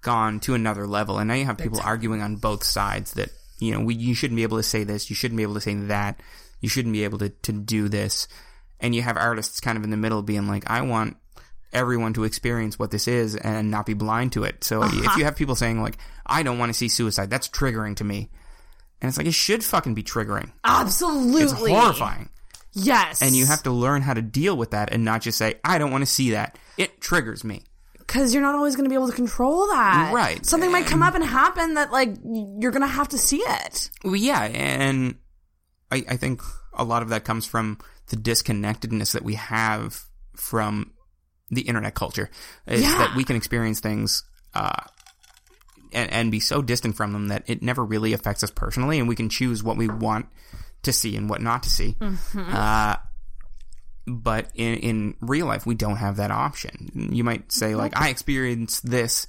gone 0.02 0.38
to 0.40 0.54
another 0.54 0.86
level, 0.86 1.18
and 1.18 1.26
now 1.28 1.34
you 1.34 1.46
have 1.46 1.58
people 1.58 1.80
arguing 1.82 2.22
on 2.22 2.36
both 2.36 2.62
sides 2.62 3.14
that 3.14 3.30
you 3.58 3.72
know 3.72 3.80
we, 3.80 3.94
you 3.94 4.14
shouldn't 4.14 4.36
be 4.36 4.42
able 4.44 4.58
to 4.58 4.62
say 4.62 4.84
this, 4.84 5.10
you 5.10 5.16
shouldn't 5.16 5.36
be 5.38 5.42
able 5.42 5.54
to 5.54 5.60
say 5.60 5.74
that, 5.74 6.20
you 6.60 6.68
shouldn't 6.68 6.92
be 6.92 7.04
able 7.04 7.18
to 7.18 7.28
to 7.28 7.52
do 7.52 7.88
this, 7.88 8.28
and 8.80 8.94
you 8.94 9.02
have 9.02 9.16
artists 9.16 9.60
kind 9.60 9.78
of 9.78 9.84
in 9.84 9.90
the 9.90 9.96
middle 9.96 10.22
being 10.22 10.48
like, 10.48 10.70
I 10.70 10.82
want 10.82 11.16
everyone 11.72 12.14
to 12.14 12.24
experience 12.24 12.78
what 12.78 12.90
this 12.90 13.06
is 13.06 13.36
and 13.36 13.70
not 13.70 13.84
be 13.84 13.92
blind 13.92 14.32
to 14.32 14.42
it. 14.42 14.64
So 14.64 14.82
if 14.82 14.90
uh-huh. 14.90 15.18
you 15.18 15.24
have 15.24 15.36
people 15.36 15.54
saying 15.54 15.82
like, 15.82 15.98
I 16.24 16.42
don't 16.42 16.58
want 16.58 16.70
to 16.70 16.74
see 16.74 16.88
suicide, 16.88 17.28
that's 17.28 17.46
triggering 17.46 17.96
to 17.96 18.04
me. 18.04 18.30
And 19.02 19.08
it's 19.10 19.18
like, 19.18 19.26
it 19.26 19.34
should 19.34 19.62
fucking 19.62 19.92
be 19.92 20.02
triggering. 20.02 20.50
Absolutely. 20.64 21.42
It's 21.42 21.52
horrifying. 21.52 22.30
Yes. 22.72 23.20
And 23.20 23.36
you 23.36 23.44
have 23.44 23.64
to 23.64 23.70
learn 23.70 24.00
how 24.00 24.14
to 24.14 24.22
deal 24.22 24.56
with 24.56 24.70
that 24.70 24.94
and 24.94 25.04
not 25.04 25.20
just 25.20 25.36
say, 25.36 25.56
I 25.62 25.76
don't 25.76 25.90
want 25.90 26.00
to 26.00 26.10
see 26.10 26.30
that. 26.30 26.56
It 26.78 27.02
triggers 27.02 27.44
me. 27.44 27.64
because 28.08 28.32
you're 28.32 28.42
not 28.42 28.54
always 28.54 28.74
going 28.74 28.86
to 28.86 28.88
be 28.88 28.94
able 28.94 29.08
to 29.08 29.14
control 29.14 29.66
that. 29.68 30.12
Right. 30.12 30.44
Something 30.44 30.72
might 30.72 30.86
come 30.86 31.02
up 31.02 31.14
and 31.14 31.22
happen 31.22 31.74
that 31.74 31.92
like 31.92 32.16
you're 32.24 32.72
going 32.72 32.82
to 32.82 32.88
have 32.88 33.08
to 33.10 33.18
see 33.18 33.36
it. 33.36 33.90
Well, 34.02 34.16
yeah, 34.16 34.44
and 34.44 35.16
I, 35.90 36.04
I 36.08 36.16
think 36.16 36.42
a 36.74 36.84
lot 36.84 37.02
of 37.02 37.08
that 37.10 37.24
comes 37.24 37.46
from 37.46 37.78
the 38.08 38.16
disconnectedness 38.16 39.12
that 39.12 39.22
we 39.22 39.34
have 39.34 40.04
from 40.36 40.92
the 41.50 41.62
internet 41.62 41.94
culture. 41.94 42.30
Is 42.66 42.82
Yeah. 42.82 42.98
that 42.98 43.16
we 43.16 43.24
can 43.24 43.36
experience 43.36 43.80
things 43.80 44.22
uh, 44.54 44.82
and, 45.92 46.12
and 46.12 46.30
be 46.32 46.40
so 46.40 46.60
distant 46.62 46.96
from 46.96 47.12
them 47.12 47.28
that 47.28 47.44
it 47.46 47.62
never 47.62 47.84
really 47.84 48.12
affects 48.12 48.42
us 48.42 48.50
personally, 48.50 48.98
and 48.98 49.08
we 49.08 49.16
can 49.16 49.28
choose 49.28 49.62
what 49.62 49.76
we 49.76 49.88
want 49.88 50.26
to 50.82 50.92
see 50.92 51.16
and 51.16 51.28
what 51.28 51.40
not 51.40 51.62
to 51.64 51.70
see. 51.70 51.96
Mm-hmm. 52.00 52.54
Uh, 52.54 52.96
but 54.06 54.50
in, 54.54 54.74
in 54.76 55.14
real 55.20 55.46
life, 55.46 55.66
we 55.66 55.74
don't 55.74 55.96
have 55.96 56.16
that 56.16 56.30
option. 56.30 57.10
You 57.12 57.24
might 57.24 57.50
say, 57.52 57.74
like, 57.74 57.94
I 57.96 58.08
experienced 58.08 58.88
this 58.88 59.26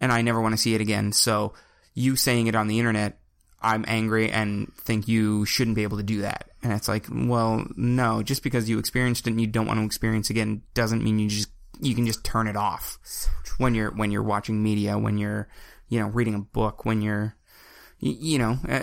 and 0.00 0.10
I 0.12 0.22
never 0.22 0.40
want 0.40 0.54
to 0.54 0.58
see 0.58 0.74
it 0.74 0.80
again. 0.80 1.12
So 1.12 1.54
you 1.94 2.16
saying 2.16 2.46
it 2.48 2.56
on 2.56 2.66
the 2.68 2.78
internet, 2.78 3.18
I'm 3.60 3.84
angry 3.88 4.30
and 4.30 4.72
think 4.76 5.08
you 5.08 5.44
shouldn't 5.44 5.74
be 5.74 5.82
able 5.82 5.96
to 5.96 6.02
do 6.02 6.20
that. 6.22 6.50
And 6.62 6.72
it's 6.72 6.88
like, 6.88 7.06
well, 7.10 7.66
no, 7.76 8.22
just 8.22 8.42
because 8.42 8.68
you 8.68 8.78
experienced 8.78 9.26
it 9.26 9.30
and 9.30 9.40
you 9.40 9.46
don't 9.46 9.66
want 9.66 9.80
to 9.80 9.84
experience 9.86 10.30
it 10.30 10.34
again 10.34 10.62
doesn't 10.74 11.02
mean 11.02 11.18
you 11.18 11.28
just 11.28 11.50
you 11.80 11.94
can 11.94 12.06
just 12.06 12.24
turn 12.24 12.48
it 12.48 12.56
off 12.56 12.98
when 13.58 13.74
you're 13.74 13.90
when 13.92 14.10
you're 14.10 14.22
watching 14.22 14.62
media, 14.62 14.98
when 14.98 15.18
you're 15.18 15.48
you 15.88 16.00
know 16.00 16.06
reading 16.08 16.34
a 16.34 16.40
book, 16.40 16.84
when 16.84 17.02
you're 17.02 17.34
y- 18.00 18.16
you 18.18 18.38
know. 18.38 18.58
Uh, 18.68 18.82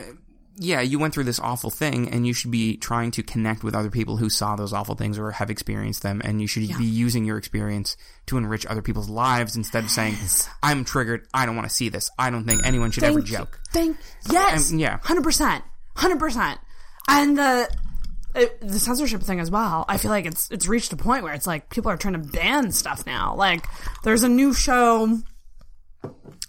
yeah, 0.58 0.82
you 0.82 1.00
went 1.00 1.14
through 1.14 1.26
this 1.26 1.40
awful 1.40 1.70
thing, 1.70 2.10
and 2.10 2.26
you 2.26 2.34
should 2.34 2.52
be 2.52 2.78
trying 2.78 3.12
to 3.12 3.24
connect 3.24 3.64
with 3.64 3.76
other 3.76 3.90
people 3.90 4.18
who 4.18 4.30
saw 4.30 4.56
those 4.56 4.72
awful 4.74 4.96
things 4.96 5.18
or 5.20 5.32
have 5.32 5.50
experienced 5.50 6.02
them, 6.02 6.22
and 6.24 6.42
you 6.42 6.48
should 6.48 6.68
be 6.78 6.86
using 6.86 7.26
your 7.26 7.38
experience 7.38 7.98
to 8.28 8.38
enrich 8.38 8.66
other 8.66 8.82
people's 8.82 9.10
lives 9.10 9.56
instead 9.56 9.84
of 9.84 9.90
saying, 9.90 10.16
"I'm 10.64 10.86
triggered. 10.86 11.28
I 11.34 11.46
don't 11.46 11.56
want 11.56 11.68
to 11.70 11.76
see 11.76 11.90
this. 11.90 12.10
I 12.18 12.30
don't 12.30 12.46
think 12.46 12.66
anyone 12.66 12.92
should 12.92 13.04
ever 13.04 13.20
Thank 13.20 13.32
you. 13.32 13.38
joke." 13.38 13.60
Thank 13.72 13.98
yes, 14.32 14.72
Um, 14.72 14.80
yeah. 14.80 15.00
hundred 15.04 15.24
percent, 15.24 15.64
hundred 15.96 16.20
percent. 16.20 16.60
And 17.08 17.38
the 17.38 17.70
it, 18.34 18.60
the 18.62 18.80
censorship 18.80 19.22
thing 19.24 19.40
as 19.40 19.50
well. 19.52 19.86
I 19.88 19.98
feel 19.98 20.12
like 20.12 20.26
it's 20.26 20.50
it's 20.52 20.68
reached 20.68 20.92
a 20.94 20.98
point 20.98 21.24
where 21.24 21.34
it's 21.34 21.48
like 21.48 21.70
people 21.70 21.92
are 21.92 21.98
trying 21.98 22.14
to 22.22 22.30
ban 22.30 22.72
stuff 22.72 23.06
now. 23.06 23.36
Like 23.36 23.66
there's 24.04 24.24
a 24.24 24.30
new 24.30 24.54
show. 24.54 25.20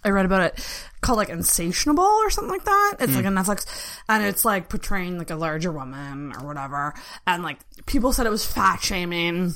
I 0.07 0.11
read 0.11 0.25
about 0.25 0.41
it 0.43 0.83
called 1.01 1.19
like 1.19 1.29
Insatiable 1.29 2.03
or 2.03 2.31
something 2.31 2.51
like 2.51 2.65
that. 2.65 2.95
It's 3.01 3.15
like 3.15 3.25
hmm. 3.25 3.37
a 3.37 3.41
Netflix, 3.41 3.67
and 4.09 4.25
it's 4.25 4.45
like 4.45 4.69
portraying 4.69 5.19
like 5.19 5.31
a 5.31 5.37
larger 5.37 5.73
woman 5.73 6.33
or 6.39 6.47
whatever. 6.47 6.95
And 7.27 7.43
like 7.43 7.59
people 7.87 8.13
said 8.13 8.27
it 8.27 8.31
was 8.31 8.47
fat 8.47 8.83
shaming 8.83 9.55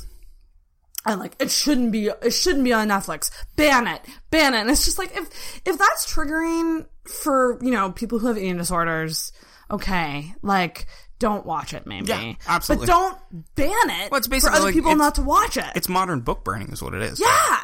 and 1.06 1.20
like 1.20 1.34
it 1.38 1.50
shouldn't 1.50 1.92
be 1.92 2.08
it 2.08 2.32
shouldn't 2.32 2.64
be 2.64 2.72
on 2.72 2.88
Netflix. 2.88 3.30
Ban 3.56 3.86
it. 3.86 4.02
Ban 4.30 4.54
it. 4.54 4.58
And 4.58 4.70
it's 4.70 4.84
just 4.84 4.98
like 4.98 5.16
if 5.16 5.28
if 5.64 5.78
that's 5.78 6.12
triggering 6.12 6.86
for, 7.04 7.58
you 7.62 7.70
know, 7.70 7.90
people 7.90 8.18
who 8.18 8.26
have 8.26 8.38
eating 8.38 8.58
disorders, 8.58 9.32
okay, 9.70 10.34
like 10.42 10.86
don't 11.18 11.46
watch 11.46 11.74
it 11.74 11.86
maybe. 11.86 12.08
Yeah, 12.08 12.34
absolutely. 12.46 12.86
But 12.86 12.92
don't 12.92 13.54
ban 13.54 13.70
it 13.70 14.10
Well, 14.10 14.18
it's 14.18 14.26
for 14.26 14.30
basically 14.30 14.56
other 14.56 14.66
like- 14.66 14.74
people 14.74 14.96
not 14.96 15.14
to 15.16 15.22
watch 15.22 15.56
it. 15.56 15.70
It's 15.74 15.88
modern 15.88 16.20
book 16.20 16.44
burning, 16.44 16.72
is 16.72 16.82
what 16.82 16.94
it 16.94 17.02
is. 17.02 17.20
yeah. 17.20 17.60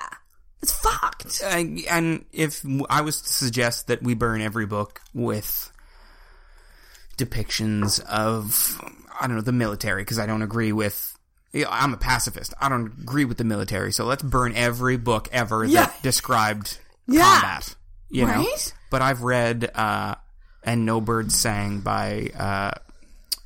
It's 0.62 0.72
fucked. 0.72 1.40
Uh, 1.44 1.64
and 1.90 2.24
if 2.32 2.64
I 2.88 3.02
was 3.02 3.20
to 3.22 3.28
suggest 3.32 3.86
that 3.88 4.02
we 4.02 4.14
burn 4.14 4.40
every 4.40 4.66
book 4.66 5.00
with 5.14 5.70
depictions 7.16 8.00
of, 8.04 8.80
I 9.20 9.26
don't 9.26 9.36
know, 9.36 9.42
the 9.42 9.52
military, 9.52 10.02
because 10.02 10.18
I 10.18 10.26
don't 10.26 10.42
agree 10.42 10.72
with. 10.72 11.12
I'm 11.68 11.94
a 11.94 11.96
pacifist. 11.96 12.52
I 12.61 12.68
don't 12.68 12.86
agree 13.00 13.24
with 13.24 13.38
the 13.38 13.44
military, 13.44 13.90
so 13.92 14.04
let's 14.04 14.22
burn 14.22 14.54
every 14.54 14.98
book 14.98 15.28
ever 15.32 15.64
Yeah. 15.64 15.86
that 15.86 16.02
described 16.02 16.78
Yeah. 17.07 17.22
combat. 17.40 17.74
You 18.11 18.26
know, 18.26 18.34
Right? 18.34 18.74
but 18.90 19.00
I've 19.02 19.22
read 19.22 19.70
uh, 19.74 20.16
"And 20.62 20.84
No 20.84 21.00
Birds 21.00 21.34
Sang" 21.38 21.80
by 21.80 22.30
uh, 22.38 22.72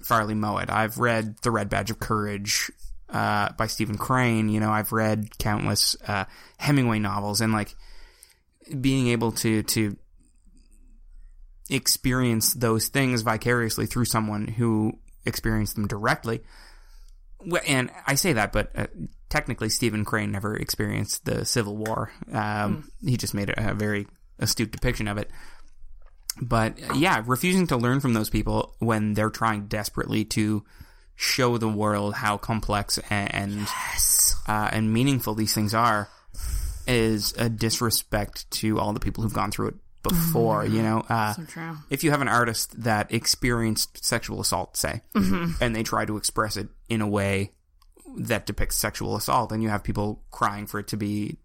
Farley 0.03 0.35
Mowat. 0.35 0.71
I've 0.71 0.99
read 0.99 1.37
"The 1.43 1.51
Red 1.51 1.69
Badge 1.69 1.91
of 1.91 2.01
Courage" 2.01 2.71
uh, 3.11 3.51
by 3.57 3.67
Stephen 3.67 3.99
Crane. 3.99 4.49
You 4.49 4.61
know, 4.61 4.71
I've 4.71 4.93
read 4.93 5.39
countless 5.39 5.97
uh, 6.07 6.25
Hemingway 6.59 6.99
novels, 6.99 7.41
and 7.41 7.53
like 7.53 7.75
being 8.81 9.09
able 9.09 9.33
to 9.33 9.63
to 9.65 9.97
experience 11.69 12.53
those 12.55 12.89
things 12.89 13.23
vicariously 13.23 13.87
through 13.87 14.05
someone 14.05 14.47
who 14.49 14.99
experienced 15.25 15.77
them 15.77 15.87
directly. 15.87 16.41
And 17.67 17.91
I 18.07 18.17
say 18.17 18.35
that, 18.35 18.53
but 18.53 18.71
uh, 18.77 18.87
technically, 19.29 19.69
Stephen 19.69 20.05
Crane 20.05 20.31
never 20.33 20.57
experienced 20.57 21.25
the 21.25 21.45
Civil 21.45 21.77
War. 21.77 22.11
Um, 22.33 22.91
He 23.05 23.17
just 23.17 23.35
made 23.35 23.51
a, 23.51 23.71
a 23.71 23.75
very 23.75 24.07
astute 24.39 24.73
depiction 24.73 25.07
of 25.09 25.17
it. 25.19 25.31
but 26.43 26.79
yeah, 26.97 27.23
refusing 27.27 27.67
to 27.69 27.77
learn 27.77 28.01
from 28.01 28.15
those 28.15 28.31
people 28.31 28.75
when 28.79 29.15
they're 29.15 29.31
trying 29.31 29.67
desperately 29.67 30.25
to 30.25 30.65
show 31.23 31.59
the 31.59 31.69
world 31.69 32.15
how 32.15 32.39
complex 32.39 32.99
and 33.11 33.35
and, 33.35 33.69
uh, 34.49 34.71
and 34.73 34.91
meaningful 34.91 35.35
these 35.35 35.53
things 35.55 35.75
are 35.75 36.09
is 36.87 37.35
a 37.37 37.49
disrespect 37.51 38.51
to 38.51 38.79
all 38.79 38.95
the 38.95 39.01
people 39.01 39.23
who've 39.23 39.35
gone 39.35 39.51
through 39.51 39.69
it 39.69 39.75
before. 40.03 40.65
You 40.65 40.83
know, 40.83 41.05
uh, 41.11 41.35
So 41.35 41.45
true. 41.45 41.77
if 41.91 42.03
you 42.05 42.11
have 42.11 42.23
an 42.23 42.29
artist 42.29 42.83
that 42.85 43.13
experienced 43.13 44.03
sexual 44.03 44.41
assault, 44.41 44.77
say, 44.79 45.03
and 45.15 45.77
they 45.77 45.83
try 45.83 46.07
to 46.07 46.17
express 46.17 46.57
it 46.57 46.69
in 46.89 47.03
a 47.03 47.07
way 47.07 47.53
that 48.17 48.47
depicts 48.47 48.77
sexual 48.77 49.15
assault, 49.15 49.53
and 49.53 49.63
you 49.63 49.69
have 49.69 49.85
people 49.85 50.23
crying 50.31 50.67
for 50.67 50.81
it 50.81 50.89
to 50.89 50.97
be 50.97 51.37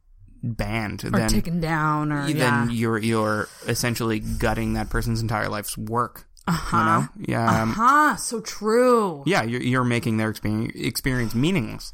banned, 0.41 1.03
Or 1.03 1.09
then 1.09 1.27
taken 1.29 1.59
down, 1.59 2.11
or 2.13 2.27
yeah. 2.27 2.63
then 2.65 2.69
you're 2.71 2.97
you're 2.97 3.49
essentially 3.67 4.19
gutting 4.21 4.73
that 4.73 4.89
person's 4.89 5.21
entire 5.21 5.49
life's 5.49 5.77
work. 5.77 6.25
Uh-huh. 6.47 6.77
You 6.77 6.83
know, 6.85 7.07
yeah, 7.39 7.61
um, 7.63 7.71
Huh, 7.73 8.15
so 8.17 8.39
true. 8.39 9.23
yeah, 9.25 9.43
you're 9.43 9.61
you're 9.61 9.83
making 9.83 10.17
their 10.17 10.29
experience 10.29 10.73
experience 10.75 11.33
meaningless, 11.33 11.91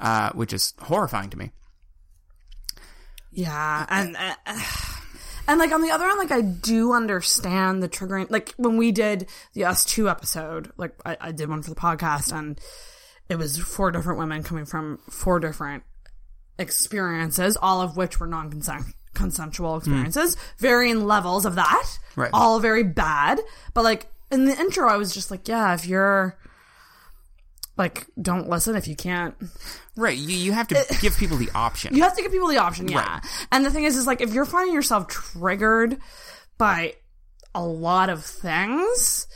uh, 0.00 0.30
which 0.32 0.52
is 0.52 0.74
horrifying 0.80 1.30
to 1.30 1.38
me. 1.38 1.52
Yeah, 3.30 3.86
and 3.88 4.16
uh, 4.16 4.34
and 5.48 5.58
like 5.58 5.72
on 5.72 5.82
the 5.82 5.90
other 5.90 6.06
end, 6.06 6.18
like 6.18 6.30
I 6.32 6.40
do 6.40 6.92
understand 6.92 7.82
the 7.82 7.88
triggering. 7.88 8.30
Like 8.30 8.54
when 8.56 8.76
we 8.76 8.92
did 8.92 9.28
the 9.54 9.64
Us 9.64 9.84
Two 9.84 10.08
episode, 10.08 10.72
like 10.76 10.94
I, 11.04 11.16
I 11.20 11.32
did 11.32 11.48
one 11.48 11.62
for 11.62 11.70
the 11.70 11.76
podcast, 11.76 12.32
and 12.36 12.60
it 13.28 13.36
was 13.36 13.58
four 13.58 13.90
different 13.90 14.18
women 14.18 14.42
coming 14.42 14.64
from 14.64 14.98
four 15.10 15.40
different 15.40 15.82
experiences, 16.58 17.56
all 17.60 17.80
of 17.80 17.96
which 17.96 18.20
were 18.20 18.26
non 18.26 18.50
consensual 19.14 19.76
experiences, 19.76 20.36
varying 20.58 21.04
levels 21.06 21.44
of 21.46 21.54
that. 21.54 21.98
Right. 22.16 22.30
All 22.32 22.60
very 22.60 22.82
bad, 22.84 23.40
but 23.72 23.84
like 23.84 24.06
in 24.30 24.44
the 24.46 24.58
intro, 24.58 24.88
I 24.88 24.96
was 24.96 25.12
just 25.14 25.30
like, 25.30 25.48
yeah, 25.48 25.74
if 25.74 25.86
you're 25.86 26.36
like, 27.76 28.06
don't 28.20 28.48
listen 28.48 28.76
if 28.76 28.86
you 28.86 28.94
can't 28.96 29.34
Right, 29.96 30.16
you 30.16 30.36
you 30.36 30.52
have 30.52 30.68
to 30.68 30.84
give 31.00 31.16
people 31.16 31.36
the 31.36 31.50
option. 31.54 31.94
you 31.94 32.02
have 32.02 32.16
to 32.16 32.22
give 32.22 32.32
people 32.32 32.48
the 32.48 32.58
option, 32.58 32.88
yeah. 32.88 33.20
And 33.52 33.64
the 33.64 33.70
thing 33.70 33.84
is, 33.84 33.96
is 33.96 34.06
like 34.06 34.20
if 34.20 34.32
you're 34.34 34.44
finding 34.44 34.74
yourself 34.74 35.06
triggered 35.08 35.98
by 36.58 36.94
a 37.54 37.64
lot 37.64 38.10
of 38.10 38.24
things, 38.24 39.26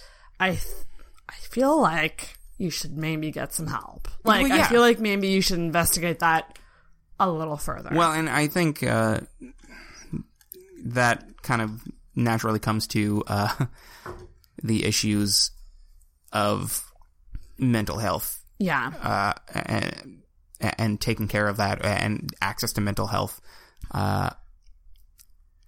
I 0.41 0.51
th- 0.51 0.63
I 1.29 1.35
feel 1.35 1.81
like 1.81 2.37
you 2.59 2.71
should 2.71 2.97
maybe 2.97 3.31
get 3.31 3.55
some 3.55 3.69
help. 3.69 4.09
Like 4.25 4.43
Well, 4.45 4.53
I 4.53 4.57
yeah. 4.57 4.69
feel 4.69 4.81
like 4.81 4.99
maybe 4.99 5.29
you 5.29 5.41
should 5.41 5.59
investigate 5.61 6.19
that 6.21 6.59
a 7.21 7.31
little 7.31 7.57
further. 7.57 7.91
Well, 7.93 8.11
and 8.13 8.29
I 8.29 8.49
think 8.49 8.83
uh, 8.83 9.21
that 10.95 11.43
kind 11.43 11.63
of 11.63 11.83
naturally 12.15 12.59
comes 12.59 12.87
to 12.89 13.23
uh, 13.27 13.67
the 14.63 14.85
issues 14.85 15.51
of 16.33 16.85
mental 17.59 17.99
health 17.99 18.45
yeah, 18.59 18.93
uh, 19.03 19.33
and, 19.55 20.23
and 20.61 21.01
taking 21.01 21.29
care 21.29 21.47
of 21.47 21.59
that 21.59 21.85
and 21.85 22.33
access 22.43 22.73
to 22.73 22.81
mental 22.81 23.07
health 23.07 23.41
uh, 23.93 24.31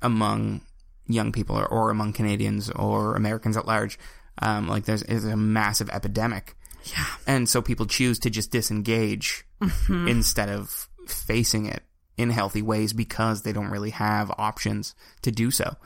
among 0.02 0.62
young 1.06 1.32
people 1.32 1.56
or, 1.56 1.66
or 1.66 1.90
among 1.90 2.12
Canadians 2.12 2.70
or 2.70 3.14
Americans 3.14 3.56
at 3.56 3.66
large. 3.66 3.98
Um, 4.42 4.68
like 4.68 4.84
there's 4.84 5.02
is 5.02 5.24
a 5.24 5.36
massive 5.36 5.90
epidemic. 5.90 6.56
Yeah. 6.84 7.06
And 7.26 7.48
so 7.48 7.60
people 7.62 7.86
choose 7.86 8.18
to 8.20 8.30
just 8.30 8.50
disengage 8.50 9.44
instead 9.88 10.48
of 10.48 10.88
facing 11.06 11.66
it 11.66 11.82
in 12.20 12.30
healthy 12.30 12.62
ways 12.62 12.92
because 12.92 13.42
they 13.42 13.52
don't 13.52 13.70
really 13.70 13.90
have 13.90 14.30
options 14.36 14.94
to 15.22 15.30
do 15.30 15.50
so. 15.50 15.76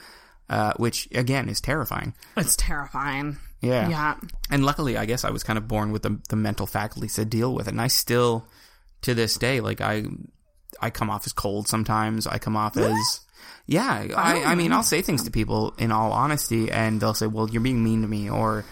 Uh, 0.51 0.75
which 0.77 1.09
again 1.15 1.49
is 1.49 1.59
terrifying. 1.61 2.13
it's 2.37 2.55
terrifying. 2.55 3.39
Yeah. 3.63 3.89
Yeah. 3.89 4.15
And 4.51 4.65
luckily, 4.65 4.99
I 4.99 5.07
guess 5.07 5.25
I 5.25 5.31
was 5.31 5.43
kind 5.43 5.57
of 5.57 5.67
born 5.67 5.91
with 5.91 6.03
the, 6.03 6.21
the 6.29 6.37
mental 6.37 6.67
faculties 6.67 7.15
to 7.15 7.25
deal 7.25 7.55
with 7.55 7.67
it. 7.67 7.71
And 7.71 7.81
I 7.81 7.87
still, 7.87 8.47
to 9.03 9.15
this 9.15 9.39
day, 9.39 9.61
like 9.61 9.81
I, 9.81 10.05
I 10.81 10.91
come 10.91 11.09
off 11.09 11.27
as 11.27 11.33
cold 11.33 11.67
sometimes. 11.67 12.27
I 12.27 12.37
come 12.37 12.57
off 12.57 12.77
as, 12.77 13.21
yeah. 13.67 14.07
I, 14.15 14.45
I 14.45 14.55
mean, 14.55 14.73
I'll 14.73 14.83
say 14.83 15.01
things 15.01 15.23
to 15.23 15.31
people 15.31 15.75
in 15.79 15.93
all 15.93 16.13
honesty, 16.13 16.71
and 16.71 17.01
they'll 17.01 17.15
say, 17.15 17.27
"Well, 17.27 17.49
you're 17.49 17.63
being 17.63 17.83
mean 17.83 18.03
to 18.03 18.09
me," 18.09 18.29
or 18.29 18.65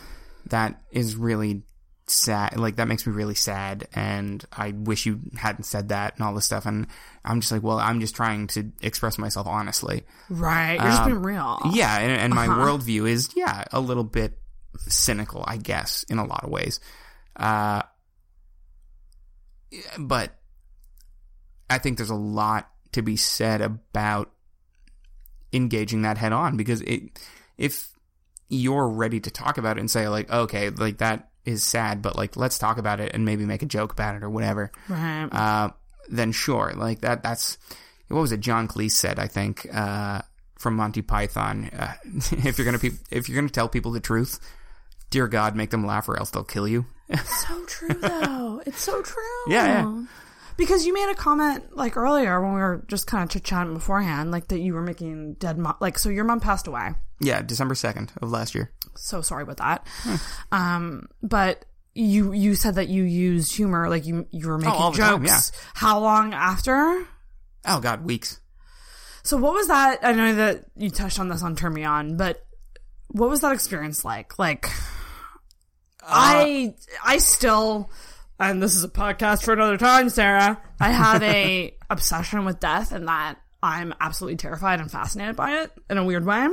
"That 0.46 0.82
is 0.90 1.16
really 1.16 1.62
sad. 2.06 2.58
Like 2.58 2.76
that 2.76 2.88
makes 2.88 3.06
me 3.06 3.12
really 3.12 3.34
sad, 3.34 3.88
and 3.94 4.44
I 4.52 4.72
wish 4.72 5.06
you 5.06 5.20
hadn't 5.36 5.64
said 5.64 5.88
that," 5.90 6.14
and 6.14 6.24
all 6.24 6.34
this 6.34 6.44
stuff. 6.44 6.66
And 6.66 6.86
I'm 7.24 7.40
just 7.40 7.52
like, 7.52 7.62
"Well, 7.62 7.78
I'm 7.78 8.00
just 8.00 8.14
trying 8.14 8.46
to 8.48 8.70
express 8.80 9.18
myself 9.18 9.46
honestly." 9.46 10.04
Right. 10.28 10.74
You're 10.74 10.82
just 10.82 11.04
being 11.06 11.22
real. 11.22 11.60
Yeah, 11.72 11.98
and, 11.98 12.12
and 12.12 12.34
my 12.34 12.46
worldview 12.46 13.08
is 13.08 13.30
yeah 13.36 13.64
a 13.72 13.80
little 13.80 14.04
bit 14.04 14.38
cynical, 14.78 15.44
I 15.46 15.56
guess, 15.56 16.04
in 16.04 16.18
a 16.18 16.24
lot 16.24 16.44
of 16.44 16.50
ways. 16.50 16.80
Uh, 17.36 17.82
but 19.98 20.38
I 21.70 21.78
think 21.78 21.96
there's 21.96 22.10
a 22.10 22.14
lot 22.14 22.70
to 22.92 23.02
be 23.02 23.16
said 23.16 23.62
about 23.62 24.30
engaging 25.52 26.02
that 26.02 26.18
head 26.18 26.32
on 26.32 26.56
because 26.56 26.80
it 26.82 27.02
if 27.58 27.90
you're 28.48 28.88
ready 28.88 29.20
to 29.20 29.30
talk 29.30 29.58
about 29.58 29.76
it 29.76 29.80
and 29.80 29.90
say 29.90 30.08
like 30.08 30.30
okay 30.30 30.70
like 30.70 30.98
that 30.98 31.30
is 31.44 31.64
sad 31.64 32.02
but 32.02 32.16
like 32.16 32.36
let's 32.36 32.58
talk 32.58 32.78
about 32.78 33.00
it 33.00 33.12
and 33.14 33.24
maybe 33.24 33.44
make 33.44 33.62
a 33.62 33.66
joke 33.66 33.92
about 33.92 34.14
it 34.14 34.22
or 34.22 34.30
whatever 34.30 34.70
Right. 34.88 35.28
uh, 35.32 35.70
then 36.08 36.32
sure, 36.32 36.72
like 36.76 37.00
that. 37.02 37.22
That's 37.22 37.58
what 38.08 38.20
was 38.20 38.32
it? 38.32 38.40
John 38.40 38.68
Cleese 38.68 38.90
said, 38.92 39.18
I 39.18 39.26
think, 39.28 39.66
uh, 39.72 40.20
from 40.58 40.74
Monty 40.76 41.00
Python. 41.00 41.70
Uh, 41.76 41.94
if 42.44 42.58
you're 42.58 42.64
gonna 42.64 42.78
pe- 42.78 42.98
if 43.10 43.28
you're 43.28 43.36
gonna 43.36 43.48
tell 43.48 43.68
people 43.68 43.92
the 43.92 44.00
truth, 44.00 44.38
dear 45.10 45.28
God, 45.28 45.56
make 45.56 45.70
them 45.70 45.86
laugh 45.86 46.08
or 46.08 46.18
else 46.18 46.30
they'll 46.30 46.44
kill 46.44 46.66
you. 46.68 46.86
so 47.24 47.64
true 47.66 47.88
though. 47.94 48.62
It's 48.66 48.80
so 48.82 49.00
true. 49.02 49.22
Yeah, 49.48 49.66
yeah. 49.82 50.04
Because 50.62 50.86
you 50.86 50.94
made 50.94 51.10
a 51.10 51.14
comment 51.16 51.76
like 51.76 51.96
earlier 51.96 52.40
when 52.40 52.54
we 52.54 52.60
were 52.60 52.84
just 52.86 53.08
kind 53.08 53.24
of 53.24 53.30
chit 53.30 53.42
chatting 53.42 53.74
beforehand, 53.74 54.30
like 54.30 54.46
that 54.48 54.60
you 54.60 54.74
were 54.74 54.82
making 54.82 55.34
dead 55.34 55.58
mom. 55.58 55.74
Like, 55.80 55.98
so 55.98 56.08
your 56.08 56.22
mom 56.22 56.38
passed 56.38 56.68
away. 56.68 56.90
yeah, 57.20 57.42
December 57.42 57.74
second 57.74 58.12
of 58.22 58.30
last 58.30 58.54
year. 58.54 58.70
So 58.94 59.22
sorry 59.22 59.42
about 59.42 59.56
that. 59.56 59.84
Um, 60.52 61.08
but 61.20 61.64
you 61.94 62.32
you 62.32 62.54
said 62.54 62.76
that 62.76 62.88
you 62.88 63.02
used 63.02 63.56
humor, 63.56 63.88
like 63.88 64.06
you 64.06 64.26
you 64.30 64.46
were 64.46 64.56
making 64.58 64.72
all 64.72 64.92
the 64.92 64.98
jokes. 64.98 65.10
time, 65.10 65.24
yeah. 65.24 65.40
How 65.74 65.98
long 65.98 66.32
after? 66.32 67.06
Oh 67.66 67.80
God, 67.80 68.04
weeks. 68.04 68.38
So 69.24 69.36
what 69.36 69.52
was 69.54 69.66
that? 69.68 69.98
I 70.04 70.12
know 70.12 70.34
that 70.36 70.64
you 70.76 70.90
touched 70.90 71.18
on 71.18 71.28
this 71.28 71.42
on 71.42 71.56
Turn 71.56 71.74
Me 71.74 71.82
On, 71.84 72.16
but 72.16 72.44
what 73.08 73.28
was 73.28 73.40
that 73.40 73.52
experience 73.52 74.04
like? 74.04 74.38
Like, 74.38 74.68
I 76.02 76.74
I 77.04 77.18
still, 77.18 77.90
and 78.42 78.62
this 78.62 78.74
is 78.74 78.82
a 78.82 78.88
podcast 78.88 79.44
for 79.44 79.52
another 79.52 79.76
time, 79.76 80.08
Sarah. 80.08 80.60
I 80.80 80.90
have 80.90 81.22
a 81.22 81.74
obsession 81.90 82.44
with 82.44 82.58
death, 82.58 82.92
and 82.92 83.06
that 83.06 83.36
I'm 83.62 83.94
absolutely 84.00 84.36
terrified 84.36 84.80
and 84.80 84.90
fascinated 84.90 85.36
by 85.36 85.62
it 85.62 85.72
in 85.88 85.98
a 85.98 86.04
weird 86.04 86.26
way. 86.26 86.48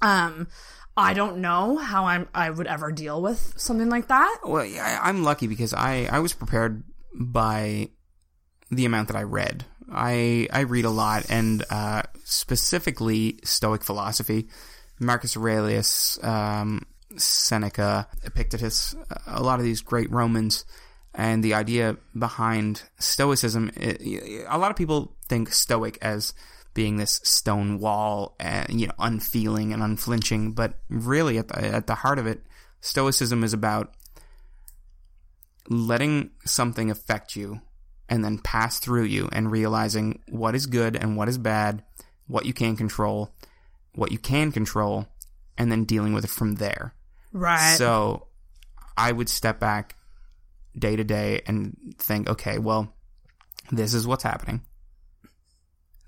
Um, 0.00 0.48
I 0.96 1.12
don't 1.12 1.38
know 1.38 1.76
how 1.76 2.06
I'm 2.06 2.28
I 2.34 2.48
would 2.48 2.66
ever 2.66 2.90
deal 2.92 3.20
with 3.20 3.54
something 3.56 3.90
like 3.90 4.08
that. 4.08 4.40
Well, 4.44 4.64
yeah, 4.64 5.00
I, 5.02 5.08
I'm 5.08 5.22
lucky 5.22 5.46
because 5.46 5.74
I 5.74 6.08
I 6.10 6.20
was 6.20 6.32
prepared 6.32 6.82
by 7.14 7.90
the 8.70 8.86
amount 8.86 9.08
that 9.08 9.16
I 9.16 9.22
read. 9.22 9.64
I 9.92 10.48
I 10.50 10.60
read 10.60 10.86
a 10.86 10.90
lot, 10.90 11.26
and 11.28 11.62
uh, 11.68 12.02
specifically 12.24 13.38
Stoic 13.44 13.84
philosophy, 13.84 14.48
Marcus 14.98 15.36
Aurelius, 15.36 16.18
um, 16.22 16.86
Seneca, 17.16 18.08
Epictetus, 18.24 18.94
uh, 19.10 19.20
a 19.26 19.42
lot 19.42 19.58
of 19.58 19.64
these 19.64 19.80
great 19.80 20.10
Romans, 20.10 20.64
and 21.14 21.42
the 21.42 21.54
idea 21.54 21.96
behind 22.16 22.82
Stoicism. 22.98 23.70
A 23.76 24.58
lot 24.58 24.70
of 24.70 24.76
people 24.76 25.16
think 25.28 25.52
Stoic 25.52 25.98
as 26.02 26.34
being 26.72 26.96
this 26.96 27.20
stone 27.24 27.80
wall, 27.80 28.36
and 28.38 28.80
you 28.80 28.86
know, 28.86 28.94
unfeeling 28.98 29.72
and 29.72 29.82
unflinching, 29.82 30.52
but 30.52 30.74
really, 30.88 31.38
at 31.38 31.48
the, 31.48 31.64
at 31.64 31.86
the 31.86 31.96
heart 31.96 32.18
of 32.18 32.26
it, 32.26 32.42
Stoicism 32.80 33.42
is 33.42 33.52
about 33.52 33.94
letting 35.68 36.30
something 36.44 36.90
affect 36.90 37.36
you 37.36 37.60
and 38.08 38.24
then 38.24 38.38
pass 38.38 38.78
through 38.78 39.04
you 39.04 39.28
and 39.32 39.52
realizing 39.52 40.20
what 40.28 40.54
is 40.54 40.66
good 40.66 40.96
and 40.96 41.16
what 41.16 41.28
is 41.28 41.38
bad, 41.38 41.82
what 42.26 42.46
you 42.46 42.52
can 42.52 42.76
control, 42.76 43.32
what 43.94 44.10
you 44.10 44.18
can 44.18 44.50
control, 44.50 45.06
and 45.58 45.70
then 45.70 45.84
dealing 45.84 46.12
with 46.12 46.24
it 46.24 46.30
from 46.30 46.56
there. 46.56 46.94
Right. 47.32 47.76
So 47.76 48.26
I 48.96 49.12
would 49.12 49.28
step 49.28 49.60
back 49.60 49.96
day 50.78 50.96
to 50.96 51.04
day 51.04 51.42
and 51.46 51.76
think, 51.98 52.28
okay, 52.28 52.58
well, 52.58 52.94
this 53.70 53.94
is 53.94 54.06
what's 54.06 54.22
happening. 54.22 54.62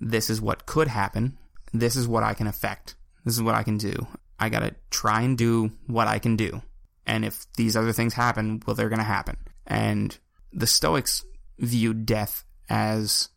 This 0.01 0.31
is 0.31 0.41
what 0.41 0.67
could 0.67 0.89
happen. 0.89 1.39
This 1.73 1.97
is 1.97 2.09
what 2.09 2.23
I 2.23 2.35
can 2.35 2.47
affect. 2.47 2.97
This 3.25 3.35
is 3.35 3.43
what 3.43 3.55
I 3.55 3.63
can 3.63 3.79
do. 3.79 4.07
I 4.39 4.49
gotta 4.49 4.75
try 4.91 5.23
and 5.23 5.39
do 5.39 5.71
what 5.87 6.09
I 6.09 6.19
can 6.19 6.37
do. 6.37 6.61
And 7.07 7.25
if 7.25 7.47
these 7.57 7.77
other 7.77 7.93
things 7.93 8.15
happen, 8.15 8.63
well, 8.67 8.75
they're 8.75 8.89
gonna 8.89 9.05
happen. 9.05 9.37
And 9.67 10.17
the 10.53 10.67
Stoics 10.67 11.25
viewed 11.59 12.05
death 12.07 12.45
as 12.69 13.29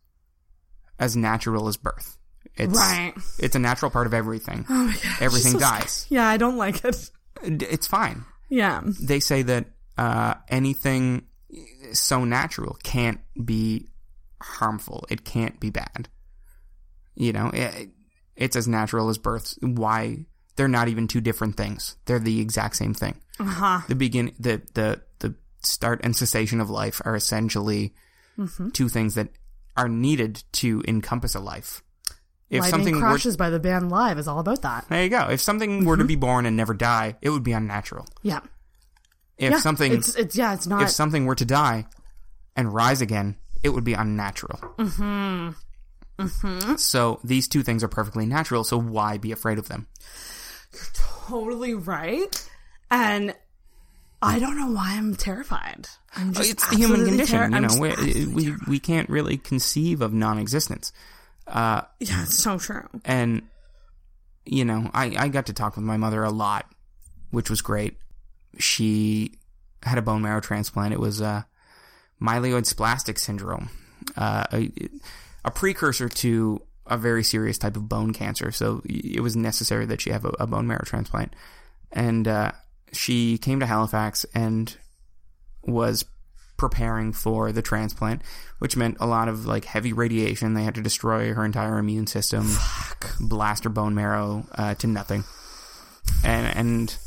as 0.98 1.16
natural 1.16 1.68
as 1.68 1.78
birth. 1.78 2.18
It's 2.56 2.74
Right. 2.76 3.14
it's 3.38 3.56
a 3.56 3.60
natural 3.60 3.92
part 3.92 4.08
of 4.08 4.14
everything. 4.14 4.66
Oh 4.70 4.86
my 4.86 4.94
god. 4.94 5.22
Everything 5.22 5.52
So 5.54 5.60
dies. 5.60 6.08
Yeah, 6.10 6.28
I 6.28 6.38
don't 6.38 6.58
like 6.58 6.84
it. 6.84 7.12
It's 7.44 7.88
fine. 7.88 8.26
Yeah. 8.50 8.82
They 9.02 9.20
say 9.20 9.42
that 9.44 9.66
uh, 9.98 10.36
anything 10.50 11.24
so 11.94 12.26
natural 12.26 12.78
can't 12.84 13.20
be 13.44 13.88
harmful. 14.42 15.06
It 15.10 15.24
can't 15.26 15.60
be 15.60 15.70
bad. 15.70 16.10
You 17.16 17.34
know, 17.34 17.50
it, 17.54 17.90
it's 18.36 18.56
as 18.56 18.68
natural 18.68 19.10
as 19.10 19.18
birth. 19.18 19.58
Why 19.62 20.26
they're 20.56 20.68
not 20.68 20.88
even 20.90 21.08
two 21.08 21.22
different 21.22 21.58
things. 21.58 21.96
They're 22.06 22.20
the 22.20 22.40
exact 22.42 22.76
same 22.76 22.94
thing. 22.94 23.20
Uh-huh. 23.40 23.82
The 23.88 23.96
begin 23.96 24.34
the 24.40 24.62
the 24.74 25.02
the 25.20 25.36
start 25.62 26.02
and 26.04 26.16
cessation 26.16 26.60
of 26.62 26.70
life 26.70 27.02
are 27.06 27.16
essentially 27.16 27.94
Mm-hmm. 28.38 28.72
two 28.72 28.90
things 28.90 29.16
that 29.16 29.30
are 29.78 29.88
needed 29.88 30.44
to 30.52 30.84
encompass 30.86 31.36
a 31.36 31.40
life. 31.40 31.82
If 32.50 32.62
Lightning 32.62 32.72
something 32.72 33.00
Crashes 33.00 33.38
by 33.38 33.50
the 33.50 33.60
band 33.60 33.90
Live 33.90 34.20
is 34.20 34.28
all 34.28 34.40
about 34.40 34.62
that. 34.62 34.86
there 34.90 35.04
you 35.04 35.10
go. 35.10 35.30
If 35.30 35.42
something 35.42 35.84
were 35.84 35.98
to 35.98 36.04
be 36.04 36.16
born 36.16 36.46
and 36.46 36.56
never 36.56 36.74
die, 36.74 37.16
it 37.22 37.30
would 37.30 37.44
be 37.44 37.54
unnatural. 37.54 38.08
Yeah. 38.22 38.42
If 39.38 39.52
yeah. 39.52 39.60
something 39.60 39.92
It's, 39.94 40.16
it's, 40.16 40.36
yeah, 40.36 40.54
it's 40.54 40.68
not. 40.68 40.84
if 40.84 40.90
something 40.90 41.26
were 41.26 41.36
to 41.36 41.46
die 41.46 41.86
and 42.56 42.72
rise 42.72 43.02
again, 43.02 43.36
it 43.64 43.70
would 43.70 43.84
be 43.84 43.94
unnatural. 43.94 44.60
Mm-hmm. 44.78 45.50
Mm-hmm. 46.20 46.76
So 46.76 47.20
these 47.24 47.48
two 47.48 47.64
things 47.64 47.84
are 47.84 47.88
perfectly 47.88 48.26
natural. 48.26 48.64
So 48.64 48.80
why 48.80 49.18
be 49.18 49.32
afraid 49.32 49.58
of 49.58 49.68
them? 49.68 49.88
You're 50.72 50.82
totally 51.28 51.74
right. 51.74 52.50
And 52.92 53.36
I 54.22 54.40
don't 54.40 54.58
know 54.58 54.72
why 54.72 54.94
I'm 54.96 55.16
terrified. 55.16 55.88
I'm 56.16 56.34
just 56.34 56.50
it's 56.50 56.70
the 56.70 56.78
human 56.78 57.06
condition. 57.06 57.38
terri- 57.38 57.54
you 57.54 57.62
know, 57.62 58.34
we, 58.36 58.50
we 58.52 58.56
we 58.68 58.80
can't 58.80 59.10
really 59.10 59.38
conceive 59.38 60.02
of 60.02 60.14
non-existence. 60.14 60.94
Yeah, 61.48 61.84
it's 62.00 62.38
so 62.38 62.58
true. 62.58 62.88
and 63.04 63.44
you 64.46 64.66
know 64.66 64.90
I, 64.94 65.16
I 65.18 65.28
got 65.30 65.48
to 65.48 65.54
talk 65.54 65.76
with 65.76 65.86
my 65.86 65.98
mother 65.98 66.24
a 66.24 66.32
lot 66.32 66.68
which 67.32 67.50
was 67.50 67.62
great. 67.62 67.98
She 68.58 69.34
had 69.84 69.98
a 69.98 70.02
bone 70.02 70.22
marrow 70.22 70.40
transplant. 70.40 70.94
It 70.94 71.00
was 71.00 71.22
uh, 71.22 71.44
myelodysplastic 72.22 73.20
syndrome 73.20 73.70
uh, 74.18 74.46
a, 74.54 74.72
a 75.44 75.52
precursor 75.52 76.10
to 76.10 76.62
a 76.86 76.98
very 76.98 77.24
serious 77.24 77.58
type 77.58 77.76
of 77.76 77.90
bone 77.90 78.14
cancer. 78.14 78.52
So 78.52 78.82
it 78.86 79.22
was 79.22 79.36
necessary 79.36 79.86
that 79.88 80.02
she 80.02 80.12
have 80.12 80.26
a, 80.26 80.30
a 80.40 80.48
bone 80.48 80.68
marrow 80.68 80.84
transplant. 80.86 81.36
And 81.92 82.28
uh, 82.28 82.52
she 82.92 83.38
came 83.38 83.60
to 83.60 83.66
halifax 83.66 84.26
and 84.34 84.76
was 85.64 86.06
preparing 86.58 87.12
for 87.14 87.52
the 87.52 87.62
transplant, 87.62 88.22
which 88.60 88.78
meant 88.78 88.98
a 89.00 89.06
lot 89.08 89.28
of 89.28 89.46
like 89.46 89.66
heavy 89.66 89.94
radiation. 89.94 90.54
They 90.54 90.64
had 90.64 90.76
to 90.76 90.82
destroy 90.82 91.34
her 91.34 91.44
entire 91.46 91.78
immune 91.78 92.08
system, 92.08 92.50
blast 93.20 93.64
her 93.66 93.70
bone 93.70 93.96
marrow 93.96 94.46
uh, 94.54 94.76
to 94.76 94.88
nothing, 94.88 95.24
and 96.24 96.46
and 96.58 96.98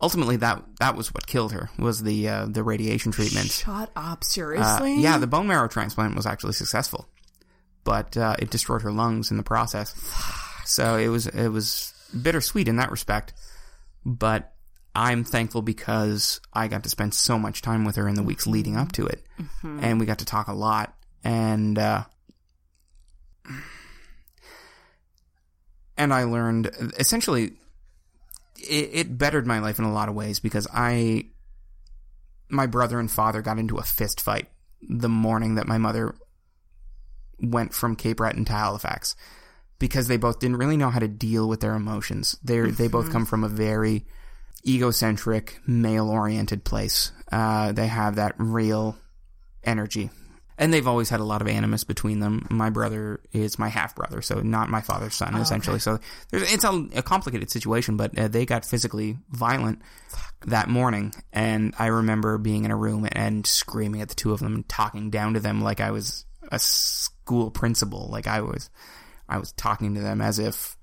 ultimately 0.00 0.36
that 0.36 0.62
that 0.80 0.94
was 0.96 1.12
what 1.14 1.26
killed 1.26 1.52
her 1.52 1.70
was 1.78 2.02
the 2.02 2.28
uh, 2.28 2.46
the 2.46 2.62
radiation 2.62 3.12
treatment. 3.12 3.50
Shut 3.50 3.90
up, 3.96 4.18
Uh, 4.20 4.24
seriously? 4.24 5.00
yeah, 5.00 5.18
the 5.18 5.26
bone 5.26 5.46
marrow 5.46 5.68
transplant 5.68 6.14
was 6.14 6.26
actually 6.26 6.52
successful, 6.52 7.08
but 7.84 8.16
uh, 8.16 8.36
it 8.38 8.50
destroyed 8.50 8.82
her 8.82 8.92
lungs 8.92 9.30
in 9.30 9.36
the 9.38 9.42
process. 9.42 9.94
So 10.66 10.96
it 10.96 11.08
was 11.08 11.26
it 11.26 11.48
was 11.48 11.92
bittersweet 12.22 12.68
in 12.68 12.76
that 12.76 12.90
respect, 12.90 13.32
but 14.04 14.52
I'm 14.98 15.22
thankful 15.22 15.62
because 15.62 16.40
I 16.52 16.66
got 16.66 16.82
to 16.82 16.88
spend 16.88 17.14
so 17.14 17.38
much 17.38 17.62
time 17.62 17.84
with 17.84 17.94
her 17.94 18.08
in 18.08 18.16
the 18.16 18.22
weeks 18.24 18.42
mm-hmm. 18.42 18.52
leading 18.52 18.76
up 18.76 18.90
to 18.92 19.06
it, 19.06 19.22
mm-hmm. 19.40 19.78
and 19.80 20.00
we 20.00 20.06
got 20.06 20.18
to 20.18 20.24
talk 20.24 20.48
a 20.48 20.52
lot. 20.52 20.92
And 21.22 21.78
uh, 21.78 22.02
and 25.96 26.12
I 26.12 26.24
learned 26.24 26.70
essentially 26.98 27.52
it, 28.56 28.90
it 28.92 29.18
bettered 29.18 29.46
my 29.46 29.60
life 29.60 29.78
in 29.78 29.84
a 29.84 29.92
lot 29.92 30.08
of 30.08 30.16
ways 30.16 30.40
because 30.40 30.66
I 30.74 31.26
my 32.48 32.66
brother 32.66 32.98
and 32.98 33.08
father 33.08 33.40
got 33.40 33.60
into 33.60 33.76
a 33.76 33.84
fist 33.84 34.20
fight 34.20 34.48
the 34.82 35.08
morning 35.08 35.54
that 35.54 35.68
my 35.68 35.78
mother 35.78 36.16
went 37.38 37.72
from 37.72 37.94
Cape 37.94 38.16
Breton 38.16 38.46
to 38.46 38.52
Halifax 38.52 39.14
because 39.78 40.08
they 40.08 40.16
both 40.16 40.40
didn't 40.40 40.56
really 40.56 40.76
know 40.76 40.90
how 40.90 40.98
to 40.98 41.06
deal 41.06 41.48
with 41.48 41.60
their 41.60 41.74
emotions. 41.74 42.36
They 42.42 42.58
are 42.58 42.66
they 42.68 42.88
both 42.88 43.04
mm-hmm. 43.04 43.12
come 43.12 43.26
from 43.26 43.44
a 43.44 43.48
very 43.48 44.04
egocentric, 44.68 45.60
male 45.66 46.08
oriented 46.08 46.64
place. 46.64 47.12
Uh, 47.32 47.72
they 47.72 47.86
have 47.86 48.16
that 48.16 48.34
real 48.38 48.96
energy. 49.64 50.10
And 50.60 50.74
they've 50.74 50.88
always 50.88 51.08
had 51.08 51.20
a 51.20 51.24
lot 51.24 51.40
of 51.40 51.46
animus 51.46 51.84
between 51.84 52.18
them. 52.18 52.44
My 52.50 52.68
brother 52.68 53.20
is 53.32 53.60
my 53.60 53.68
half 53.68 53.94
brother, 53.94 54.20
so 54.20 54.40
not 54.40 54.68
my 54.68 54.80
father's 54.80 55.14
son, 55.14 55.36
essentially. 55.36 55.78
So 55.78 56.00
there's, 56.30 56.52
it's 56.52 56.64
a, 56.64 56.88
a 56.96 57.02
complicated 57.02 57.48
situation, 57.48 57.96
but 57.96 58.18
uh, 58.18 58.26
they 58.26 58.44
got 58.44 58.64
physically 58.64 59.18
violent 59.30 59.82
that 60.46 60.68
morning. 60.68 61.14
And 61.32 61.74
I 61.78 61.86
remember 61.86 62.38
being 62.38 62.64
in 62.64 62.72
a 62.72 62.76
room 62.76 63.06
and 63.12 63.46
screaming 63.46 64.02
at 64.02 64.08
the 64.08 64.16
two 64.16 64.32
of 64.32 64.40
them 64.40 64.56
and 64.56 64.68
talking 64.68 65.10
down 65.10 65.34
to 65.34 65.40
them 65.40 65.60
like 65.60 65.80
I 65.80 65.92
was 65.92 66.24
a 66.50 66.58
school 66.58 67.52
principal. 67.52 68.08
Like 68.10 68.26
I 68.26 68.40
was, 68.40 68.68
I 69.28 69.38
was 69.38 69.52
talking 69.52 69.94
to 69.94 70.00
them 70.00 70.20
as 70.20 70.40
if, 70.40 70.76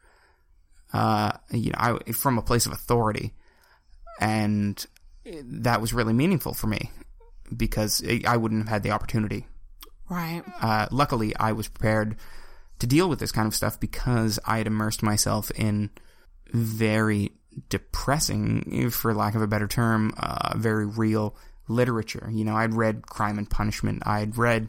uh, 0.93 1.33
you 1.51 1.71
know, 1.71 1.99
I, 2.07 2.11
from 2.13 2.37
a 2.37 2.41
place 2.41 2.65
of 2.65 2.71
authority 2.71 3.33
and 4.19 4.85
that 5.43 5.81
was 5.81 5.93
really 5.93 6.13
meaningful 6.13 6.53
for 6.53 6.67
me 6.67 6.91
because 7.55 8.03
I 8.25 8.37
wouldn't 8.37 8.63
have 8.63 8.69
had 8.69 8.83
the 8.83 8.91
opportunity. 8.91 9.47
Right. 10.09 10.43
Uh, 10.61 10.87
luckily, 10.91 11.35
I 11.35 11.53
was 11.53 11.67
prepared 11.67 12.17
to 12.79 12.87
deal 12.87 13.09
with 13.09 13.19
this 13.19 13.31
kind 13.31 13.47
of 13.47 13.55
stuff 13.55 13.79
because 13.79 14.39
I 14.45 14.57
had 14.59 14.67
immersed 14.67 15.01
myself 15.01 15.51
in 15.51 15.89
very 16.51 17.31
depressing, 17.69 18.89
for 18.91 19.13
lack 19.13 19.35
of 19.35 19.41
a 19.41 19.47
better 19.47 19.67
term, 19.67 20.13
uh, 20.17 20.57
very 20.57 20.85
real 20.85 21.35
literature. 21.67 22.29
You 22.31 22.45
know, 22.45 22.55
I'd 22.55 22.73
read 22.73 23.07
Crime 23.07 23.37
and 23.37 23.49
Punishment. 23.49 24.03
I'd 24.05 24.37
read 24.37 24.67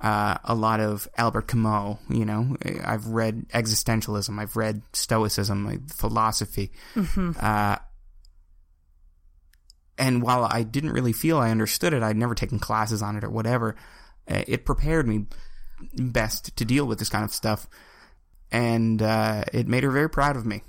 uh, 0.00 0.38
a 0.44 0.54
lot 0.54 0.80
of 0.80 1.06
Albert 1.16 1.46
Camus. 1.46 1.98
You 2.08 2.24
know, 2.24 2.56
I've 2.84 3.06
read 3.06 3.48
existentialism. 3.50 4.36
I've 4.38 4.56
read 4.56 4.82
Stoicism, 4.92 5.64
like 5.64 5.88
philosophy. 5.90 6.72
Uh, 7.38 7.76
and 10.02 10.22
while 10.22 10.44
I 10.50 10.62
didn't 10.64 10.92
really 10.92 11.12
feel 11.12 11.38
I 11.38 11.50
understood 11.50 11.92
it, 11.94 12.02
I'd 12.02 12.16
never 12.16 12.34
taken 12.34 12.58
classes 12.58 13.02
on 13.02 13.16
it 13.16 13.24
or 13.24 13.30
whatever. 13.30 13.76
uh, 14.30 14.42
It 14.46 14.64
prepared 14.66 15.06
me 15.06 15.26
best 15.94 16.56
to 16.56 16.64
deal 16.64 16.86
with 16.86 16.98
this 16.98 17.08
kind 17.08 17.24
of 17.24 17.32
stuff, 17.32 17.66
and 18.50 19.00
uh, 19.02 19.44
it 19.52 19.66
made 19.68 19.82
her 19.84 19.90
very 19.90 20.08
proud 20.10 20.36
of 20.36 20.44
me 20.46 20.62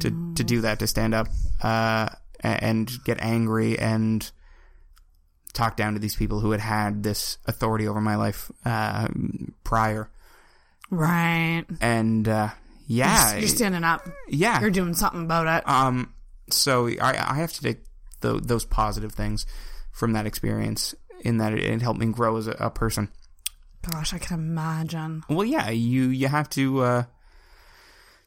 to 0.00 0.34
to 0.36 0.44
do 0.44 0.60
that, 0.62 0.78
to 0.80 0.86
stand 0.86 1.14
up 1.14 1.28
uh, 1.62 2.08
and 2.40 2.90
get 3.04 3.18
angry 3.20 3.78
and 3.78 4.30
talk 5.54 5.76
down 5.76 5.94
to 5.94 5.98
these 6.00 6.16
people 6.16 6.40
who 6.40 6.50
had 6.50 6.60
had 6.60 7.02
this 7.02 7.38
authority 7.46 7.86
over 7.88 8.00
my 8.00 8.16
life 8.16 8.50
uh, 8.66 9.08
prior. 9.64 10.08
Right. 10.90 11.64
And 11.80 12.28
uh, 12.28 12.50
yeah, 12.86 13.36
You're 13.36 13.48
standing 13.48 13.84
up. 13.84 14.06
yeah, 14.28 14.60
You're 14.60 14.70
doing 14.70 14.94
something 14.94 15.22
about 15.24 15.46
it. 15.46 15.68
um, 15.68 16.12
so 16.50 16.88
I, 16.88 17.10
I 17.30 17.34
have 17.36 17.52
to 17.54 17.62
take 17.62 17.78
tho- 18.22 18.40
those 18.40 18.64
positive 18.64 19.12
things 19.12 19.44
from 19.92 20.12
that 20.12 20.26
experience 20.26 20.94
in 21.20 21.36
that 21.38 21.52
it, 21.52 21.60
it 21.64 21.82
helped 21.82 22.00
me 22.00 22.06
grow 22.06 22.36
as 22.36 22.46
a, 22.46 22.52
a 22.52 22.70
person. 22.70 23.08
Gosh, 23.90 24.14
I 24.14 24.18
can 24.18 24.38
imagine. 24.38 25.22
Well, 25.28 25.44
yeah, 25.44 25.68
you 25.70 26.04
you 26.08 26.28
have 26.28 26.48
to 26.50 26.80
uh, 26.82 27.02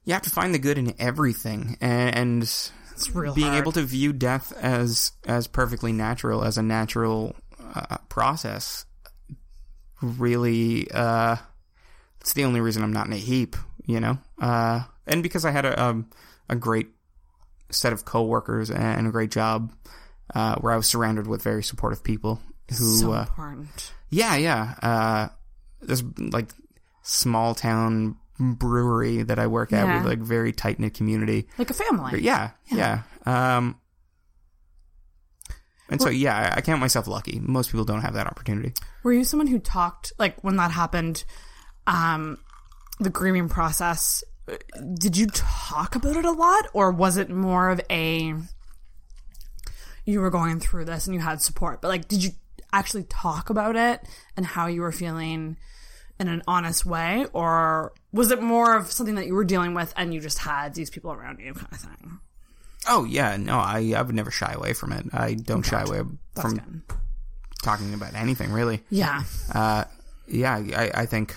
you 0.03 0.13
have 0.13 0.21
to 0.23 0.29
find 0.29 0.53
the 0.53 0.59
good 0.59 0.77
in 0.77 0.93
everything, 0.99 1.77
and, 1.81 2.15
and 2.15 2.43
It's 2.43 3.09
real 3.13 3.33
being 3.33 3.47
hard. 3.47 3.61
able 3.61 3.71
to 3.73 3.81
view 3.83 4.11
death 4.13 4.51
as 4.57 5.13
as 5.25 5.47
perfectly 5.47 5.91
natural 5.93 6.43
as 6.43 6.57
a 6.57 6.61
natural 6.61 7.35
uh, 7.73 7.97
process. 8.09 8.85
Really, 10.01 10.91
uh, 10.91 11.37
it's 12.19 12.33
the 12.33 12.43
only 12.43 12.59
reason 12.59 12.83
I'm 12.83 12.93
not 12.93 13.07
in 13.07 13.13
a 13.13 13.17
heap, 13.17 13.55
you 13.85 13.99
know. 14.01 14.17
Uh, 14.39 14.83
and 15.07 15.23
because 15.23 15.45
I 15.45 15.51
had 15.51 15.65
a 15.65 15.81
um, 15.81 16.09
a 16.49 16.55
great 16.55 16.89
set 17.69 17.93
of 17.93 18.05
coworkers 18.05 18.69
and 18.71 19.07
a 19.07 19.11
great 19.11 19.31
job, 19.31 19.71
uh, 20.33 20.55
where 20.57 20.73
I 20.73 20.77
was 20.77 20.87
surrounded 20.87 21.27
with 21.27 21.41
very 21.43 21.63
supportive 21.63 22.03
people 22.03 22.39
who 22.69 22.95
so 22.97 23.13
uh, 23.13 23.21
important. 23.21 23.93
yeah, 24.09 24.35
yeah. 24.35 24.75
Uh, 24.81 25.27
this 25.81 26.03
like 26.17 26.49
small 27.03 27.53
town 27.55 28.17
brewery 28.39 29.23
that 29.23 29.39
I 29.39 29.47
work 29.47 29.71
at 29.71 29.85
Yeah. 29.85 29.97
with 29.97 30.07
like 30.07 30.19
very 30.19 30.51
tight 30.51 30.79
knit 30.79 30.93
community. 30.93 31.47
Like 31.57 31.69
a 31.69 31.73
family. 31.73 32.21
Yeah, 32.21 32.51
yeah. 32.71 33.03
Um, 33.25 33.79
and 35.89 36.01
so 36.01 36.09
yeah, 36.09 36.35
I, 36.53 36.57
I 36.57 36.61
count 36.61 36.81
myself 36.81 37.07
lucky. 37.07 37.39
Most 37.41 37.71
people 37.71 37.85
don't 37.85 38.01
have 38.01 38.15
that 38.15 38.25
opportunity. 38.27 38.73
Were 39.03 39.13
you 39.13 39.23
someone 39.23 39.47
who 39.47 39.59
talked 39.59 40.13
like 40.17 40.43
when 40.43 40.55
that 40.57 40.71
happened, 40.71 41.23
um, 41.87 42.39
the 42.99 43.09
grieving 43.11 43.49
process? 43.49 44.23
Did 44.99 45.17
you 45.17 45.27
talk 45.27 45.95
about 45.95 46.15
it 46.15 46.25
a 46.25 46.31
lot, 46.31 46.67
or 46.73 46.91
was 46.91 47.17
it 47.17 47.29
more 47.29 47.69
of 47.69 47.81
a 47.89 48.33
you 50.05 50.19
were 50.19 50.29
going 50.29 50.59
through 50.59 50.85
this 50.85 51.07
and 51.07 51.15
you 51.15 51.21
had 51.21 51.41
support? 51.41 51.81
But 51.81 51.87
like, 51.89 52.07
did 52.07 52.23
you 52.23 52.31
actually 52.71 53.03
talk 53.03 53.49
about 53.49 53.75
it 53.75 54.01
and 54.37 54.45
how 54.45 54.67
you 54.67 54.81
were 54.81 54.91
feeling 54.91 55.57
in 56.19 56.27
an 56.27 56.43
honest 56.47 56.85
way, 56.85 57.25
or 57.33 57.91
was 58.13 58.31
it 58.31 58.41
more 58.41 58.75
of 58.77 58.91
something 58.91 59.15
that 59.15 59.25
you 59.27 59.33
were 59.33 59.43
dealing 59.43 59.73
with 59.73 59.93
and 59.97 60.13
you 60.13 60.21
just 60.21 60.37
had 60.39 60.73
these 60.73 60.89
people 60.89 61.11
around 61.11 61.39
you, 61.39 61.53
kind 61.53 61.67
of 61.71 61.79
thing? 61.79 62.19
Oh 62.87 63.03
yeah, 63.03 63.35
no, 63.37 63.57
I 63.57 63.93
I 63.97 64.01
would 64.01 64.15
never 64.15 64.31
shy 64.31 64.53
away 64.53 64.73
from 64.73 64.91
it. 64.93 65.07
I 65.11 65.33
don't 65.33 65.63
shy 65.63 65.81
away 65.81 66.03
from 66.39 66.83
talking 67.63 67.93
about 67.95 68.13
anything 68.13 68.51
really. 68.51 68.83
Yeah, 68.89 69.23
Uh, 69.51 69.85
yeah, 70.27 70.55
I, 70.55 70.91
I 70.93 71.05
think 71.05 71.35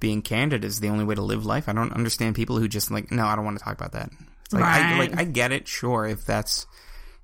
being 0.00 0.22
candid 0.22 0.64
is 0.64 0.80
the 0.80 0.88
only 0.88 1.04
way 1.04 1.14
to 1.14 1.22
live 1.22 1.46
life. 1.46 1.68
I 1.68 1.72
don't 1.72 1.92
understand 1.92 2.34
people 2.34 2.58
who 2.58 2.68
just 2.68 2.90
like, 2.90 3.10
no, 3.10 3.24
I 3.26 3.36
don't 3.36 3.44
want 3.44 3.58
to 3.58 3.64
talk 3.64 3.74
about 3.74 3.92
that. 3.92 4.10
It's 4.44 4.54
like, 4.54 4.62
I, 4.62 4.98
like 4.98 5.18
I 5.18 5.24
get 5.24 5.52
it, 5.52 5.66
sure, 5.66 6.06
if 6.06 6.24
that's, 6.24 6.66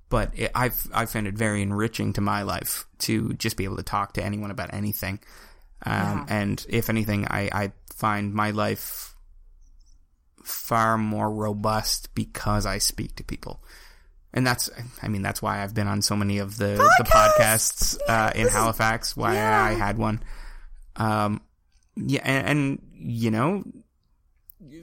but 0.09 0.31
it, 0.39 0.51
I've 0.55 0.87
I 0.93 1.07
found 1.07 1.27
it 1.27 1.35
very 1.35 1.63
enriching 1.63 2.15
to 2.15 2.21
my 2.21 2.43
life 2.43 2.87
to 3.01 3.33
just 3.35 3.57
be 3.57 3.65
able 3.65 3.77
to 3.77 3.83
talk 3.83 4.15
to 4.15 4.25
anyone 4.25 4.51
about 4.51 4.75
anything. 4.75 5.21
Um, 5.85 6.27
And 6.29 6.67
if 6.69 6.91
anything, 6.91 7.27
I, 7.29 7.51
I 7.53 7.73
find 7.95 8.33
my 8.35 8.51
life 8.53 9.15
far 10.45 10.99
more 10.99 11.31
robust 11.31 12.15
because 12.15 12.67
I 12.67 12.79
speak 12.79 13.17
to 13.17 13.25
people. 13.25 13.63
And 14.35 14.47
that's, 14.47 14.71
I 15.03 15.09
mean, 15.09 15.23
that's 15.23 15.43
why 15.43 15.63
I've 15.63 15.75
been 15.75 15.87
on 15.89 16.03
so 16.03 16.17
many 16.17 16.39
of 16.39 16.57
the, 16.57 16.77
the 16.99 17.05
podcasts 17.05 17.99
uh, 18.09 18.33
in 18.35 18.49
Halifax, 18.49 19.17
why 19.17 19.35
Yeah. 19.35 19.63
I 19.63 19.73
had 19.73 19.99
one. 19.99 20.23
Um, 20.97 21.43
yeah, 21.97 22.21
and, 22.25 22.47
and, 22.49 22.83
you 22.95 23.31
know, 23.31 23.65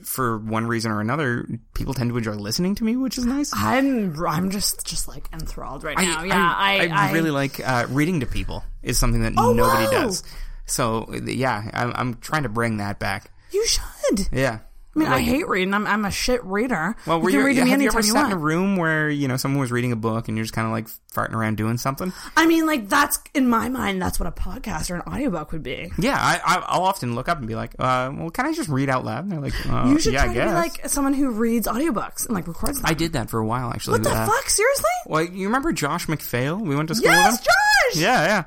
for 0.03 0.37
one 0.37 0.67
reason 0.67 0.91
or 0.91 1.01
another, 1.01 1.47
people 1.73 1.93
tend 1.93 2.09
to 2.11 2.17
enjoy 2.17 2.33
listening 2.33 2.75
to 2.75 2.83
me, 2.83 2.95
which 2.95 3.17
is 3.17 3.25
nice. 3.25 3.51
I'm 3.55 4.15
I'm 4.25 4.49
just 4.51 4.85
just 4.85 5.07
like 5.07 5.27
enthralled 5.33 5.83
right 5.83 5.97
now. 5.97 6.23
Yeah, 6.23 6.53
I, 6.55 6.87
I, 6.91 7.09
I 7.09 7.11
really 7.11 7.31
like 7.31 7.59
uh, 7.59 7.85
reading 7.89 8.19
to 8.21 8.25
people. 8.25 8.63
Is 8.83 8.97
something 8.97 9.23
that 9.23 9.33
Oh, 9.37 9.51
nobody 9.53 9.85
wow. 9.85 10.03
does. 10.03 10.23
So 10.65 11.11
yeah, 11.25 11.69
I'm, 11.73 11.91
I'm 11.95 12.13
trying 12.15 12.43
to 12.43 12.49
bring 12.49 12.77
that 12.77 12.99
back. 12.99 13.31
You 13.51 13.65
should. 13.65 14.27
Yeah. 14.31 14.59
I 14.95 14.99
mean, 14.99 15.07
I 15.07 15.19
hate 15.21 15.47
reading. 15.47 15.73
I'm 15.73 15.85
I'm 15.85 16.03
a 16.03 16.09
shit 16.11 16.43
reader. 16.43 16.95
Well, 17.05 17.21
were 17.21 17.29
you 17.29 17.39
you, 17.39 17.45
read 17.45 17.55
to 17.57 17.63
me 17.63 17.69
have 17.69 17.81
you 17.81 17.87
ever 17.89 17.99
you 17.99 18.11
sat 18.11 18.25
in 18.25 18.31
a 18.31 18.37
room 18.37 18.75
where 18.75 19.07
you 19.09 19.27
know 19.27 19.37
someone 19.37 19.59
was 19.61 19.71
reading 19.71 19.91
a 19.91 19.95
book 19.95 20.27
and 20.27 20.35
you're 20.35 20.43
just 20.43 20.53
kind 20.55 20.65
of 20.65 20.71
like 20.71 20.87
farting 21.13 21.33
around 21.35 21.57
doing 21.57 21.77
something? 21.77 22.11
I 22.35 22.47
mean, 22.47 22.65
like 22.65 22.89
that's 22.89 23.19
in 23.35 23.47
my 23.47 23.69
mind. 23.69 24.01
That's 24.01 24.19
what 24.19 24.25
a 24.27 24.31
podcast 24.31 24.89
or 24.89 24.95
an 24.95 25.01
audiobook 25.01 25.51
would 25.51 25.61
be. 25.61 25.91
Yeah, 25.99 26.17
I, 26.19 26.41
I 26.43 26.55
I'll 26.67 26.83
often 26.83 27.13
look 27.13 27.29
up 27.29 27.37
and 27.37 27.47
be 27.47 27.53
like, 27.55 27.75
uh, 27.77 28.11
"Well, 28.17 28.31
can 28.31 28.47
I 28.47 28.51
just 28.53 28.67
read 28.67 28.89
out 28.89 29.05
loud?" 29.05 29.23
And 29.25 29.31
they're 29.31 29.39
like, 29.39 29.53
uh, 29.69 29.85
You 29.89 29.99
should 29.99 30.13
"Yeah, 30.13 30.23
try 30.25 30.31
I 30.31 30.35
to 30.37 30.45
be 30.45 30.53
like 30.53 30.89
someone 30.89 31.13
who 31.13 31.29
reads 31.31 31.67
audiobooks 31.67 32.25
and 32.25 32.33
like 32.33 32.47
records 32.47 32.77
them. 32.81 32.85
I 32.89 32.95
did 32.95 33.13
that 33.13 33.29
for 33.29 33.39
a 33.39 33.45
while 33.45 33.69
actually. 33.71 33.99
What 33.99 34.03
the 34.03 34.09
Uh, 34.11 34.25
fuck? 34.25 34.49
Seriously? 34.49 34.85
Well, 35.05 35.23
you 35.23 35.45
remember 35.47 35.71
Josh 35.71 36.07
McPhail? 36.07 36.59
We 36.59 36.75
went 36.75 36.87
to 36.89 36.95
school 36.95 37.11
Yes, 37.11 37.33
with 37.33 37.39
him. 37.41 37.45
Josh. 37.93 38.01
Yeah, 38.01 38.25
yeah. 38.25 38.43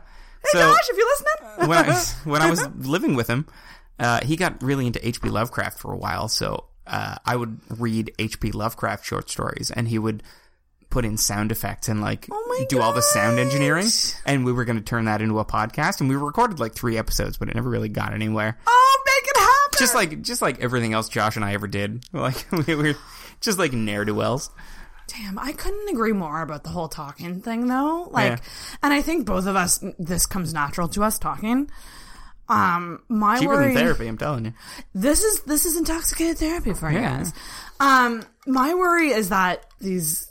Hey, 0.52 0.58
Josh, 0.58 0.88
if 0.90 0.96
you're 0.96 1.06
listening. 1.06 1.68
when 1.68 1.78
I 1.78 2.02
when 2.24 2.42
I 2.42 2.50
was 2.50 2.66
living 2.88 3.14
with 3.14 3.28
him, 3.28 3.46
uh, 3.98 4.20
he 4.24 4.36
got 4.36 4.62
really 4.62 4.86
into 4.86 5.06
H.P. 5.06 5.28
Lovecraft 5.28 5.78
for 5.78 5.92
a 5.92 5.96
while. 5.96 6.28
So 6.28 6.64
uh, 6.86 7.16
I 7.24 7.36
would 7.36 7.60
read 7.80 8.12
H.P. 8.18 8.52
Lovecraft 8.52 9.04
short 9.06 9.30
stories, 9.30 9.70
and 9.70 9.88
he 9.88 9.98
would 9.98 10.22
put 10.90 11.04
in 11.06 11.16
sound 11.16 11.50
effects 11.50 11.88
and 11.88 12.02
like 12.02 12.26
Oh 12.30 12.66
do 12.68 12.78
all 12.80 12.92
the 12.92 13.00
sound 13.00 13.38
engineering. 13.38 13.86
And 14.26 14.44
we 14.44 14.52
were 14.52 14.64
going 14.66 14.76
to 14.76 14.84
turn 14.84 15.06
that 15.06 15.22
into 15.22 15.38
a 15.38 15.44
podcast, 15.44 16.00
and 16.00 16.08
we 16.10 16.16
recorded 16.16 16.60
like 16.60 16.74
three 16.74 16.98
episodes, 16.98 17.36
but 17.38 17.48
it 17.48 17.54
never 17.54 17.70
really 17.70 17.88
got 17.88 18.12
anywhere. 18.12 18.58
oh, 18.66 19.02
make 19.06 19.30
it 19.30 19.38
happen. 19.38 19.78
Just 19.78 19.94
like 19.94 20.22
just 20.22 20.42
like 20.42 20.60
everything 20.60 20.92
else 20.92 21.08
Josh 21.08 21.36
and 21.36 21.44
I 21.44 21.54
ever 21.54 21.66
did, 21.66 22.04
like 22.12 22.44
we 22.66 22.74
were 22.74 22.94
just 23.40 23.58
like 23.58 23.72
ne'er 23.72 24.04
do 24.04 24.14
wells. 24.14 24.50
Damn, 25.08 25.38
I 25.38 25.52
couldn't 25.52 25.88
agree 25.90 26.12
more 26.12 26.40
about 26.42 26.62
the 26.64 26.70
whole 26.70 26.88
talking 26.88 27.40
thing 27.42 27.66
though. 27.66 28.08
Like, 28.10 28.30
Yeah. 28.30 28.38
and 28.82 28.92
I 28.94 29.02
think 29.02 29.26
both 29.26 29.46
of 29.46 29.56
us, 29.56 29.82
this 29.98 30.24
comes 30.26 30.54
natural 30.54 30.88
to 30.88 31.02
us 31.04 31.18
talking. 31.18 31.70
Um, 32.48 33.02
my 33.08 33.38
Cheaper 33.38 33.52
worry, 33.54 33.74
than 33.74 33.82
therapy, 33.84 34.06
I'm 34.08 34.18
telling 34.18 34.44
you. 34.46 34.52
this 34.94 35.22
is 35.22 35.40
this 35.42 35.64
is 35.64 35.76
intoxicated 35.76 36.38
therapy 36.38 36.74
for 36.74 36.90
you 36.90 36.98
Yeah. 36.98 37.18
guys. 37.18 37.32
Um, 37.80 38.24
my 38.46 38.74
worry 38.74 39.10
is 39.12 39.28
that 39.30 39.64
these 39.80 40.26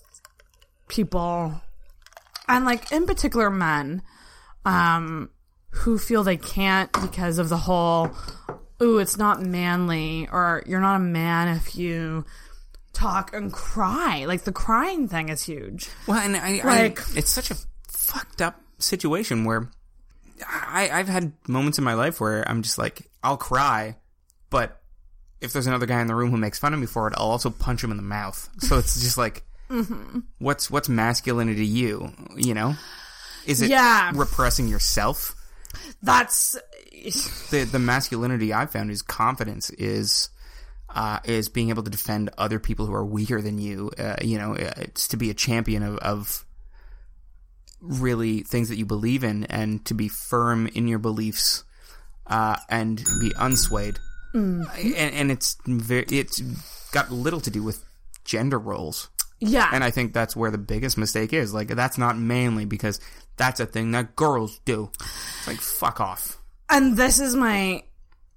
people, 0.87 1.53
and 2.47 2.65
like 2.65 2.91
in 2.91 3.05
particular 3.07 3.49
men, 3.49 4.01
um, 4.65 5.29
who 5.71 5.97
feel 5.97 6.23
they 6.23 6.37
can't 6.37 6.91
because 7.01 7.39
of 7.39 7.49
the 7.49 7.57
whole, 7.57 8.11
ooh, 8.81 8.99
it's 8.99 9.17
not 9.17 9.41
manly, 9.41 10.27
or 10.31 10.63
you're 10.67 10.81
not 10.81 10.97
a 10.97 10.99
man 11.03 11.47
if 11.55 11.75
you 11.75 12.25
talk 12.93 13.33
and 13.33 13.51
cry. 13.53 14.25
Like 14.25 14.43
the 14.43 14.51
crying 14.51 15.07
thing 15.07 15.29
is 15.29 15.43
huge. 15.43 15.89
Well, 16.07 16.19
and 16.19 16.35
I, 16.35 16.61
Like- 16.63 16.99
I 17.15 17.19
it's 17.19 17.31
such 17.31 17.49
a 17.51 17.55
fucked 17.87 18.41
up 18.41 18.59
situation 18.79 19.45
where 19.45 19.69
I, 20.47 20.89
I've 20.91 21.07
had 21.07 21.33
moments 21.47 21.77
in 21.77 21.83
my 21.83 21.93
life 21.93 22.19
where 22.19 22.47
I'm 22.49 22.61
just 22.61 22.77
like, 22.77 23.09
I'll 23.23 23.37
cry, 23.37 23.95
but 24.49 24.81
if 25.39 25.53
there's 25.53 25.67
another 25.67 25.85
guy 25.85 26.01
in 26.01 26.07
the 26.07 26.15
room 26.15 26.31
who 26.31 26.37
makes 26.37 26.59
fun 26.59 26.73
of 26.73 26.79
me 26.79 26.85
for 26.85 27.07
it, 27.07 27.13
I'll 27.17 27.29
also 27.31 27.49
punch 27.49 27.83
him 27.83 27.91
in 27.91 27.97
the 27.97 28.03
mouth. 28.03 28.49
So 28.59 28.77
it's 28.77 29.01
just 29.01 29.17
like, 29.17 29.43
what's 30.39 30.69
what's 30.69 30.89
masculinity 30.89 31.59
to 31.59 31.65
you? 31.65 32.11
You 32.35 32.53
know, 32.53 32.75
is 33.45 33.61
it 33.61 33.69
Yeah. 33.69 34.11
repressing 34.13 34.67
yourself? 34.67 35.35
That's 36.03 36.57
the 37.49 37.63
the 37.63 37.79
masculinity 37.79 38.53
I've 38.53 38.71
found 38.71 38.91
is 38.91 39.01
confidence 39.01 39.69
is 39.71 40.29
uh, 40.93 41.19
is 41.23 41.47
being 41.49 41.69
able 41.69 41.83
to 41.83 41.89
defend 41.89 42.29
other 42.37 42.59
people 42.59 42.85
who 42.85 42.93
are 42.93 43.05
weaker 43.05 43.41
than 43.41 43.57
you. 43.59 43.91
Uh, 43.97 44.17
you 44.21 44.37
know, 44.37 44.53
it's 44.53 45.07
to 45.09 45.17
be 45.17 45.29
a 45.29 45.33
champion 45.33 45.83
of, 45.83 45.97
of 45.99 46.45
really 47.81 48.41
things 48.43 48.69
that 48.69 48.77
you 48.77 48.85
believe 48.85 49.23
in 49.23 49.43
and 49.45 49.83
to 49.85 49.93
be 49.93 50.07
firm 50.07 50.67
in 50.67 50.87
your 50.87 50.99
beliefs 50.99 51.63
uh, 52.27 52.55
and 52.69 52.97
be 53.19 53.31
unswayed. 53.31 53.97
And, 54.33 54.65
and 54.95 55.31
it's 55.31 55.57
very, 55.65 56.05
it's 56.09 56.39
got 56.91 57.11
little 57.11 57.41
to 57.41 57.49
do 57.51 57.63
with 57.63 57.83
gender 58.23 58.57
roles. 58.59 59.09
yeah. 59.39 59.69
And 59.73 59.83
I 59.83 59.91
think 59.91 60.13
that's 60.13 60.35
where 60.35 60.51
the 60.51 60.57
biggest 60.57 60.97
mistake 60.97 61.33
is. 61.33 61.53
Like, 61.53 61.67
that's 61.69 61.97
not 61.97 62.17
manly 62.17 62.63
because 62.65 62.99
that's 63.35 63.59
a 63.59 63.65
thing 63.65 63.91
that 63.91 64.15
girls 64.15 64.59
do. 64.63 64.89
It's 64.99 65.47
like, 65.47 65.59
fuck 65.59 65.99
off. 65.99 66.37
and 66.69 66.95
this 66.95 67.19
is 67.19 67.35
my 67.35 67.83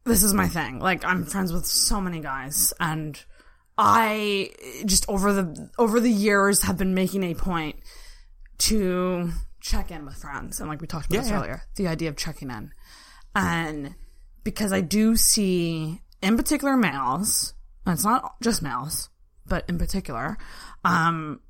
this 0.05 0.23
is 0.23 0.35
my 0.35 0.49
thing 0.49 0.81
like 0.81 1.05
i'm 1.05 1.25
friends 1.25 1.53
with 1.53 1.65
so 1.65 1.99
many 2.01 2.21
guys 2.21 2.75
and 2.81 3.23
i 3.79 4.51
just 4.85 5.09
over 5.09 5.33
the 5.33 5.71
over 5.79 5.99
the 6.01 6.11
years 6.11 6.63
have 6.63 6.77
been 6.77 6.95
making 6.95 7.23
a 7.23 7.35
point 7.35 7.77
to 8.59 9.31
check 9.61 9.91
in 9.91 10.05
with 10.05 10.17
friends. 10.17 10.61
And 10.61 10.69
like 10.69 10.81
we 10.81 10.87
talked 10.87 11.07
about 11.07 11.23
this 11.23 11.31
yeah. 11.31 11.39
earlier 11.39 11.63
the 11.77 11.89
idea 11.89 12.09
of 12.09 12.17
checking 12.17 12.51
in. 12.51 12.73
And 13.35 13.95
because 14.45 14.73
i 14.73 14.81
do 14.81 15.17
see 15.17 16.01
in 16.23 16.37
particular 16.37 16.77
males 16.77 17.55
and 17.85 17.95
it's 17.95 18.05
not 18.05 18.41
just 18.43 18.63
males 18.63 19.09
but 19.47 19.65
in 19.69 19.79
particular 19.79 20.37
um 20.85 21.41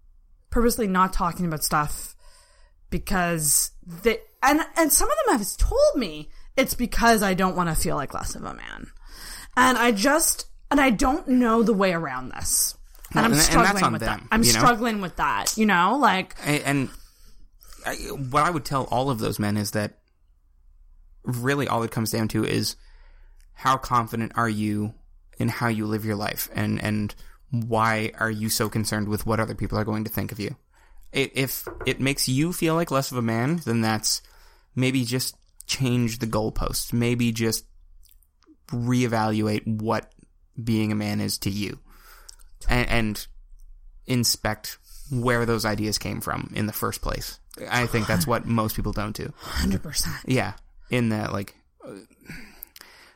purposely 0.50 0.86
not 0.86 1.12
talking 1.12 1.44
about 1.44 1.62
stuff 1.62 2.14
because 2.88 3.72
they 3.84 4.18
and 4.42 4.60
and 4.76 4.92
some 4.92 5.10
of 5.10 5.16
them 5.26 5.38
have 5.38 5.56
told 5.56 5.96
me 5.96 6.30
it's 6.56 6.74
because 6.74 7.24
I 7.24 7.34
don't 7.34 7.56
want 7.56 7.68
to 7.68 7.74
feel 7.74 7.96
like 7.96 8.14
less 8.14 8.36
of 8.36 8.44
a 8.44 8.54
man, 8.54 8.86
and 9.56 9.76
I 9.76 9.90
just 9.90 10.46
and 10.70 10.80
I 10.80 10.90
don't 10.90 11.26
know 11.26 11.64
the 11.64 11.72
way 11.72 11.92
around 11.92 12.28
this, 12.28 12.76
and 13.14 13.24
I'm 13.26 13.32
and- 13.32 13.32
and 13.32 13.40
that's 13.40 13.46
struggling 13.46 13.84
on 13.84 13.92
with 13.92 14.00
them, 14.02 14.20
that. 14.20 14.28
I'm 14.32 14.42
you 14.42 14.52
know? 14.52 14.58
struggling 14.58 15.00
with 15.00 15.16
that, 15.16 15.56
you 15.56 15.66
know, 15.66 15.98
like 16.00 16.34
and, 16.44 16.62
and 16.64 16.88
I, 17.86 17.94
what 18.12 18.42
I 18.42 18.50
would 18.50 18.64
tell 18.64 18.84
all 18.84 19.10
of 19.10 19.18
those 19.18 19.38
men 19.38 19.56
is 19.56 19.72
that 19.72 19.98
really 21.24 21.68
all 21.68 21.82
it 21.82 21.90
comes 21.90 22.10
down 22.10 22.28
to 22.28 22.44
is 22.44 22.76
how 23.52 23.76
confident 23.76 24.32
are 24.36 24.48
you 24.48 24.94
in 25.38 25.48
how 25.48 25.68
you 25.68 25.86
live 25.86 26.04
your 26.04 26.16
life? 26.16 26.48
And 26.54 26.82
and 26.82 27.14
why 27.50 28.10
are 28.18 28.30
you 28.30 28.48
so 28.48 28.68
concerned 28.68 29.08
with 29.08 29.26
what 29.26 29.38
other 29.40 29.54
people 29.54 29.78
are 29.78 29.84
going 29.84 30.04
to 30.04 30.10
think 30.10 30.32
of 30.32 30.40
you? 30.40 30.56
If 31.12 31.68
it 31.86 32.00
makes 32.00 32.28
you 32.28 32.52
feel 32.52 32.74
like 32.74 32.90
less 32.90 33.12
of 33.12 33.18
a 33.18 33.22
man 33.22 33.60
then 33.64 33.80
that's 33.82 34.20
maybe 34.74 35.04
just 35.04 35.36
change 35.66 36.18
the 36.18 36.26
goalpost 36.26 36.92
maybe 36.92 37.30
just 37.30 37.64
reevaluate 38.68 39.66
what 39.66 40.12
being 40.62 40.92
a 40.92 40.94
man 40.96 41.20
is 41.20 41.38
to 41.38 41.50
you 41.50 41.78
and, 42.68 42.88
and 42.88 43.26
inspect 44.06 44.78
where 45.10 45.44
those 45.46 45.64
ideas 45.64 45.98
came 45.98 46.20
from 46.20 46.52
in 46.56 46.66
the 46.66 46.72
first 46.72 47.02
place. 47.02 47.38
I 47.70 47.86
think 47.86 48.06
that's 48.06 48.26
what 48.26 48.46
most 48.46 48.74
people 48.76 48.92
don't 48.92 49.14
do. 49.14 49.32
hundred 49.38 49.82
percent. 49.82 50.16
Yeah, 50.26 50.54
in 50.90 51.10
that 51.10 51.32
like 51.32 51.54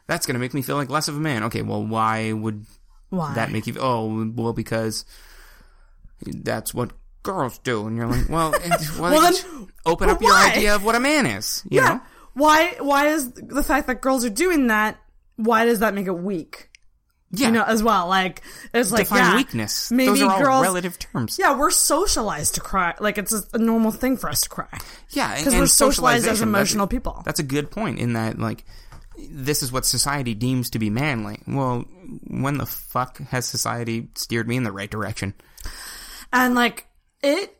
that's 0.06 0.26
going 0.26 0.34
to 0.34 0.40
make 0.40 0.54
me 0.54 0.62
feel 0.62 0.76
like 0.76 0.90
less 0.90 1.08
of 1.08 1.16
a 1.16 1.20
man. 1.20 1.44
Okay, 1.44 1.62
well, 1.62 1.84
why 1.84 2.32
would 2.32 2.64
Why 3.10 3.34
that 3.34 3.50
make 3.50 3.66
you? 3.66 3.74
Oh, 3.78 4.30
well, 4.34 4.52
because 4.52 5.04
that's 6.24 6.72
what 6.72 6.92
girls 7.22 7.58
do, 7.58 7.86
and 7.86 7.96
you're 7.96 8.06
like, 8.06 8.28
well, 8.28 8.52
well, 8.98 9.12
Well, 9.12 9.32
then- 9.32 9.68
open 9.84 10.08
up 10.08 10.20
your 10.22 10.30
why? 10.30 10.52
idea 10.54 10.74
of 10.74 10.84
what 10.84 10.94
a 10.94 11.00
man 11.00 11.26
is. 11.26 11.62
You 11.68 11.80
yeah. 11.80 11.88
know, 11.88 12.00
Why 12.34 12.76
why 12.80 13.08
is 13.08 13.32
the 13.32 13.62
fact 13.62 13.86
that 13.88 14.00
girls 14.00 14.24
are 14.24 14.30
doing 14.30 14.68
that? 14.68 14.98
Why 15.36 15.64
does 15.66 15.80
that 15.80 15.94
make 15.94 16.06
it 16.06 16.12
weak? 16.18 16.67
Yeah. 17.30 17.48
You 17.48 17.52
know, 17.54 17.62
as 17.64 17.82
well. 17.82 18.08
Like, 18.08 18.42
it's 18.72 18.90
like, 18.90 19.02
Define 19.02 19.18
yeah, 19.18 19.36
weakness. 19.36 19.90
Maybe 19.90 20.06
Those 20.06 20.22
are 20.22 20.30
all 20.30 20.38
girls, 20.40 20.62
relative 20.62 20.98
terms. 20.98 21.38
Yeah, 21.38 21.58
we're 21.58 21.70
socialized 21.70 22.54
to 22.54 22.60
cry. 22.60 22.94
Like, 23.00 23.18
it's 23.18 23.32
a, 23.32 23.42
a 23.52 23.58
normal 23.58 23.90
thing 23.90 24.16
for 24.16 24.30
us 24.30 24.40
to 24.42 24.48
cry. 24.48 24.78
Yeah, 25.10 25.36
Because 25.36 25.54
we're 25.54 25.66
socialized 25.66 26.26
as 26.26 26.40
emotional 26.40 26.86
that's- 26.86 26.96
people. 26.96 27.22
That's 27.26 27.40
a 27.40 27.42
good 27.44 27.70
point 27.70 27.98
in 27.98 28.14
that, 28.14 28.38
like, 28.38 28.64
this 29.30 29.62
is 29.62 29.72
what 29.72 29.84
society 29.84 30.34
deems 30.34 30.70
to 30.70 30.78
be 30.78 30.90
manly. 30.90 31.40
Well, 31.46 31.84
when 32.28 32.56
the 32.56 32.66
fuck 32.66 33.18
has 33.18 33.46
society 33.46 34.08
steered 34.14 34.46
me 34.48 34.56
in 34.56 34.62
the 34.62 34.72
right 34.72 34.90
direction? 34.90 35.34
And 36.32 36.54
like 36.54 36.86
it, 37.22 37.52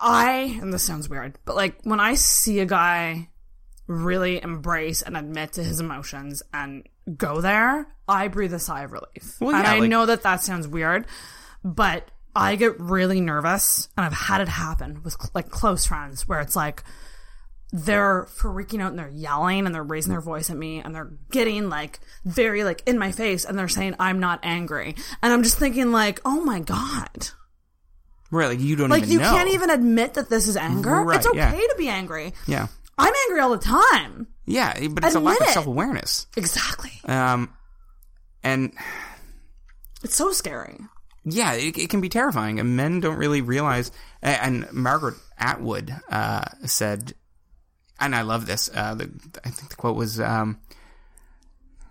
I, 0.00 0.56
and 0.62 0.72
this 0.72 0.84
sounds 0.84 1.08
weird, 1.08 1.36
but 1.44 1.56
like 1.56 1.80
when 1.82 1.98
I 1.98 2.14
see 2.14 2.60
a 2.60 2.64
guy 2.64 3.28
really 3.88 4.40
embrace 4.40 5.02
and 5.02 5.16
admit 5.16 5.54
to 5.54 5.64
his 5.64 5.80
emotions 5.80 6.44
and 6.54 6.88
go 7.16 7.40
there, 7.40 7.88
I 8.10 8.28
breathe 8.28 8.52
a 8.52 8.58
sigh 8.58 8.82
of 8.82 8.92
relief. 8.92 9.36
Well, 9.40 9.54
and 9.54 9.64
yeah, 9.64 9.72
I 9.72 9.78
like- 9.78 9.88
know 9.88 10.06
that 10.06 10.22
that 10.24 10.42
sounds 10.42 10.66
weird, 10.66 11.06
but 11.64 12.10
I 12.34 12.56
get 12.56 12.78
really 12.80 13.20
nervous 13.20 13.88
and 13.96 14.04
I've 14.04 14.12
had 14.12 14.40
it 14.40 14.48
happen 14.48 15.02
with 15.02 15.16
like 15.34 15.50
close 15.50 15.86
friends 15.86 16.28
where 16.28 16.40
it's 16.40 16.56
like, 16.56 16.84
they're 17.72 18.26
freaking 18.36 18.82
out 18.82 18.90
and 18.90 18.98
they're 18.98 19.08
yelling 19.08 19.64
and 19.64 19.72
they're 19.72 19.82
raising 19.82 20.10
their 20.10 20.20
voice 20.20 20.50
at 20.50 20.56
me 20.56 20.80
and 20.80 20.92
they're 20.92 21.12
getting 21.30 21.68
like 21.68 22.00
very 22.24 22.64
like 22.64 22.82
in 22.84 22.98
my 22.98 23.12
face 23.12 23.44
and 23.44 23.56
they're 23.56 23.68
saying 23.68 23.94
I'm 24.00 24.18
not 24.18 24.40
angry 24.42 24.96
and 25.22 25.32
I'm 25.32 25.44
just 25.44 25.56
thinking 25.56 25.92
like 25.92 26.18
oh 26.24 26.42
my 26.42 26.58
god 26.58 27.28
Right, 28.32 28.48
like 28.48 28.60
you 28.60 28.76
don't 28.76 28.90
like 28.90 29.06
you 29.06 29.18
know. 29.20 29.30
can't 29.30 29.50
even 29.50 29.70
admit 29.70 30.14
that 30.14 30.28
this 30.28 30.46
is 30.46 30.56
anger. 30.56 31.02
Right, 31.02 31.16
it's 31.16 31.26
okay 31.26 31.36
yeah. 31.38 31.50
to 31.52 31.74
be 31.76 31.88
angry. 31.88 32.32
Yeah, 32.46 32.68
I'm 32.96 33.12
angry 33.26 33.40
all 33.40 33.50
the 33.50 33.58
time. 33.58 34.28
yeah, 34.46 34.72
but 34.88 35.04
it's 35.04 35.16
a 35.16 35.20
lack 35.20 35.36
Admit 35.36 35.48
of 35.48 35.54
self 35.54 35.66
awareness. 35.66 36.26
Exactly. 36.36 36.92
Um, 37.06 37.52
and 38.42 38.72
It's 40.02 40.14
so 40.16 40.32
scary. 40.32 40.78
yeah, 41.24 41.52
it, 41.54 41.76
it 41.78 41.90
can 41.90 42.00
be 42.00 42.08
terrifying, 42.08 42.58
and 42.60 42.76
men 42.76 43.00
don't 43.00 43.16
really 43.16 43.42
realize. 43.42 43.90
And 44.22 44.70
Margaret 44.72 45.14
Atwood 45.38 45.94
uh, 46.10 46.44
said, 46.66 47.14
and 47.98 48.14
I 48.14 48.22
love 48.22 48.46
this. 48.46 48.70
Uh, 48.74 48.94
the, 48.94 49.10
I 49.44 49.50
think 49.50 49.68
the 49.70 49.76
quote 49.76 49.96
was, 49.96 50.18
um, 50.20 50.58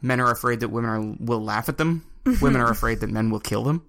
"Men 0.02 0.20
are 0.20 0.32
afraid 0.32 0.62
that 0.62 0.70
women 0.70 0.90
are, 0.90 1.16
will 1.20 1.44
laugh 1.44 1.70
at 1.70 1.78
them. 1.78 2.06
women 2.42 2.62
are 2.62 2.72
afraid 2.72 3.02
that 3.02 3.10
men 3.10 3.30
will 3.30 3.40
kill 3.40 3.64
them." 3.64 3.86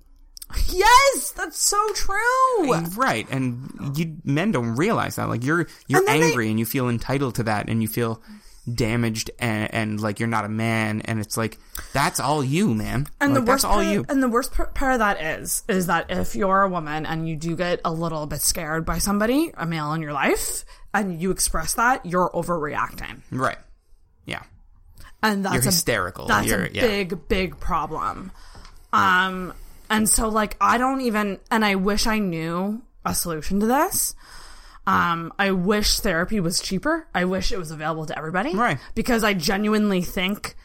Yes, 0.68 1.30
that's 1.36 1.58
so 1.62 1.78
true. 1.94 2.74
Right, 2.96 3.26
and 3.30 3.96
you 3.96 4.16
men 4.24 4.50
don't 4.52 4.74
realize 4.76 5.16
that. 5.16 5.28
Like 5.28 5.44
you're 5.44 5.66
you're 5.86 6.00
And 6.00 6.08
then 6.08 6.20
they- 6.20 6.26
angry 6.26 6.50
and 6.50 6.58
you 6.58 6.66
feel 6.66 6.88
entitled 6.88 7.36
to 7.36 7.44
that, 7.44 7.68
and 7.68 7.80
you 7.80 7.88
feel 7.88 8.20
damaged 8.76 9.30
and, 9.38 9.72
and 9.74 10.00
like 10.00 10.20
you're 10.20 10.28
not 10.28 10.44
a 10.44 10.48
man, 10.48 11.00
and 11.02 11.20
it's 11.20 11.36
like 11.36 11.58
that's 11.92 12.20
all 12.20 12.42
you, 12.44 12.74
man. 12.74 13.06
And 13.20 13.34
Like, 13.34 13.44
the 13.44 13.50
worst 13.50 13.62
that's 13.62 13.64
all 13.64 13.82
part, 13.82 13.86
you. 13.86 14.04
and 14.08 14.22
the 14.22 14.28
worst 14.28 14.52
part 14.52 14.92
of 14.92 14.98
that 15.00 15.20
is, 15.20 15.62
is 15.68 15.86
that 15.88 16.06
if 16.10 16.34
you're 16.36 16.62
a 16.62 16.68
woman 16.68 17.06
and 17.06 17.28
you 17.28 17.36
do 17.36 17.56
get 17.56 17.80
a 17.84 17.92
little 17.92 18.26
bit 18.26 18.40
scared 18.42 18.84
by 18.84 18.98
somebody, 18.98 19.50
a 19.56 19.66
male 19.66 19.92
in 19.94 20.02
your 20.02 20.12
life, 20.12 20.64
and 20.94 21.20
you 21.20 21.30
express 21.30 21.74
that, 21.74 22.04
you're 22.06 22.30
overreacting, 22.30 23.20
Right. 23.30 23.58
Yeah. 24.26 24.42
and 25.22 25.44
that's 25.44 25.54
You're 25.54 25.62
a, 25.62 25.66
hysterical. 25.66 26.26
That's 26.26 26.46
You're- 26.46 26.68
a 26.68 26.72
yeah. 26.72 26.82
big, 26.82 27.28
big 27.28 27.60
problem. 27.60 28.32
Um, 28.92 29.52
and 29.88 30.08
so 30.08 30.28
like 30.28 30.56
I 30.60 30.78
don't 30.78 31.00
even, 31.02 31.38
and 31.50 31.64
I 31.64 31.76
wish 31.76 32.06
I 32.06 32.18
knew 32.18 32.82
a 33.04 33.14
solution 33.14 33.60
to 33.60 33.66
this. 33.66 34.14
Um, 34.90 35.32
I 35.38 35.52
wish 35.52 36.00
therapy 36.00 36.40
was 36.40 36.60
cheaper. 36.60 37.06
I 37.14 37.24
wish 37.24 37.52
it 37.52 37.58
was 37.58 37.70
available 37.70 38.06
to 38.06 38.16
everybody. 38.16 38.54
Right. 38.54 38.78
Because 38.94 39.22
I 39.22 39.34
genuinely 39.34 40.02
think, 40.02 40.56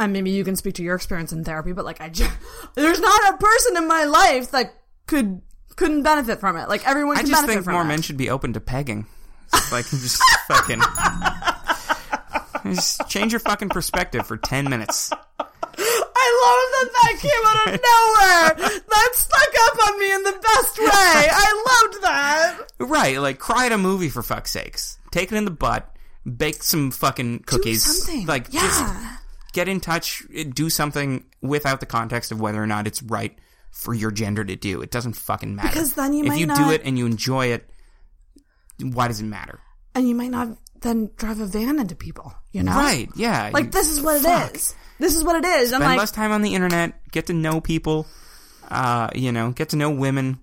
and 0.00 0.12
maybe 0.12 0.30
you 0.30 0.44
can 0.44 0.56
speak 0.56 0.74
to 0.76 0.82
your 0.82 0.94
experience 0.94 1.32
in 1.32 1.44
therapy, 1.44 1.72
but 1.72 1.84
like 1.84 2.00
I, 2.00 2.08
ge- 2.08 2.22
there's 2.74 3.00
not 3.00 3.34
a 3.34 3.36
person 3.36 3.76
in 3.76 3.86
my 3.88 4.04
life 4.04 4.52
that 4.52 4.74
could 5.06 5.42
couldn't 5.76 6.02
benefit 6.02 6.40
from 6.40 6.56
it. 6.56 6.68
Like 6.68 6.86
everyone 6.86 7.18
I 7.18 7.22
just 7.22 7.46
think 7.46 7.66
more 7.66 7.82
it. 7.82 7.86
men 7.86 8.02
should 8.02 8.16
be 8.16 8.30
open 8.30 8.52
to 8.54 8.60
pegging. 8.60 9.06
Like 9.70 9.86
just 9.86 10.22
fucking. 10.48 10.80
Just 12.74 13.08
change 13.08 13.32
your 13.32 13.40
fucking 13.40 13.68
perspective 13.70 14.26
for 14.26 14.36
ten 14.36 14.70
minutes. 14.70 15.10
I 15.84 16.26
love 16.44 16.62
that 16.72 16.88
that 16.92 17.14
came 17.20 17.44
out 17.46 17.66
of 17.66 17.80
nowhere. 17.82 18.80
that 18.88 19.10
stuck 19.14 19.54
up 19.66 19.88
on 19.88 19.98
me 20.00 20.12
in 20.12 20.22
the 20.22 20.32
best 20.32 20.78
way. 20.78 21.28
I 21.32 21.80
loved 21.90 22.02
that. 22.02 22.58
Right, 22.78 23.18
like 23.18 23.38
cry 23.38 23.66
at 23.66 23.72
a 23.72 23.78
movie 23.78 24.08
for 24.08 24.22
fuck's 24.22 24.50
sakes. 24.50 24.98
Take 25.10 25.32
it 25.32 25.36
in 25.36 25.44
the 25.44 25.50
butt. 25.50 25.88
Bake 26.36 26.62
some 26.62 26.90
fucking 26.90 27.40
cookies. 27.40 27.82
something. 27.84 28.26
Like 28.26 28.46
Yeah. 28.50 28.60
just 28.62 28.94
get 29.52 29.68
in 29.68 29.80
touch. 29.80 30.22
Do 30.54 30.70
something 30.70 31.24
without 31.40 31.80
the 31.80 31.86
context 31.86 32.30
of 32.32 32.40
whether 32.40 32.62
or 32.62 32.66
not 32.66 32.86
it's 32.86 33.02
right 33.02 33.36
for 33.70 33.94
your 33.94 34.10
gender 34.10 34.44
to 34.44 34.54
do. 34.56 34.82
It 34.82 34.90
doesn't 34.90 35.14
fucking 35.14 35.56
matter. 35.56 35.68
Because 35.68 35.94
then 35.94 36.12
you 36.12 36.22
if 36.24 36.28
might 36.28 36.38
you 36.40 36.46
do 36.46 36.70
it 36.70 36.82
and 36.84 36.96
you 36.98 37.06
enjoy 37.06 37.46
it, 37.46 37.68
why 38.80 39.08
does 39.08 39.20
it 39.20 39.24
matter? 39.24 39.60
And 39.94 40.08
you 40.08 40.14
might 40.14 40.30
not 40.30 40.48
then 40.82 41.10
drive 41.16 41.40
a 41.40 41.46
van 41.46 41.78
into 41.78 41.94
people, 41.94 42.32
you 42.52 42.62
know? 42.62 42.72
Right? 42.72 43.08
Yeah. 43.16 43.50
Like 43.52 43.66
you- 43.66 43.70
this 43.70 43.88
is 43.88 44.00
what 44.00 44.20
fuck. 44.22 44.50
it 44.50 44.56
is. 44.56 44.74
This 44.98 45.14
is 45.16 45.24
what 45.24 45.36
it 45.36 45.44
is. 45.44 45.70
Spend 45.70 45.82
like 45.84 45.98
less 45.98 46.10
time 46.12 46.30
on 46.32 46.42
the 46.42 46.54
internet. 46.54 46.94
Get 47.10 47.26
to 47.26 47.32
know 47.32 47.60
people. 47.60 48.06
Uh, 48.70 49.08
you 49.14 49.32
know, 49.32 49.50
get 49.50 49.70
to 49.70 49.76
know 49.76 49.90
women. 49.90 50.38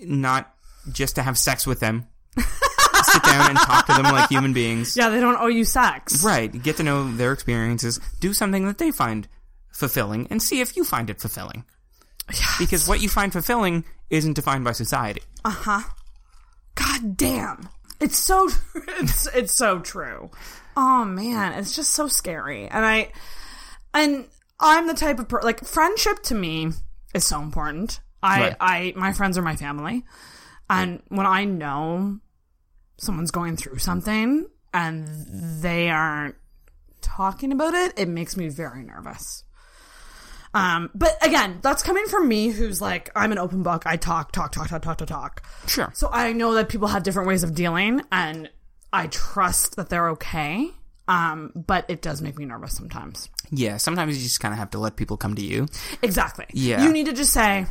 Not 0.00 0.52
just 0.90 1.14
to 1.16 1.22
have 1.22 1.38
sex 1.38 1.66
with 1.66 1.78
them. 1.80 2.06
Sit 2.36 3.22
down 3.24 3.50
and 3.50 3.58
talk 3.58 3.86
to 3.86 3.92
them 3.94 4.04
like 4.12 4.28
human 4.28 4.52
beings. 4.52 4.96
Yeah, 4.96 5.10
they 5.10 5.20
don't 5.20 5.36
owe 5.40 5.46
you 5.48 5.64
sex. 5.64 6.24
Right. 6.24 6.50
Get 6.62 6.78
to 6.78 6.82
know 6.82 7.12
their 7.12 7.32
experiences. 7.32 8.00
Do 8.20 8.32
something 8.32 8.66
that 8.66 8.78
they 8.78 8.90
find 8.90 9.28
fulfilling 9.72 10.26
and 10.30 10.42
see 10.42 10.60
if 10.60 10.76
you 10.76 10.84
find 10.84 11.08
it 11.10 11.20
fulfilling. 11.20 11.64
Because 12.58 12.88
what 12.88 13.00
you 13.02 13.08
find 13.08 13.32
fulfilling 13.32 13.84
isn't 14.10 14.32
defined 14.34 14.64
by 14.64 14.72
society. 14.72 15.22
Uh 15.44 15.50
huh. 15.50 15.80
God 16.74 17.16
damn. 17.16 17.68
It's 18.02 18.18
so 18.18 18.48
it's 18.74 19.26
it's 19.28 19.52
so 19.52 19.78
true. 19.78 20.30
Oh 20.76 21.04
man, 21.04 21.52
it's 21.58 21.74
just 21.74 21.92
so 21.92 22.08
scary. 22.08 22.66
And 22.66 22.84
I 22.84 23.12
and 23.94 24.26
I'm 24.58 24.86
the 24.86 24.94
type 24.94 25.18
of 25.18 25.28
per- 25.28 25.42
like 25.42 25.64
friendship 25.64 26.22
to 26.24 26.34
me 26.34 26.72
is 27.14 27.24
so 27.24 27.40
important. 27.40 28.00
I 28.22 28.40
Right. 28.40 28.56
I 28.60 28.92
my 28.96 29.12
friends 29.12 29.38
are 29.38 29.42
my 29.42 29.56
family. 29.56 30.04
And 30.68 31.02
when 31.08 31.26
I 31.26 31.44
know 31.44 32.18
someone's 32.96 33.30
going 33.30 33.56
through 33.56 33.78
something 33.78 34.46
and 34.72 35.06
they 35.60 35.90
aren't 35.90 36.36
talking 37.02 37.52
about 37.52 37.74
it, 37.74 37.92
it 37.98 38.08
makes 38.08 38.36
me 38.36 38.48
very 38.48 38.82
nervous. 38.82 39.44
Um, 40.54 40.90
but 40.94 41.16
again, 41.24 41.60
that's 41.62 41.82
coming 41.82 42.06
from 42.06 42.28
me 42.28 42.50
who's 42.50 42.80
like, 42.80 43.10
I'm 43.16 43.32
an 43.32 43.38
open 43.38 43.62
book. 43.62 43.84
I 43.86 43.96
talk, 43.96 44.32
talk, 44.32 44.52
talk, 44.52 44.68
talk, 44.68 44.82
talk, 44.82 44.98
talk, 44.98 45.08
talk. 45.08 45.46
Sure. 45.66 45.90
So 45.94 46.08
I 46.12 46.32
know 46.32 46.54
that 46.54 46.68
people 46.68 46.88
have 46.88 47.02
different 47.02 47.28
ways 47.28 47.42
of 47.42 47.54
dealing, 47.54 48.02
and 48.12 48.50
I 48.92 49.06
trust 49.06 49.76
that 49.76 49.88
they're 49.88 50.10
okay. 50.10 50.70
Um, 51.08 51.52
but 51.54 51.86
it 51.88 52.00
does 52.02 52.22
make 52.22 52.38
me 52.38 52.44
nervous 52.44 52.76
sometimes. 52.76 53.28
Yeah, 53.50 53.76
sometimes 53.78 54.16
you 54.16 54.22
just 54.22 54.40
kind 54.40 54.52
of 54.52 54.58
have 54.58 54.70
to 54.70 54.78
let 54.78 54.96
people 54.96 55.16
come 55.16 55.34
to 55.34 55.42
you. 55.42 55.66
Exactly. 56.00 56.46
Yeah. 56.52 56.84
You 56.84 56.92
need 56.92 57.06
to 57.06 57.12
just 57.12 57.32
say, 57.32 57.66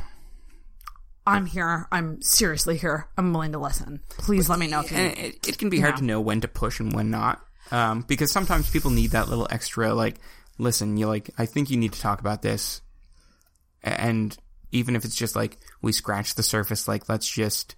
I'm 1.26 1.46
here. 1.46 1.88
I'm 1.92 2.22
seriously 2.22 2.78
here. 2.78 3.08
I'm 3.18 3.32
willing 3.32 3.54
to 3.54 3.60
listen. 3.60 4.02
Please 4.18 4.50
let 4.50 4.60
me 4.60 4.68
know 4.68 4.82
if 4.82 4.92
you 4.92 4.98
And 4.98 5.18
it, 5.18 5.48
it 5.48 5.58
can 5.58 5.70
be 5.70 5.80
hard 5.80 5.98
to 5.98 6.04
know 6.04 6.20
when 6.20 6.42
to 6.42 6.48
push 6.48 6.80
and 6.80 6.94
when 6.94 7.10
not. 7.10 7.42
Um, 7.72 8.02
because 8.02 8.32
sometimes 8.32 8.70
people 8.70 8.92
need 8.92 9.12
that 9.12 9.30
little 9.30 9.48
extra, 9.50 9.94
like, 9.94 10.18
listen, 10.58 10.98
you 10.98 11.08
like, 11.08 11.30
I 11.38 11.46
think 11.46 11.70
you 11.70 11.78
need 11.78 11.94
to 11.94 12.02
talk 12.02 12.20
about 12.20 12.42
this. 12.42 12.82
And 13.84 14.36
even 14.72 14.96
if 14.96 15.06
it's 15.06 15.16
just 15.16 15.36
like, 15.36 15.58
we 15.82 15.92
scratch 15.92 16.36
the 16.36 16.44
surface, 16.44 16.88
like, 16.88 17.10
let's 17.10 17.28
just 17.28 17.76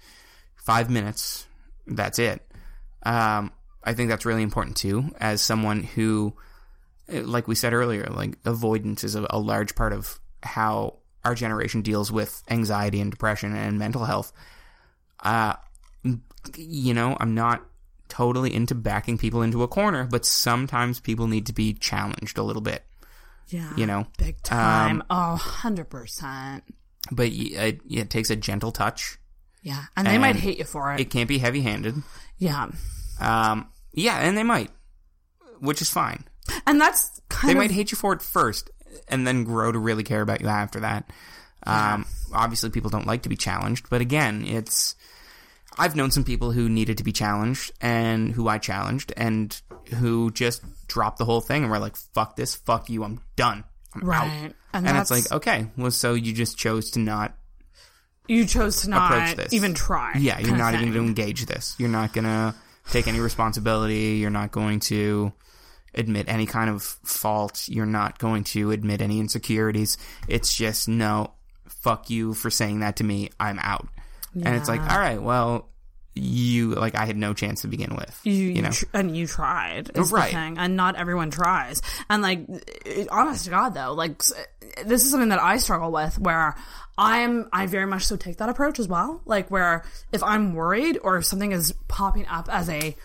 five 0.55 0.89
minutes, 0.89 1.45
that's 1.87 2.19
it. 2.19 2.45
Um, 3.03 3.51
I 3.83 3.93
think 3.93 4.09
that's 4.09 4.25
really 4.25 4.43
important 4.43 4.77
too, 4.77 5.11
as 5.19 5.41
someone 5.41 5.83
who, 5.83 6.33
eh, 7.09 7.21
like 7.23 7.47
we 7.47 7.55
said 7.55 7.73
earlier, 7.73 8.05
like, 8.05 8.37
avoidance 8.45 9.03
is 9.03 9.15
a, 9.15 9.25
a 9.29 9.39
large 9.39 9.75
part 9.75 9.93
of 9.93 10.19
how 10.41 10.99
our 11.25 11.35
generation 11.35 11.81
deals 11.81 12.11
with 12.11 12.43
anxiety 12.49 12.99
and 12.99 13.11
depression 13.11 13.55
and 13.55 13.79
mental 13.79 14.05
health. 14.05 14.33
Uh, 15.23 15.53
you 16.57 16.93
know, 16.93 17.15
I'm 17.19 17.33
not 17.33 17.65
totally 18.13 18.53
into 18.53 18.75
backing 18.75 19.17
people 19.17 19.41
into 19.41 19.63
a 19.63 19.67
corner, 19.67 20.03
but 20.05 20.23
sometimes 20.25 20.99
people 20.99 21.27
need 21.27 21.47
to 21.47 21.53
be 21.53 21.73
challenged 21.73 22.37
a 22.37 22.43
little 22.43 22.61
bit, 22.61 22.83
Yeah. 23.47 23.71
you 23.75 23.85
know. 23.87 24.05
Big 24.19 24.41
time. 24.43 25.01
Um, 25.01 25.07
oh, 25.09 25.37
100%. 25.63 26.61
But 27.11 27.27
it, 27.31 27.81
it 27.89 28.09
takes 28.11 28.29
a 28.29 28.35
gentle 28.35 28.71
touch. 28.71 29.17
Yeah. 29.63 29.85
And 29.97 30.05
they 30.05 30.17
might 30.17 30.35
hate 30.35 30.59
you 30.59 30.63
for 30.65 30.93
it. 30.93 30.99
It 30.99 31.09
can't 31.09 31.27
be 31.27 31.39
heavy-handed. 31.39 31.95
yeah. 32.37 32.67
Um, 33.19 33.67
yeah, 33.93 34.17
and 34.19 34.37
they 34.37 34.43
might, 34.43 34.69
which 35.59 35.81
is 35.81 35.89
fine. 35.89 36.23
And 36.67 36.79
that's 36.79 37.19
kind 37.29 37.49
They 37.49 37.53
of. 37.53 37.57
might 37.59 37.71
hate 37.71 37.91
you 37.91 37.97
for 37.97 38.13
it 38.13 38.21
first, 38.21 38.69
and 39.07 39.25
then 39.25 39.43
grow 39.43 39.71
to 39.71 39.79
really 39.79 40.03
care 40.03 40.21
about 40.21 40.41
you 40.41 40.47
after 40.47 40.79
that. 40.81 41.09
Um, 41.65 42.05
obviously, 42.33 42.69
people 42.69 42.89
don't 42.89 43.07
like 43.07 43.21
to 43.23 43.29
be 43.29 43.37
challenged, 43.37 43.89
but 43.89 44.01
again, 44.01 44.43
it's. 44.45 44.95
I've 45.77 45.95
known 45.95 46.11
some 46.11 46.23
people 46.23 46.51
who 46.51 46.69
needed 46.69 46.97
to 46.99 47.03
be 47.03 47.11
challenged, 47.11 47.71
and 47.81 48.31
who 48.31 48.47
I 48.47 48.57
challenged, 48.57 49.11
and 49.17 49.59
who 49.95 50.31
just 50.31 50.61
dropped 50.87 51.17
the 51.17 51.25
whole 51.25 51.41
thing 51.41 51.63
and 51.63 51.71
were 51.71 51.79
like, 51.79 51.95
"Fuck 51.95 52.35
this, 52.35 52.55
fuck 52.55 52.89
you, 52.89 53.03
I'm 53.03 53.21
done." 53.35 53.63
I'm 53.95 54.01
Right. 54.01 54.45
out. 54.47 54.53
And 54.73 54.87
And, 54.87 54.97
it's 54.97 55.11
like, 55.11 55.31
okay, 55.31 55.67
well, 55.77 55.91
so 55.91 56.15
you 56.15 56.33
just 56.33 56.57
chose 56.57 56.89
to 56.91 56.99
not 56.99 57.35
You 58.27 58.45
chose 58.45 58.81
to 58.81 58.89
not 58.89 59.11
approach 59.13 59.35
this. 59.35 59.53
even 59.53 59.73
try. 59.75 60.13
Yeah, 60.17 60.39
you're 60.39 60.57
not 60.57 60.73
even 60.73 60.91
going 60.91 61.03
to 61.03 61.07
engage 61.07 61.45
this. 61.45 61.75
You're 61.77 61.89
not 61.89 62.11
going 62.13 62.23
to 62.25 62.55
take 62.89 63.07
any 63.07 63.19
responsibility. 63.19 64.17
You're 64.19 64.31
not 64.31 64.51
going 64.51 64.79
to 64.81 65.31
admit 65.93 66.25
any 66.27 66.47
kind 66.47 66.71
of 66.71 66.81
fault. 66.81 67.65
You're 67.67 67.85
not 67.85 68.17
going 68.17 68.45
to 68.45 68.71
admit 68.71 68.99
any 69.01 69.19
insecurities. 69.19 69.97
It's 70.27 70.51
just, 70.55 70.87
no, 70.87 71.33
fuck 71.67 72.09
you 72.09 72.33
for 72.33 72.49
saying 72.49 72.79
that 72.79 72.95
to 72.95 73.03
me. 73.03 73.29
I'm 73.39 73.59
out. 73.59 73.87
And 74.35 74.47
it's 74.55 74.67
like, 74.67 74.81
all 74.81 74.97
right, 74.99 75.21
well, 75.21 75.69
you, 76.15 76.71
like, 76.75 76.95
I 76.95 77.05
had 77.05 77.17
no 77.17 77.33
chance 77.33 77.61
to 77.61 77.67
begin 77.67 77.95
with. 77.95 78.19
you, 78.23 78.33
you 78.33 78.61
know? 78.61 78.69
tr- 78.71 78.85
and 78.93 79.15
you 79.17 79.25
tried 79.27 79.91
is 79.95 80.11
Right. 80.11 80.31
the 80.31 80.37
thing 80.37 80.57
and 80.59 80.75
not 80.75 80.95
everyone 80.95 81.31
tries 81.31 81.81
and 82.09 82.21
like 82.21 82.45
it- 82.85 83.09
honest 83.09 83.45
to 83.45 83.49
god 83.51 83.73
though 83.73 83.93
like 83.93 84.21
this 84.85 85.03
is 85.05 85.09
something 85.11 85.29
that 85.29 85.41
i 85.41 85.57
struggle 85.57 85.91
with 85.91 86.19
where 86.19 86.55
i'm 86.99 87.49
i 87.51 87.65
very 87.65 87.87
much 87.87 88.05
so 88.05 88.15
take 88.15 88.37
that 88.37 88.47
approach 88.49 88.77
as 88.79 88.87
well 88.87 89.21
like 89.25 89.49
where 89.49 89.83
if 90.11 90.21
i'm 90.21 90.53
worried 90.53 90.99
or 91.03 91.17
if 91.17 91.25
something 91.25 91.51
is 91.51 91.73
popping 91.87 92.27
up 92.27 92.47
as 92.51 92.69
a 92.69 92.95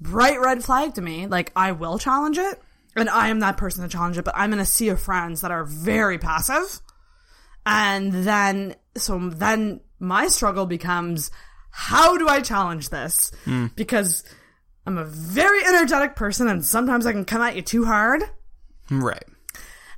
bright 0.00 0.40
red 0.40 0.62
flag 0.62 0.94
to 0.94 1.00
me 1.02 1.26
like 1.26 1.50
i 1.56 1.72
will 1.72 1.98
challenge 1.98 2.38
it 2.38 2.62
and 2.94 3.08
i 3.08 3.26
am 3.28 3.40
that 3.40 3.56
person 3.56 3.82
to 3.82 3.88
challenge 3.88 4.16
it 4.18 4.24
but 4.24 4.34
i'm 4.36 4.52
in 4.52 4.60
a 4.60 4.64
sea 4.66 4.88
of 4.88 5.00
friends 5.00 5.40
that 5.40 5.50
are 5.50 5.64
very 5.64 6.18
passive 6.18 6.80
and 7.66 8.12
then 8.12 8.74
so 8.96 9.18
then 9.30 9.80
my 10.02 10.26
struggle 10.26 10.66
becomes 10.66 11.30
how 11.70 12.18
do 12.18 12.28
I 12.28 12.40
challenge 12.42 12.90
this? 12.90 13.32
Hmm. 13.44 13.68
Because 13.76 14.24
I'm 14.84 14.98
a 14.98 15.04
very 15.04 15.64
energetic 15.64 16.16
person 16.16 16.48
and 16.48 16.64
sometimes 16.64 17.06
I 17.06 17.12
can 17.12 17.24
come 17.24 17.40
at 17.40 17.56
you 17.56 17.62
too 17.62 17.84
hard 17.84 18.22
Right. 18.90 19.24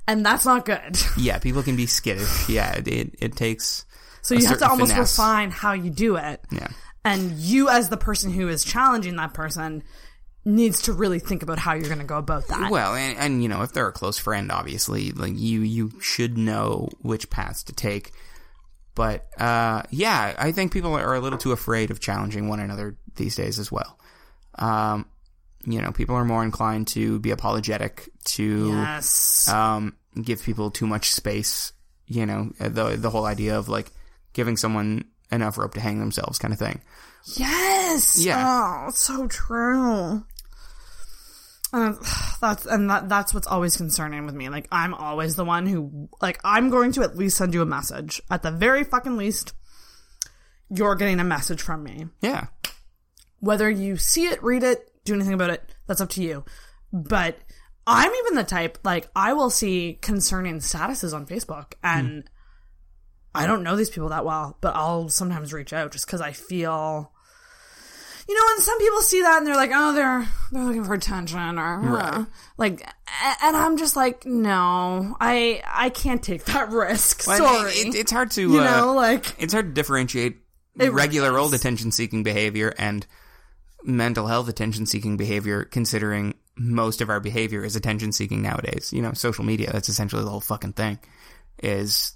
and 0.07 0.25
that's 0.25 0.45
not 0.45 0.63
good. 0.65 0.97
Yeah, 1.17 1.39
people 1.39 1.63
can 1.63 1.75
be 1.75 1.87
skittish. 1.87 2.47
Yeah, 2.47 2.79
it, 2.85 3.15
it, 3.19 3.35
takes. 3.35 3.85
So 4.21 4.35
you 4.35 4.45
have 4.47 4.59
to 4.59 4.69
almost 4.69 4.91
finesse. 4.91 5.17
refine 5.17 5.51
how 5.51 5.73
you 5.73 5.89
do 5.89 6.15
it. 6.17 6.39
Yeah. 6.51 6.67
And 7.03 7.31
you 7.33 7.69
as 7.69 7.89
the 7.89 7.97
person 7.97 8.31
who 8.31 8.47
is 8.47 8.63
challenging 8.63 9.15
that 9.17 9.33
person 9.33 9.83
needs 10.45 10.83
to 10.83 10.93
really 10.93 11.19
think 11.19 11.41
about 11.43 11.57
how 11.57 11.73
you're 11.73 11.87
going 11.87 11.97
to 11.99 12.05
go 12.05 12.17
about 12.17 12.47
that. 12.47 12.69
Well, 12.71 12.93
and, 12.95 13.17
and 13.17 13.43
you 13.43 13.49
know, 13.49 13.63
if 13.63 13.73
they're 13.73 13.87
a 13.87 13.91
close 13.91 14.17
friend, 14.19 14.51
obviously, 14.51 15.11
like 15.11 15.33
you, 15.35 15.61
you 15.61 15.91
should 15.99 16.37
know 16.37 16.89
which 17.01 17.29
paths 17.31 17.63
to 17.63 17.73
take. 17.73 18.11
But 18.95 19.27
uh, 19.39 19.83
yeah, 19.91 20.33
I 20.37 20.51
think 20.51 20.71
people 20.71 20.93
are 20.95 21.13
a 21.13 21.19
little 21.19 21.37
too 21.37 21.51
afraid 21.51 21.91
of 21.91 21.99
challenging 21.99 22.47
one 22.47 22.59
another 22.59 22.97
these 23.15 23.35
days 23.35 23.59
as 23.59 23.71
well. 23.71 23.99
Um, 24.55 25.05
you 25.65 25.81
know, 25.81 25.91
people 25.91 26.15
are 26.15 26.25
more 26.25 26.43
inclined 26.43 26.87
to 26.89 27.19
be 27.19 27.31
apologetic, 27.31 28.09
to 28.25 28.69
yes. 28.69 29.49
um, 29.49 29.95
give 30.21 30.41
people 30.41 30.71
too 30.71 30.87
much 30.87 31.11
space. 31.11 31.73
You 32.07 32.25
know, 32.25 32.51
the 32.59 32.95
the 32.95 33.09
whole 33.09 33.25
idea 33.25 33.57
of 33.57 33.67
like 33.67 33.91
giving 34.33 34.57
someone 34.57 35.05
enough 35.31 35.57
rope 35.57 35.73
to 35.73 35.81
hang 35.81 35.99
themselves, 35.99 36.37
kind 36.37 36.53
of 36.53 36.59
thing. 36.59 36.81
Yes. 37.35 38.23
Yeah. 38.23 38.85
Oh, 38.87 38.91
so 38.91 39.27
true. 39.27 40.23
And 41.75 41.97
that's 42.41 42.65
and 42.65 42.89
that 42.89 43.09
that's 43.09 43.33
what's 43.33 43.47
always 43.47 43.75
concerning 43.77 44.25
with 44.25 44.33
me. 44.33 44.49
Like 44.49 44.67
I'm 44.71 44.93
always 44.93 45.35
the 45.35 45.45
one 45.45 45.67
who 45.67 46.09
like 46.21 46.39
I'm 46.43 46.69
going 46.69 46.93
to 46.93 47.03
at 47.03 47.17
least 47.17 47.37
send 47.37 47.53
you 47.53 47.61
a 47.61 47.65
message. 47.65 48.21
At 48.31 48.43
the 48.43 48.51
very 48.51 48.83
fucking 48.83 49.17
least, 49.17 49.53
you're 50.69 50.95
getting 50.95 51.19
a 51.19 51.25
message 51.25 51.61
from 51.61 51.83
me. 51.83 52.07
Yeah, 52.21 52.47
Whether 53.39 53.69
you 53.69 53.97
see 53.97 54.27
it, 54.27 54.41
read 54.41 54.63
it, 54.63 54.89
do 55.03 55.13
anything 55.13 55.33
about 55.33 55.49
it, 55.49 55.75
that's 55.85 56.01
up 56.01 56.09
to 56.11 56.23
you. 56.23 56.45
But 56.93 57.37
I'm 57.85 58.11
even 58.11 58.35
the 58.35 58.43
type 58.45 58.79
like 58.83 59.09
I 59.15 59.33
will 59.33 59.49
see 59.49 59.99
concerning 60.01 60.59
statuses 60.59 61.13
on 61.13 61.27
Facebook 61.27 61.73
and 61.83 62.23
hmm. 62.23 62.29
I 63.37 63.47
don't 63.47 63.63
know 63.63 63.75
these 63.75 63.89
people 63.89 64.09
that 64.09 64.23
well, 64.23 64.57
but 64.61 64.75
I'll 64.75 65.09
sometimes 65.09 65.51
reach 65.51 65.73
out 65.73 65.91
just 65.91 66.05
because 66.05 66.21
I 66.21 66.31
feel, 66.31 67.11
you 68.27 68.33
know, 68.35 68.53
and 68.55 68.63
some 68.63 68.77
people 68.79 69.01
see 69.01 69.21
that 69.21 69.37
and 69.37 69.47
they're 69.47 69.55
like, 69.55 69.71
oh, 69.73 69.93
they're 69.93 70.27
they're 70.51 70.63
looking 70.63 70.83
for 70.83 70.95
attention 70.95 71.59
or 71.59 71.97
uh, 71.97 72.25
like, 72.57 72.81
and 73.43 73.55
I'm 73.55 73.77
just 73.77 73.95
like, 73.95 74.25
no, 74.25 75.15
I 75.19 75.61
I 75.67 75.89
can't 75.89 76.23
take 76.23 76.45
that 76.45 76.69
risk. 76.69 77.27
Well, 77.27 77.37
Sorry, 77.37 77.71
it, 77.71 77.95
it's 77.95 78.11
hard 78.11 78.31
to 78.31 78.41
you 78.41 78.59
uh, 78.59 78.63
know, 78.63 78.93
like 78.93 79.35
it's 79.37 79.53
hard 79.53 79.67
to 79.67 79.73
differentiate 79.73 80.37
regular 80.75 81.29
really 81.29 81.41
old 81.41 81.53
attention 81.53 81.91
seeking 81.91 82.23
behavior 82.23 82.73
and 82.77 83.05
mental 83.83 84.25
health 84.25 84.49
attention 84.49 84.87
seeking 84.87 85.17
behavior 85.17 85.63
considering 85.63 86.33
most 86.57 87.01
of 87.01 87.09
our 87.09 87.19
behavior 87.19 87.63
is 87.63 87.75
attention 87.75 88.11
seeking 88.11 88.41
nowadays. 88.41 88.91
You 88.91 89.03
know 89.03 89.13
social 89.13 89.45
media 89.45 89.71
that's 89.71 89.89
essentially 89.89 90.23
the 90.23 90.31
whole 90.31 90.41
fucking 90.41 90.73
thing 90.73 90.97
is 91.61 92.15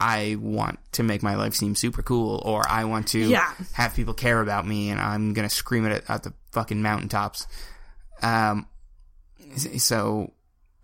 i 0.00 0.36
want 0.40 0.78
to 0.92 1.02
make 1.02 1.22
my 1.22 1.34
life 1.36 1.54
seem 1.54 1.74
super 1.74 2.02
cool 2.02 2.40
or 2.44 2.62
i 2.68 2.84
want 2.84 3.08
to 3.08 3.18
Yeah. 3.18 3.52
have 3.72 3.94
people 3.94 4.14
care 4.14 4.40
about 4.40 4.66
me 4.66 4.90
and 4.90 5.00
i'm 5.00 5.32
gonna 5.34 5.50
scream 5.50 5.86
it 5.86 5.92
at, 5.92 6.10
at 6.10 6.22
the 6.22 6.32
fucking 6.52 6.80
mountaintops 6.82 7.46
um 8.22 8.66
so 9.76 10.32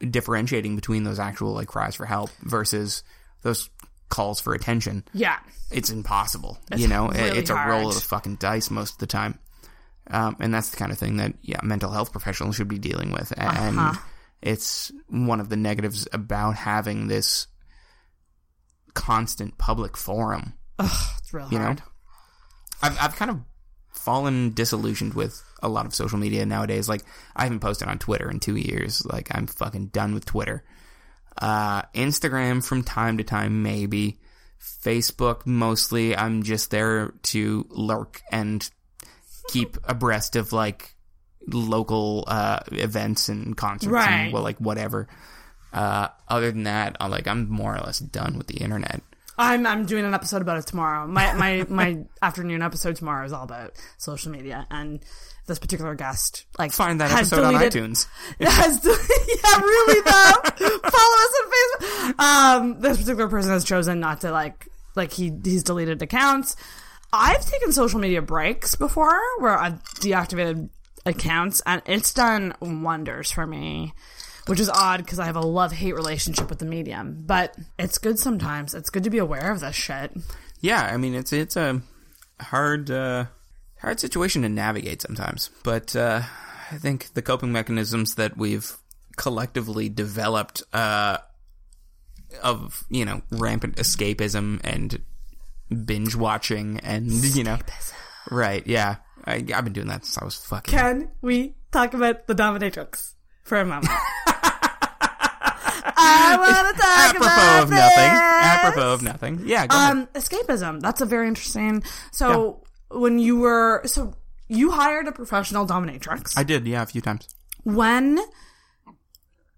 differentiating 0.00 0.74
between 0.76 1.04
those 1.04 1.18
actual 1.18 1.52
like 1.52 1.68
cries 1.68 1.94
for 1.94 2.06
help 2.06 2.30
versus 2.42 3.02
those 3.42 3.70
calls 4.08 4.40
for 4.40 4.54
attention 4.54 5.04
yeah, 5.12 5.38
it's 5.70 5.90
impossible. 5.90 6.58
you 6.76 6.86
know, 6.88 7.08
really 7.08 7.38
it's 7.38 7.50
a 7.50 7.54
roll 7.54 7.88
of 7.88 7.94
the 7.94 8.00
fucking 8.00 8.36
dice 8.36 8.70
most 8.70 8.92
of 8.94 8.98
the 8.98 9.06
time. 9.06 9.38
Um, 10.08 10.36
and 10.38 10.52
that's 10.54 10.68
the 10.68 10.76
kind 10.76 10.92
of 10.92 10.98
thing 10.98 11.16
that 11.16 11.34
yeah, 11.42 11.58
mental 11.62 11.90
health 11.90 12.12
professionals 12.12 12.54
should 12.56 12.68
be 12.68 12.78
dealing 12.78 13.10
with. 13.10 13.32
And 13.36 13.78
Uh-huh. 13.78 13.98
it's 14.42 14.92
one 15.08 15.40
of 15.40 15.48
the 15.48 15.56
negatives 15.56 16.06
about 16.12 16.54
having 16.56 17.08
this 17.08 17.46
constant 18.94 19.58
public 19.58 19.96
forum. 19.96 20.54
it's 20.80 21.32
real 21.32 21.48
You 21.50 21.58
know, 21.58 21.64
hard. 21.66 21.82
I've 22.82 22.98
I've 23.00 23.16
kind 23.16 23.30
of 23.30 23.40
fallen 23.92 24.52
disillusioned 24.52 25.14
with 25.14 25.42
a 25.62 25.68
lot 25.68 25.86
of 25.86 25.94
social 25.94 26.18
media 26.18 26.44
nowadays. 26.44 26.88
Like 26.88 27.02
I 27.34 27.44
haven't 27.44 27.60
posted 27.60 27.88
on 27.88 27.98
Twitter 27.98 28.30
in 28.30 28.40
two 28.40 28.56
years. 28.56 29.04
Like 29.06 29.28
I'm 29.30 29.46
fucking 29.46 29.86
done 29.88 30.14
with 30.14 30.24
Twitter. 30.26 30.64
Uh, 31.36 31.82
Instagram 31.94 32.64
from 32.64 32.82
time 32.84 33.18
to 33.18 33.24
time, 33.24 33.62
maybe. 33.62 34.18
Facebook 34.60 35.44
mostly. 35.46 36.16
I'm 36.16 36.42
just 36.42 36.70
there 36.70 37.12
to 37.24 37.66
lurk 37.70 38.22
and 38.30 38.68
keep 39.48 39.76
abreast 39.84 40.36
of 40.36 40.52
like 40.52 40.94
local 41.46 42.24
uh, 42.26 42.60
events 42.72 43.28
and 43.28 43.56
concerts 43.56 43.92
Right. 43.92 44.10
and 44.10 44.32
well, 44.32 44.42
like 44.42 44.58
whatever. 44.58 45.08
Uh, 45.74 46.08
other 46.28 46.50
than 46.50 46.64
that, 46.64 46.96
I'm 47.00 47.10
like 47.10 47.26
I'm 47.26 47.48
more 47.48 47.76
or 47.76 47.80
less 47.80 47.98
done 47.98 48.38
with 48.38 48.46
the 48.46 48.58
internet. 48.58 49.02
I'm 49.36 49.66
I'm 49.66 49.84
doing 49.86 50.04
an 50.04 50.14
episode 50.14 50.42
about 50.42 50.58
it 50.58 50.66
tomorrow. 50.66 51.06
My 51.06 51.32
my 51.34 51.66
my 51.68 52.04
afternoon 52.22 52.62
episode 52.62 52.96
tomorrow 52.96 53.24
is 53.24 53.32
all 53.32 53.44
about 53.44 53.72
social 53.98 54.30
media 54.30 54.66
and 54.70 55.00
this 55.46 55.58
particular 55.58 55.94
guest 55.94 56.46
like 56.58 56.72
Find 56.72 57.00
that 57.00 57.10
episode 57.12 57.44
on 57.44 57.54
iTunes. 57.54 58.06
Has 58.40 58.80
de- 58.80 58.88
yeah, 59.44 59.60
really 59.60 60.00
though. 60.00 60.78
Follow 60.90 61.16
us 61.18 61.34
on 61.40 61.50
Facebook. 61.50 62.20
Um, 62.20 62.80
this 62.80 62.98
particular 62.98 63.28
person 63.28 63.50
has 63.50 63.64
chosen 63.64 64.00
not 64.00 64.20
to 64.22 64.30
like 64.30 64.68
like 64.94 65.12
he 65.12 65.32
he's 65.44 65.62
deleted 65.62 66.00
accounts. 66.02 66.56
I've 67.12 67.44
taken 67.44 67.72
social 67.72 68.00
media 68.00 68.22
breaks 68.22 68.74
before 68.74 69.20
where 69.38 69.56
I've 69.58 69.82
deactivated 70.00 70.68
accounts 71.06 71.62
and 71.66 71.82
it's 71.86 72.12
done 72.12 72.54
wonders 72.60 73.30
for 73.30 73.46
me. 73.46 73.92
Which 74.46 74.60
is 74.60 74.68
odd 74.68 74.98
because 74.98 75.18
I 75.18 75.24
have 75.24 75.36
a 75.36 75.40
love 75.40 75.72
hate 75.72 75.94
relationship 75.94 76.50
with 76.50 76.58
the 76.58 76.66
medium, 76.66 77.22
but 77.26 77.56
it's 77.78 77.96
good 77.96 78.18
sometimes. 78.18 78.74
It's 78.74 78.90
good 78.90 79.04
to 79.04 79.10
be 79.10 79.18
aware 79.18 79.50
of 79.50 79.60
this 79.60 79.74
shit. 79.74 80.12
Yeah, 80.60 80.82
I 80.82 80.98
mean 80.98 81.14
it's 81.14 81.32
it's 81.32 81.56
a 81.56 81.80
hard 82.40 82.90
uh, 82.90 83.26
hard 83.80 84.00
situation 84.00 84.42
to 84.42 84.48
navigate 84.48 85.00
sometimes, 85.00 85.48
but 85.62 85.96
uh, 85.96 86.22
I 86.70 86.76
think 86.76 87.14
the 87.14 87.22
coping 87.22 87.52
mechanisms 87.52 88.16
that 88.16 88.36
we've 88.36 88.76
collectively 89.16 89.88
developed 89.88 90.62
uh, 90.72 91.18
of 92.42 92.84
you 92.90 93.04
know 93.04 93.22
rampant 93.30 93.76
escapism 93.76 94.60
and 94.64 95.00
binge 95.86 96.14
watching 96.14 96.80
and 96.80 97.10
you 97.10 97.44
know 97.44 97.58
right 98.30 98.66
yeah 98.66 98.96
I, 99.24 99.36
I've 99.36 99.64
been 99.64 99.72
doing 99.72 99.86
that 99.88 100.04
since 100.04 100.18
I 100.18 100.24
was 100.24 100.36
fucking 100.36 100.76
Can 100.76 101.08
we 101.22 101.54
talk 101.72 101.94
about 101.94 102.26
the 102.26 102.34
dominatrix 102.34 103.14
for 103.44 103.58
a 103.58 103.64
moment? 103.64 103.92
I 106.04 106.36
want 106.38 106.76
to 106.76 106.82
talk 106.82 107.14
apropos 107.14 107.26
about 107.26 107.62
of 107.64 107.70
nothing 107.70 108.10
apropos 108.14 108.92
of 108.94 109.02
nothing 109.02 109.42
yeah 109.46 109.66
go 109.66 109.76
ahead. 109.76 109.92
Um, 109.92 110.06
escapism. 110.14 110.80
That's 110.80 111.00
a 111.00 111.06
very 111.06 111.28
interesting. 111.28 111.82
So 112.12 112.62
when 112.90 113.18
you 113.18 113.38
were, 113.38 113.82
so 113.86 114.14
you 114.48 114.70
hired 114.70 115.08
a 115.08 115.12
professional 115.12 115.66
dominatrix. 115.66 116.36
I 116.36 116.42
did 116.42 116.66
yeah 116.66 116.82
a 116.82 116.86
few 116.86 117.00
times 117.00 117.28
when, 117.64 118.18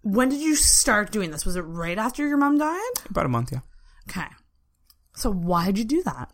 when 0.03 0.29
did 0.29 0.41
you 0.41 0.55
start 0.55 1.11
doing 1.11 1.31
this? 1.31 1.45
Was 1.45 1.57
it 1.57 1.63
right 1.63 1.99
after 1.99 2.27
your 2.27 2.37
mom 2.37 2.59
died? 2.59 2.93
about 3.11 3.27
a 3.27 3.29
month 3.29 3.51
yeah 3.53 3.61
Okay. 4.09 4.27
So 5.15 5.31
why 5.31 5.67
did 5.67 5.79
you 5.79 5.85
do 5.85 6.03
that? 6.05 6.31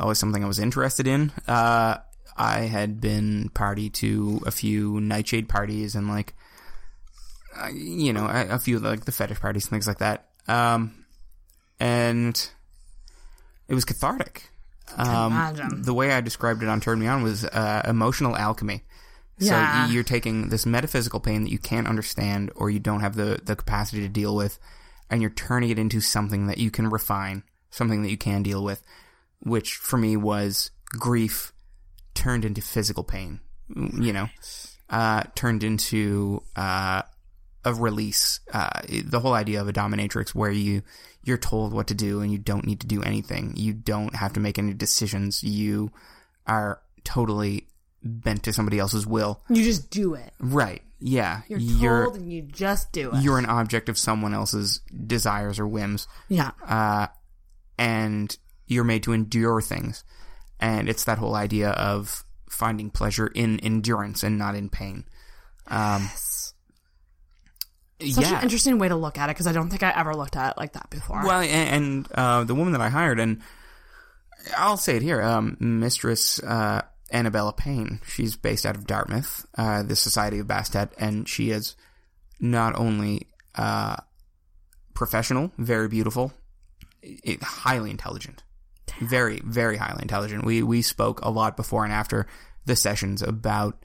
always 0.00 0.18
something 0.18 0.44
I 0.44 0.46
was 0.46 0.58
interested 0.58 1.06
in. 1.06 1.32
Uh, 1.48 1.96
I 2.36 2.60
had 2.60 3.00
been 3.00 3.50
party 3.54 3.90
to 3.90 4.40
a 4.46 4.50
few 4.50 5.00
Nightshade 5.00 5.48
parties 5.48 5.94
and 5.94 6.08
like 6.08 6.34
you 7.68 8.12
know, 8.12 8.26
a, 8.26 8.54
a 8.54 8.58
few 8.58 8.78
like 8.78 9.04
the 9.04 9.12
fetish 9.12 9.40
parties 9.40 9.64
and 9.64 9.70
things 9.70 9.86
like 9.86 9.98
that. 9.98 10.28
Um, 10.48 11.04
and 11.78 12.50
it 13.68 13.74
was 13.74 13.84
cathartic. 13.84 14.50
Um, 14.96 15.82
the 15.82 15.94
way 15.94 16.12
I 16.12 16.20
described 16.20 16.62
it 16.62 16.68
on 16.68 16.80
Turn 16.80 16.98
Me 16.98 17.06
On 17.06 17.22
was 17.22 17.44
uh, 17.44 17.82
emotional 17.86 18.36
alchemy. 18.36 18.82
Yeah. 19.38 19.86
So 19.86 19.92
you're 19.92 20.02
taking 20.02 20.48
this 20.48 20.66
metaphysical 20.66 21.20
pain 21.20 21.44
that 21.44 21.50
you 21.50 21.58
can't 21.58 21.86
understand 21.86 22.50
or 22.56 22.68
you 22.68 22.78
don't 22.78 23.00
have 23.00 23.14
the, 23.14 23.40
the 23.42 23.56
capacity 23.56 24.02
to 24.02 24.08
deal 24.08 24.36
with, 24.36 24.58
and 25.08 25.22
you're 25.22 25.30
turning 25.30 25.70
it 25.70 25.78
into 25.78 26.00
something 26.00 26.48
that 26.48 26.58
you 26.58 26.70
can 26.70 26.90
refine, 26.90 27.42
something 27.70 28.02
that 28.02 28.10
you 28.10 28.18
can 28.18 28.42
deal 28.42 28.62
with, 28.62 28.82
which 29.40 29.74
for 29.74 29.96
me 29.96 30.16
was 30.16 30.70
grief 30.88 31.52
turned 32.14 32.44
into 32.44 32.60
physical 32.60 33.04
pain, 33.04 33.40
you 33.74 34.12
know, 34.12 34.28
uh, 34.90 35.22
turned 35.34 35.62
into 35.62 36.42
uh, 36.56 37.02
a 37.64 37.74
release. 37.74 38.40
Uh, 38.52 38.80
the 39.04 39.20
whole 39.20 39.34
idea 39.34 39.60
of 39.60 39.68
a 39.68 39.72
dominatrix 39.72 40.30
where 40.30 40.50
you 40.50 40.82
you're 41.22 41.38
told 41.38 41.72
what 41.72 41.88
to 41.88 41.94
do 41.94 42.20
and 42.20 42.32
you 42.32 42.38
don't 42.38 42.66
need 42.66 42.80
to 42.80 42.86
do 42.86 43.02
anything. 43.02 43.52
You 43.56 43.74
don't 43.74 44.14
have 44.14 44.32
to 44.34 44.40
make 44.40 44.58
any 44.58 44.72
decisions. 44.72 45.42
You 45.42 45.92
are 46.46 46.80
totally 47.04 47.66
bent 48.02 48.44
to 48.44 48.52
somebody 48.52 48.78
else's 48.78 49.06
will. 49.06 49.42
You 49.48 49.62
just 49.62 49.90
do 49.90 50.14
it. 50.14 50.32
Right. 50.38 50.82
Yeah. 50.98 51.42
You're 51.48 52.04
told 52.04 52.16
and 52.16 52.32
you 52.32 52.42
just 52.42 52.92
do 52.92 53.10
it. 53.12 53.22
you're 53.22 53.38
an 53.38 53.46
object 53.46 53.88
of 53.88 53.98
someone 53.98 54.34
else's 54.34 54.80
desires 55.06 55.58
or 55.58 55.66
whims 55.66 56.08
yeah. 56.28 56.52
uh, 56.66 57.08
and 57.78 58.36
you're 58.66 58.84
made 58.84 59.02
to 59.02 59.12
endure 59.12 59.60
things. 59.60 60.04
And 60.58 60.88
it's 60.88 61.04
that 61.04 61.18
whole 61.18 61.34
idea 61.34 61.70
of 61.70 62.24
finding 62.48 62.90
pleasure 62.90 63.26
in 63.26 63.60
endurance 63.60 64.22
and 64.22 64.38
not 64.38 64.54
in 64.54 64.68
pain. 64.68 65.04
Um, 65.66 66.08
Such 68.00 68.24
yeah. 68.24 68.38
an 68.38 68.42
interesting 68.42 68.78
way 68.78 68.88
to 68.88 68.96
look 68.96 69.18
at 69.18 69.28
it 69.28 69.34
because 69.34 69.46
I 69.46 69.52
don't 69.52 69.68
think 69.68 69.82
I 69.82 69.90
ever 69.90 70.14
looked 70.14 70.36
at 70.36 70.52
it 70.52 70.56
like 70.58 70.72
that 70.72 70.88
before. 70.90 71.22
Well, 71.24 71.40
and, 71.40 71.84
and 71.84 72.12
uh, 72.12 72.44
the 72.44 72.54
woman 72.54 72.72
that 72.72 72.80
I 72.80 72.88
hired, 72.88 73.20
and 73.20 73.42
I'll 74.56 74.76
say 74.76 74.96
it 74.96 75.02
here, 75.02 75.20
um, 75.22 75.56
Mistress 75.60 76.42
uh, 76.42 76.82
Annabella 77.12 77.52
Payne. 77.52 78.00
She's 78.06 78.36
based 78.36 78.64
out 78.64 78.76
of 78.76 78.86
Dartmouth, 78.86 79.44
uh, 79.56 79.82
the 79.82 79.96
Society 79.96 80.38
of 80.38 80.46
Bastet, 80.46 80.92
and 80.98 81.28
she 81.28 81.50
is 81.50 81.76
not 82.38 82.78
only 82.78 83.28
uh, 83.54 83.96
professional, 84.94 85.52
very 85.58 85.88
beautiful, 85.88 86.32
i 87.04 87.38
highly 87.42 87.90
intelligent, 87.90 88.42
very, 89.00 89.40
very 89.44 89.76
highly 89.76 90.02
intelligent. 90.02 90.44
We 90.44 90.62
we 90.62 90.82
spoke 90.82 91.20
a 91.22 91.30
lot 91.30 91.56
before 91.56 91.84
and 91.84 91.92
after 91.92 92.26
the 92.66 92.76
sessions 92.76 93.22
about 93.22 93.82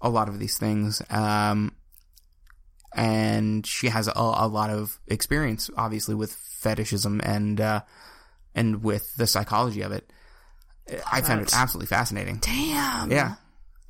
a 0.00 0.08
lot 0.08 0.28
of 0.28 0.38
these 0.38 0.58
things. 0.58 1.02
Um, 1.10 1.72
and 2.98 3.64
she 3.66 3.88
has 3.88 4.08
a, 4.08 4.12
a 4.14 4.48
lot 4.48 4.70
of 4.70 4.98
experience, 5.06 5.70
obviously, 5.76 6.14
with 6.14 6.32
fetishism 6.32 7.20
and 7.22 7.60
uh, 7.60 7.80
and 8.54 8.82
with 8.82 9.14
the 9.16 9.26
psychology 9.26 9.82
of 9.82 9.92
it. 9.92 10.10
I 11.10 11.20
found 11.20 11.42
it 11.42 11.54
absolutely 11.54 11.86
fascinating. 11.86 12.38
Damn. 12.38 13.10
Yeah, 13.10 13.34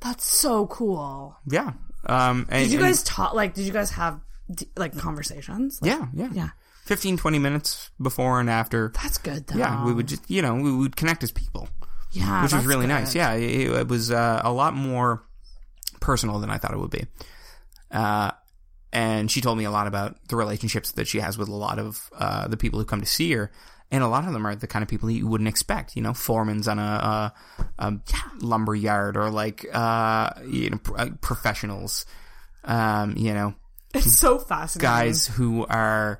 That's 0.01 0.25
so 0.25 0.67
cool. 0.67 1.37
yeah. 1.47 1.71
Um, 2.05 2.45
and, 2.49 2.63
Did 2.65 2.71
you 2.73 2.79
guys 2.79 3.03
talk? 3.03 3.33
Like, 3.33 3.53
did 3.53 3.65
you 3.65 3.71
guys 3.73 3.91
have 3.91 4.19
like 4.77 4.97
conversations? 4.97 5.81
Like, 5.81 5.91
yeah, 5.91 6.05
yeah, 6.13 6.29
Yeah. 6.33 6.49
15, 6.85 7.17
20 7.17 7.39
minutes 7.39 7.89
before 8.01 8.39
and 8.39 8.49
after. 8.49 8.91
That's 9.01 9.17
good 9.17 9.47
though. 9.47 9.57
Yeah, 9.59 9.85
we 9.85 9.93
would 9.93 10.07
just, 10.07 10.29
you 10.29 10.41
know, 10.41 10.55
we 10.55 10.71
would 10.75 10.95
connect 10.95 11.23
as 11.23 11.31
people, 11.31 11.69
Yeah. 12.11 12.41
which 12.43 12.51
was 12.53 12.65
really 12.65 12.85
good. 12.87 12.93
nice. 12.93 13.13
Yeah, 13.15 13.33
it, 13.33 13.69
it 13.71 13.87
was 13.87 14.11
uh, 14.11 14.41
a 14.43 14.51
lot 14.51 14.73
more 14.73 15.23
personal 16.01 16.39
than 16.39 16.49
I 16.49 16.57
thought 16.57 16.73
it 16.73 16.79
would 16.79 16.89
be. 16.91 17.05
Uh, 17.91 18.31
and 18.91 19.29
she 19.29 19.41
told 19.41 19.57
me 19.57 19.65
a 19.65 19.71
lot 19.71 19.87
about 19.87 20.17
the 20.27 20.35
relationships 20.35 20.91
that 20.93 21.07
she 21.07 21.19
has 21.19 21.37
with 21.37 21.47
a 21.49 21.55
lot 21.55 21.79
of 21.79 22.09
uh, 22.17 22.47
the 22.47 22.57
people 22.57 22.79
who 22.79 22.85
come 22.85 23.01
to 23.01 23.05
see 23.05 23.31
her. 23.33 23.51
And 23.91 24.03
a 24.03 24.07
lot 24.07 24.25
of 24.27 24.33
them 24.33 24.45
are 24.45 24.55
the 24.55 24.67
kind 24.67 24.83
of 24.83 24.89
people 24.89 25.09
you 25.09 25.25
wouldn't 25.27 25.47
expect, 25.47 25.95
you 25.95 26.03
know, 26.03 26.11
foremans 26.11 26.67
on 26.69 26.77
a, 26.77 26.81
a, 26.81 27.33
a 27.79 27.93
lumber 28.39 28.75
yard 28.75 29.17
or 29.17 29.31
like, 29.31 29.65
uh, 29.73 30.29
you 30.47 30.69
know, 30.69 30.79
uh, 30.95 31.09
professionals, 31.21 32.05
um, 32.65 33.15
you 33.17 33.33
know, 33.33 33.55
It's 33.95 34.13
so 34.19 34.37
fascinating. 34.37 34.87
guys 34.87 35.25
who 35.25 35.65
are 35.65 36.19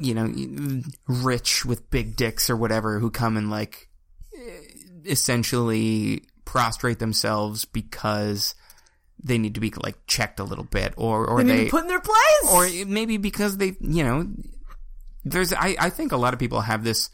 you 0.00 0.12
know 0.12 0.82
rich 1.06 1.64
with 1.64 1.88
big 1.90 2.16
dicks 2.16 2.50
or 2.50 2.56
whatever 2.56 2.98
who 2.98 3.10
come 3.10 3.36
and 3.36 3.48
like 3.48 3.88
essentially 5.06 6.22
prostrate 6.44 6.98
themselves 6.98 7.64
because 7.64 8.54
they 9.24 9.38
need 9.38 9.54
to 9.54 9.60
be 9.60 9.72
like 9.82 9.96
checked 10.06 10.38
a 10.38 10.44
little 10.44 10.64
bit 10.64 10.92
or 10.96 11.26
or 11.26 11.42
they 11.42 11.48
they, 11.48 11.52
need 11.54 11.58
to 11.60 11.64
be 11.64 11.70
put 11.70 11.82
in 11.82 11.88
their 11.88 12.00
place. 12.00 12.52
or 12.52 12.68
maybe 12.86 13.16
because 13.16 13.56
they 13.56 13.74
you 13.80 14.04
know 14.04 14.26
there's 15.24 15.52
I, 15.52 15.74
I 15.80 15.90
think 15.90 16.12
a 16.12 16.16
lot 16.18 16.34
of 16.34 16.38
people 16.38 16.60
have 16.60 16.84
this 16.84 17.08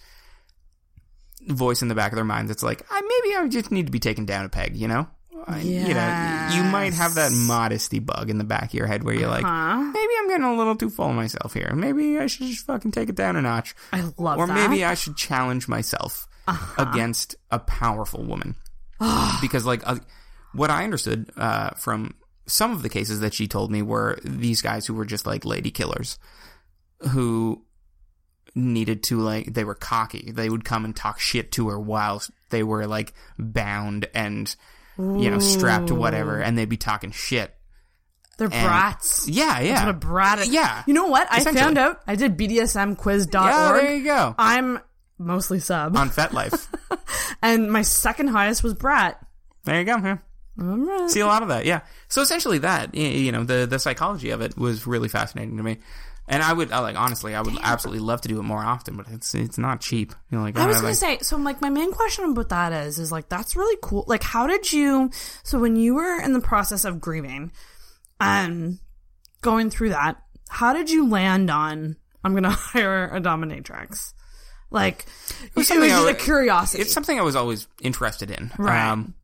voice 1.46 1.82
in 1.82 1.88
the 1.88 1.94
back 1.94 2.12
of 2.12 2.16
their 2.16 2.24
mind 2.24 2.48
that's 2.48 2.62
like 2.62 2.84
I 2.90 3.00
maybe 3.00 3.36
I 3.36 3.48
just 3.48 3.70
need 3.70 3.86
to 3.86 3.92
be 3.92 3.98
taken 4.00 4.24
down 4.26 4.44
a 4.44 4.48
peg 4.48 4.76
you 4.76 4.88
know? 4.88 5.08
I- 5.46 5.60
you 5.60 5.94
know 5.94 6.48
you 6.54 6.62
might 6.64 6.92
have 6.92 7.14
that 7.14 7.32
modesty 7.32 7.98
bug 7.98 8.28
in 8.28 8.36
the 8.38 8.44
back 8.44 8.64
of 8.64 8.74
your 8.74 8.86
head 8.86 9.04
where 9.04 9.14
you're 9.14 9.28
like 9.30 9.42
maybe 9.44 10.12
I'm 10.18 10.28
getting 10.28 10.44
a 10.44 10.54
little 10.54 10.76
too 10.76 10.90
full 10.90 11.08
of 11.08 11.14
myself 11.16 11.54
here. 11.54 11.72
Maybe 11.74 12.18
I 12.18 12.26
should 12.26 12.46
just 12.46 12.66
fucking 12.66 12.90
take 12.90 13.08
it 13.08 13.14
down 13.14 13.36
a 13.36 13.42
notch. 13.42 13.74
I 13.92 14.02
love 14.18 14.38
or 14.38 14.46
that. 14.46 14.52
maybe 14.54 14.84
I 14.84 14.92
should 14.94 15.16
challenge 15.16 15.66
myself 15.66 16.28
against 16.76 17.36
a 17.50 17.58
powerful 17.58 18.22
woman. 18.24 18.54
Because 19.40 19.64
like 19.64 19.80
uh, 19.86 19.96
what 20.52 20.70
I 20.70 20.84
understood 20.84 21.30
uh, 21.36 21.70
from 21.70 22.14
some 22.46 22.72
of 22.72 22.82
the 22.82 22.88
cases 22.88 23.20
that 23.20 23.32
she 23.34 23.46
told 23.46 23.70
me 23.70 23.82
were 23.82 24.18
these 24.24 24.62
guys 24.62 24.86
who 24.86 24.94
were 24.94 25.04
just 25.04 25.26
like 25.26 25.44
lady 25.44 25.70
killers 25.70 26.18
who 27.10 27.64
needed 28.56 29.04
to 29.04 29.20
like 29.20 29.54
they 29.54 29.62
were 29.62 29.76
cocky 29.76 30.32
they 30.32 30.50
would 30.50 30.64
come 30.64 30.84
and 30.84 30.96
talk 30.96 31.20
shit 31.20 31.52
to 31.52 31.68
her 31.68 31.78
while 31.78 32.20
they 32.50 32.64
were 32.64 32.86
like 32.86 33.12
bound 33.38 34.06
and 34.12 34.56
you 34.98 35.30
know 35.30 35.38
strapped 35.38 35.86
to 35.86 35.94
whatever 35.94 36.40
and 36.40 36.58
they'd 36.58 36.68
be 36.68 36.76
talking 36.76 37.12
shit 37.12 37.54
They're 38.38 38.48
brats. 38.48 39.28
yeah 39.28 39.60
yeah 39.60 39.74
That's 39.74 39.86
what 39.86 39.90
a 39.94 39.98
brat. 39.98 40.46
Yeah. 40.48 40.82
You 40.86 40.94
know 40.94 41.06
what? 41.06 41.28
I 41.30 41.44
found 41.44 41.78
out. 41.78 42.00
I 42.08 42.16
did 42.16 42.36
BDSMquiz.org. 42.36 43.32
yeah 43.32 43.72
there 43.72 43.96
you 43.96 44.04
go 44.04 44.34
I'm 44.36 44.80
mostly 45.16 45.60
sub. 45.60 45.96
on 45.96 46.10
FetLife 46.10 46.66
and 47.42 47.70
my 47.70 47.82
second 47.82 48.28
highest 48.28 48.64
was 48.64 48.74
brat. 48.74 49.24
there 49.64 49.78
you 49.78 49.84
go 49.86 49.96
yeah. 49.98 50.18
Right. 50.56 51.08
see 51.08 51.20
a 51.20 51.26
lot 51.26 51.42
of 51.42 51.48
that 51.48 51.64
yeah 51.64 51.80
so 52.08 52.20
essentially 52.20 52.58
that 52.58 52.94
you 52.94 53.32
know 53.32 53.44
the 53.44 53.66
the 53.66 53.78
psychology 53.78 54.30
of 54.30 54.40
it 54.42 54.58
was 54.58 54.86
really 54.86 55.08
fascinating 55.08 55.56
to 55.56 55.62
me 55.62 55.78
and 56.28 56.42
i 56.42 56.52
would 56.52 56.70
I, 56.70 56.80
like 56.80 56.96
honestly 56.96 57.34
i 57.34 57.40
would 57.40 57.54
absolutely 57.62 58.00
love 58.00 58.20
to 58.22 58.28
do 58.28 58.38
it 58.38 58.42
more 58.42 58.58
often 58.58 58.96
but 58.96 59.06
it's 59.08 59.34
it's 59.34 59.56
not 59.58 59.80
cheap 59.80 60.12
you 60.30 60.36
know 60.36 60.44
like 60.44 60.58
I 60.58 60.66
was 60.66 60.76
gonna 60.76 60.88
have, 60.88 60.96
say, 60.96 61.18
so 61.20 61.36
I'm 61.36 61.44
like 61.44 61.62
my 61.62 61.70
main 61.70 61.92
question 61.92 62.24
about 62.26 62.50
that 62.50 62.72
is, 62.72 62.98
is 62.98 63.10
like 63.10 63.28
that's 63.28 63.56
really 63.56 63.78
cool. 63.82 64.04
Like, 64.06 64.22
how 64.22 64.46
did 64.46 64.70
you? 64.72 65.10
So 65.44 65.58
when 65.58 65.76
you 65.76 65.94
were 65.94 66.20
in 66.20 66.32
the 66.34 66.40
process 66.40 66.84
of 66.84 67.00
grieving, 67.00 67.52
and 68.20 68.78
going 69.40 69.70
through 69.70 69.90
that, 69.90 70.20
how 70.48 70.72
did 70.72 70.90
you 70.90 71.08
land 71.08 71.50
on? 71.50 71.96
I'm 72.22 72.34
gonna 72.34 72.50
hire 72.72 73.06
a 73.06 73.20
dominatrix. 73.20 74.12
Like, 74.70 75.06
it 75.44 75.56
was, 75.56 75.66
something 75.68 75.88
just 75.88 76.06
I 76.06 76.10
a 76.10 76.14
curiosity. 76.14 76.82
it's 76.82 76.92
something 76.92 77.18
i 77.18 77.22
was 77.22 77.34
always 77.34 77.66
interested 77.80 78.30
in 78.30 78.52
Right. 78.58 78.90
um 78.90 79.14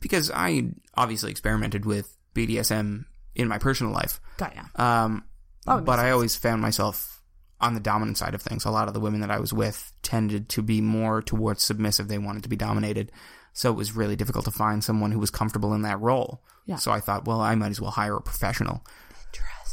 because 0.00 0.30
i 0.30 0.62
obviously 0.94 1.30
experimented 1.30 1.84
with 1.84 2.16
bdsm 2.34 3.04
in 3.34 3.48
my 3.48 3.58
personal 3.58 3.92
life 3.92 4.20
Got 4.36 4.54
ya. 4.56 4.62
um 4.76 5.24
but 5.64 5.98
i 5.98 6.10
always 6.10 6.36
found 6.36 6.60
myself 6.62 7.22
on 7.60 7.74
the 7.74 7.80
dominant 7.80 8.18
side 8.18 8.34
of 8.34 8.42
things 8.42 8.64
a 8.64 8.70
lot 8.70 8.88
of 8.88 8.94
the 8.94 9.00
women 9.00 9.20
that 9.20 9.30
i 9.30 9.38
was 9.38 9.52
with 9.52 9.92
tended 10.02 10.48
to 10.50 10.62
be 10.62 10.80
more 10.80 11.22
towards 11.22 11.62
submissive 11.62 12.08
they 12.08 12.18
wanted 12.18 12.42
to 12.42 12.48
be 12.48 12.56
dominated 12.56 13.10
so 13.52 13.70
it 13.70 13.76
was 13.76 13.94
really 13.94 14.16
difficult 14.16 14.44
to 14.44 14.50
find 14.50 14.82
someone 14.82 15.12
who 15.12 15.18
was 15.20 15.30
comfortable 15.30 15.74
in 15.74 15.82
that 15.82 16.00
role 16.00 16.42
Yeah. 16.66 16.76
so 16.76 16.90
i 16.90 17.00
thought 17.00 17.26
well 17.26 17.40
i 17.40 17.54
might 17.54 17.70
as 17.70 17.80
well 17.80 17.90
hire 17.92 18.16
a 18.16 18.20
professional 18.22 18.84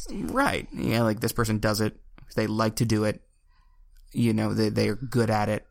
Interesting. 0.08 0.28
Right. 0.34 0.68
Yeah, 0.74 1.04
like 1.04 1.20
this 1.20 1.32
person 1.32 1.60
does 1.60 1.80
it. 1.82 1.96
They 2.36 2.48
like 2.48 2.78
to 2.78 2.86
do 2.86 3.04
it. 3.04 3.22
You 4.14 4.34
know, 4.34 4.54
they 4.54 4.70
they're 4.70 4.96
good 4.96 5.30
at 5.30 5.48
it. 5.48 5.66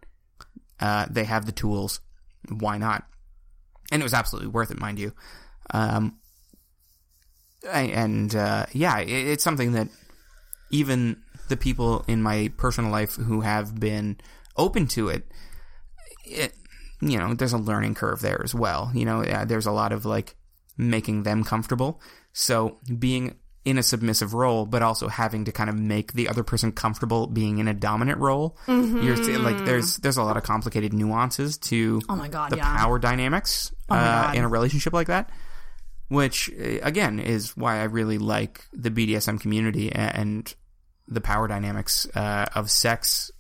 Uh, 0.79 1.07
they 1.11 1.25
have 1.25 1.47
the 1.47 1.53
tools. 1.53 2.01
Why 2.49 2.79
not? 2.79 3.05
And 3.91 4.03
it 4.03 4.05
was 4.05 4.15
absolutely 4.15 4.49
worth 4.49 4.71
it, 4.71 4.79
mind 4.79 4.99
you. 4.99 5.13
Um, 5.73 6.19
and 7.69 8.35
uh, 8.35 8.67
yeah, 8.73 8.99
it, 9.01 9.09
it's 9.09 9.45
something 9.45 9.73
that 9.73 9.89
even 10.71 11.17
the 11.49 11.57
people 11.57 12.05
in 12.07 12.23
my 12.23 12.53
personal 12.57 12.91
life 12.91 13.17
who 13.17 13.41
have 13.41 13.79
been 13.79 14.19
open 14.57 14.87
to 14.89 15.09
it, 15.09 15.27
it 16.25 16.55
you 17.01 17.19
know, 17.19 17.35
there's 17.35 17.53
a 17.53 17.59
learning 17.59 17.95
curve 17.95 18.21
there 18.21 18.41
as 18.45 18.55
well. 18.55 18.91
You 18.95 19.05
know, 19.05 19.25
yeah, 19.25 19.45
there's 19.45 19.67
a 19.67 19.73
lot 19.73 19.93
of 19.93 20.05
like 20.05 20.37
making 20.77 21.23
them 21.23 21.45
comfortable. 21.45 22.01
So 22.33 22.79
being 22.99 23.37
in 23.65 23.77
a 23.77 23.83
submissive 23.83 24.33
role, 24.33 24.65
but 24.65 24.81
also 24.83 25.07
having 25.09 25.45
to 25.45 25.53
kind 25.53 25.69
of 25.69 25.79
make 25.79 26.15
the 26.15 26.29
other 26.29 26.43
person 26.43 26.73
comfortable 26.73 27.27
being 27.27 27.59
in 27.59 27.69
a 27.69 27.75
dominant 27.75 28.19
role. 28.19 28.57
You're 28.67 29.17
like 29.39 29.65
there's 29.67 29.97
there's 29.99 30.17
a 30.17 30.23
lot 30.23 30.37
of 30.37 30.43
complicated 30.43 30.93
nuances 30.95 31.59
to 31.59 32.01
Oh 32.09 32.17
my 32.17 32.29
God, 32.29 32.51
the 32.51 32.57
yeah. 32.57 32.77
power 32.79 32.99
dynamics 32.99 33.73
my 33.89 33.99
uh, 33.99 34.33
in 34.35 34.45
a 34.45 34.49
relationship 34.49 34.93
like 34.95 35.09
that. 35.09 35.31
which 36.09 36.51
uh, 36.59 36.79
again 36.83 37.21
is 37.21 37.57
why 37.57 37.81
I 37.81 37.85
really 37.85 38.19
like 38.19 38.65
the 38.73 38.91
BDSM 38.91 39.39
community 39.41 39.93
and 39.93 40.53
the 41.07 41.21
power 41.21 41.47
dynamics 41.47 42.07
uh, 42.15 42.47
of 42.55 42.71
sex. 42.71 43.31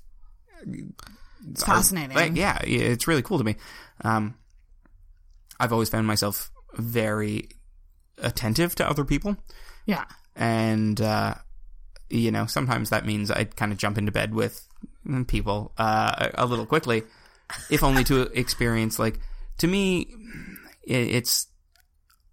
It's 1.51 1.65
fascinating. 1.65 2.15
Like, 2.15 2.37
yeah, 2.37 2.59
it's 2.63 3.09
really 3.09 3.23
cool 3.23 3.39
to 3.39 3.45
me. 3.45 3.57
Um, 4.05 4.35
I've 5.59 5.73
always 5.73 5.89
found 5.89 6.07
myself 6.07 6.51
very 6.75 7.49
attentive 8.19 8.75
to 8.77 8.89
other 8.89 9.05
people, 9.05 9.37
yeah. 9.91 10.05
and 10.37 11.01
uh, 11.01 11.35
you 12.09 12.31
know 12.31 12.47
sometimes 12.47 12.91
that 12.91 13.05
means 13.05 13.31
I 13.31 13.45
kind 13.45 13.73
of 13.73 13.79
jump 13.79 13.99
into 13.99 14.13
bed 14.13 14.35
with 14.35 14.55
people 15.27 15.73
uh, 15.79 16.29
a 16.35 16.45
a 16.45 16.47
little 16.47 16.67
quickly, 16.67 17.03
if 17.69 17.83
only 17.83 18.05
to 18.05 18.23
experience 18.39 18.99
like 18.99 19.19
to 19.59 19.67
me, 19.67 20.09
it's 20.85 21.47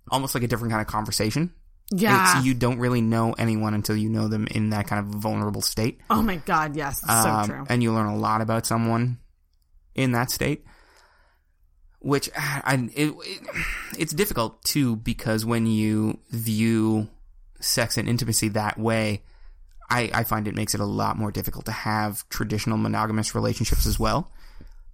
almost 0.09 0.35
like 0.35 0.43
a 0.43 0.47
different 0.47 0.71
kind 0.71 0.81
of 0.81 0.87
conversation. 0.87 1.51
Yeah. 1.89 2.37
It's, 2.37 2.45
you 2.45 2.53
don't 2.53 2.79
really 2.79 3.01
know 3.01 3.33
anyone 3.37 3.73
until 3.73 3.95
you 3.95 4.09
know 4.09 4.27
them 4.27 4.47
in 4.51 4.71
that 4.71 4.87
kind 4.87 4.99
of 5.05 5.21
vulnerable 5.21 5.61
state. 5.61 5.99
oh 6.09 6.21
my 6.21 6.35
god, 6.37 6.75
yes, 6.75 6.99
it's 7.03 7.23
so 7.23 7.29
Um, 7.29 7.45
true. 7.47 7.65
And 7.69 7.81
you 7.83 7.93
learn 7.93 8.07
a 8.07 8.17
lot 8.17 8.41
about 8.41 8.65
someone 8.65 9.19
in 9.95 10.11
that 10.11 10.31
state. 10.31 10.65
Which 11.99 12.29
ah, 12.37 12.61
I, 12.63 12.75
it, 12.93 13.13
it, 13.25 13.41
it's 13.97 14.13
difficult 14.13 14.63
too 14.63 14.95
because 14.95 15.45
when 15.45 15.65
you 15.65 16.19
view 16.29 17.07
sex 17.59 17.97
and 17.97 18.07
intimacy 18.09 18.49
that 18.49 18.77
way, 18.79 19.23
I, 19.89 20.09
I 20.13 20.23
find 20.23 20.47
it 20.47 20.55
makes 20.55 20.73
it 20.75 20.81
a 20.81 20.85
lot 20.85 21.17
more 21.17 21.31
difficult 21.31 21.65
to 21.65 21.71
have 21.71 22.27
traditional 22.29 22.77
monogamous 22.77 23.33
relationships 23.35 23.85
as 23.85 23.97
well 23.99 24.31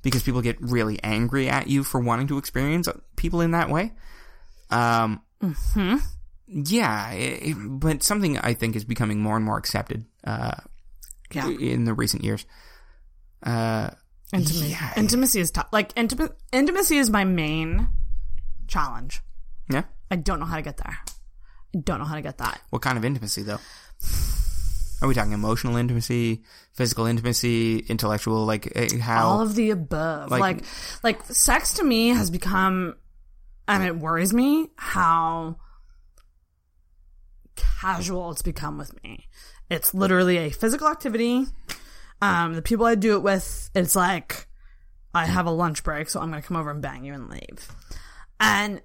because 0.02 0.22
people 0.24 0.42
get 0.42 0.60
really 0.62 1.02
angry 1.04 1.50
at 1.50 1.68
you 1.68 1.84
for 1.84 2.00
wanting 2.00 2.28
to 2.28 2.38
experience 2.38 2.88
people 3.16 3.42
in 3.42 3.52
that 3.52 3.70
way. 3.70 3.92
Um, 4.70 5.22
yeah, 6.48 7.12
it, 7.12 7.50
it- 7.50 7.58
but 7.80 8.04
something 8.04 8.38
I 8.38 8.54
think 8.54 8.76
is 8.76 8.84
becoming 8.86 9.20
more 9.20 9.36
and 9.36 9.46
more 9.46 9.58
accepted 9.58 10.06
uh, 10.24 10.52
yeah. 11.32 11.48
in 11.50 11.86
the 11.86 11.94
recent 11.94 12.24
years. 12.24 12.46
Uh, 13.42 13.90
Intimacy, 14.32 14.70
yeah. 14.70 14.94
intimacy 14.98 15.40
is 15.42 15.52
tough. 15.52 15.68
Like 15.72 15.94
intima- 15.94 16.34
intimacy 16.52 16.98
is 16.98 17.10
my 17.12 17.24
main 17.24 17.88
challenge. 18.68 19.22
yeah. 19.70 19.84
I 20.10 20.16
don't 20.16 20.40
know 20.40 20.46
how 20.48 20.56
to 20.56 20.62
get 20.64 20.78
there. 20.78 20.98
Don't 21.80 22.00
know 22.00 22.06
how 22.06 22.16
to 22.16 22.22
get 22.22 22.38
that. 22.38 22.62
What 22.70 22.82
kind 22.82 22.98
of 22.98 23.06
intimacy, 23.06 23.42
though? 23.44 23.60
Are 25.02 25.08
we 25.08 25.14
talking 25.16 25.34
emotional 25.34 25.76
intimacy, 25.76 26.44
physical 26.74 27.06
intimacy, 27.06 27.80
intellectual? 27.80 28.46
Like 28.46 28.72
eh, 28.76 28.98
how? 29.00 29.28
All 29.28 29.42
of 29.42 29.56
the 29.56 29.72
above. 29.72 30.32
Like- 30.32 30.42
Like, 30.42 30.64
like, 31.04 31.26
sex 31.26 31.74
to 31.76 31.84
me 31.84 32.10
has 32.10 32.30
become, 32.32 32.96
and 33.68 33.84
it 33.84 33.98
worries 33.98 34.34
me 34.34 34.70
how 34.78 35.58
casual 37.56 38.32
it's 38.32 38.42
become 38.42 38.78
with 38.78 38.94
me. 39.04 39.28
It's 39.70 39.94
literally 39.94 40.38
a 40.38 40.50
physical 40.50 40.88
activity. 40.88 41.46
Um, 42.22 42.54
the 42.54 42.62
people 42.62 42.86
I 42.86 42.96
do 42.96 43.16
it 43.16 43.24
with, 43.24 43.70
it's 43.76 43.96
like, 43.96 44.48
I 45.14 45.26
have 45.26 45.46
a 45.46 45.52
lunch 45.52 45.84
break, 45.84 46.10
so 46.10 46.20
I'm 46.22 46.30
gonna 46.30 46.42
come 46.42 46.58
over 46.58 46.72
and 46.72 46.82
bang 46.82 47.04
you 47.04 47.14
and 47.14 47.30
leave. 47.30 47.68
And 48.40 48.82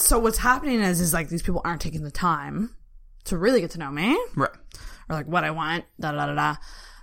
so 0.00 0.18
what's 0.18 0.38
happening 0.38 0.80
is, 0.80 1.00
is 1.00 1.12
like 1.12 1.28
these 1.28 1.42
people 1.42 1.60
aren't 1.64 1.80
taking 1.80 2.02
the 2.02 2.10
time 2.10 2.74
to 3.24 3.36
really 3.36 3.60
get 3.60 3.72
to 3.72 3.78
know 3.78 3.90
me 3.90 4.18
right. 4.36 4.50
or 5.08 5.16
like 5.16 5.26
what 5.26 5.44
I 5.44 5.50
want, 5.50 5.84
da 6.00 6.12
da 6.12 6.26
da 6.26 6.34
da. 6.34 6.56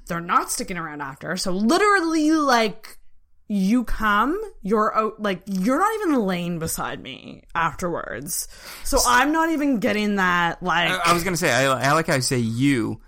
They're 0.07 0.21
not 0.21 0.51
sticking 0.51 0.77
around 0.77 1.01
after. 1.01 1.35
So 1.37 1.51
literally, 1.51 2.31
like 2.31 2.97
you 3.47 3.83
come, 3.83 4.39
you're 4.61 4.95
out, 4.95 5.21
like 5.21 5.41
you're 5.45 5.79
not 5.79 5.93
even 6.01 6.25
laying 6.25 6.59
beside 6.59 7.01
me 7.01 7.43
afterwards. 7.53 8.47
So 8.83 8.97
I'm 9.05 9.31
not 9.31 9.49
even 9.51 9.79
getting 9.79 10.15
that. 10.15 10.61
Like 10.63 10.89
I, 10.89 11.11
I 11.11 11.13
was 11.13 11.23
gonna 11.23 11.37
say 11.37 11.51
I, 11.51 11.89
I 11.89 11.91
like 11.93 12.07
how 12.07 12.15
I 12.15 12.19
say 12.19 12.37
you, 12.37 13.01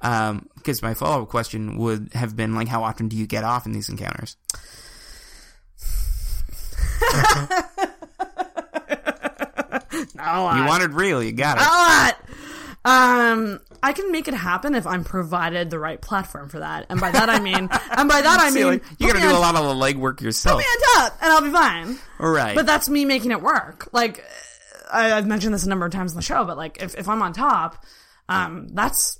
um, 0.00 0.48
because 0.56 0.82
my 0.82 0.94
follow 0.94 1.22
up 1.22 1.28
question 1.28 1.78
would 1.78 2.12
have 2.14 2.36
been 2.36 2.54
like, 2.54 2.68
how 2.68 2.84
often 2.84 3.08
do 3.08 3.16
you 3.16 3.26
get 3.26 3.44
off 3.44 3.66
in 3.66 3.72
these 3.72 3.88
encounters? 3.88 4.36
a 10.24 10.42
lot. 10.42 10.56
You 10.58 10.64
wanted 10.66 10.92
real, 10.92 11.22
you 11.22 11.32
got 11.32 11.58
it. 11.58 11.62
a 11.62 11.64
lot. 11.64 12.18
Um, 12.84 13.60
I 13.82 13.92
can 13.92 14.10
make 14.10 14.26
it 14.28 14.34
happen 14.34 14.74
if 14.74 14.86
I'm 14.86 15.04
provided 15.04 15.70
the 15.70 15.78
right 15.78 16.00
platform 16.00 16.48
for 16.48 16.58
that, 16.58 16.86
and 16.88 17.00
by 17.00 17.10
that 17.10 17.28
I 17.28 17.38
mean, 17.38 17.54
and 17.96 18.08
by 18.08 18.20
that 18.22 18.40
I 18.40 18.50
See, 18.50 18.56
mean, 18.60 18.66
like, 18.66 18.84
you 18.98 19.06
gotta 19.06 19.20
me 19.20 19.26
do 19.28 19.36
a 19.36 19.38
lot 19.38 19.54
of 19.54 19.64
the 19.64 19.74
legwork 19.74 20.20
yourself. 20.20 20.60
Put 20.60 20.64
me 20.64 20.64
on 20.64 21.10
top, 21.10 21.18
and 21.22 21.32
I'll 21.32 21.42
be 21.42 21.50
fine. 21.50 21.98
right. 22.18 22.54
But 22.56 22.66
that's 22.66 22.88
me 22.88 23.04
making 23.04 23.30
it 23.30 23.40
work. 23.40 23.88
Like 23.92 24.24
I, 24.90 25.12
I've 25.12 25.26
mentioned 25.26 25.54
this 25.54 25.64
a 25.64 25.68
number 25.68 25.86
of 25.86 25.92
times 25.92 26.12
in 26.12 26.16
the 26.16 26.22
show, 26.22 26.44
but 26.44 26.56
like 26.56 26.82
if, 26.82 26.96
if 26.96 27.08
I'm 27.08 27.22
on 27.22 27.32
top, 27.32 27.84
um, 28.28 28.68
that's 28.72 29.18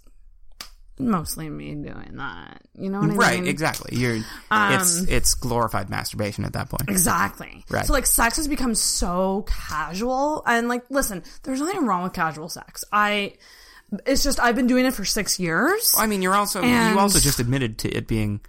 mostly 0.99 1.49
me 1.49 1.75
doing 1.75 2.17
that. 2.17 2.63
You 2.75 2.91
know 2.91 3.01
what 3.01 3.11
I 3.11 3.15
right. 3.15 3.35
mean? 3.35 3.43
Right, 3.43 3.49
exactly. 3.49 3.97
You're. 3.97 4.19
Um, 4.51 4.75
it's 4.75 5.01
it's 5.03 5.35
glorified 5.35 5.91
masturbation 5.91 6.45
at 6.45 6.53
that 6.55 6.69
point. 6.69 6.89
Exactly. 6.89 7.65
Right. 7.71 7.87
So 7.87 7.93
like 7.93 8.07
sex 8.07 8.37
has 8.37 8.49
become 8.49 8.75
so 8.75 9.45
casual 9.49 10.43
and 10.47 10.69
like 10.69 10.85
listen, 10.91 11.23
there's 11.43 11.61
nothing 11.61 11.87
wrong 11.87 12.03
with 12.05 12.13
casual 12.13 12.49
sex. 12.49 12.85
I 12.93 13.35
it's 14.07 14.23
just 14.23 14.41
I've 14.41 14.57
been 14.57 14.67
doing 14.67 14.87
it 14.87 14.95
for 14.95 15.05
6 15.05 15.39
years. 15.39 15.95
I 15.99 16.07
mean, 16.07 16.23
you're 16.23 16.35
also 16.35 16.63
And- 16.63 16.95
you 16.95 17.01
also 17.01 17.19
just 17.19 17.41
admitted 17.41 17.79
to 17.81 17.91
it 17.91 18.07
being 18.07 18.41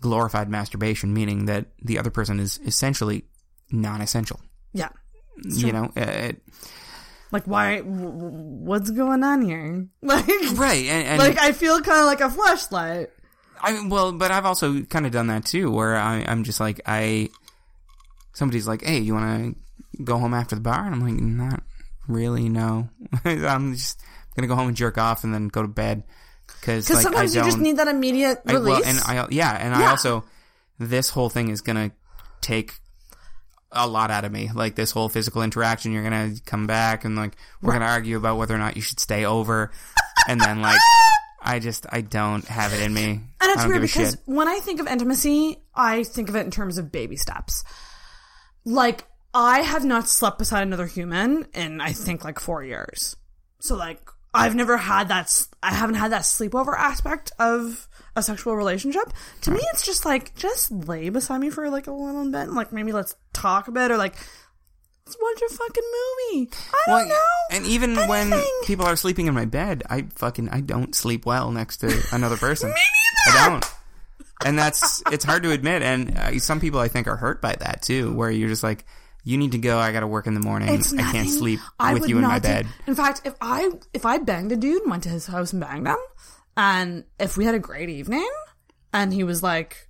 glorified 0.00 0.48
masturbation, 0.50 1.14
meaning 1.14 1.46
that 1.46 1.66
the 1.80 1.98
other 1.98 2.10
person 2.10 2.40
is 2.40 2.58
essentially 2.66 3.24
non-essential. 3.70 4.40
yeah. 4.72 4.88
You 5.44 5.72
know, 5.72 5.84
uh, 5.96 6.00
it, 6.00 6.42
Like 7.32 7.44
why 7.44 7.80
what's 7.80 8.90
going 8.90 9.24
on 9.24 9.42
here? 9.42 9.86
Like 10.02 10.28
right? 10.54 10.86
And, 10.86 11.08
and 11.08 11.18
like 11.18 11.38
I 11.38 11.52
feel 11.52 11.80
kind 11.80 12.00
of 12.00 12.06
like 12.06 12.20
a 12.20 12.30
flashlight. 12.30 13.10
I 13.60 13.72
mean, 13.72 13.88
well, 13.88 14.12
but 14.12 14.30
I've 14.30 14.44
also 14.44 14.82
kind 14.82 15.06
of 15.06 15.12
done 15.12 15.28
that 15.28 15.46
too, 15.46 15.70
where 15.70 15.96
I, 15.96 16.24
I'm 16.26 16.42
just 16.42 16.58
like, 16.58 16.80
I, 16.84 17.28
somebody's 18.32 18.66
like, 18.66 18.82
hey, 18.82 18.98
you 18.98 19.14
want 19.14 19.56
to 19.96 20.02
go 20.02 20.18
home 20.18 20.34
after 20.34 20.56
the 20.56 20.60
bar? 20.60 20.84
And 20.84 20.94
I'm 20.96 21.00
like, 21.00 21.14
not 21.14 21.62
really, 22.08 22.48
no. 22.48 22.88
I'm 23.24 23.74
just 23.74 24.00
gonna 24.36 24.48
go 24.48 24.56
home 24.56 24.68
and 24.68 24.76
jerk 24.76 24.98
off 24.98 25.24
and 25.24 25.32
then 25.32 25.48
go 25.48 25.62
to 25.62 25.68
bed 25.68 26.02
because 26.46 26.90
like, 26.90 27.02
sometimes 27.02 27.36
I 27.36 27.40
you 27.40 27.46
just 27.46 27.58
need 27.58 27.76
that 27.78 27.88
immediate 27.88 28.42
I, 28.46 28.54
release. 28.54 28.80
well, 28.80 28.84
and 28.84 28.98
I, 29.06 29.26
yeah, 29.30 29.52
and 29.52 29.74
I 29.74 29.90
also, 29.90 30.24
this 30.78 31.08
whole 31.10 31.30
thing 31.30 31.48
is 31.48 31.60
gonna 31.60 31.92
take 32.40 32.74
a 33.72 33.88
lot 33.88 34.10
out 34.10 34.24
of 34.24 34.32
me. 34.32 34.50
Like 34.54 34.74
this 34.74 34.90
whole 34.90 35.08
physical 35.08 35.42
interaction, 35.42 35.92
you're 35.92 36.02
gonna 36.02 36.34
come 36.46 36.66
back 36.66 37.04
and 37.04 37.16
like 37.16 37.32
we're 37.60 37.72
gonna 37.72 37.86
argue 37.86 38.16
about 38.16 38.36
whether 38.36 38.54
or 38.54 38.58
not 38.58 38.76
you 38.76 38.82
should 38.82 39.00
stay 39.00 39.24
over, 39.24 39.70
and 40.28 40.40
then 40.40 40.60
like. 40.60 40.80
I 41.44 41.58
just 41.58 41.86
I 41.90 42.02
don't 42.02 42.46
have 42.46 42.72
it 42.72 42.80
in 42.80 42.94
me. 42.94 43.02
And 43.02 43.24
it's 43.40 43.66
weird 43.66 43.82
because 43.82 44.16
when 44.26 44.46
I 44.46 44.60
think 44.60 44.78
of 44.78 44.86
intimacy, 44.86 45.58
I 45.74 46.04
think 46.04 46.28
of 46.28 46.36
it 46.36 46.44
in 46.44 46.52
terms 46.52 46.78
of 46.78 46.92
baby 46.92 47.16
steps. 47.16 47.64
Like, 48.64 49.04
I 49.34 49.62
have 49.62 49.84
not 49.84 50.08
slept 50.08 50.38
beside 50.38 50.62
another 50.62 50.86
human 50.86 51.46
in, 51.52 51.80
I 51.80 51.94
think, 51.94 52.24
like 52.24 52.38
four 52.38 52.62
years. 52.62 53.16
So, 53.58 53.74
like, 53.74 53.98
I've 54.32 54.54
never 54.54 54.76
had 54.76 55.08
that, 55.08 55.46
I 55.62 55.74
haven't 55.74 55.96
had 55.96 56.12
that 56.12 56.22
sleepover 56.22 56.78
aspect 56.78 57.32
of 57.40 57.88
a 58.16 58.22
sexual 58.22 58.56
relationship. 58.56 59.12
To 59.42 59.50
me, 59.50 59.60
it's 59.72 59.84
just 59.86 60.04
like, 60.04 60.34
just 60.34 60.70
lay 60.70 61.08
beside 61.08 61.38
me 61.40 61.50
for 61.50 61.68
like 61.70 61.86
a 61.86 61.92
little 61.92 62.24
bit. 62.30 62.42
and, 62.42 62.54
Like, 62.54 62.72
maybe 62.72 62.92
let's 62.92 63.14
talk 63.32 63.68
a 63.68 63.72
bit 63.72 63.90
or 63.90 63.96
like, 63.96 64.14
let's 65.06 65.16
watch 65.20 65.42
a 65.50 65.54
fucking 65.54 65.82
movie. 66.32 66.50
I 66.86 66.90
don't 66.90 67.08
know. 67.08 67.16
And 67.50 67.66
even 67.66 67.96
when 67.96 68.32
people 68.66 68.86
are 68.86 68.96
sleeping 68.96 69.26
in 69.26 69.34
my 69.34 69.44
bed, 69.46 69.82
I 69.88 70.06
fucking 70.16 70.48
I 70.50 70.60
don't 70.60 70.94
sleep 70.94 71.26
well 71.26 71.50
next 71.50 71.78
to 71.78 72.02
another 72.12 72.36
person. 72.36 72.70
Me 72.74 72.74
I 73.28 73.48
don't. 73.48 73.64
And 74.44 74.58
that's 74.58 75.02
it's 75.12 75.24
hard 75.24 75.42
to 75.44 75.50
admit. 75.52 75.82
And 75.82 76.16
uh, 76.18 76.38
some 76.38 76.60
people 76.60 76.80
I 76.80 76.88
think 76.88 77.06
are 77.06 77.16
hurt 77.16 77.40
by 77.40 77.54
that 77.60 77.82
too, 77.82 78.12
where 78.14 78.30
you're 78.30 78.48
just 78.48 78.62
like, 78.62 78.84
you 79.24 79.38
need 79.38 79.52
to 79.52 79.58
go. 79.58 79.78
I 79.78 79.92
got 79.92 80.00
to 80.00 80.06
work 80.08 80.26
in 80.26 80.34
the 80.34 80.40
morning. 80.40 80.68
It's 80.68 80.92
I 80.92 80.96
nothing. 80.96 81.12
can't 81.12 81.30
sleep 81.30 81.60
I 81.78 81.94
with 81.94 82.08
you 82.08 82.16
in 82.16 82.22
my 82.24 82.40
do- 82.40 82.48
bed. 82.48 82.66
In 82.88 82.94
fact, 82.96 83.22
if 83.24 83.34
I 83.40 83.70
if 83.94 84.04
I 84.04 84.18
banged 84.18 84.50
a 84.50 84.56
dude 84.56 84.82
and 84.82 84.90
went 84.90 85.04
to 85.04 85.08
his 85.10 85.26
house 85.28 85.52
and 85.52 85.60
banged 85.60 85.86
him, 85.86 85.96
and 86.56 87.04
if 87.18 87.36
we 87.36 87.44
had 87.44 87.54
a 87.54 87.58
great 87.58 87.88
evening, 87.88 88.28
and 88.92 89.12
he 89.12 89.24
was 89.24 89.42
like, 89.42 89.88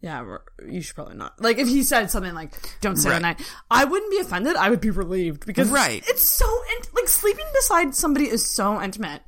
"Yeah, 0.00 0.38
you 0.68 0.80
should 0.82 0.94
probably 0.94 1.16
not," 1.16 1.40
like 1.40 1.58
if 1.58 1.68
he 1.68 1.82
said 1.82 2.10
something 2.10 2.34
like, 2.34 2.52
"Don't 2.80 2.96
stay 2.96 3.10
Right. 3.10 3.16
the 3.16 3.22
night," 3.22 3.42
I 3.70 3.84
wouldn't 3.84 4.10
be 4.10 4.18
offended. 4.18 4.56
I 4.56 4.70
would 4.70 4.80
be 4.80 4.90
relieved 4.90 5.46
because 5.46 5.68
Right. 5.70 6.02
it's 6.08 6.22
so 6.22 6.46
int- 6.76 6.94
like 6.94 7.08
sleeping 7.08 7.46
beside 7.54 7.94
somebody 7.94 8.28
is 8.28 8.44
so 8.46 8.80
intimate. 8.82 9.22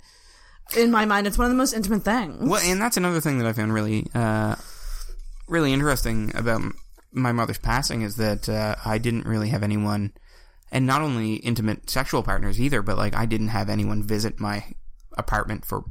In 0.76 0.90
my 0.90 1.04
mind, 1.04 1.26
it's 1.26 1.36
one 1.38 1.44
of 1.46 1.50
the 1.50 1.56
most 1.58 1.74
intimate 1.74 2.04
things. 2.04 2.48
Well, 2.48 2.60
and 2.64 2.80
that's 2.80 2.96
another 2.96 3.20
thing 3.20 3.38
that 3.38 3.46
I 3.46 3.52
found 3.52 3.72
really, 3.74 4.06
uh, 4.14 4.56
really 5.46 5.72
interesting 5.74 6.32
about 6.34 6.62
my 7.12 7.32
mother's 7.32 7.58
passing 7.58 8.00
is 8.02 8.16
that 8.16 8.48
uh, 8.48 8.74
I 8.84 8.98
didn't 8.98 9.26
really 9.26 9.50
have 9.50 9.62
anyone, 9.62 10.12
and 10.72 10.86
not 10.86 11.02
only 11.02 11.34
intimate 11.34 11.88
sexual 11.90 12.22
partners 12.22 12.60
either, 12.60 12.80
but 12.82 12.96
like 12.96 13.14
I 13.14 13.26
didn't 13.26 13.48
have 13.48 13.68
anyone 13.68 14.02
visit 14.02 14.40
my 14.40 14.64
apartment 15.16 15.64
for 15.64 15.84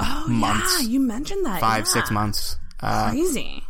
oh 0.00 0.26
months. 0.28 0.82
yeah, 0.82 0.88
you 0.88 1.00
mentioned 1.00 1.44
that 1.46 1.60
five, 1.60 1.80
yeah. 1.84 1.92
six 1.92 2.10
months. 2.10 2.56
Uh, 2.80 3.10
Crazy. 3.10 3.62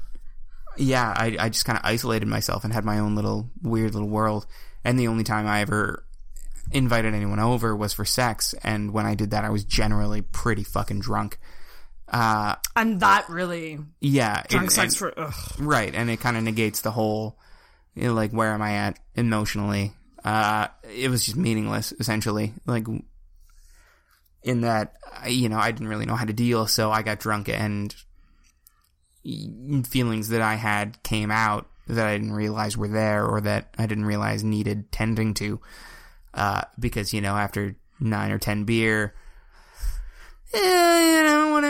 yeah, 0.77 1.13
I, 1.17 1.37
I 1.39 1.49
just 1.49 1.65
kind 1.65 1.79
of 1.79 1.85
isolated 1.85 2.27
myself 2.27 2.65
and 2.65 2.73
had 2.73 2.85
my 2.85 2.99
own 2.99 3.15
little 3.15 3.51
weird 3.63 3.95
little 3.95 4.09
world. 4.09 4.47
And 4.85 4.99
the 4.99 5.09
only 5.09 5.25
time 5.25 5.47
I 5.47 5.61
ever 5.61 6.05
invited 6.73 7.15
anyone 7.15 7.39
over 7.39 7.75
was 7.77 7.93
for 7.93 8.05
sex, 8.05 8.55
and 8.63 8.93
when 8.93 9.07
I 9.07 9.15
did 9.15 9.31
that, 9.31 9.45
I 9.45 9.51
was 9.51 9.65
generally 9.65 10.23
pretty 10.23 10.63
fucking 10.65 11.01
drunk. 11.01 11.39
Uh, 12.09 12.57
And 12.77 13.01
that 13.01 13.29
really 13.29 13.79
yeah, 14.01 14.43
drunk 14.49 14.69
it- 14.71 14.75
sex 14.75 15.01
and- 15.01 15.15
for 15.15 15.19
ugh. 15.21 15.35
right, 15.59 15.95
and 15.95 16.11
it 16.11 16.21
kind 16.21 16.37
of 16.37 16.43
negates 16.43 16.81
the 16.83 16.91
whole, 16.91 17.39
you 17.95 18.05
know, 18.09 18.15
like 18.15 18.33
where 18.33 18.53
am 18.53 18.61
I 18.63 18.73
at 18.75 18.99
emotionally? 19.15 19.93
Uh, 20.25 20.69
it 20.95 21.09
was 21.11 21.25
just 21.25 21.37
meaningless 21.37 21.93
essentially. 22.01 22.55
Like 22.67 22.87
in 24.45 24.61
that, 24.61 24.95
you 25.27 25.49
know, 25.49 25.59
I 25.59 25.73
didn't 25.73 25.89
really 25.89 26.07
know 26.07 26.15
how 26.15 26.27
to 26.27 26.33
deal, 26.33 26.66
so 26.66 26.93
I 26.93 27.03
got 27.03 27.19
drunk 27.19 27.49
and 27.49 27.95
feelings 29.87 30.29
that 30.29 30.43
I 30.43 30.55
had 30.55 31.03
came 31.03 31.31
out 31.31 31.66
that 31.87 32.07
I 32.07 32.12
didn't 32.12 32.33
realize 32.33 32.77
were 32.77 32.89
there 32.89 33.27
or 33.27 33.41
that 33.41 33.75
I 33.79 33.87
didn't 33.87 34.05
realize 34.05 34.45
needed 34.45 34.93
tending 34.93 35.35
to. 35.35 35.61
Uh, 36.35 36.62
because, 36.79 37.12
you 37.12 37.21
know, 37.21 37.37
after 37.37 37.75
nine 38.01 38.33
or 38.33 38.39
ten 38.39 38.65
beer, 38.65 39.15
eh, 40.53 41.16
you 41.16 41.23
know, 41.25 41.55
when 41.55 41.65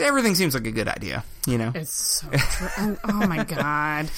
everything 0.00 0.34
seems 0.34 0.54
like 0.54 0.66
a 0.66 0.72
good 0.72 0.88
idea, 0.88 1.24
you 1.46 1.56
know? 1.56 1.72
It's 1.74 1.92
so 1.92 2.28
true. 2.36 2.68
And, 2.76 2.98
oh 3.04 3.26
my 3.26 3.44
god. 3.44 4.10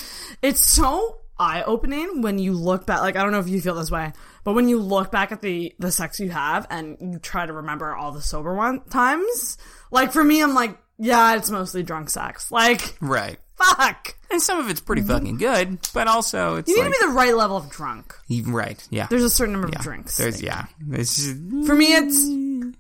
It's 0.42 0.60
so 0.60 1.20
eye 1.38 1.62
opening 1.62 2.22
when 2.22 2.38
you 2.38 2.52
look 2.54 2.86
back 2.86 3.00
like 3.00 3.16
I 3.16 3.22
don't 3.22 3.32
know 3.32 3.40
if 3.40 3.48
you 3.48 3.60
feel 3.60 3.74
this 3.74 3.90
way, 3.90 4.12
but 4.44 4.54
when 4.54 4.68
you 4.68 4.78
look 4.78 5.10
back 5.10 5.32
at 5.32 5.40
the 5.42 5.74
the 5.78 5.90
sex 5.92 6.20
you 6.20 6.30
have 6.30 6.66
and 6.70 6.96
you 7.00 7.18
try 7.18 7.46
to 7.46 7.52
remember 7.52 7.94
all 7.94 8.12
the 8.12 8.22
sober 8.22 8.54
one 8.54 8.80
times, 8.84 9.58
like 9.90 10.12
for 10.12 10.22
me 10.24 10.42
I'm 10.42 10.54
like, 10.54 10.78
yeah, 10.98 11.36
it's 11.36 11.50
mostly 11.50 11.82
drunk 11.82 12.10
sex. 12.10 12.50
Like 12.50 12.96
Right. 13.00 13.38
fuck. 13.56 14.14
And 14.30 14.40
some 14.40 14.58
of 14.58 14.68
it's 14.70 14.80
pretty 14.80 15.02
mm-hmm. 15.02 15.10
fucking 15.10 15.36
good, 15.38 15.78
but 15.92 16.06
also 16.08 16.56
it's 16.56 16.68
You 16.68 16.76
need 16.76 16.82
like, 16.88 16.92
to 16.92 17.00
be 17.00 17.06
the 17.06 17.12
right 17.12 17.34
level 17.34 17.56
of 17.56 17.68
drunk. 17.70 18.14
right, 18.46 18.86
yeah. 18.90 19.06
There's 19.08 19.24
a 19.24 19.30
certain 19.30 19.52
number 19.52 19.68
yeah. 19.72 19.78
of 19.78 19.84
drinks. 19.84 20.16
There's 20.16 20.42
yeah. 20.42 20.66
It's 20.92 21.16
just, 21.16 21.66
For 21.66 21.74
me 21.74 21.94
it's 21.94 22.76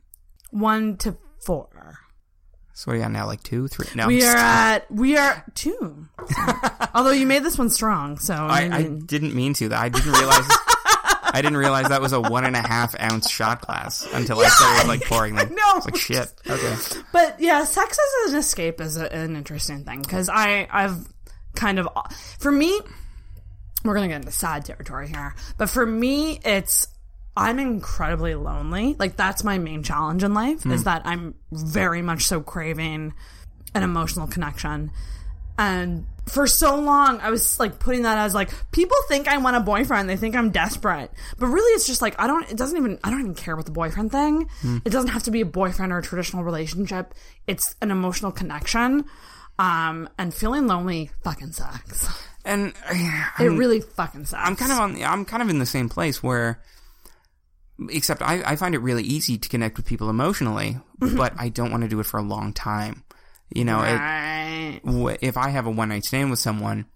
1 0.50 0.96
to 0.98 1.16
4. 1.44 1.68
so 2.74 2.90
what 2.90 2.94
are 2.94 2.96
you 2.98 3.02
at 3.02 3.10
now? 3.10 3.26
Like 3.26 3.42
two, 3.42 3.68
three? 3.68 3.86
No, 3.94 4.06
We 4.06 4.22
are 4.24 4.36
at 4.36 4.90
we 4.90 5.16
are 5.16 5.44
2. 5.54 6.06
Although 6.94 7.10
you 7.12 7.26
made 7.26 7.42
this 7.42 7.58
one 7.58 7.70
strong, 7.70 8.18
so 8.18 8.34
I, 8.34 8.60
I 8.62 8.68
maybe- 8.68 9.00
didn't 9.06 9.34
mean 9.34 9.54
to. 9.54 9.68
That 9.70 9.80
I 9.80 9.88
didn't 9.88 10.12
realize. 10.12 10.48
I 11.22 11.42
didn't 11.42 11.58
realize 11.58 11.88
that 11.88 12.00
was 12.00 12.12
a 12.12 12.20
one 12.20 12.44
and 12.44 12.56
a 12.56 12.60
half 12.60 12.98
ounce 13.00 13.30
shot 13.30 13.60
glass 13.66 14.06
until 14.12 14.40
I 14.40 14.48
started 14.48 14.88
like 14.88 15.02
pouring 15.02 15.34
them. 15.34 15.48
It's 15.76 15.86
like 15.86 15.96
shit. 15.96 16.32
Okay. 16.48 16.76
But 17.12 17.40
yeah, 17.40 17.64
sex 17.64 17.98
as 18.26 18.32
an 18.32 18.38
escape 18.38 18.80
is 18.80 18.96
a, 18.96 19.12
an 19.12 19.36
interesting 19.36 19.84
thing 19.84 20.02
because 20.02 20.28
I 20.28 20.66
I've 20.70 21.06
kind 21.54 21.78
of 21.78 21.88
for 22.38 22.50
me 22.50 22.80
we're 23.84 23.94
gonna 23.94 24.08
get 24.08 24.16
into 24.16 24.32
sad 24.32 24.64
territory 24.64 25.08
here, 25.08 25.34
but 25.56 25.70
for 25.70 25.86
me 25.86 26.40
it's 26.44 26.88
I'm 27.36 27.58
incredibly 27.58 28.34
lonely. 28.34 28.96
Like 28.98 29.16
that's 29.16 29.44
my 29.44 29.58
main 29.58 29.82
challenge 29.82 30.22
in 30.24 30.34
life 30.34 30.66
is 30.66 30.80
hmm. 30.80 30.84
that 30.84 31.02
I'm 31.04 31.34
very 31.52 32.02
much 32.02 32.24
so 32.24 32.40
craving 32.40 33.14
an 33.74 33.82
emotional 33.82 34.26
connection. 34.26 34.90
And 35.58 36.06
for 36.26 36.46
so 36.46 36.76
long, 36.78 37.20
I 37.20 37.30
was 37.30 37.58
like 37.58 37.78
putting 37.78 38.02
that 38.02 38.18
as 38.18 38.34
like 38.34 38.50
people 38.70 38.96
think 39.08 39.28
I 39.28 39.38
want 39.38 39.56
a 39.56 39.60
boyfriend. 39.60 40.08
They 40.08 40.16
think 40.16 40.36
I'm 40.36 40.50
desperate, 40.50 41.10
but 41.38 41.46
really, 41.46 41.72
it's 41.72 41.86
just 41.86 42.02
like 42.02 42.20
I 42.20 42.26
don't. 42.26 42.50
It 42.50 42.56
doesn't 42.56 42.76
even. 42.76 42.98
I 43.02 43.10
don't 43.10 43.20
even 43.20 43.34
care 43.34 43.54
about 43.54 43.66
the 43.66 43.72
boyfriend 43.72 44.12
thing. 44.12 44.48
It 44.84 44.90
doesn't 44.90 45.10
have 45.10 45.24
to 45.24 45.30
be 45.30 45.40
a 45.40 45.46
boyfriend 45.46 45.92
or 45.92 45.98
a 45.98 46.02
traditional 46.02 46.44
relationship. 46.44 47.14
It's 47.46 47.74
an 47.82 47.90
emotional 47.90 48.32
connection. 48.32 49.04
Um, 49.58 50.08
and 50.16 50.32
feeling 50.32 50.66
lonely 50.66 51.10
fucking 51.22 51.52
sucks. 51.52 52.08
And 52.46 52.72
uh, 52.90 52.94
It 53.44 53.48
really 53.48 53.80
fucking 53.82 54.24
sucks. 54.24 54.42
I'm 54.48 54.56
kind 54.56 54.72
of 54.72 54.78
on. 54.78 55.02
I'm 55.02 55.24
kind 55.26 55.42
of 55.42 55.50
in 55.50 55.58
the 55.58 55.66
same 55.66 55.90
place 55.90 56.22
where, 56.22 56.62
except 57.90 58.22
I, 58.22 58.42
I 58.44 58.56
find 58.56 58.74
it 58.74 58.78
really 58.78 59.02
easy 59.02 59.36
to 59.36 59.48
connect 59.50 59.76
with 59.76 59.84
people 59.86 60.08
emotionally, 60.08 60.78
but 60.98 61.34
I 61.38 61.50
don't 61.50 61.70
want 61.70 61.82
to 61.82 61.88
do 61.88 62.00
it 62.00 62.06
for 62.06 62.18
a 62.18 62.22
long 62.22 62.52
time. 62.54 63.04
You 63.52 63.64
know, 63.64 63.82
it, 63.82 65.18
if 65.22 65.36
I 65.36 65.50
have 65.50 65.66
a 65.66 65.70
one 65.70 65.88
night 65.88 66.04
stand 66.04 66.30
with 66.30 66.38
someone, 66.38 66.86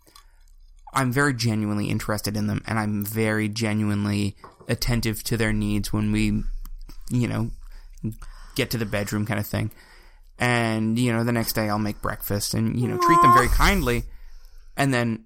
I'm 0.93 1.13
very 1.13 1.35
genuinely 1.35 1.89
interested 1.89 2.37
in 2.37 2.47
them, 2.47 2.63
and 2.67 2.79
I'm 2.79 3.05
very 3.05 3.49
genuinely 3.49 4.37
attentive 4.69 5.23
to 5.25 5.37
their 5.37 5.53
needs 5.53 5.93
when 5.93 6.13
we, 6.13 6.43
you 7.11 7.29
know, 7.29 7.51
get 8.55 8.71
to 8.71 8.79
the 8.79 8.87
bedroom 8.87 9.27
kind 9.27 9.41
of 9.41 9.47
thing. 9.47 9.71
And 10.39 10.99
you 10.99 11.13
know, 11.13 11.25
the 11.25 11.33
next 11.33 11.53
day 11.55 11.69
I'll 11.69 11.79
make 11.79 12.03
breakfast 12.03 12.55
and 12.55 12.79
you 12.79 12.89
know 12.89 12.99
treat 12.99 13.21
them 13.23 13.35
very 13.35 13.49
kindly, 13.49 14.05
and 14.77 14.93
then 14.93 15.25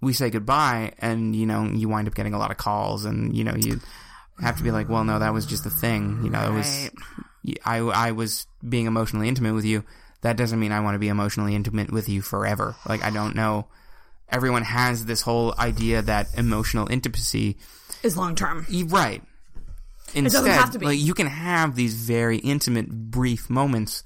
we 0.00 0.12
say 0.12 0.30
goodbye, 0.30 0.92
and 0.98 1.34
you 1.36 1.46
know 1.46 1.64
you 1.64 1.88
wind 1.88 2.08
up 2.08 2.14
getting 2.14 2.34
a 2.34 2.38
lot 2.38 2.50
of 2.50 2.56
calls, 2.56 3.04
and 3.04 3.36
you 3.36 3.44
know 3.44 3.54
you 3.54 3.80
have 4.40 4.56
to 4.56 4.62
be 4.62 4.70
like, 4.70 4.88
well, 4.88 5.04
no, 5.04 5.18
that 5.18 5.32
was 5.32 5.46
just 5.46 5.66
a 5.66 5.70
thing. 5.70 6.20
You 6.24 6.30
know, 6.30 6.50
it 6.50 6.54
was 6.54 6.90
I 7.64 7.78
I 7.78 8.12
was 8.12 8.46
being 8.66 8.86
emotionally 8.86 9.28
intimate 9.28 9.54
with 9.54 9.64
you. 9.64 9.84
That 10.22 10.36
doesn't 10.36 10.58
mean 10.60 10.72
I 10.72 10.80
want 10.80 10.94
to 10.94 10.98
be 10.98 11.08
emotionally 11.08 11.54
intimate 11.54 11.90
with 11.90 12.08
you 12.08 12.20
forever. 12.22 12.76
Like 12.88 13.02
I 13.02 13.10
don't 13.10 13.34
know. 13.34 13.68
Everyone 14.28 14.62
has 14.62 15.04
this 15.06 15.22
whole 15.22 15.54
idea 15.58 16.02
that 16.02 16.28
emotional 16.36 16.86
intimacy 16.90 17.56
Is 18.02 18.16
long 18.16 18.34
term. 18.36 18.66
Right. 18.86 19.22
Instead, 20.14 20.40
doesn't 20.40 20.50
have 20.52 20.70
to 20.72 20.78
be. 20.78 20.86
like 20.86 20.98
you 20.98 21.14
can 21.14 21.26
have 21.26 21.74
these 21.74 21.94
very 21.94 22.38
intimate, 22.38 22.88
brief 22.90 23.48
moments. 23.48 24.02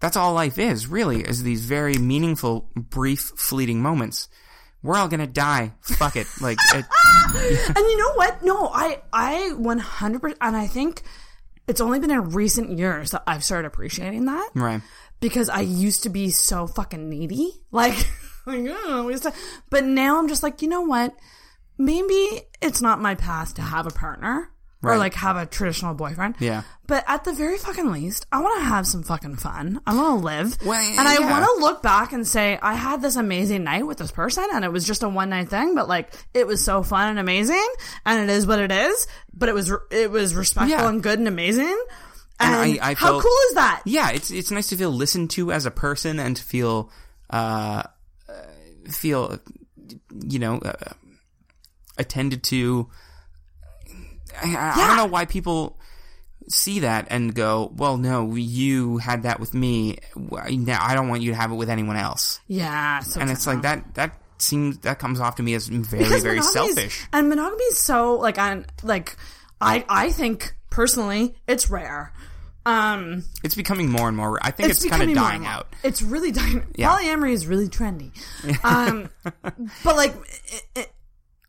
That's 0.00 0.16
all 0.16 0.34
life 0.34 0.58
is, 0.58 0.86
really, 0.86 1.22
is 1.22 1.42
these 1.42 1.64
very 1.64 1.94
meaningful, 1.94 2.68
brief, 2.74 3.20
fleeting 3.36 3.80
moments. 3.80 4.28
We're 4.82 4.96
all 4.96 5.08
gonna 5.08 5.26
die. 5.26 5.72
Fuck 5.80 6.16
it. 6.16 6.26
Like, 6.42 6.58
it, 6.74 6.84
And 7.34 7.76
you 7.76 7.96
know 7.96 8.12
what? 8.14 8.42
No, 8.42 8.68
I 8.68 9.00
I 9.12 9.52
100% 9.54 10.36
and 10.40 10.56
I 10.56 10.66
think 10.66 11.02
it's 11.66 11.80
only 11.80 12.00
been 12.00 12.10
in 12.10 12.30
recent 12.30 12.76
years 12.78 13.12
that 13.12 13.22
I've 13.26 13.42
started 13.42 13.66
appreciating 13.66 14.26
that. 14.26 14.50
right. 14.54 14.82
Because 15.24 15.48
I 15.48 15.60
used 15.60 16.02
to 16.02 16.10
be 16.10 16.28
so 16.28 16.66
fucking 16.66 17.08
needy. 17.08 17.50
Like, 17.74 17.96
like 18.46 18.66
oh, 18.68 19.04
we 19.06 19.14
used 19.14 19.24
to, 19.24 19.32
but 19.68 19.82
now 19.84 20.20
I'm 20.20 20.28
just 20.28 20.44
like, 20.44 20.62
you 20.62 20.68
know 20.68 20.82
what? 20.82 21.12
Maybe 21.76 22.42
it's 22.62 22.80
not 22.80 23.00
my 23.00 23.16
path 23.16 23.54
to 23.54 23.62
have 23.62 23.88
a 23.88 23.90
partner 23.90 24.48
or 24.80 24.96
like 24.96 25.14
have 25.14 25.36
a 25.36 25.44
traditional 25.44 25.94
boyfriend. 25.94 26.36
Yeah. 26.38 26.62
But 26.86 27.02
at 27.08 27.24
the 27.24 27.32
very 27.32 27.58
fucking 27.58 27.90
least, 27.90 28.26
I 28.30 28.42
want 28.42 28.60
to 28.60 28.66
have 28.66 28.86
some 28.86 29.02
fucking 29.02 29.36
fun. 29.36 29.80
I 29.86 29.96
want 29.96 30.20
to 30.20 30.24
live. 30.24 30.56
Well, 30.64 30.78
and 30.78 31.08
I 31.08 31.18
yeah. 31.18 31.30
want 31.30 31.44
to 31.44 31.64
look 31.64 31.82
back 31.82 32.12
and 32.12 32.24
say, 32.24 32.58
I 32.62 32.74
had 32.74 33.02
this 33.02 33.16
amazing 33.16 33.64
night 33.64 33.86
with 33.86 33.98
this 33.98 34.12
person 34.12 34.46
and 34.52 34.64
it 34.64 34.70
was 34.70 34.86
just 34.86 35.02
a 35.02 35.08
one 35.08 35.30
night 35.30 35.48
thing, 35.48 35.74
but 35.74 35.88
like, 35.88 36.12
it 36.32 36.46
was 36.46 36.62
so 36.62 36.84
fun 36.84 37.10
and 37.10 37.18
amazing 37.18 37.66
and 38.06 38.22
it 38.22 38.32
is 38.32 38.46
what 38.46 38.60
it 38.60 38.70
is, 38.70 39.08
but 39.32 39.48
it 39.48 39.54
was, 39.54 39.72
it 39.90 40.12
was 40.12 40.34
respectful 40.34 40.78
Yeah. 40.78 40.88
and 40.88 41.02
good 41.02 41.18
and 41.18 41.26
amazing. 41.26 41.76
And 42.40 42.54
And, 42.54 42.80
I- 42.80 42.90
I 42.90 42.94
how 42.94 43.20
cool 43.20 43.38
is 43.48 43.54
that? 43.54 43.82
Yeah, 43.84 44.10
it's 44.10 44.30
it's 44.30 44.50
nice 44.50 44.68
to 44.68 44.76
feel 44.76 44.90
listened 44.90 45.30
to 45.30 45.52
as 45.52 45.66
a 45.66 45.70
person 45.70 46.18
and 46.18 46.36
to 46.36 46.42
feel, 46.42 46.90
uh, 47.30 47.84
feel, 48.90 49.38
you 50.28 50.38
know, 50.38 50.58
uh, 50.58 50.72
attended 51.98 52.42
to. 52.44 52.88
I, 54.42 54.54
I, 54.56 54.72
I 54.82 54.86
don't 54.88 54.96
know 54.96 55.06
why 55.06 55.26
people 55.26 55.78
see 56.48 56.80
that 56.80 57.06
and 57.10 57.34
go, 57.34 57.72
"Well, 57.76 57.96
no, 57.96 58.34
you 58.34 58.98
had 58.98 59.22
that 59.22 59.38
with 59.40 59.54
me. 59.54 59.98
Now 60.16 60.84
I 60.84 60.94
don't 60.94 61.08
want 61.08 61.22
you 61.22 61.30
to 61.30 61.36
have 61.36 61.52
it 61.52 61.54
with 61.54 61.70
anyone 61.70 61.96
else." 61.96 62.40
Yeah. 62.48 63.00
So 63.00 63.20
And 63.20 63.30
it's 63.30 63.46
like 63.46 63.62
that. 63.62 63.94
That 63.94 64.20
seems 64.38 64.78
that 64.78 64.98
comes 64.98 65.20
off 65.20 65.36
to 65.36 65.42
me 65.42 65.54
as 65.54 65.68
very 65.68 66.02
Because 66.04 66.22
very 66.22 66.42
selfish. 66.42 67.06
And 67.12 67.28
monogamy 67.28 67.62
is 67.64 67.78
so 67.78 68.14
like 68.16 68.38
on 68.38 68.66
like 68.82 69.16
I 69.60 69.84
I 69.88 70.10
think 70.10 70.52
personally 70.74 71.36
it's 71.46 71.70
rare. 71.70 72.12
Um 72.66 73.24
It's 73.44 73.54
becoming 73.54 73.88
more 73.88 74.08
and 74.08 74.16
more. 74.16 74.38
I 74.42 74.50
think 74.50 74.70
it's, 74.70 74.84
kind 74.84 75.02
of 75.02 75.14
dying 75.14 75.46
out. 75.46 75.72
It's 75.84 76.02
really 76.02 76.32
dying. 76.32 76.66
Yeah. 76.74 76.96
Polyamory 76.96 77.32
is 77.32 77.46
really 77.46 77.68
trendy. 77.68 78.10
Um 78.64 79.08
but 79.84 79.96
like 79.96 80.14
it, 80.52 80.62
it, 80.74 80.92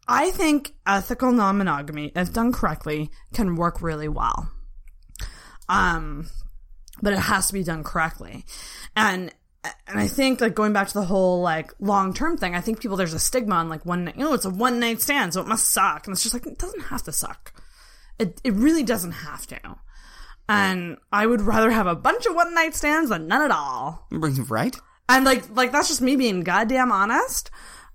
I 0.08 0.30
think 0.30 0.74
ethical 0.86 1.32
non-monogamy 1.32 2.12
if 2.16 2.32
done 2.32 2.52
correctly 2.52 3.10
can 3.34 3.56
work 3.56 3.82
really 3.82 4.08
well. 4.08 4.50
Um 5.68 6.30
but 7.02 7.14
it 7.14 7.20
has 7.20 7.48
to 7.48 7.54
be 7.54 7.64
done 7.64 7.84
correctly. 7.84 8.46
And 8.96 9.34
and 9.88 10.00
I 10.00 10.08
think 10.08 10.42
like 10.42 10.54
going 10.54 10.74
back 10.74 10.88
to 10.90 10.94
the 10.94 11.06
whole 11.06 11.42
like 11.42 11.74
long 11.80 12.14
term 12.14 12.38
thing, 12.38 12.56
I 12.56 12.62
think 12.62 12.80
people 12.80 12.98
there's 12.98 13.14
a 13.14 13.20
stigma 13.20 13.56
on 13.56 13.70
like 13.70 13.86
one 13.86 14.06
night, 14.06 14.16
you 14.16 14.24
know, 14.24 14.34
it's 14.34 14.46
a 14.46 14.50
one 14.50 14.80
night 14.80 15.02
stand, 15.02 15.34
so 15.34 15.42
it 15.42 15.48
must 15.48 15.70
suck. 15.70 16.06
And 16.06 16.14
it's 16.14 16.22
just 16.22 16.36
like 16.36 16.46
it 16.46 16.60
doesn't 16.60 16.82
have 16.82 17.02
to 17.04 17.12
suck. 17.12 17.54
It 18.20 18.40
it 18.44 18.54
really 18.54 18.84
doesn't 18.84 19.12
have 19.12 19.46
to. 19.48 19.60
And 20.48 20.98
I 21.12 21.26
would 21.26 21.42
rather 21.42 21.72
have 21.72 21.88
a 21.88 21.96
bunch 21.96 22.26
of 22.26 22.36
one 22.36 22.54
night 22.54 22.76
stands 22.76 23.10
than 23.10 23.28
none 23.28 23.42
at 23.42 23.52
all. 23.52 24.08
Right? 24.12 24.76
And 25.10 25.26
like 25.26 25.50
like 25.56 25.72
that's 25.72 25.88
just 25.88 26.02
me 26.02 26.16
being 26.16 26.42
goddamn 26.42 26.92
honest. 26.92 27.50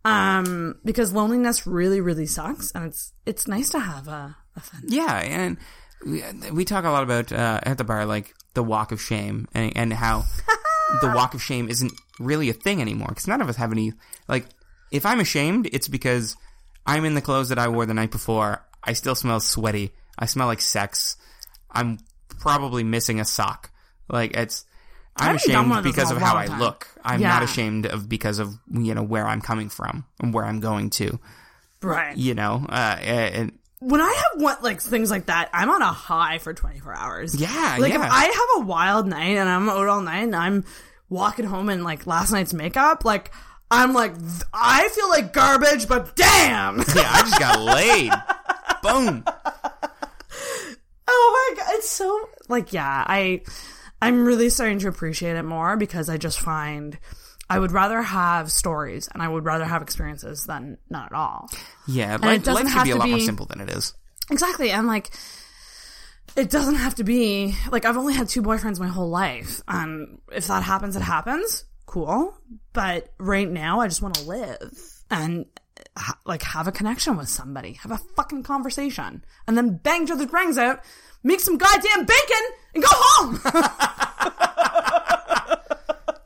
Um 0.04 0.76
because 0.84 1.12
loneliness 1.12 1.66
really, 1.66 2.00
really 2.00 2.26
sucks 2.26 2.70
and 2.72 2.84
it's 2.84 3.12
it's 3.26 3.46
nice 3.46 3.70
to 3.70 3.80
have 3.80 4.08
a, 4.08 4.36
a 4.56 4.60
friend. 4.60 4.84
Yeah, 4.88 5.18
and 5.18 5.58
we, 6.04 6.22
we 6.52 6.64
talk 6.64 6.84
a 6.84 6.90
lot 6.90 7.02
about 7.02 7.32
uh, 7.32 7.60
at 7.62 7.78
the 7.78 7.84
bar 7.84 8.06
like 8.06 8.34
the 8.54 8.62
walk 8.62 8.92
of 8.92 9.00
shame 9.00 9.46
and, 9.54 9.76
and 9.76 9.92
how 9.92 10.24
the 11.00 11.12
walk 11.14 11.34
of 11.34 11.42
shame 11.42 11.68
isn't 11.68 11.92
really 12.18 12.48
a 12.48 12.54
thing 12.54 12.80
anymore 12.80 13.08
because 13.08 13.28
none 13.28 13.40
of 13.40 13.48
us 13.48 13.56
have 13.56 13.72
any 13.72 13.92
like 14.28 14.46
if 14.90 15.06
I'm 15.06 15.20
ashamed 15.20 15.68
it's 15.72 15.88
because 15.88 16.36
I'm 16.86 17.04
in 17.04 17.14
the 17.14 17.20
clothes 17.20 17.50
that 17.50 17.58
I 17.58 17.68
wore 17.68 17.86
the 17.86 17.94
night 17.94 18.10
before 18.10 18.64
I 18.82 18.94
still 18.94 19.14
smell 19.14 19.40
sweaty 19.40 19.92
I 20.20 20.26
smell 20.26 20.46
like 20.46 20.60
sex. 20.60 21.16
I'm 21.70 21.98
probably 22.40 22.84
missing 22.84 23.18
a 23.20 23.24
sock. 23.24 23.70
Like 24.08 24.36
it's. 24.36 24.64
I'm 25.16 25.34
haven't 25.36 25.52
done 25.52 25.68
one 25.68 25.78
ashamed 25.80 25.94
because 25.94 26.10
of 26.12 26.18
how 26.18 26.36
I 26.36 26.46
time. 26.46 26.60
look. 26.60 26.86
I'm 27.04 27.20
Yeah. 27.20 27.28
not 27.30 27.42
ashamed 27.42 27.86
of 27.86 28.08
because 28.08 28.38
of 28.38 28.56
you 28.72 28.94
know 28.94 29.02
where 29.02 29.26
I'm 29.26 29.40
coming 29.40 29.68
from 29.68 30.04
and 30.20 30.32
where 30.32 30.44
I'm 30.44 30.60
going 30.60 30.90
to. 30.90 31.18
Right. 31.82 32.16
You 32.16 32.34
know, 32.34 32.64
uh, 32.68 32.96
and 33.00 33.58
when 33.80 34.00
I 34.02 34.08
have 34.12 34.42
what 34.42 34.62
like 34.62 34.80
things 34.80 35.10
like 35.10 35.26
that, 35.26 35.48
I'm 35.54 35.70
on 35.70 35.80
a 35.82 35.86
high 35.92 36.38
for 36.38 36.52
24 36.54 36.94
hours. 36.94 37.34
Yeah, 37.34 37.76
Like 37.80 37.92
yeah. 37.92 38.04
if 38.04 38.10
I 38.12 38.24
have 38.24 38.62
a 38.62 38.66
wild 38.66 39.06
night 39.06 39.36
and 39.38 39.48
I'm 39.48 39.68
out 39.68 39.88
all 39.88 40.02
night 40.02 40.24
and 40.24 40.36
I'm 40.36 40.64
walking 41.08 41.46
home 41.46 41.70
in 41.70 41.82
like 41.82 42.06
last 42.06 42.30
night's 42.30 42.52
makeup, 42.54 43.04
like 43.04 43.32
I'm 43.70 43.92
like 43.94 44.12
I 44.52 44.88
feel 44.90 45.08
like 45.08 45.32
garbage, 45.32 45.88
but 45.88 46.14
damn. 46.16 46.78
yeah, 46.78 46.84
I 47.10 47.20
just 47.22 47.38
got 47.38 47.60
laid. 47.60 48.12
Boom. 48.82 49.24
Oh 51.10 51.54
my 51.56 51.62
god, 51.62 51.72
it's 51.74 51.90
so 51.90 52.28
like 52.48 52.72
yeah, 52.72 53.04
I 53.06 53.42
I'm 54.00 54.24
really 54.24 54.50
starting 54.50 54.78
to 54.80 54.88
appreciate 54.88 55.36
it 55.36 55.42
more 55.42 55.76
because 55.76 56.08
I 56.08 56.16
just 56.16 56.40
find 56.40 56.98
I 57.50 57.58
would 57.58 57.72
rather 57.72 58.00
have 58.00 58.50
stories 58.50 59.08
and 59.12 59.22
I 59.22 59.28
would 59.28 59.44
rather 59.44 59.64
have 59.64 59.82
experiences 59.82 60.44
than 60.44 60.78
not 60.88 61.06
at 61.06 61.12
all. 61.12 61.50
Yeah, 61.88 62.14
it 62.14 62.20
life, 62.20 62.44
doesn't 62.44 62.66
life 62.66 62.74
have 62.74 62.84
be 62.84 62.92
a 62.92 62.96
lot 62.96 63.08
more 63.10 63.18
simple 63.18 63.46
than 63.46 63.60
it 63.60 63.68
is. 63.70 63.92
Exactly. 64.30 64.70
And 64.70 64.86
like, 64.86 65.10
it 66.36 66.48
doesn't 66.48 66.76
have 66.76 66.94
to 66.94 67.04
be 67.04 67.56
like 67.72 67.84
I've 67.84 67.96
only 67.96 68.14
had 68.14 68.28
two 68.28 68.40
boyfriends 68.40 68.78
my 68.78 68.86
whole 68.86 69.10
life. 69.10 69.60
And 69.66 70.20
if 70.30 70.46
that 70.46 70.62
happens, 70.62 70.94
it 70.94 71.02
happens. 71.02 71.64
Cool. 71.86 72.38
But 72.72 73.12
right 73.18 73.50
now, 73.50 73.80
I 73.80 73.88
just 73.88 74.00
want 74.00 74.14
to 74.14 74.22
live 74.28 75.02
and 75.10 75.46
ha- 76.00 76.18
like 76.24 76.42
have 76.42 76.66
a 76.66 76.72
connection 76.72 77.16
with 77.16 77.28
somebody, 77.28 77.74
have 77.74 77.92
a 77.92 77.98
fucking 78.16 78.42
conversation, 78.42 79.24
and 79.46 79.56
then 79.56 79.76
bang 79.76 80.02
each 80.04 80.10
other's 80.10 80.26
brains 80.26 80.58
out, 80.58 80.80
make 81.22 81.38
some 81.40 81.58
goddamn 81.58 82.06
bacon, 82.06 82.44
and 82.74 82.82
go 82.82 82.88
home. 82.90 83.38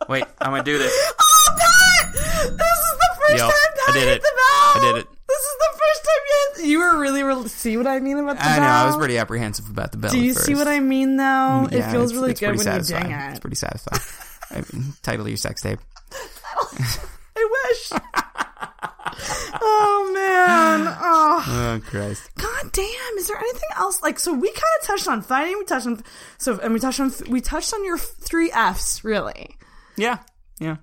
Wait, 0.08 0.24
I'm 0.40 0.50
gonna 0.50 0.62
do 0.62 0.76
this. 0.78 0.92
oh, 1.18 1.56
Pat! 1.58 2.12
This 2.12 2.22
is 2.52 2.52
the 2.52 3.16
first 3.20 3.38
Yup, 3.38 3.50
time 3.50 3.72
Pat 3.86 3.88
I 3.88 3.92
did 3.94 4.02
hit 4.08 4.16
it. 4.18 4.22
the 4.22 4.32
bell. 4.36 4.74
I 4.74 4.80
did 4.92 4.96
it. 5.00 5.06
This 5.26 5.40
is 5.40 5.56
the 5.58 5.78
first 5.78 6.04
time 6.04 6.20
you 6.60 6.64
you 6.70 6.78
were 6.78 6.98
really, 7.00 7.22
really 7.22 7.48
see 7.48 7.76
what 7.78 7.86
I 7.86 8.00
mean 8.00 8.18
about 8.18 8.36
the 8.36 8.44
I 8.44 8.56
bell. 8.56 8.60
know. 8.60 8.66
I 8.68 8.84
was 8.86 8.96
pretty 8.96 9.16
apprehensive 9.18 9.68
about 9.70 9.92
the 9.92 9.98
bell. 9.98 10.10
Do 10.12 10.20
you 10.20 10.34
see 10.34 10.54
what 10.54 10.68
I 10.68 10.80
mean, 10.80 11.16
though? 11.16 11.24
Mm, 11.24 11.72
it 11.72 11.82
feels 11.90 12.10
it's- 12.10 12.12
really 12.12 12.30
it's 12.32 12.40
good 12.40 12.48
when 12.48 12.56
pretty 12.58 12.70
you 12.70 12.74
satisfying. 12.84 13.06
ding 13.08 13.12
it. 13.18 13.30
It's 13.30 13.40
pretty 13.40 13.56
satisfying. 13.56 14.02
I 14.50 14.56
mean, 14.76 14.92
title 15.02 15.22
of 15.24 15.28
your 15.30 15.38
sex 15.38 15.62
tape. 15.62 15.78
I 17.44 17.68
wish. 17.68 18.00
oh 19.60 20.10
man. 20.14 20.94
Oh 21.00 21.44
Oh 21.46 21.80
Christ. 21.88 22.30
god 22.36 22.72
damn. 22.72 23.18
Is 23.18 23.28
there 23.28 23.38
anything 23.38 23.68
else? 23.76 24.02
Like, 24.02 24.18
so 24.18 24.32
we 24.32 24.48
kind 24.48 24.62
of 24.80 24.86
touched 24.86 25.08
on 25.08 25.22
fighting. 25.22 25.56
We 25.58 25.64
touched 25.64 25.86
on 25.86 26.02
so, 26.38 26.58
and 26.60 26.72
we 26.74 26.80
touched 26.80 27.00
on 27.00 27.12
we 27.28 27.40
touched 27.40 27.72
on 27.74 27.84
your 27.84 27.98
three 27.98 28.50
Fs 28.50 29.04
really. 29.04 29.56
Yeah, 29.96 30.18
yeah. 30.58 30.76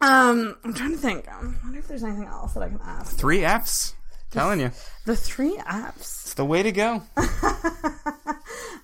Um, 0.00 0.56
I'm 0.64 0.74
trying 0.74 0.92
to 0.92 0.96
think. 0.98 1.30
Um, 1.32 1.56
I 1.62 1.64
wonder 1.66 1.78
if 1.78 1.88
there's 1.88 2.04
anything 2.04 2.26
else 2.26 2.54
that 2.54 2.62
I 2.62 2.68
can 2.68 2.80
ask. 2.84 3.16
Three 3.16 3.44
Fs. 3.44 3.94
Telling 4.30 4.58
you, 4.60 4.72
The 5.06 5.14
three 5.16 5.56
Fs. 5.58 5.96
it's 6.24 6.34
the 6.34 6.44
way 6.44 6.62
to 6.62 6.72
go. 6.72 7.02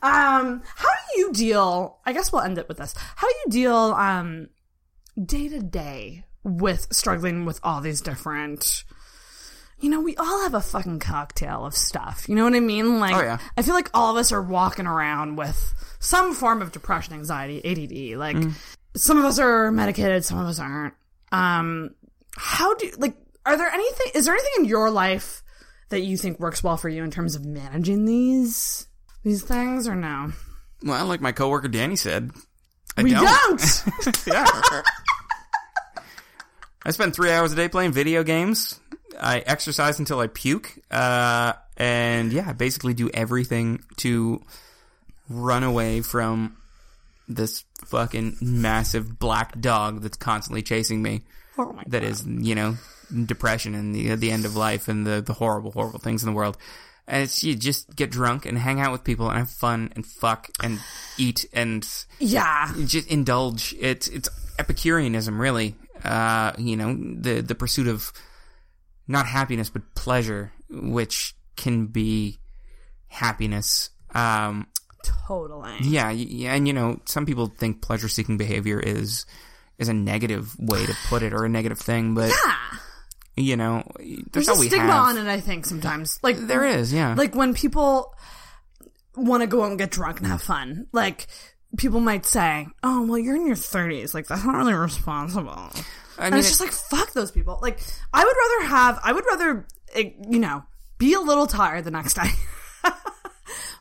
Um, 0.02 0.62
how 0.76 0.88
do 0.88 1.20
you 1.20 1.30
deal? 1.32 1.98
I 2.06 2.14
guess 2.14 2.32
we'll 2.32 2.40
end 2.40 2.56
it 2.56 2.68
with 2.68 2.78
this. 2.78 2.94
How 3.16 3.26
do 3.28 3.34
you 3.44 3.50
deal 3.64 3.74
um 3.76 4.48
day 5.22 5.46
to 5.48 5.60
day 5.60 6.24
with 6.44 6.86
struggling 6.92 7.44
with 7.44 7.60
all 7.62 7.80
these 7.80 8.00
different? 8.00 8.84
You 9.80 9.88
know, 9.88 10.00
we 10.00 10.14
all 10.16 10.42
have 10.42 10.52
a 10.54 10.60
fucking 10.60 10.98
cocktail 10.98 11.64
of 11.64 11.74
stuff. 11.74 12.28
You 12.28 12.34
know 12.34 12.44
what 12.44 12.54
I 12.54 12.60
mean? 12.60 13.00
Like, 13.00 13.14
Oh, 13.16 13.22
yeah. 13.22 13.38
I 13.56 13.62
feel 13.62 13.74
like 13.74 13.88
all 13.94 14.10
of 14.10 14.18
us 14.18 14.30
are 14.30 14.42
walking 14.42 14.86
around 14.86 15.36
with 15.36 15.74
some 16.00 16.34
form 16.34 16.60
of 16.60 16.70
depression, 16.70 17.14
anxiety, 17.14 17.62
ADD. 17.64 18.18
Like, 18.18 18.36
Mm. 18.36 18.52
some 18.94 19.16
of 19.18 19.24
us 19.24 19.38
are 19.38 19.70
medicated, 19.72 20.22
some 20.24 20.38
of 20.38 20.46
us 20.46 20.58
aren't. 20.60 20.92
Um, 21.32 21.90
how 22.36 22.74
do 22.74 22.90
like? 22.98 23.16
Are 23.46 23.56
there 23.56 23.70
anything? 23.70 24.08
Is 24.14 24.26
there 24.26 24.34
anything 24.34 24.52
in 24.58 24.64
your 24.66 24.90
life 24.90 25.42
that 25.88 26.00
you 26.00 26.18
think 26.18 26.38
works 26.38 26.62
well 26.62 26.76
for 26.76 26.88
you 26.90 27.02
in 27.02 27.10
terms 27.10 27.34
of 27.34 27.44
managing 27.46 28.04
these 28.04 28.86
these 29.24 29.42
things, 29.42 29.88
or 29.88 29.96
no? 29.96 30.32
Well, 30.82 31.06
like 31.06 31.20
my 31.22 31.32
coworker 31.32 31.68
Danny 31.68 31.96
said, 31.96 32.32
I 32.98 33.02
We 33.02 33.12
don't. 33.12 33.24
don't. 33.24 34.26
yeah. 34.26 34.46
I 36.84 36.90
spend 36.92 37.14
three 37.14 37.30
hours 37.30 37.52
a 37.52 37.56
day 37.56 37.68
playing 37.68 37.92
video 37.92 38.22
games. 38.22 38.80
I 39.20 39.40
exercise 39.40 39.98
until 39.98 40.20
I 40.20 40.28
puke. 40.28 40.72
Uh, 40.90 41.52
and 41.76 42.32
yeah, 42.32 42.48
I 42.48 42.52
basically 42.52 42.94
do 42.94 43.10
everything 43.12 43.82
to 43.98 44.42
run 45.28 45.62
away 45.62 46.00
from 46.00 46.56
this 47.28 47.64
fucking 47.86 48.36
massive 48.40 49.18
black 49.18 49.60
dog 49.60 50.00
that's 50.02 50.16
constantly 50.16 50.62
chasing 50.62 51.02
me. 51.02 51.22
Oh 51.58 51.78
That 51.86 52.02
is, 52.02 52.24
you 52.26 52.54
know, 52.54 52.76
depression 53.26 53.74
and 53.74 53.94
the 53.94 54.14
the 54.14 54.30
end 54.30 54.44
of 54.46 54.56
life 54.56 54.88
and 54.88 55.06
the 55.06 55.20
the 55.20 55.34
horrible, 55.34 55.70
horrible 55.72 55.98
things 55.98 56.22
in 56.22 56.28
the 56.30 56.34
world. 56.34 56.56
And 57.06 57.24
it's 57.24 57.42
you 57.44 57.54
just 57.56 57.94
get 57.94 58.10
drunk 58.10 58.46
and 58.46 58.56
hang 58.56 58.80
out 58.80 58.92
with 58.92 59.04
people 59.04 59.28
and 59.28 59.38
have 59.38 59.50
fun 59.50 59.92
and 59.96 60.06
fuck 60.06 60.48
and 60.62 60.78
eat 61.18 61.44
and 61.52 61.86
Yeah. 62.18 62.72
just 62.86 63.08
indulge. 63.08 63.74
It's 63.78 64.08
it's 64.08 64.28
Epicureanism, 64.58 65.40
really. 65.40 65.74
Uh, 66.04 66.52
you 66.58 66.76
know, 66.76 66.94
the 66.94 67.40
the 67.40 67.54
pursuit 67.54 67.86
of 67.88 68.12
not 69.08 69.26
happiness 69.26 69.70
but 69.70 69.82
pleasure, 69.94 70.52
which 70.70 71.34
can 71.56 71.86
be 71.86 72.38
happiness. 73.08 73.90
Um, 74.14 74.66
Totally. 75.26 75.76
yeah, 75.82 76.10
yeah, 76.10 76.54
and 76.54 76.66
you 76.66 76.72
know, 76.74 77.00
some 77.06 77.24
people 77.26 77.46
think 77.46 77.80
pleasure-seeking 77.82 78.36
behavior 78.36 78.78
is 78.80 79.24
is 79.78 79.88
a 79.88 79.94
negative 79.94 80.54
way 80.58 80.84
to 80.84 80.94
put 81.08 81.22
it 81.22 81.32
or 81.32 81.44
a 81.44 81.48
negative 81.48 81.78
thing, 81.78 82.14
but 82.14 82.28
Yeah. 82.30 82.54
you 83.36 83.56
know, 83.56 83.82
There's 84.32 84.48
a 84.48 84.54
we 84.54 84.66
stigma 84.68 84.92
have. 84.92 85.16
on 85.16 85.18
it, 85.18 85.26
I 85.26 85.40
think, 85.40 85.64
sometimes. 85.64 86.18
Like 86.22 86.36
There 86.38 86.66
is, 86.66 86.92
yeah. 86.92 87.14
Like 87.16 87.34
when 87.34 87.54
people 87.54 88.14
want 89.16 89.42
to 89.42 89.46
go 89.46 89.62
out 89.64 89.70
and 89.70 89.78
get 89.78 89.90
drunk 89.90 90.18
and 90.18 90.26
have 90.26 90.42
fun, 90.42 90.86
like 90.92 91.26
people 91.76 92.00
might 92.00 92.26
say, 92.26 92.66
"Oh, 92.82 93.06
well, 93.06 93.18
you're 93.18 93.36
in 93.36 93.46
your 93.46 93.56
30s. 93.56 94.14
Like 94.14 94.26
that's 94.26 94.44
not 94.44 94.56
really 94.56 94.74
responsible." 94.74 95.70
I 96.18 96.26
and 96.26 96.34
it's 96.34 96.48
just 96.48 96.60
like 96.60 96.70
fuck 96.72 97.12
those 97.12 97.30
people. 97.30 97.58
Like 97.62 97.80
I 98.12 98.22
would 98.24 98.36
rather 98.36 98.68
have, 98.74 99.00
I 99.02 99.12
would 99.12 99.24
rather, 99.26 99.66
eh, 99.94 100.10
you 100.28 100.38
know, 100.38 100.64
be 100.98 101.14
a 101.14 101.20
little 101.20 101.46
tired 101.46 101.84
the 101.84 101.90
next 101.90 102.14
day. 102.14 102.28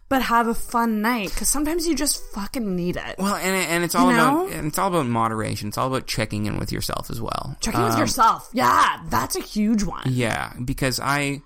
But 0.08 0.24
have 0.24 0.48
a 0.48 0.56
fun 0.56 1.04
night 1.04 1.30
because 1.30 1.50
sometimes 1.50 1.86
you 1.86 1.96
just 1.96 2.20
fucking 2.34 2.76
need 2.76 2.96
it. 2.96 3.16
well, 3.20 3.36
and 3.36 3.56
and 3.56 3.84
it's 3.84 3.94
all 3.94 4.10
You 4.10 4.18
know? 4.18 4.48
about 4.48 4.56
and 4.58 4.68
it's 4.68 4.80
all 4.80 4.88
about 4.88 5.06
moderation. 5.06 5.68
It's 5.68 5.78
all 5.78 5.86
about 5.86 6.08
checking 6.08 6.48
in 6.48 6.58
with 6.58 6.72
yourself 6.72 7.12
as 7.12 7.22
well. 7.22 7.56
Checking 7.62 7.84
with 7.84 7.94
Um, 7.94 8.00
yourself, 8.00 8.50
yeah, 8.52 9.04
that's 9.12 9.36
a 9.36 9.40
huge 9.40 9.84
one. 9.84 10.02
Yeah, 10.08 10.54
because 10.66 11.00
I, 11.00 11.44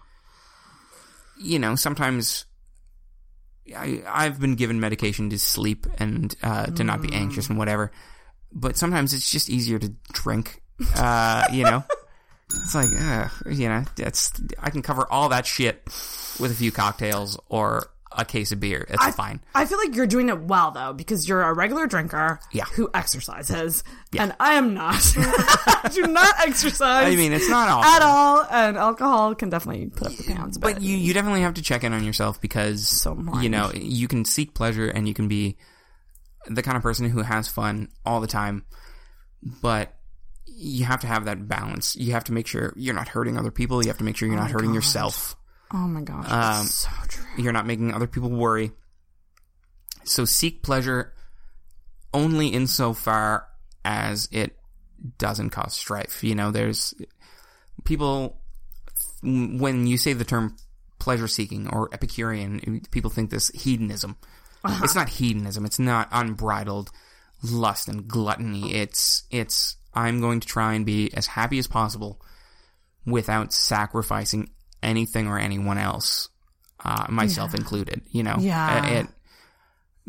you 1.38 1.60
know, 1.60 1.76
sometimes 1.76 2.46
I 3.76 4.04
I've 4.08 4.40
been 4.40 4.56
given 4.56 4.80
medication 4.80 5.30
to 5.30 5.40
sleep 5.40 5.88
and 6.00 6.36
uh, 6.44 6.68
to 6.68 6.84
not 6.84 7.02
be 7.02 7.14
anxious 7.14 7.50
and 7.50 7.58
whatever, 7.58 7.92
but 8.52 8.78
sometimes 8.78 9.14
it's 9.14 9.30
just 9.30 9.50
easier 9.50 9.80
to 9.80 9.94
drink. 10.12 10.62
Uh, 10.98 11.46
you 11.52 11.64
know, 11.64 11.84
it's 12.50 12.76
like 12.76 12.90
uh, 13.00 13.30
you 13.50 13.70
know, 13.70 13.84
that's 13.96 14.32
I 14.60 14.70
can 14.70 14.82
cover 14.82 15.08
all 15.10 15.30
that 15.30 15.46
shit 15.46 15.82
with 16.40 16.52
a 16.52 16.56
few 16.56 16.72
cocktails 16.72 17.40
or 17.48 17.93
a 18.18 18.26
case 18.26 18.52
of 18.52 18.60
beer. 18.60 18.86
It's 18.90 19.02
I, 19.04 19.12
fine. 19.12 19.42
I 19.56 19.66
feel 19.66 19.78
like 19.78 19.96
you're 19.96 20.08
doing 20.08 20.30
it 20.30 20.40
well 20.42 20.72
though, 20.72 20.94
because 20.94 21.28
you're 21.28 21.42
a 21.42 21.54
regular 21.54 21.88
drinker 21.88 22.40
Yeah. 22.52 22.66
who 22.66 22.90
exercises, 22.94 23.84
and 24.18 24.36
I 24.40 24.54
am 24.56 24.74
not. 24.74 24.96
I 25.18 25.90
do 25.92 26.04
not 26.08 26.36
exercise. 26.46 27.14
I 27.14 27.16
mean, 27.16 27.34
it's 27.34 27.50
not 27.50 27.86
at 27.86 28.02
all, 28.02 28.46
and 28.50 28.78
alcohol 28.78 29.36
can 29.36 29.50
definitely 29.50 29.88
put 29.88 30.08
up 30.08 30.14
the 30.18 30.34
pounds. 30.34 30.58
But 30.58 30.82
you, 30.82 30.96
you 30.96 31.14
definitely 31.14 31.42
have 31.42 31.56
to 31.56 31.62
check 31.62 31.84
in 31.84 31.94
on 31.94 32.04
yourself 32.04 32.40
because 32.42 32.88
So 32.88 33.18
you 33.42 33.50
know 33.50 33.72
you 33.74 34.08
can 34.08 34.26
seek 34.26 34.54
pleasure 34.54 34.88
and 34.88 35.08
you 35.08 35.14
can 35.14 35.28
be 35.28 35.58
the 36.48 36.62
kind 36.62 36.76
of 36.78 36.84
person 36.84 37.10
who 37.10 37.22
has 37.22 37.48
fun 37.48 37.90
all 38.06 38.22
the 38.22 38.28
time, 38.28 38.66
but 39.62 39.94
you 40.46 40.86
have 40.86 41.02
to 41.02 41.08
have 41.08 41.26
that 41.26 41.48
balance. 41.48 41.96
You 41.96 42.12
have 42.14 42.26
to 42.26 42.34
make 42.34 42.48
sure 42.48 42.74
you're 42.76 42.94
not 42.94 43.08
hurting 43.08 43.38
other 43.38 43.52
people. 43.52 43.82
You 43.84 43.90
have 43.90 43.98
to 43.98 44.04
make 44.04 44.18
sure 44.18 44.28
you're 44.28 44.38
oh 44.38 44.42
not 44.42 44.52
hurting 44.52 44.74
yourself. 44.74 45.36
Oh 45.74 45.88
my 45.88 46.02
gosh, 46.02 46.30
Um, 46.30 46.66
so 46.66 46.90
true. 47.08 47.26
You're 47.38 47.54
not 47.54 47.66
making 47.66 47.94
other 47.94 48.08
people 48.08 48.30
worry. 48.30 48.72
So 50.04 50.26
seek 50.26 50.64
pleasure 50.64 51.14
only 52.14 52.50
insofar 52.50 53.48
as 53.84 54.28
it 54.32 54.58
doesn't 55.18 55.50
cause 55.50 55.74
strife. 55.74 56.24
You 56.24 56.36
know, 56.36 56.52
there's 56.52 56.94
people 57.84 58.40
when 59.22 59.88
you 59.88 59.98
say 59.98 60.14
the 60.14 60.26
term 60.26 60.56
pleasure 61.00 61.28
seeking 61.28 61.68
or 61.68 61.90
Epicurean, 61.94 62.82
people 62.92 63.10
think 63.10 63.30
this 63.30 63.50
hedonism. 63.50 64.18
It's 64.66 64.96
not 64.96 65.10
hedonism. 65.10 65.66
It's 65.66 65.80
not 65.80 66.08
unbridled 66.12 66.92
lust 67.44 67.90
and 67.90 68.08
gluttony. 68.08 68.74
It's 68.74 69.24
it's 69.30 69.76
I'm 69.94 70.22
going 70.22 70.40
to 70.40 70.48
try 70.48 70.74
and 70.74 70.86
be 70.86 71.14
as 71.14 71.28
happy 71.28 71.60
as 71.60 71.68
possible 71.68 72.22
without 73.06 73.52
sacrificing 73.52 74.50
anything 74.84 75.28
or 75.28 75.40
anyone 75.40 75.78
else. 75.78 76.30
uh, 76.86 77.06
myself 77.10 77.54
included. 77.56 78.02
You 78.12 78.24
know, 78.24 78.36
Yeah. 78.40 78.82
Uh, 78.84 78.90
it, 79.00 79.08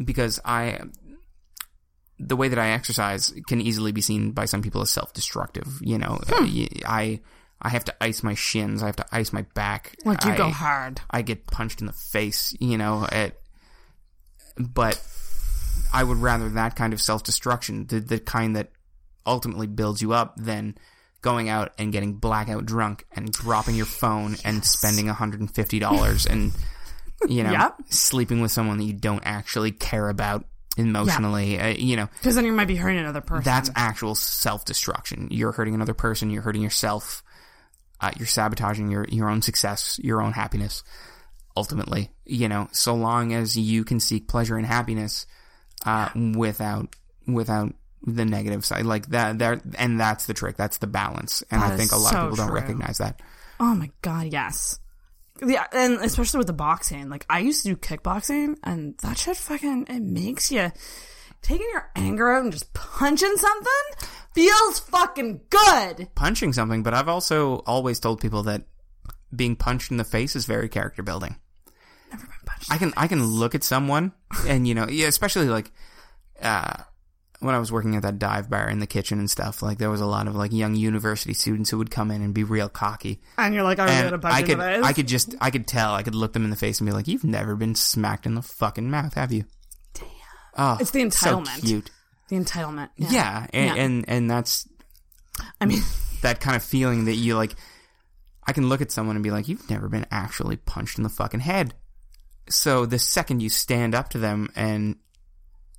because 0.05 0.41
I, 0.45 0.81
the 2.19 2.35
way 2.35 2.49
that 2.49 2.59
I 2.59 2.71
exercise 2.71 3.33
can 3.47 3.61
easily 3.61 3.93
be 3.93 4.01
seen 4.01 4.33
by 4.33 4.47
some 4.47 4.61
people 4.61 4.83
as 4.83 4.91
self-destructive. 4.91 5.69
You 5.81 5.99
know, 5.99 6.19
Hmm. 6.27 6.65
I 6.85 7.21
I 7.63 7.69
have 7.69 7.85
to 7.85 7.95
ice 8.03 8.23
my 8.25 8.35
shins. 8.35 8.83
I 8.83 8.87
have 8.87 8.97
to 8.97 9.07
ice 9.13 9.33
my 9.33 9.43
back. 9.55 9.95
Like 10.05 10.25
you 10.25 10.33
I, 10.33 10.37
go 10.37 10.51
hard. 10.51 11.01
I 11.11 11.23
get 11.23 11.47
punched 11.47 11.81
in 11.81 11.87
the 11.87 11.93
face. 11.93 12.55
You 12.59 12.77
know, 12.77 13.07
it, 13.13 13.41
but 14.59 15.01
I 15.93 16.03
would 16.03 16.19
rather 16.19 16.49
that 16.51 16.75
kind 16.77 16.93
of 16.93 17.01
self-destruction, 17.01 17.87
the 17.87 18.01
the 18.01 18.19
kind 18.19 18.57
that 18.57 18.71
ultimately 19.27 19.67
builds 19.69 20.03
you 20.03 20.13
up, 20.13 20.35
than 20.37 20.77
going 21.25 21.49
out 21.49 21.73
and 21.79 21.91
getting 21.91 22.13
blackout 22.15 22.67
drunk 22.67 23.05
and 23.17 23.33
dropping 23.33 23.75
your 23.75 23.87
phone 23.87 24.37
and 24.45 24.63
spending 24.65 25.07
$150 25.07 26.27
and 26.31 26.53
you 27.29 27.43
know 27.43 27.51
Yep. 27.53 27.77
sleeping 27.89 28.41
with 28.43 28.53
someone 28.53 28.77
that 28.79 28.85
you 28.85 28.93
don't 28.93 29.23
actually 29.25 29.73
care 29.73 30.09
about 30.11 30.45
emotionally 30.77 31.59
uh, 31.59 31.69
you 31.69 31.97
know. 31.97 32.09
Because 32.21 32.35
then 32.35 32.45
you 32.45 32.53
might 32.53 32.69
be 32.69 32.77
hurting 32.77 32.99
another 32.99 33.23
person. 33.23 33.43
that's 33.45 33.71
actual 33.75 34.15
self-destruction. 34.15 35.29
You're 35.31 35.53
hurting 35.53 35.75
another 35.75 35.95
person. 35.95 36.29
You're 36.31 36.43
hurting 36.43 36.63
yourself 36.63 37.23
uh, 38.01 38.11
you're 38.19 38.27
sabotaging 38.27 38.91
your 38.91 39.07
your 39.09 39.31
own 39.31 39.41
success 39.41 39.99
your 40.03 40.21
own 40.21 40.33
happiness 40.33 40.83
ultimately 41.57 42.11
you 42.27 42.49
know. 42.49 42.69
So 42.73 42.95
long 42.95 43.33
as 43.33 43.57
you 43.57 43.85
can 43.85 43.99
seek 44.01 44.29
pleasure 44.29 44.57
and 44.57 44.67
happiness 44.67 45.27
uh, 45.87 46.09
without 46.37 46.95
without 47.27 47.73
the 48.07 48.25
negative 48.25 48.65
side 48.65 48.85
like 48.85 49.07
that 49.09 49.39
there 49.39 49.61
and 49.79 49.99
that's 49.99 50.27
the 50.27 50.35
trick 50.35 50.57
that's 50.57 50.79
the 50.79 50.87
balance 50.87 51.43
and 51.51 51.63
That 51.63 51.73
i 51.73 51.77
think 51.77 51.93
a 51.93 51.97
lot 51.97 52.11
so 52.13 52.19
of 52.19 52.23
people 52.25 52.37
don't 52.37 52.47
true. 52.49 52.57
recognize 52.57 52.99
that 52.99 53.21
Oh 53.61 53.75
my 53.75 53.89
god, 54.03 54.33
yes. 54.33 54.81
Yeah, 55.45 55.65
and 55.73 55.95
especially 56.01 56.39
with 56.39 56.49
the 56.49 56.53
boxing. 56.53 57.09
Like 57.09 57.25
I 57.31 57.39
used 57.39 57.63
to 57.63 57.69
do 57.71 57.77
kickboxing, 57.77 58.57
and 58.65 58.99
that 58.99 59.17
shit 59.17 59.37
fucking 59.37 59.87
it 59.89 60.03
makes 60.03 60.51
you 60.51 60.73
taking 61.41 61.67
your 61.73 61.89
anger 61.95 62.31
out 62.33 62.43
and 62.43 62.53
just 62.53 62.73
punching 62.75 63.37
something 63.37 64.09
feels 64.35 64.81
fucking 64.81 65.41
good. 65.51 66.09
punching 66.17 66.53
something 66.53 66.83
but 66.83 66.95
i've 66.95 67.07
also 67.09 67.57
always 67.67 68.01
told 68.01 68.21
people 68.21 68.43
that 68.45 68.63
being 69.35 69.55
punched 69.55 69.91
in 69.91 69.97
the 69.99 70.05
face 70.05 70.35
is 70.35 70.47
very 70.47 70.69
character 70.69 71.03
building 71.03 71.37
Never 72.11 72.27
been 72.27 72.33
punched. 72.47 72.73
I 72.73 72.79
can 72.79 72.93
I 72.97 73.07
can 73.09 73.23
look 73.25 73.55
at 73.55 73.63
someone 73.63 74.13
and 74.49 74.67
you 74.67 74.75
know 74.75 74.89
yeah 74.89 75.07
especially 75.07 75.47
like 75.49 75.71
uh 76.43 76.75
when 77.45 77.55
I 77.55 77.59
was 77.59 77.71
working 77.71 77.95
at 77.97 78.03
that 78.03 78.19
dive 78.19 78.49
bar 78.51 78.69
in 78.69 78.79
the 78.81 78.87
kitchen 78.87 79.19
and 79.19 79.31
stuff 79.31 79.62
like 79.62 79.79
there 79.79 79.91
was 79.91 80.01
a 80.01 80.07
lot 80.07 80.27
of 80.27 80.35
like 80.35 80.53
young 80.53 80.75
university 80.75 81.35
students 81.35 81.71
who 81.71 81.79
would 81.79 81.91
come 81.91 82.11
in 82.11 82.23
and 82.23 82.33
be 82.35 82.43
real 82.45 82.69
cocky 82.69 83.21
and 83.39 83.55
you're 83.55 83.62
like, 83.62 83.79
I'm 83.79 84.05
gonna 84.05 84.19
punch 84.19 84.35
I 84.35 84.43
could. 84.43 84.59
I 84.61 84.93
could 84.93 85.07
just 85.09 85.35
I 85.41 85.51
could 85.51 85.66
tell 85.66 85.95
I 85.95 86.03
could 86.03 86.15
look 86.15 86.33
them 86.33 86.45
in 86.45 86.51
the 86.51 86.57
face 86.57 86.81
and 86.81 86.87
be 86.89 86.93
like 86.93 87.07
you've 87.07 87.25
never 87.25 87.55
been 87.57 87.75
smacked 87.75 88.27
in 88.27 88.35
the 88.35 88.43
fucking 88.43 88.91
mouth 88.91 89.15
have 89.15 89.31
you 89.33 89.45
Damn 89.93 90.07
oh 90.57 90.77
It's 90.81 90.91
the 90.91 91.09
so 91.11 91.41
entitlement. 91.41 91.61
cute 91.65 91.91
the 92.29 92.37
entitlement. 92.37 92.89
Yeah. 92.97 93.11
yeah, 93.12 93.47
and, 93.53 93.66
Yeah. 93.77 93.83
and 93.85 94.05
and 94.09 94.31
that's 94.31 94.66
I 95.61 95.66
mean, 95.66 95.81
that 96.23 96.41
kind 96.41 96.57
of 96.57 96.62
feeling 96.62 97.05
that 97.05 97.15
you 97.16 97.37
like 97.37 97.55
I 98.47 98.53
can 98.53 98.69
look 98.69 98.81
at 98.81 98.91
someone 98.91 99.16
and 99.16 99.23
be 99.23 99.31
like, 99.31 99.49
You've 99.49 99.69
never 99.71 99.89
been 99.89 100.07
actually 100.11 100.57
punched 100.57 100.97
in 100.99 101.03
the 101.05 101.11
fucking 101.11 101.41
head. 101.41 101.75
So 102.49 102.85
the 102.87 102.99
second 102.99 103.41
you 103.43 103.49
stand 103.51 103.95
up 103.95 104.11
to 104.11 104.19
them 104.19 104.51
and 104.55 104.97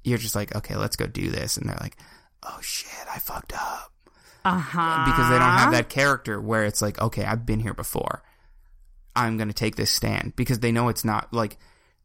you're 0.06 0.18
just 0.18 0.36
like, 0.36 0.56
Okay, 0.56 0.76
let's 0.76 0.96
go 0.96 1.08
do 1.08 1.30
this 1.30 1.58
and 1.58 1.68
they're 1.70 1.78
like, 1.82 1.98
Oh 2.44 2.60
shit, 2.62 2.92
I 3.14 3.20
fucked 3.20 3.54
up. 3.54 3.92
uh 4.46 4.58
huh. 4.60 5.06
Because 5.06 5.30
they 5.30 5.40
don't 5.40 5.58
have 5.58 5.72
that 5.72 5.90
character 5.90 6.40
where 6.40 6.64
it's 6.64 6.82
like, 6.82 7.02
Okay, 7.02 7.26
I've 7.26 7.46
been 7.46 7.60
here 7.60 7.74
before. 7.74 8.24
I'm 9.16 9.38
gonna 9.38 9.54
take 9.54 9.76
this 9.76 9.92
stand 9.92 10.36
because 10.36 10.60
they 10.60 10.72
know 10.72 10.90
it's 10.90 11.06
not 11.06 11.34
like 11.34 11.58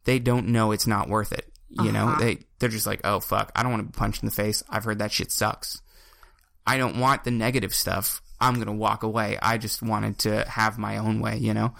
they 0.05 0.19
don't 0.19 0.47
know 0.47 0.71
it's 0.71 0.87
not 0.87 1.09
worth 1.09 1.31
it. 1.31 1.45
You 1.69 1.91
know? 1.91 2.15
They 2.19 2.39
they're 2.59 2.69
just 2.69 2.87
like, 2.87 3.01
Oh 3.03 3.19
fuck, 3.19 3.51
I 3.55 3.63
don't 3.63 3.71
want 3.71 3.85
to 3.85 3.91
be 3.91 3.97
punched 3.97 4.23
in 4.23 4.27
the 4.27 4.35
face. 4.35 4.63
I've 4.69 4.83
heard 4.83 4.99
that 4.99 5.11
shit 5.11 5.31
sucks. 5.31 5.81
I 6.65 6.77
don't 6.77 6.99
want 6.99 7.23
the 7.23 7.31
negative 7.31 7.73
stuff. 7.73 8.21
I'm 8.39 8.55
gonna 8.55 8.73
walk 8.73 9.03
away. 9.03 9.37
I 9.41 9.57
just 9.57 9.81
wanted 9.83 10.17
to 10.19 10.43
have 10.49 10.77
my 10.77 10.97
own 10.97 11.19
way, 11.21 11.37
you 11.37 11.53
know. 11.53 11.73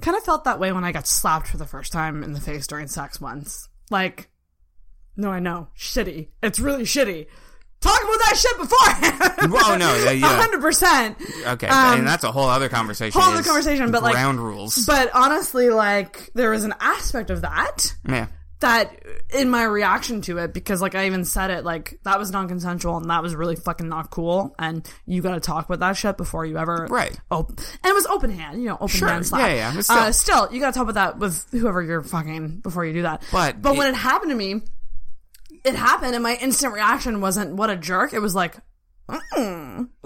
Kind 0.00 0.16
of 0.16 0.22
felt 0.22 0.44
that 0.44 0.60
way 0.60 0.72
when 0.72 0.84
I 0.84 0.92
got 0.92 1.06
slapped 1.08 1.48
for 1.48 1.56
the 1.56 1.66
first 1.66 1.92
time 1.92 2.22
in 2.22 2.32
the 2.32 2.40
face 2.40 2.66
during 2.68 2.86
sex 2.86 3.20
once. 3.20 3.68
Like, 3.90 4.28
no, 5.18 5.30
I 5.30 5.40
know, 5.40 5.68
shitty. 5.76 6.28
It's 6.42 6.58
really 6.58 6.84
shitty. 6.84 7.26
Talk 7.80 8.00
about 8.02 8.18
that 8.18 8.36
shit 8.36 8.58
beforehand. 8.58 9.54
Oh 9.54 9.76
no, 9.78 9.94
yeah, 10.04 10.10
yeah. 10.10 10.26
hundred 10.40 10.60
percent. 10.62 11.16
okay, 11.46 11.68
Um, 11.68 11.98
and 11.98 12.06
that's 12.08 12.24
a 12.24 12.32
whole 12.32 12.48
other 12.48 12.68
conversation. 12.68 13.20
whole 13.20 13.32
other 13.32 13.42
conversation, 13.44 13.90
but, 13.92 14.02
like- 14.02 14.14
ground 14.14 14.40
rules. 14.40 14.84
But 14.86 15.10
honestly, 15.14 15.68
like 15.70 16.30
there 16.34 16.50
was 16.50 16.64
an 16.64 16.74
aspect 16.80 17.30
of 17.30 17.42
that 17.42 17.94
yeah, 18.08 18.26
that 18.58 19.00
in 19.32 19.48
my 19.48 19.62
reaction 19.62 20.22
to 20.22 20.38
it, 20.38 20.52
because 20.52 20.82
like 20.82 20.96
I 20.96 21.06
even 21.06 21.24
said 21.24 21.50
it, 21.52 21.64
like 21.64 22.00
that 22.02 22.18
was 22.18 22.32
non-consensual 22.32 22.96
and 22.96 23.08
that 23.10 23.22
was 23.22 23.36
really 23.36 23.54
fucking 23.54 23.88
not 23.88 24.10
cool. 24.10 24.56
And 24.58 24.84
you 25.06 25.22
got 25.22 25.34
to 25.34 25.40
talk 25.40 25.66
about 25.66 25.78
that 25.78 25.96
shit 25.96 26.16
before 26.16 26.44
you 26.44 26.58
ever 26.58 26.88
Right. 26.90 27.16
Op- 27.30 27.50
and 27.50 27.60
it 27.84 27.94
was 27.94 28.06
open 28.06 28.30
hand, 28.32 28.60
you 28.60 28.70
know, 28.70 28.74
open 28.74 28.88
Sure, 28.88 29.06
hand 29.06 29.24
slap. 29.24 29.42
yeah, 29.48 29.54
yeah, 29.72 29.80
still. 29.82 29.96
Uh, 29.96 30.10
still, 30.10 30.52
you 30.52 30.58
got 30.58 30.72
to 30.74 30.78
talk 30.80 30.88
about 30.88 30.94
that 30.94 31.18
with 31.20 31.46
whoever 31.52 31.80
you're 31.80 32.02
fucking 32.02 32.58
before 32.58 32.84
you 32.84 32.92
do 32.92 33.02
that. 33.02 33.22
But 33.30 33.62
but 33.62 33.76
when 33.76 33.86
it- 33.86 33.90
it 33.90 33.94
happened 33.96 34.32
to 34.32 34.36
me, 34.36 34.62
it 35.64 35.74
happened, 35.74 36.14
and 36.14 36.22
my 36.22 36.34
instant 36.40 36.74
reaction 36.74 37.20
wasn't 37.20 37.54
"what 37.54 37.70
a 37.70 37.76
jerk." 37.76 38.12
It 38.12 38.20
was 38.20 38.34
like, 38.34 38.56
Mm. 39.10 39.88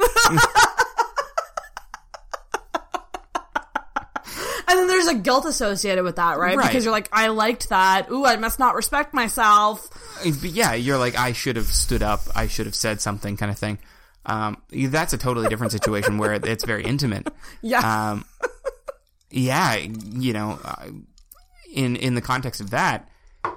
And 4.68 4.78
then 4.78 4.88
there's 4.88 5.08
a 5.08 5.14
guilt 5.16 5.44
associated 5.44 6.02
with 6.02 6.16
that, 6.16 6.38
right? 6.38 6.56
Right. 6.56 6.66
Because 6.66 6.84
you're 6.84 6.92
like, 6.92 7.10
I 7.12 7.26
liked 7.26 7.68
that. 7.68 8.10
Ooh, 8.10 8.24
I 8.24 8.36
must 8.36 8.58
not 8.58 8.74
respect 8.74 9.12
myself. 9.12 9.86
But 10.24 10.44
yeah, 10.50 10.72
you're 10.72 10.96
like, 10.96 11.18
I 11.18 11.32
should 11.32 11.56
have 11.56 11.66
stood 11.66 12.02
up. 12.02 12.20
I 12.34 12.46
should 12.46 12.64
have 12.64 12.74
said 12.74 13.02
something, 13.02 13.36
kind 13.36 13.50
of 13.50 13.58
thing. 13.58 13.78
Um, 14.24 14.62
that's 14.70 15.12
a 15.12 15.18
totally 15.18 15.48
different 15.48 15.72
situation 15.72 16.16
where 16.16 16.32
it's 16.32 16.64
very 16.64 16.84
intimate. 16.84 17.28
Yeah. 17.60 18.12
Um, 18.12 18.24
yeah, 19.30 19.74
you 19.76 20.32
know, 20.32 20.58
uh, 20.64 20.86
in 21.72 21.96
in 21.96 22.14
the 22.14 22.20
context 22.22 22.60
of 22.60 22.70
that, 22.70 23.08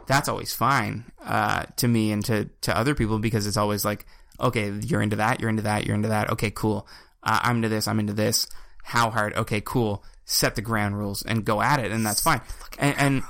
that's 0.08 0.30
always 0.30 0.54
fine 0.54 1.06
uh, 1.24 1.64
to 1.78 1.88
me 1.88 2.12
and 2.12 2.24
to 2.26 2.50
to 2.62 2.78
other 2.78 2.96
people 2.96 3.20
because 3.20 3.48
it's 3.48 3.58
always 3.58 3.84
like, 3.86 4.06
okay, 4.40 4.72
you're 4.72 5.02
into 5.02 5.16
that, 5.18 5.40
you're 5.40 5.50
into 5.50 5.64
that, 5.64 5.86
you're 5.86 5.96
into 5.96 6.10
that. 6.10 6.30
Okay, 6.32 6.52
cool. 6.52 6.88
Uh, 7.24 7.40
I'm 7.44 7.58
into 7.58 7.70
this. 7.70 7.88
I'm 7.88 8.00
into 8.00 8.14
this. 8.14 8.48
How 8.84 9.10
hard? 9.10 9.34
Okay, 9.36 9.62
cool. 9.62 10.04
Set 10.26 10.56
the 10.56 10.62
ground 10.62 10.98
rules 10.98 11.24
and 11.24 11.46
go 11.46 11.62
at 11.62 11.80
it, 11.80 11.92
and 11.92 12.06
that's 12.06 12.22
fine. 12.22 12.42
And, 12.80 12.96
and 12.98 13.24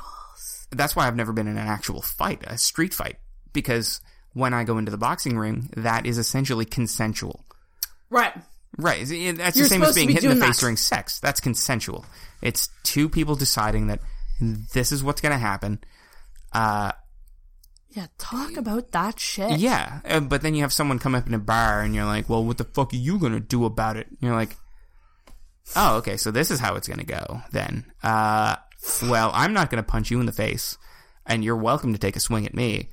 that's 0.71 0.95
why 0.95 1.07
I've 1.07 1.15
never 1.15 1.33
been 1.33 1.47
in 1.47 1.57
an 1.57 1.67
actual 1.67 2.01
fight, 2.01 2.43
a 2.45 2.57
street 2.57 2.93
fight, 2.93 3.17
because 3.53 4.01
when 4.33 4.53
I 4.53 4.63
go 4.65 4.77
into 4.77 4.91
the 4.91 4.97
boxing 4.97 5.37
ring, 5.37 5.69
that 5.77 6.05
is 6.05 6.17
essentially 6.17 6.65
consensual. 6.65 7.45
right. 8.09 8.33
Right. 8.77 8.99
That's 8.99 9.09
You're 9.09 9.63
the 9.63 9.69
same 9.69 9.83
as 9.83 9.95
being 9.95 10.07
be 10.07 10.15
hit 10.15 10.23
in 10.25 10.31
the 10.31 10.35
doing 10.35 10.45
face 10.47 10.57
that. 10.57 10.61
during 10.61 10.75
sex. 10.75 11.19
That's 11.21 11.39
consensual. 11.39 12.05
It's 12.41 12.67
two 12.83 13.07
people 13.07 13.35
deciding 13.35 13.87
that 13.87 14.01
this 14.41 14.91
is 14.91 15.01
what's 15.01 15.21
going 15.21 15.31
to 15.31 15.37
happen. 15.37 15.79
Uh, 16.55 16.91
Yeah, 17.89 18.07
talk 18.17 18.57
about 18.57 18.91
that 18.91 19.19
shit. 19.19 19.59
yeah. 19.59 20.01
Uh, 20.05 20.19
But 20.19 20.41
then 20.41 20.55
you 20.55 20.61
have 20.61 20.73
someone 20.73 20.99
come 20.99 21.15
up 21.15 21.27
in 21.27 21.33
a 21.33 21.39
bar 21.39 21.81
and 21.81 21.93
you're 21.95 22.05
like, 22.05 22.27
well, 22.29 22.43
what 22.43 22.57
the 22.57 22.63
fuck 22.65 22.93
are 22.93 22.97
you 22.97 23.19
going 23.19 23.33
to 23.33 23.39
do 23.39 23.65
about 23.65 23.97
it? 23.97 24.07
And 24.07 24.17
you're 24.21 24.35
like, 24.35 24.55
oh, 25.75 25.97
okay, 25.97 26.17
so 26.17 26.31
this 26.31 26.51
is 26.51 26.59
how 26.59 26.75
it's 26.75 26.87
going 26.87 26.99
to 26.99 27.05
go 27.05 27.41
then. 27.51 27.85
Uh, 28.03 28.55
well, 29.03 29.31
I'm 29.33 29.53
not 29.53 29.69
going 29.69 29.83
to 29.83 29.89
punch 29.89 30.11
you 30.11 30.19
in 30.19 30.25
the 30.25 30.31
face 30.31 30.77
and 31.25 31.43
you're 31.43 31.55
welcome 31.55 31.93
to 31.93 31.99
take 31.99 32.15
a 32.15 32.19
swing 32.19 32.45
at 32.45 32.53
me. 32.53 32.89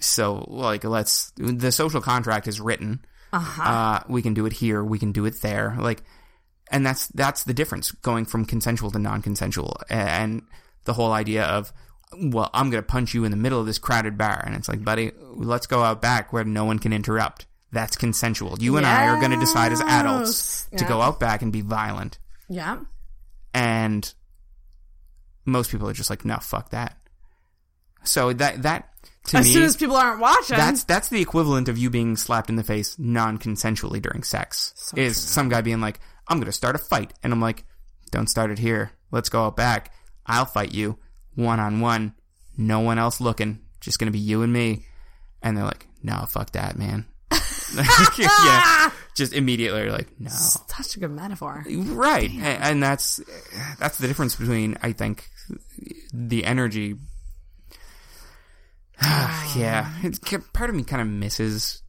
So, 0.00 0.44
like, 0.48 0.84
let's, 0.84 1.32
the 1.36 1.72
social 1.72 2.00
contract 2.00 2.46
is 2.46 2.60
written. 2.60 3.04
Uh-huh. 3.32 4.00
we 4.08 4.22
can 4.22 4.32
do 4.34 4.46
it 4.46 4.52
here. 4.52 4.82
We 4.84 4.98
can 4.98 5.12
do 5.12 5.24
it 5.26 5.42
there. 5.42 5.76
Like, 5.78 6.02
and 6.70 6.86
that's, 6.86 7.08
that's 7.08 7.44
the 7.44 7.52
difference 7.54 7.90
going 7.92 8.24
from 8.26 8.44
consensual 8.44 8.90
to 8.92 8.98
non-consensual. 8.98 9.78
And 9.90 10.42
the 10.84 10.92
whole 10.92 11.12
idea 11.12 11.44
of, 11.44 11.72
well, 12.16 12.50
I'm 12.54 12.70
going 12.70 12.82
to 12.82 12.86
punch 12.86 13.14
you 13.14 13.24
in 13.24 13.30
the 13.30 13.36
middle 13.36 13.60
of 13.60 13.66
this 13.66 13.78
crowded 13.78 14.16
bar. 14.16 14.42
And 14.44 14.54
it's 14.54 14.68
like, 14.68 14.84
buddy, 14.84 15.12
let's 15.22 15.66
go 15.66 15.82
out 15.82 16.00
back 16.00 16.32
where 16.32 16.44
no 16.44 16.64
one 16.64 16.78
can 16.78 16.92
interrupt. 16.92 17.46
That's 17.70 17.96
consensual. 17.96 18.56
You 18.58 18.76
and 18.78 18.86
I 18.86 19.08
are 19.08 19.18
going 19.18 19.32
to 19.32 19.38
decide 19.40 19.72
as 19.72 19.80
adults 19.80 20.68
Yes. 20.72 20.80
to 20.80 20.88
go 20.88 21.02
out 21.02 21.20
back 21.20 21.42
and 21.42 21.52
be 21.52 21.60
violent. 21.60 22.18
Yeah. 22.48 22.78
And 23.52 24.12
most 25.44 25.70
people 25.70 25.88
are 25.88 25.92
just 25.92 26.10
like, 26.10 26.24
no, 26.24 26.36
fuck 26.38 26.70
that. 26.70 26.96
So 28.04 28.32
that, 28.32 28.62
that, 28.62 28.88
to 29.24 29.36
me 29.36 29.40
As 29.40 29.46
me, 29.46 29.52
soon 29.52 29.62
as 29.64 29.76
people 29.76 29.96
aren't 29.96 30.20
watching, 30.20 30.56
that's 30.56 30.84
that's 30.84 31.08
the 31.10 31.20
equivalent 31.20 31.68
of 31.68 31.76
you 31.76 31.90
being 31.90 32.16
slapped 32.16 32.48
in 32.48 32.56
the 32.56 32.62
face 32.62 32.98
non-consensually 32.98 34.00
during 34.00 34.22
sex. 34.22 34.72
is 34.96 35.18
some 35.18 35.50
guy 35.50 35.60
being 35.60 35.80
like, 35.82 36.00
"I'm 36.26 36.38
going 36.38 36.46
to 36.46 36.52
start 36.52 36.74
a 36.76 36.78
fight," 36.78 37.12
and 37.22 37.32
I'm 37.32 37.40
like, 37.40 37.64
"Don't 38.10 38.28
start 38.28 38.50
it 38.50 38.58
here. 38.58 38.92
Let's 39.10 39.28
go 39.28 39.44
out 39.44 39.56
back. 39.56 39.92
I'll 40.24 40.46
fight 40.46 40.72
you 40.72 40.98
one 41.38 41.60
on 41.60 41.80
one. 41.80 42.14
No 42.56 42.80
one 42.80 42.98
else 42.98 43.20
looking. 43.20 43.60
Just 43.80 43.98
to 44.08 44.12
be 44.12 44.18
you 44.18 44.42
and 44.42 44.52
me." 44.52 44.84
And 45.42 45.56
they're 45.56 45.64
like, 45.64 45.86
"No, 46.02 46.26
fuck 46.28 46.50
that, 46.52 46.76
man." 46.76 47.06
yeah, 48.18 48.90
just 49.14 49.32
immediately 49.32 49.88
like, 49.88 50.08
"No." 50.18 50.30
such 50.30 50.96
a 50.96 51.00
good 51.00 51.12
metaphor. 51.12 51.64
Right, 51.68 52.30
and, 52.30 52.62
and 52.62 52.82
that's 52.82 53.20
that's 53.78 53.98
the 53.98 54.08
difference 54.08 54.34
between 54.34 54.76
I 54.82 54.92
think 54.92 55.28
the 56.12 56.44
energy. 56.44 56.96
yeah, 59.02 59.92
it's, 60.02 60.18
part 60.52 60.70
of 60.70 60.76
me 60.76 60.82
kind 60.82 61.00
of 61.00 61.08
misses 61.08 61.82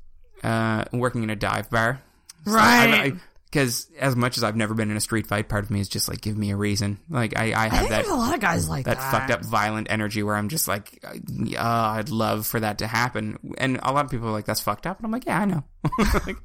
uh, 0.43 0.85
working 0.91 1.23
in 1.23 1.30
a 1.31 1.35
dive 1.35 1.69
bar. 1.71 2.01
So 2.45 2.51
Right. 2.53 3.13
Because 3.49 3.89
as 3.97 4.15
much 4.15 4.38
as 4.38 4.43
I've 4.43 4.55
never 4.55 4.76
been 4.76 4.91
in 4.91 4.97
a 4.97 5.01
street 5.01 5.26
fight, 5.26 5.49
part 5.49 5.63
of 5.63 5.71
me 5.71 5.80
is 5.80 5.89
just 5.89 6.07
like, 6.07 6.21
give 6.21 6.38
me 6.38 6.51
a 6.51 6.55
reason. 6.55 6.99
Like 7.09 7.35
I, 7.35 7.51
I 7.51 7.65
I 7.65 7.67
have 7.69 7.80
think 7.80 7.89
that 7.89 8.05
a 8.05 8.13
lot 8.13 8.35
of 8.35 8.39
guys 8.39 8.69
like 8.69 8.85
that 8.85 8.97
that. 8.97 9.11
fucked 9.11 9.31
up 9.31 9.43
violent 9.43 9.88
energy 9.89 10.21
where 10.21 10.35
I'm 10.35 10.49
just 10.49 10.67
like, 10.67 11.03
uh, 11.03 11.57
I'd 11.57 12.09
love 12.09 12.45
for 12.45 12.59
that 12.59 12.77
to 12.80 12.88
happen. 12.88 13.55
And 13.57 13.80
a 13.81 13.91
lot 13.91 14.05
of 14.05 14.11
people 14.11 14.27
are 14.27 14.31
like, 14.31 14.45
that's 14.45 14.61
fucked 14.61 14.85
up. 14.85 14.97
And 14.99 15.05
I'm 15.05 15.11
like, 15.11 15.26
yeah, 15.26 15.39
I 15.39 15.45
know. 15.45 15.63
like, 16.27 16.38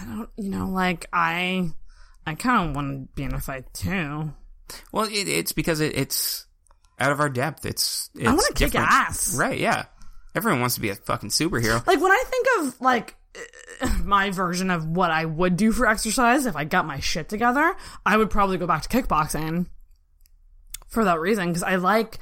I 0.00 0.04
don't, 0.04 0.30
you 0.36 0.50
know, 0.50 0.68
like 0.68 1.06
I, 1.12 1.70
I 2.24 2.34
kind 2.36 2.70
of 2.70 2.76
want 2.76 3.08
to 3.08 3.14
be 3.16 3.24
in 3.24 3.34
a 3.34 3.40
fight 3.40 3.64
too. 3.74 4.32
well, 4.92 5.06
it, 5.06 5.28
it's 5.28 5.52
because 5.52 5.80
it, 5.80 5.98
it's 5.98 6.46
out 7.00 7.10
of 7.10 7.18
our 7.18 7.28
depth. 7.28 7.66
It's, 7.66 8.08
it's 8.14 8.28
I 8.28 8.32
want 8.32 8.46
to 8.54 8.64
kick 8.64 8.76
ass. 8.76 9.34
Right, 9.36 9.58
yeah. 9.58 9.86
Everyone 10.36 10.60
wants 10.60 10.76
to 10.76 10.80
be 10.80 10.90
a 10.90 10.94
fucking 10.94 11.30
superhero. 11.30 11.84
Like 11.84 12.00
when 12.00 12.12
I 12.12 12.22
think 12.24 12.46
of 12.60 12.80
like 12.80 13.16
my 14.04 14.30
version 14.30 14.70
of 14.70 14.86
what 14.86 15.10
I 15.10 15.24
would 15.24 15.56
do 15.56 15.72
for 15.72 15.86
exercise 15.86 16.46
if 16.46 16.56
I 16.56 16.64
got 16.64 16.86
my 16.86 17.00
shit 17.00 17.28
together, 17.28 17.74
I 18.04 18.16
would 18.16 18.30
probably 18.30 18.58
go 18.58 18.66
back 18.66 18.82
to 18.82 18.88
kickboxing 18.88 19.66
for 20.88 21.04
that 21.04 21.20
reason 21.20 21.48
because 21.48 21.62
I 21.62 21.76
like 21.76 22.18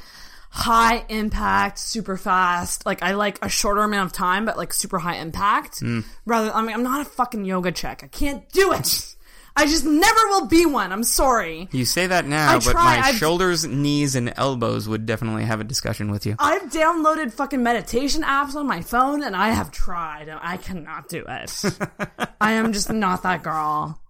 high 0.51 1.05
impact, 1.09 1.79
super 1.79 2.17
fast. 2.17 2.87
Like 2.87 3.03
I 3.03 3.13
like 3.13 3.39
a 3.43 3.49
shorter 3.49 3.83
amount 3.83 4.07
of 4.07 4.13
time, 4.13 4.45
but 4.45 4.57
like 4.57 4.73
super 4.73 4.99
high 4.99 5.17
impact. 5.17 5.81
Mm. 5.81 6.05
Rather, 6.25 6.53
I 6.53 6.61
mean, 6.63 6.75
I'm 6.75 6.83
not 6.83 7.07
a 7.07 7.11
fucking 7.11 7.45
yoga 7.45 7.73
chick. 7.73 8.01
I 8.03 8.09
can't 8.09 8.49
do 8.51 8.73
it. 8.73 9.17
I 9.59 9.67
just 9.67 9.85
never 9.85 10.21
will 10.29 10.47
be 10.47 10.67
one. 10.67 10.93
I'm 10.93 11.03
sorry. 11.03 11.69
You 11.73 11.85
say 11.85 12.07
that 12.07 12.25
now, 12.27 12.53
I 12.53 12.55
but 12.55 12.63
try, 12.71 12.97
my 13.01 13.07
I've- 13.09 13.19
shoulders, 13.19 13.65
knees, 13.67 14.15
and 14.15 14.33
elbows 14.37 14.89
would 14.89 15.05
definitely 15.05 15.45
have 15.45 15.61
a 15.61 15.65
discussion 15.65 16.11
with 16.11 16.27
you. 16.27 16.37
I've 16.39 16.63
downloaded 16.71 17.33
fucking 17.33 17.63
meditation 17.63 18.23
apps 18.23 18.55
on 18.55 18.67
my 18.67 18.81
phone 18.83 19.23
and 19.25 19.35
I 19.35 19.49
have 19.51 19.71
tried 19.73 20.29
I 20.31 20.57
cannot 20.59 21.09
do 21.09 21.25
it. 21.29 21.63
I 22.41 22.53
am 22.53 22.73
just 22.73 22.91
not 22.93 23.23
that 23.25 23.43
girl. 23.43 24.01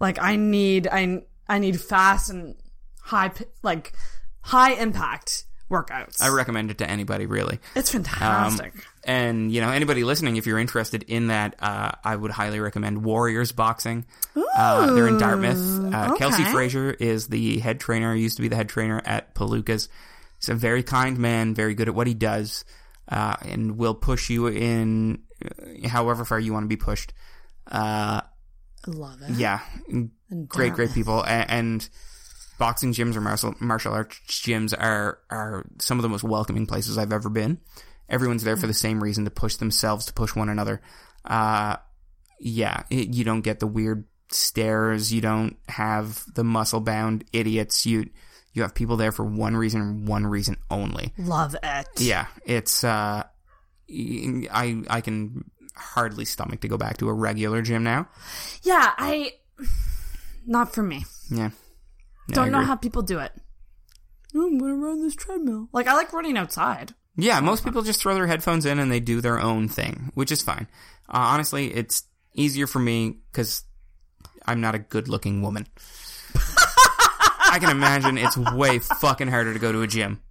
Like 0.00 0.18
I 0.20 0.36
need 0.36 0.88
I 0.90 1.22
I 1.48 1.58
need 1.60 1.80
fast 1.80 2.30
and 2.30 2.56
high 3.00 3.30
like 3.62 3.92
high 4.40 4.72
impact 4.72 5.44
workouts. 5.70 6.20
I 6.20 6.28
recommend 6.28 6.70
it 6.70 6.78
to 6.78 6.90
anybody, 6.90 7.26
really. 7.26 7.60
it's 7.76 7.94
Um, 7.94 8.02
fantastic. 8.02 8.74
And 9.04 9.52
you 9.52 9.60
know, 9.60 9.70
anybody 9.70 10.04
listening, 10.04 10.36
if 10.36 10.46
you're 10.46 10.58
interested 10.58 11.02
in 11.04 11.28
that, 11.28 11.56
uh, 11.60 11.92
I 12.04 12.14
would 12.14 12.30
highly 12.30 12.60
recommend 12.60 13.04
Warriors 13.04 13.52
Boxing. 13.52 14.04
Uh, 14.54 14.94
they're 14.94 15.08
in 15.08 15.18
Dartmouth. 15.18 15.94
Uh, 15.94 16.14
Kelsey 16.16 16.42
okay. 16.42 16.52
Frazier 16.52 16.90
is 16.90 17.28
the 17.28 17.58
head 17.58 17.80
trainer. 17.80 18.14
Used 18.14 18.36
to 18.36 18.42
be 18.42 18.48
the 18.48 18.56
head 18.56 18.68
trainer 18.68 19.00
at 19.04 19.34
Palooka's. 19.34 19.88
He's 20.38 20.48
a 20.48 20.54
very 20.54 20.82
kind 20.82 21.18
man, 21.18 21.54
very 21.54 21.74
good 21.74 21.88
at 21.88 21.94
what 21.94 22.06
he 22.06 22.14
does, 22.14 22.64
uh, 23.08 23.36
and 23.42 23.76
will 23.76 23.94
push 23.94 24.30
you 24.30 24.46
in 24.48 25.22
uh, 25.44 25.88
however 25.88 26.24
far 26.24 26.38
you 26.38 26.52
want 26.52 26.64
to 26.64 26.68
be 26.68 26.76
pushed. 26.76 27.12
Uh, 27.70 28.20
Love 28.86 29.22
it. 29.22 29.30
yeah, 29.36 29.60
great, 30.48 30.74
great 30.74 30.92
people, 30.92 31.22
A- 31.22 31.50
and 31.50 31.88
boxing 32.58 32.92
gyms 32.92 33.16
or 33.16 33.20
martial 33.20 33.54
martial 33.60 33.92
arts 33.92 34.20
gyms 34.28 34.72
are 34.78 35.18
are 35.30 35.64
some 35.78 35.98
of 35.98 36.02
the 36.02 36.08
most 36.08 36.22
welcoming 36.22 36.66
places 36.66 36.98
I've 36.98 37.12
ever 37.12 37.28
been. 37.28 37.58
Everyone's 38.08 38.44
there 38.44 38.56
for 38.56 38.66
the 38.66 38.74
same 38.74 39.02
reason 39.02 39.24
to 39.24 39.30
push 39.30 39.56
themselves, 39.56 40.06
to 40.06 40.12
push 40.12 40.34
one 40.34 40.48
another. 40.48 40.82
Uh, 41.24 41.76
yeah, 42.38 42.82
it, 42.90 43.14
you 43.14 43.24
don't 43.24 43.40
get 43.42 43.60
the 43.60 43.66
weird 43.66 44.04
stares. 44.30 45.12
You 45.12 45.20
don't 45.20 45.56
have 45.68 46.24
the 46.34 46.44
muscle 46.44 46.80
bound 46.80 47.24
idiots. 47.32 47.86
You 47.86 48.10
you 48.52 48.62
have 48.62 48.74
people 48.74 48.96
there 48.96 49.12
for 49.12 49.24
one 49.24 49.56
reason 49.56 50.04
one 50.06 50.26
reason 50.26 50.56
only. 50.70 51.12
Love 51.18 51.56
it. 51.62 51.86
Yeah, 51.98 52.26
it's 52.44 52.84
uh, 52.84 53.22
I 53.90 54.82
I 54.90 55.00
can 55.00 55.50
hardly 55.74 56.24
stomach 56.24 56.60
to 56.60 56.68
go 56.68 56.76
back 56.76 56.98
to 56.98 57.08
a 57.08 57.12
regular 57.14 57.62
gym 57.62 57.82
now. 57.82 58.08
Yeah, 58.62 58.92
I 58.98 59.32
not 60.46 60.74
for 60.74 60.82
me. 60.82 61.04
Yeah. 61.30 61.50
Yeah, 62.28 62.34
Don't 62.34 62.52
know 62.52 62.62
how 62.62 62.76
people 62.76 63.02
do 63.02 63.18
it. 63.18 63.32
"Oh, 64.34 64.46
I'm 64.46 64.58
gonna 64.58 64.74
run 64.74 65.00
this 65.02 65.14
treadmill. 65.16 65.68
Like 65.72 65.86
I 65.86 65.94
like 65.94 66.12
running 66.12 66.36
outside. 66.36 66.94
Yeah, 67.16 67.40
most 67.40 67.64
people 67.64 67.82
just 67.82 68.00
throw 68.00 68.14
their 68.14 68.26
headphones 68.26 68.64
in 68.64 68.78
and 68.78 68.90
they 68.90 69.00
do 69.00 69.20
their 69.20 69.38
own 69.38 69.68
thing, 69.68 70.10
which 70.14 70.32
is 70.32 70.42
fine. 70.42 70.66
Uh, 71.08 71.18
honestly, 71.18 71.72
it's 71.74 72.04
easier 72.34 72.66
for 72.66 72.78
me 72.78 73.18
because 73.30 73.64
I'm 74.46 74.60
not 74.60 74.74
a 74.74 74.78
good 74.78 75.08
looking 75.08 75.42
woman. 75.42 75.66
I 76.34 77.58
can 77.60 77.70
imagine 77.70 78.16
it's 78.16 78.36
way 78.36 78.78
fucking 78.78 79.28
harder 79.28 79.52
to 79.52 79.58
go 79.58 79.72
to 79.72 79.82
a 79.82 79.86
gym. 79.86 80.22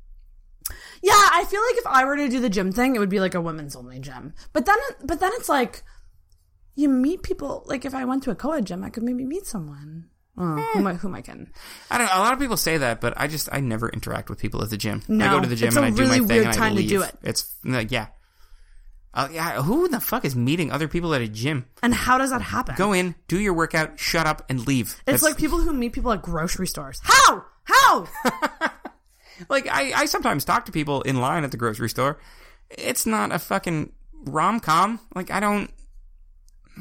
Yeah, 1.04 1.14
I 1.14 1.46
feel 1.48 1.62
like 1.62 1.78
if 1.78 1.88
I 1.88 2.06
were 2.06 2.16
to 2.18 2.30
do 2.30 2.40
the 2.40 2.50
gym 2.50 2.72
thing, 2.72 2.96
it 2.96 3.00
would 3.00 3.10
be 3.10 3.20
like 3.20 3.36
a 3.36 3.42
women's 3.42 3.76
only 3.76 4.00
gym. 4.00 4.34
But 4.54 4.66
then, 4.66 4.78
but 5.04 5.20
then 5.20 5.32
it's 5.36 5.50
like 5.50 5.84
you 6.76 6.90
meet 6.90 7.24
people. 7.24 7.64
Like 7.66 7.86
if 7.86 7.94
I 7.94 8.06
went 8.06 8.24
to 8.24 8.32
a 8.32 8.36
co-ed 8.36 8.66
gym, 8.66 8.84
I 8.84 8.90
could 8.90 9.04
maybe 9.04 9.26
meet 9.26 9.46
someone. 9.46 10.06
Oh, 10.38 10.56
who 10.74 10.80
am 10.80 10.88
I? 10.88 10.94
Who 10.94 11.08
am 11.10 11.16
I 11.16 11.22
kidding? 11.22 11.50
I 11.90 11.98
don't 11.98 12.08
know. 12.08 12.14
A 12.16 12.20
lot 12.20 12.34
of 12.34 12.40
people 12.40 12.58
say 12.58 12.78
that, 12.78 13.02
but 13.02 13.14
I 13.18 13.28
just 13.28 13.50
I 13.52 13.60
never 13.60 13.90
interact 13.90 14.30
with 14.30 14.40
people 14.40 14.64
at 14.64 14.70
the 14.70 14.78
gym. 14.78 15.02
I 15.10 15.12
No, 15.14 15.30
go 15.32 15.40
to 15.42 15.48
the 15.48 15.56
gym 15.56 15.76
and 15.76 15.86
I 15.86 15.90
do 15.90 15.98
really 15.98 16.22
my 16.22 16.28
thing 16.28 16.28
weird 16.28 16.46
and 16.48 16.54
I 16.56 16.58
time 16.58 16.72
to 16.74 16.78
leave. 16.80 16.90
do 16.90 17.02
it. 17.04 17.16
It's 17.22 17.54
like 17.66 17.92
yeah, 17.92 18.08
uh, 19.14 19.28
yeah. 19.32 19.62
Who 19.62 19.90
the 19.90 20.00
fuck 20.00 20.24
is 20.24 20.36
meeting 20.36 20.72
other 20.72 20.88
people 20.88 21.14
at 21.14 21.22
a 21.22 21.28
gym? 21.28 21.66
And 21.84 21.94
how 21.94 22.18
does 22.18 22.30
that 22.32 22.42
happen? 22.42 22.76
Go 22.78 22.94
in, 22.94 23.14
do 23.28 23.40
your 23.40 23.54
workout, 23.54 24.00
shut 24.00 24.26
up, 24.26 24.46
and 24.50 24.66
leave. 24.66 24.88
It's 24.88 24.98
That's- 25.06 25.24
like 25.24 25.38
people 25.38 25.60
who 25.60 25.74
meet 25.74 25.92
people 25.94 26.12
at 26.14 26.22
grocery 26.22 26.68
stores. 26.68 27.00
How? 27.04 27.44
How? 27.64 28.08
Like 29.50 29.68
I, 29.68 29.92
I 30.02 30.06
sometimes 30.06 30.46
talk 30.46 30.66
to 30.66 30.72
people 30.72 31.02
in 31.02 31.20
line 31.20 31.44
at 31.44 31.50
the 31.50 31.58
grocery 31.58 31.90
store. 31.90 32.20
It's 32.70 33.08
not 33.08 33.32
a 33.32 33.40
fucking 33.40 33.92
rom 34.26 34.60
com. 34.60 35.00
Like 35.16 35.32
I 35.32 35.40
don't. 35.40 35.72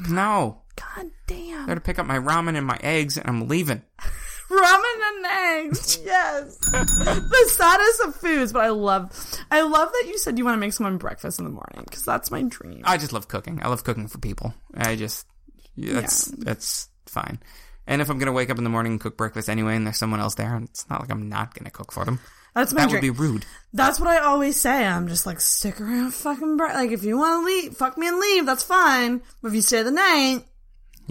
No, 0.09 0.61
God. 0.75 1.09
I 1.63 1.67
got 1.67 1.75
to 1.75 1.81
pick 1.81 1.99
up 1.99 2.05
my 2.05 2.17
ramen 2.17 2.55
and 2.57 2.65
my 2.65 2.79
eggs, 2.81 3.17
and 3.17 3.27
I'm 3.27 3.47
leaving. 3.47 3.81
Ramen 4.49 5.15
and 5.15 5.25
eggs. 5.25 5.97
Yes. 6.05 6.57
the 6.57 7.45
saddest 7.47 8.01
of 8.01 8.15
foods, 8.17 8.51
but 8.51 8.63
I 8.65 8.69
love 8.69 9.11
I 9.49 9.61
love 9.61 9.89
that 9.91 10.05
you 10.07 10.17
said 10.17 10.37
you 10.37 10.43
want 10.43 10.55
to 10.55 10.59
make 10.59 10.73
someone 10.73 10.97
breakfast 10.97 11.39
in 11.39 11.45
the 11.45 11.51
morning 11.51 11.83
because 11.85 12.03
that's 12.03 12.31
my 12.31 12.41
dream. 12.43 12.81
I 12.83 12.97
just 12.97 13.13
love 13.13 13.27
cooking. 13.29 13.61
I 13.63 13.69
love 13.69 13.83
cooking 13.85 14.07
for 14.09 14.17
people. 14.17 14.53
I 14.75 14.95
just 14.97 15.25
that's 15.77 16.25
that's 16.25 16.89
fine. 17.05 17.39
And 17.87 18.01
if 18.01 18.09
I'm 18.09 18.19
gonna 18.19 18.33
wake 18.33 18.49
up 18.49 18.57
in 18.57 18.63
the 18.65 18.69
morning 18.69 18.93
and 18.93 19.01
cook 19.01 19.15
breakfast 19.15 19.47
anyway, 19.49 19.75
and 19.77 19.85
there's 19.85 19.97
someone 19.97 20.19
else 20.19 20.35
there, 20.35 20.57
it's 20.63 20.89
not 20.89 20.99
like 21.01 21.11
I'm 21.11 21.29
not 21.29 21.53
gonna 21.53 21.71
cook 21.71 21.93
for 21.93 22.03
them. 22.03 22.19
That's 22.53 22.73
my 22.73 22.81
That 22.81 22.89
dream. 22.89 22.95
would 22.97 23.01
be 23.01 23.09
rude. 23.21 23.45
That's 23.71 24.01
what 24.01 24.09
I 24.09 24.17
always 24.19 24.59
say. 24.59 24.85
I'm 24.85 25.07
just 25.07 25.25
like, 25.25 25.39
stick 25.39 25.79
around, 25.79 26.13
fucking 26.13 26.57
bre- 26.57 26.65
Like, 26.73 26.91
if 26.91 27.05
you 27.05 27.17
want 27.17 27.41
to 27.41 27.45
leave, 27.45 27.77
fuck 27.77 27.97
me 27.97 28.09
and 28.09 28.19
leave, 28.19 28.45
that's 28.45 28.63
fine. 28.63 29.21
But 29.41 29.47
if 29.49 29.53
you 29.55 29.61
stay 29.61 29.83
the 29.83 29.91
night, 29.91 30.43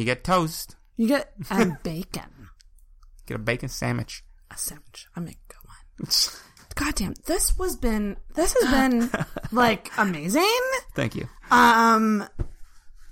You 0.00 0.06
get 0.06 0.24
toast, 0.24 0.76
you 0.96 1.06
get 1.08 1.30
and 1.50 1.76
bacon, 1.82 2.48
get 3.26 3.34
a 3.34 3.38
bacon 3.38 3.68
sandwich. 3.68 4.24
a 4.50 4.56
sandwich. 4.56 5.06
I 5.14 5.20
make 5.20 5.36
a 5.50 5.52
good 5.52 5.68
one. 5.68 6.10
Goddamn, 6.74 7.14
this 7.26 7.58
was 7.58 7.76
been 7.76 8.16
this 8.34 8.56
has 8.58 8.70
been 8.70 9.10
like 9.52 9.90
amazing. 9.98 10.48
Thank 10.94 11.16
you. 11.16 11.28
Um, 11.50 12.20
Yeah, 12.20 12.44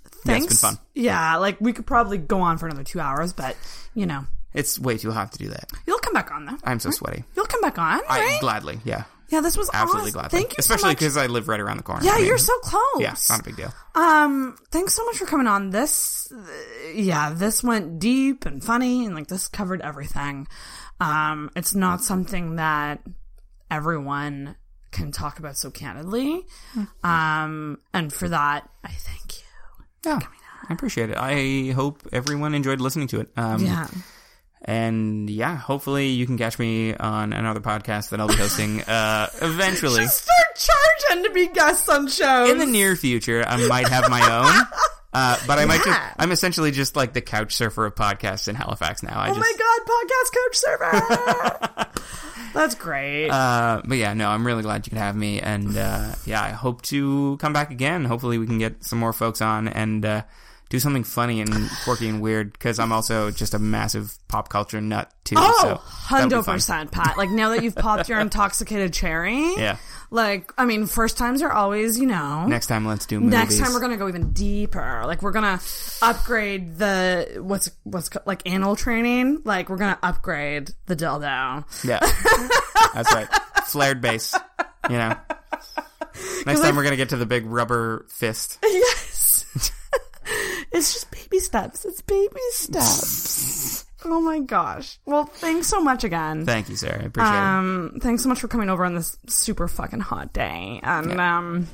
it's 0.06 0.16
thanks. 0.24 0.46
been 0.46 0.56
fun. 0.56 0.78
Yeah, 0.94 1.36
like 1.36 1.60
we 1.60 1.74
could 1.74 1.86
probably 1.86 2.16
go 2.16 2.40
on 2.40 2.56
for 2.56 2.64
another 2.66 2.84
two 2.84 3.00
hours, 3.00 3.34
but 3.34 3.54
you 3.94 4.06
know, 4.06 4.24
It's 4.54 4.78
way 4.78 4.96
too 4.96 5.10
hot 5.12 5.32
to 5.32 5.38
do 5.38 5.48
that. 5.50 5.68
you'll 5.86 5.98
come 5.98 6.14
back 6.14 6.30
on 6.32 6.46
though. 6.46 6.56
I'm 6.64 6.80
so 6.80 6.90
sweaty. 6.90 7.24
You'll 7.36 7.44
come 7.44 7.60
back 7.60 7.78
on, 7.78 8.00
I 8.08 8.38
gladly, 8.40 8.78
yeah, 8.84 9.04
yeah, 9.28 9.40
this 9.40 9.56
was 9.56 9.70
absolutely 9.72 10.10
awesome. 10.10 10.20
gladly. 10.20 10.38
Thank 10.38 10.52
you, 10.52 10.56
Especially 10.58 10.90
so 10.90 10.94
because 10.94 11.16
I 11.16 11.26
live 11.26 11.48
right 11.48 11.60
around 11.60 11.76
the 11.76 11.82
corner. 11.82 12.04
Yeah, 12.04 12.12
I 12.12 12.16
mean, 12.18 12.26
you're 12.26 12.38
so 12.38 12.58
close. 12.60 12.82
Yeah, 13.00 13.14
not 13.28 13.40
a 13.40 13.42
big 13.42 13.56
deal. 13.56 13.72
Um, 13.94 14.56
thanks 14.70 14.94
so 14.94 15.04
much 15.04 15.16
for 15.18 15.26
coming 15.26 15.46
on. 15.46 15.70
This, 15.70 16.32
yeah, 16.94 17.32
this 17.34 17.62
went 17.62 17.98
deep 17.98 18.46
and 18.46 18.62
funny, 18.64 19.04
and 19.04 19.14
like 19.14 19.28
this 19.28 19.48
covered 19.48 19.80
everything. 19.82 20.46
Um, 21.00 21.50
it's 21.54 21.74
not 21.74 22.02
something 22.02 22.56
that 22.56 23.02
everyone 23.70 24.56
can 24.90 25.12
talk 25.12 25.38
about 25.38 25.56
so 25.56 25.70
candidly. 25.70 26.46
Hmm. 26.72 26.84
Um, 27.04 27.78
and 27.92 28.12
for 28.12 28.28
that, 28.28 28.68
I 28.82 28.88
thank 28.88 29.38
you. 29.38 29.44
Yeah, 30.06 30.20
I 30.68 30.72
appreciate 30.72 31.10
it. 31.10 31.16
I 31.18 31.72
hope 31.72 32.02
everyone 32.12 32.54
enjoyed 32.54 32.80
listening 32.80 33.08
to 33.08 33.20
it. 33.20 33.28
Um, 33.36 33.62
Yeah. 33.64 33.88
And 34.62 35.30
yeah, 35.30 35.56
hopefully 35.56 36.08
you 36.08 36.26
can 36.26 36.36
catch 36.36 36.58
me 36.58 36.94
on 36.94 37.32
another 37.32 37.60
podcast 37.60 38.10
that 38.10 38.20
I'll 38.20 38.28
be 38.28 38.34
hosting 38.34 38.82
uh, 38.88 39.28
eventually. 39.40 40.06
Start 40.06 40.56
charging 40.56 41.24
to 41.24 41.30
be 41.30 41.48
guests 41.48 41.88
on 41.88 42.08
shows. 42.08 42.50
In 42.50 42.58
the 42.58 42.66
near 42.66 42.96
future, 42.96 43.44
I 43.46 43.66
might 43.68 43.88
have 43.88 44.10
my 44.10 44.20
own. 44.20 44.66
Uh, 45.10 45.38
but 45.46 45.58
I 45.58 45.64
might 45.64 45.82
just—I'm 45.82 46.32
essentially 46.32 46.70
just 46.70 46.94
like 46.94 47.14
the 47.14 47.22
couch 47.22 47.54
surfer 47.54 47.86
of 47.86 47.94
podcasts 47.94 48.46
in 48.46 48.54
Halifax 48.54 49.02
now. 49.02 49.18
I 49.18 49.30
oh 49.30 49.34
just, 49.34 49.40
my 49.40 49.52
god, 49.58 49.88
podcast 49.90 50.32
couch 50.34 51.90
surfer! 51.90 52.02
That's 52.54 52.74
great. 52.74 53.30
Uh, 53.30 53.80
but 53.86 53.96
yeah, 53.96 54.12
no, 54.12 54.28
I'm 54.28 54.46
really 54.46 54.62
glad 54.62 54.86
you 54.86 54.90
could 54.90 54.98
have 54.98 55.16
me, 55.16 55.40
and 55.40 55.76
uh, 55.76 56.14
yeah, 56.26 56.42
I 56.42 56.50
hope 56.50 56.82
to 56.82 57.38
come 57.38 57.54
back 57.54 57.70
again. 57.70 58.04
Hopefully, 58.04 58.36
we 58.36 58.46
can 58.46 58.58
get 58.58 58.84
some 58.84 58.98
more 58.98 59.14
folks 59.14 59.40
on 59.40 59.66
and 59.66 60.04
uh, 60.04 60.22
do 60.68 60.78
something 60.78 61.04
funny 61.04 61.40
and 61.40 61.70
quirky 61.84 62.08
and 62.08 62.20
weird 62.20 62.52
because 62.52 62.78
I'm 62.78 62.92
also 62.92 63.30
just 63.30 63.54
a 63.54 63.58
massive 63.58 64.18
pop 64.28 64.48
culture 64.48 64.80
nut 64.80 65.10
too. 65.24 65.36
Oh, 65.38 65.82
so 66.10 66.28
be 66.28 66.42
fun. 66.42 66.58
100%, 66.58 66.90
Pat. 66.90 67.16
Like 67.16 67.30
now 67.30 67.50
that 67.50 67.62
you've 67.62 67.74
popped 67.74 68.08
your 68.08 68.20
intoxicated 68.20 68.92
cherry. 68.92 69.54
Yeah. 69.56 69.78
Like, 70.10 70.52
I 70.56 70.64
mean, 70.64 70.86
first 70.86 71.18
times 71.18 71.42
are 71.42 71.52
always, 71.52 71.98
you 71.98 72.06
know. 72.06 72.46
Next 72.46 72.68
time, 72.68 72.86
let's 72.86 73.04
do 73.04 73.20
movies. 73.20 73.32
Next 73.32 73.58
time 73.58 73.74
we're 73.74 73.80
gonna 73.80 73.98
go 73.98 74.08
even 74.08 74.32
deeper. 74.32 75.02
Like 75.04 75.20
we're 75.22 75.32
gonna 75.32 75.60
upgrade 76.00 76.78
the 76.78 77.38
what's 77.42 77.70
what's 77.84 78.08
like 78.24 78.42
anal 78.46 78.74
training. 78.74 79.42
Like 79.44 79.68
we're 79.68 79.76
gonna 79.76 79.98
upgrade 80.02 80.70
the 80.86 80.96
dildo. 80.96 81.64
Yeah, 81.84 81.98
that's 82.94 83.14
right. 83.14 83.28
Flared 83.66 84.00
base. 84.00 84.34
You 84.88 84.96
know. 84.96 85.16
Next 86.46 86.60
time 86.60 86.74
we're 86.74 86.84
gonna 86.84 86.96
get 86.96 87.10
to 87.10 87.16
the 87.16 87.26
big 87.26 87.46
rubber 87.46 88.06
fist. 88.08 88.58
Yes. 88.68 89.27
It's 90.72 90.92
just 90.94 91.10
baby 91.10 91.38
steps. 91.40 91.84
It's 91.84 92.00
baby 92.02 92.40
steps. 92.52 93.84
oh 94.04 94.20
my 94.20 94.40
gosh. 94.40 94.98
Well, 95.06 95.24
thanks 95.24 95.66
so 95.68 95.80
much 95.80 96.04
again. 96.04 96.44
Thank 96.46 96.68
you, 96.68 96.76
Sarah. 96.76 97.02
I 97.02 97.06
appreciate 97.06 97.32
Um, 97.34 97.98
thanks 98.00 98.22
so 98.22 98.28
much 98.28 98.40
for 98.40 98.48
coming 98.48 98.70
over 98.70 98.84
on 98.84 98.94
this 98.94 99.18
super 99.26 99.68
fucking 99.68 100.00
hot 100.00 100.32
day. 100.32 100.80
And 100.82 101.20
um, 101.20 101.66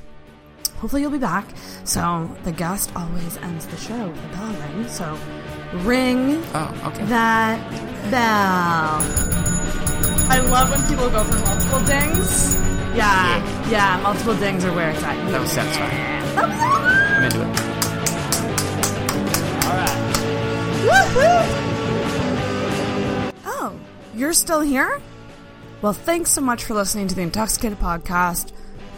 hopefully 0.77 1.01
you'll 1.01 1.11
be 1.11 1.17
back. 1.17 1.45
So 1.83 2.29
the 2.43 2.51
guest 2.51 2.91
always 2.95 3.37
ends 3.37 3.65
the 3.67 3.77
show 3.77 4.07
with 4.09 4.25
a 4.25 4.27
bell 4.29 4.53
ring. 4.53 4.87
So 4.87 5.17
ring. 5.83 6.43
Oh, 6.53 6.91
okay. 6.93 7.05
that 7.05 8.11
bell. 8.11 9.01
I 10.27 10.39
love 10.39 10.71
when 10.71 10.81
people 10.89 11.09
go 11.09 11.23
for 11.23 11.39
multiple 11.45 11.79
dings. 11.85 12.55
Yeah, 12.95 13.69
yeah, 13.69 13.99
multiple 14.01 14.35
dings 14.37 14.63
are 14.65 14.73
where 14.73 14.89
it's 14.89 15.03
at. 15.03 15.15
That 15.31 15.41
was 15.41 15.51
satisfying. 15.51 16.35
That 16.35 16.47
was 16.47 16.59
awesome. 16.59 16.85
I'm 17.15 17.23
into 17.25 17.69
it. 17.71 17.74
Oh, 23.47 23.79
you're 24.15 24.33
still 24.33 24.61
here? 24.61 25.01
Well, 25.81 25.93
thanks 25.93 26.31
so 26.31 26.41
much 26.41 26.63
for 26.63 26.73
listening 26.73 27.07
to 27.09 27.15
the 27.15 27.21
Intoxicated 27.21 27.79
Podcast. 27.79 28.51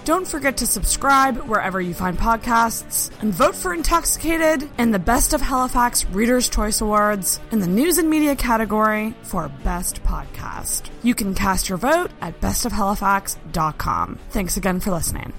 Don't 0.06 0.26
forget 0.26 0.56
to 0.58 0.66
subscribe 0.68 1.36
wherever 1.50 1.82
you 1.82 1.94
find 1.94 2.18
podcasts 2.18 3.12
and 3.22 3.34
vote 3.34 3.56
for 3.56 3.74
Intoxicated 3.74 4.70
in 4.78 4.92
the 4.92 5.00
Best 5.00 5.34
of 5.34 5.42
Halifax 5.42 6.06
Reader's 6.06 6.48
Choice 6.48 6.80
Awards 6.80 7.42
in 7.52 7.60
the 7.60 7.68
News 7.68 7.98
and 7.98 8.10
Media 8.10 8.34
category 8.34 9.14
for 9.24 9.50
Best 9.66 10.02
Podcast. 10.04 10.90
You 11.04 11.14
can 11.14 11.36
cast 11.36 11.68
your 11.68 11.78
vote 11.78 12.12
at 12.22 12.40
bestofhalifax.com. 12.40 14.20
Thanks 14.30 14.56
again 14.56 14.80
for 14.80 14.92
listening. 14.92 15.34